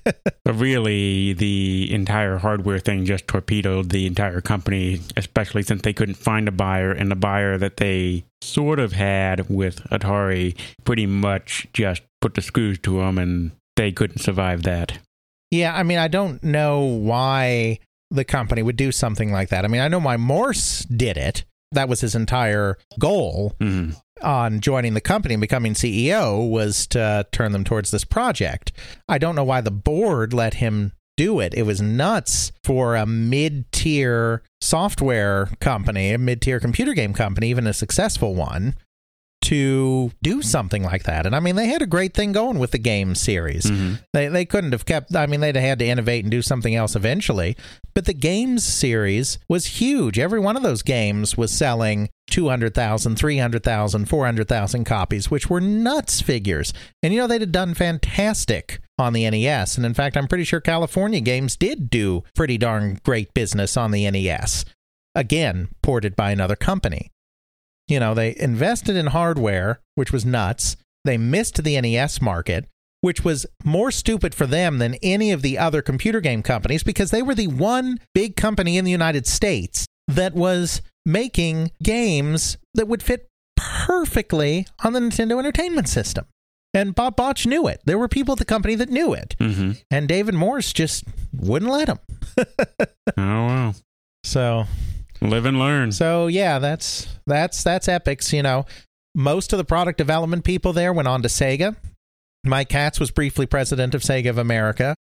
But 0.44 0.54
really, 0.54 1.34
the 1.34 1.92
entire 1.92 2.38
hardware 2.38 2.78
thing 2.78 3.04
just 3.04 3.28
torpedoed 3.28 3.90
the 3.90 4.06
entire 4.06 4.40
company, 4.40 5.00
especially 5.14 5.62
since 5.62 5.82
they 5.82 5.92
couldn't 5.92 6.14
find 6.14 6.48
a 6.48 6.52
buyer, 6.52 6.90
and 6.90 7.10
the 7.10 7.16
buyer 7.16 7.58
that 7.58 7.76
they 7.76 8.24
sort 8.40 8.80
of 8.80 8.92
had 8.92 9.50
with 9.50 9.82
Atari 9.90 10.56
pretty 10.84 11.04
much 11.04 11.66
just 11.74 12.00
put 12.22 12.34
the 12.34 12.40
screws 12.40 12.78
to 12.80 12.98
them, 13.00 13.18
and 13.18 13.50
they 13.76 13.92
couldn't 13.92 14.20
survive 14.20 14.62
that. 14.62 14.98
Yeah, 15.50 15.76
I 15.76 15.82
mean, 15.82 15.98
I 15.98 16.08
don't 16.08 16.42
know 16.42 16.80
why 16.80 17.80
the 18.10 18.24
company 18.24 18.62
would 18.62 18.76
do 18.76 18.90
something 18.92 19.30
like 19.32 19.48
that. 19.50 19.64
I 19.64 19.68
mean, 19.68 19.80
I 19.80 19.88
know 19.88 19.98
why 19.98 20.16
Morse 20.16 20.80
did 20.84 21.16
it. 21.16 21.44
That 21.72 21.88
was 21.88 22.00
his 22.00 22.14
entire 22.14 22.78
goal 22.98 23.54
Mhm. 23.60 23.96
on 24.22 24.60
joining 24.60 24.94
the 24.94 25.00
company 25.02 25.34
and 25.34 25.40
becoming 25.40 25.74
CEO 25.74 26.40
was 26.48 26.86
to 26.88 27.26
turn 27.32 27.52
them 27.52 27.64
towards 27.64 27.90
this 27.90 28.04
project. 28.04 28.72
I 29.08 29.18
don't 29.18 29.34
know 29.34 29.44
why 29.44 29.60
the 29.60 29.70
board 29.70 30.32
let 30.32 30.54
him 30.54 30.92
do 31.18 31.40
it. 31.40 31.52
It 31.54 31.64
was 31.64 31.82
nuts 31.82 32.52
for 32.64 32.96
a 32.96 33.04
mid-tier 33.04 34.42
software 34.60 35.50
company, 35.60 36.12
a 36.12 36.18
mid-tier 36.18 36.60
computer 36.60 36.94
game 36.94 37.12
company, 37.12 37.50
even 37.50 37.66
a 37.66 37.72
successful 37.74 38.34
one, 38.34 38.74
to 39.42 40.10
do 40.22 40.42
something 40.42 40.82
like 40.82 41.04
that. 41.04 41.24
And 41.24 41.34
I 41.34 41.40
mean, 41.40 41.56
they 41.56 41.68
had 41.68 41.80
a 41.80 41.86
great 41.86 42.12
thing 42.12 42.32
going 42.32 42.58
with 42.58 42.72
the 42.72 42.78
game 42.78 43.14
series. 43.14 43.64
Mhm. 43.64 44.00
They 44.12 44.28
they 44.28 44.44
couldn't 44.44 44.72
have 44.72 44.84
kept. 44.84 45.14
I 45.16 45.26
mean, 45.26 45.40
they'd 45.40 45.56
have 45.56 45.64
had 45.64 45.78
to 45.78 45.86
innovate 45.86 46.24
and 46.24 46.30
do 46.30 46.42
something 46.42 46.74
else 46.74 46.94
eventually. 46.96 47.56
But 47.94 48.04
the 48.04 48.14
games 48.14 48.64
series 48.64 49.38
was 49.48 49.80
huge. 49.80 50.18
Every 50.18 50.40
one 50.40 50.56
of 50.56 50.62
those 50.62 50.82
games 50.82 51.36
was 51.36 51.50
selling 51.50 52.08
200,000, 52.30 53.16
300,000, 53.16 54.06
400,000 54.06 54.84
copies, 54.84 55.30
which 55.30 55.48
were 55.48 55.60
nuts 55.60 56.20
figures. 56.20 56.74
And 57.02 57.14
you 57.14 57.20
know, 57.20 57.26
they'd 57.26 57.40
have 57.40 57.52
done 57.52 57.74
fantastic 57.74 58.80
on 58.98 59.12
the 59.12 59.24
NES. 59.24 59.76
And 59.76 59.86
in 59.86 59.94
fact, 59.94 60.16
I'm 60.16 60.28
pretty 60.28 60.44
sure 60.44 60.60
California 60.60 61.20
Games 61.20 61.56
did 61.56 61.88
do 61.88 62.24
pretty 62.34 62.58
darn 62.58 62.98
great 63.04 63.32
business 63.34 63.76
on 63.76 63.92
the 63.92 64.10
NES. 64.10 64.64
Again, 65.14 65.68
ported 65.82 66.14
by 66.16 66.32
another 66.32 66.56
company. 66.56 67.10
You 67.88 67.98
know, 68.00 68.14
they 68.14 68.36
invested 68.38 68.96
in 68.96 69.06
hardware, 69.06 69.80
which 69.94 70.12
was 70.12 70.24
nuts. 70.24 70.76
They 71.04 71.16
missed 71.18 71.62
the 71.64 71.80
NES 71.80 72.20
market, 72.20 72.66
which 73.00 73.24
was 73.24 73.46
more 73.64 73.90
stupid 73.90 74.34
for 74.34 74.46
them 74.46 74.78
than 74.78 74.94
any 75.02 75.32
of 75.32 75.42
the 75.42 75.56
other 75.58 75.80
computer 75.82 76.20
game 76.20 76.42
companies 76.42 76.82
because 76.82 77.10
they 77.10 77.22
were 77.22 77.34
the 77.34 77.46
one 77.46 77.98
big 78.14 78.36
company 78.36 78.76
in 78.76 78.84
the 78.84 78.90
United 78.90 79.26
States 79.26 79.86
that 80.06 80.34
was 80.34 80.82
making 81.06 81.70
games 81.82 82.58
that 82.74 82.88
would 82.88 83.02
fit 83.02 83.26
perfectly 83.56 84.66
on 84.84 84.92
the 84.92 85.00
Nintendo 85.00 85.38
Entertainment 85.38 85.88
System. 85.88 86.26
And 86.74 86.94
Bob 86.94 87.16
Botch 87.16 87.46
knew 87.46 87.66
it. 87.66 87.80
There 87.86 87.96
were 87.98 88.08
people 88.08 88.32
at 88.32 88.38
the 88.38 88.44
company 88.44 88.74
that 88.74 88.90
knew 88.90 89.14
it. 89.14 89.34
Mhm. 89.40 89.82
And 89.90 90.06
David 90.06 90.34
Morse 90.34 90.72
just 90.74 91.04
wouldn't 91.32 91.70
let 91.72 91.88
him. 91.88 91.98
Oh, 93.16 93.22
wow. 93.46 93.74
So 94.22 94.66
Live 95.20 95.44
and 95.44 95.58
learn. 95.58 95.92
So 95.92 96.26
yeah, 96.26 96.58
that's 96.58 97.08
that's 97.26 97.62
that's 97.62 97.86
Epyx. 97.86 98.32
You 98.32 98.42
know, 98.42 98.66
most 99.14 99.52
of 99.52 99.58
the 99.58 99.64
product 99.64 99.98
development 99.98 100.44
people 100.44 100.72
there 100.72 100.92
went 100.92 101.08
on 101.08 101.22
to 101.22 101.28
Sega. 101.28 101.76
Mike 102.44 102.68
Katz 102.68 103.00
was 103.00 103.10
briefly 103.10 103.46
president 103.46 103.94
of 103.94 104.02
Sega 104.02 104.30
of 104.30 104.38
America, 104.38 104.94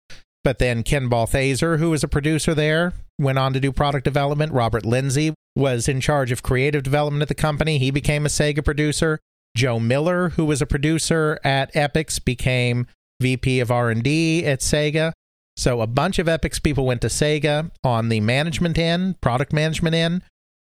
but 0.44 0.60
then 0.60 0.84
Ken 0.84 1.10
Balthaser, 1.10 1.80
who 1.80 1.90
was 1.90 2.04
a 2.04 2.08
producer 2.08 2.54
there, 2.54 2.94
went 3.20 3.38
on 3.38 3.54
to 3.54 3.60
do 3.60 3.72
product 3.72 4.06
development. 4.06 4.54
Robert 4.54 4.86
Lindsay 4.86 5.34
was 5.56 5.88
in 5.88 6.00
charge 6.00 6.32
of 6.32 6.44
creative 6.44 6.84
development 6.84 7.22
at 7.22 7.28
the 7.28 7.36
company. 7.36 7.78
He 7.78 7.92
became 7.92 8.26
a 8.26 8.30
Sega 8.30 8.64
producer. 8.64 9.20
Joe 9.56 9.80
Miller, 9.80 10.30
who 10.30 10.46
was 10.46 10.62
a 10.62 10.66
producer 10.66 11.40
at 11.44 11.74
Epyx, 11.74 12.24
became 12.24 12.88
VP 13.22 13.60
of 13.62 13.72
R&D 13.72 14.46
at 14.46 14.60
Sega. 14.60 15.14
So 15.57 15.82
a 15.82 15.88
bunch 15.88 16.19
of 16.19 16.27
Epyx's 16.27 16.60
people 16.60 16.86
went 16.86 17.02
to 17.02 17.07
Sega 17.07 17.72
on 17.84 18.10
the 18.10 18.19
management 18.19 18.77
end, 18.77 19.19
product 19.22 19.53
management 19.53 19.95
end. 19.95 20.22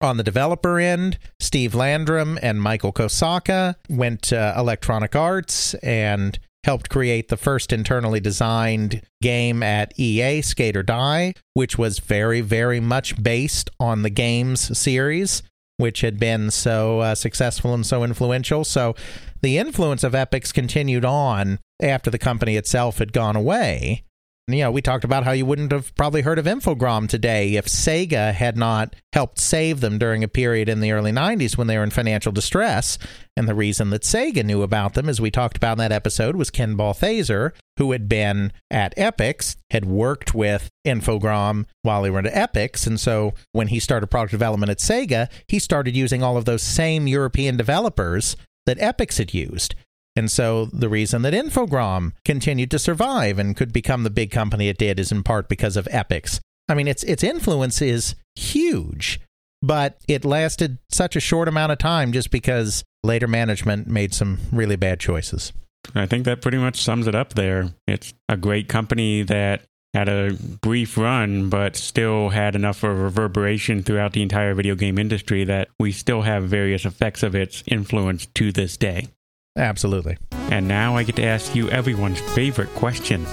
On 0.01 0.17
the 0.17 0.23
developer 0.23 0.79
end, 0.79 1.17
Steve 1.39 1.73
Landrum 1.73 2.37
and 2.41 2.61
Michael 2.61 2.91
Kosaka 2.91 3.75
went 3.89 4.21
to 4.23 4.53
Electronic 4.57 5.15
Arts 5.15 5.73
and 5.75 6.37
helped 6.65 6.89
create 6.89 7.29
the 7.29 7.37
first 7.37 7.71
internally 7.71 8.19
designed 8.19 9.01
game 9.21 9.63
at 9.63 9.97
EA, 9.97 10.41
Skate 10.41 10.75
or 10.75 10.83
Die, 10.83 11.33
which 11.53 11.77
was 11.77 11.99
very, 11.99 12.41
very 12.41 12.79
much 12.79 13.21
based 13.21 13.69
on 13.79 14.01
the 14.01 14.09
games 14.09 14.77
series, 14.77 15.43
which 15.77 16.01
had 16.01 16.19
been 16.19 16.51
so 16.51 16.99
uh, 16.99 17.15
successful 17.15 17.73
and 17.73 17.85
so 17.85 18.03
influential. 18.03 18.63
So 18.65 18.95
the 19.41 19.57
influence 19.57 20.03
of 20.03 20.13
Epyx 20.13 20.53
continued 20.53 21.05
on 21.05 21.59
after 21.81 22.09
the 22.09 22.19
company 22.19 22.57
itself 22.57 22.97
had 22.97 23.13
gone 23.13 23.35
away. 23.35 24.03
You 24.49 24.57
know, 24.57 24.71
we 24.71 24.81
talked 24.81 25.05
about 25.05 25.23
how 25.23 25.31
you 25.31 25.45
wouldn't 25.45 25.71
have 25.71 25.95
probably 25.95 26.21
heard 26.21 26.37
of 26.37 26.45
Infogrames 26.45 27.07
today 27.07 27.55
if 27.55 27.65
Sega 27.65 28.33
had 28.33 28.57
not 28.57 28.93
helped 29.13 29.39
save 29.39 29.79
them 29.79 29.97
during 29.97 30.21
a 30.21 30.27
period 30.27 30.67
in 30.67 30.81
the 30.81 30.91
early 30.91 31.13
90s 31.13 31.57
when 31.57 31.67
they 31.67 31.77
were 31.77 31.83
in 31.83 31.91
financial 31.91 32.33
distress. 32.33 32.97
And 33.37 33.47
the 33.47 33.55
reason 33.55 33.89
that 33.91 34.01
Sega 34.01 34.43
knew 34.43 34.61
about 34.61 34.95
them, 34.95 35.07
as 35.07 35.21
we 35.21 35.31
talked 35.31 35.55
about 35.55 35.73
in 35.73 35.77
that 35.77 35.93
episode, 35.93 36.35
was 36.35 36.49
Ken 36.49 36.75
Balthaser, 36.75 37.51
who 37.77 37.93
had 37.93 38.09
been 38.09 38.51
at 38.69 38.93
Epyx, 38.97 39.55
had 39.71 39.85
worked 39.85 40.35
with 40.35 40.69
Infogrames 40.85 41.65
while 41.83 42.03
he 42.03 42.09
were 42.09 42.19
at 42.19 42.25
Epyx. 42.25 42.85
And 42.85 42.99
so 42.99 43.33
when 43.53 43.69
he 43.69 43.79
started 43.79 44.07
product 44.07 44.31
development 44.31 44.71
at 44.71 44.79
Sega, 44.79 45.31
he 45.47 45.57
started 45.57 45.95
using 45.95 46.21
all 46.21 46.35
of 46.35 46.43
those 46.43 46.63
same 46.63 47.07
European 47.07 47.55
developers 47.55 48.35
that 48.65 48.77
Epyx 48.79 49.19
had 49.19 49.33
used. 49.33 49.73
And 50.15 50.31
so 50.31 50.65
the 50.65 50.89
reason 50.89 51.23
that 51.23 51.33
Infogrames 51.33 52.13
continued 52.23 52.71
to 52.71 52.79
survive 52.79 53.39
and 53.39 53.55
could 53.55 53.73
become 53.73 54.03
the 54.03 54.09
big 54.09 54.31
company 54.31 54.69
it 54.69 54.77
did 54.77 54.99
is 54.99 55.11
in 55.11 55.23
part 55.23 55.49
because 55.49 55.75
of 55.75 55.85
Epyx. 55.85 56.39
I 56.69 56.75
mean, 56.75 56.87
its 56.87 57.03
its 57.03 57.23
influence 57.23 57.81
is 57.81 58.15
huge, 58.35 59.19
but 59.61 59.97
it 60.07 60.23
lasted 60.23 60.77
such 60.89 61.15
a 61.15 61.19
short 61.19 61.47
amount 61.47 61.71
of 61.71 61.77
time 61.77 62.13
just 62.13 62.31
because 62.31 62.83
later 63.03 63.27
management 63.27 63.87
made 63.87 64.13
some 64.13 64.39
really 64.51 64.75
bad 64.75 64.99
choices. 64.99 65.51
I 65.95 66.05
think 66.05 66.25
that 66.25 66.41
pretty 66.41 66.57
much 66.57 66.81
sums 66.81 67.07
it 67.07 67.15
up 67.15 67.33
there. 67.33 67.73
It's 67.87 68.13
a 68.29 68.37
great 68.37 68.69
company 68.69 69.23
that 69.23 69.63
had 69.93 70.09
a 70.09 70.33
brief 70.61 70.97
run, 70.97 71.49
but 71.49 71.75
still 71.75 72.29
had 72.29 72.55
enough 72.55 72.83
of 72.83 72.97
reverberation 72.97 73.83
throughout 73.83 74.13
the 74.13 74.21
entire 74.21 74.53
video 74.53 74.75
game 74.75 74.97
industry 74.97 75.43
that 75.43 75.69
we 75.79 75.91
still 75.91 76.21
have 76.21 76.45
various 76.45 76.85
effects 76.85 77.21
of 77.21 77.35
its 77.35 77.63
influence 77.67 78.25
to 78.27 78.51
this 78.51 78.77
day. 78.77 79.07
Absolutely. 79.55 80.17
And 80.31 80.67
now 80.67 80.95
I 80.97 81.03
get 81.03 81.15
to 81.17 81.23
ask 81.23 81.53
you 81.55 81.69
everyone's 81.69 82.19
favorite 82.33 82.69
question 82.75 83.25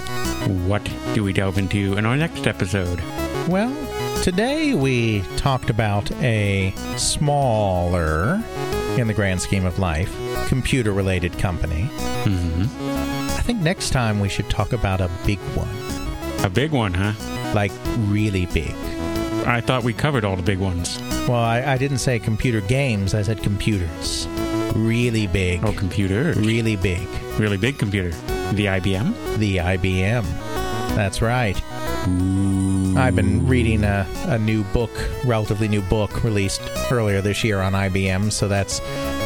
What 0.68 0.84
do 1.14 1.24
we 1.24 1.32
delve 1.32 1.58
into 1.58 1.96
in 1.96 2.04
our 2.04 2.16
next 2.16 2.46
episode? 2.46 3.00
Well, 3.48 3.74
today 4.22 4.74
we 4.74 5.22
talked 5.36 5.70
about 5.70 6.10
a 6.22 6.72
smaller, 6.96 8.42
in 8.98 9.06
the 9.06 9.14
grand 9.14 9.40
scheme 9.40 9.64
of 9.64 9.78
life, 9.78 10.14
computer 10.48 10.92
related 10.92 11.38
company. 11.38 11.84
hmm 12.24 12.64
I 13.38 13.42
think 13.42 13.60
next 13.62 13.90
time 13.90 14.20
we 14.20 14.28
should 14.28 14.48
talk 14.50 14.72
about 14.74 15.00
a 15.00 15.10
big 15.26 15.38
one, 15.54 16.44
A 16.44 16.50
big 16.50 16.70
one, 16.72 16.92
huh? 16.92 17.14
like 17.54 17.72
really 17.96 18.44
big. 18.46 18.74
I 19.46 19.62
thought 19.62 19.82
we 19.82 19.94
covered 19.94 20.24
all 20.26 20.36
the 20.36 20.42
big 20.42 20.58
ones. 20.58 20.98
Well, 21.26 21.40
I, 21.40 21.62
I 21.62 21.78
didn't 21.78 21.98
say 21.98 22.18
computer 22.18 22.60
games, 22.60 23.14
I 23.14 23.22
said 23.22 23.42
computers. 23.42 24.26
Really 24.74 25.26
big. 25.26 25.64
Oh, 25.64 25.72
computer. 25.72 26.32
Really 26.36 26.76
big. 26.76 27.06
Really 27.38 27.56
big 27.56 27.78
computer. 27.78 28.10
The 28.52 28.66
IBM? 28.66 29.38
The 29.38 29.56
IBM. 29.58 30.24
That's 30.94 31.22
right. 31.22 31.60
Ooh. 32.08 32.96
I've 32.96 33.14
been 33.14 33.46
reading 33.46 33.84
a, 33.84 34.06
a 34.26 34.38
new 34.38 34.64
book, 34.64 34.90
relatively 35.24 35.68
new 35.68 35.82
book 35.82 36.24
released 36.24 36.62
earlier 36.90 37.20
this 37.20 37.44
year 37.44 37.60
on 37.60 37.72
IBM, 37.72 38.32
so 38.32 38.48
that's 38.48 38.80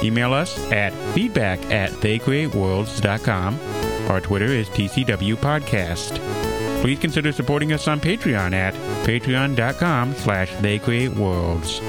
Email 0.03 0.33
us 0.33 0.57
at 0.71 0.93
feedback 1.13 1.63
at 1.71 1.91
theycreateworlds.com. 1.91 3.59
Our 4.09 4.19
Twitter 4.19 4.45
is 4.45 4.67
TCW 4.69 5.35
Podcast. 5.35 6.19
Please 6.81 6.97
consider 6.99 7.31
supporting 7.31 7.73
us 7.73 7.87
on 7.87 7.99
Patreon 7.99 8.53
at 8.53 8.73
patreon.com 9.05 10.15
slash 10.15 10.51
theycreateworlds. 10.53 11.81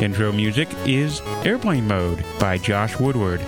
Intro 0.00 0.32
music 0.32 0.68
is 0.86 1.20
Airplane 1.44 1.86
Mode 1.86 2.24
by 2.38 2.56
Josh 2.56 2.98
Woodward, 2.98 3.40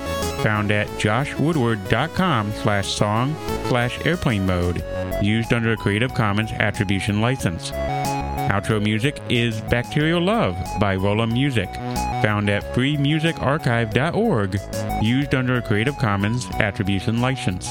found 0.43 0.71
at 0.71 0.87
joshwoodward.com 0.99 2.53
slash 2.53 2.93
song 2.93 3.35
slash 3.69 4.05
airplane 4.05 4.45
mode, 4.45 4.85
used 5.23 5.53
under 5.55 5.73
a 5.73 5.77
Creative 5.77 6.13
Commons 6.13 6.51
Attribution 6.53 7.21
License. 7.23 7.71
Outro 8.53 8.83
music 8.83 9.19
is 9.31 9.63
Bacterial 9.63 10.21
Love 10.21 10.55
by 10.79 10.95
Rolemusic, 10.95 11.75
found 12.21 12.51
at 12.51 12.63
freemusicarchive.org, 12.75 14.61
used 15.03 15.35
under 15.35 15.57
a 15.57 15.63
Creative 15.63 15.97
Commons 15.97 16.45
Attribution 16.61 17.23
License. 17.23 17.71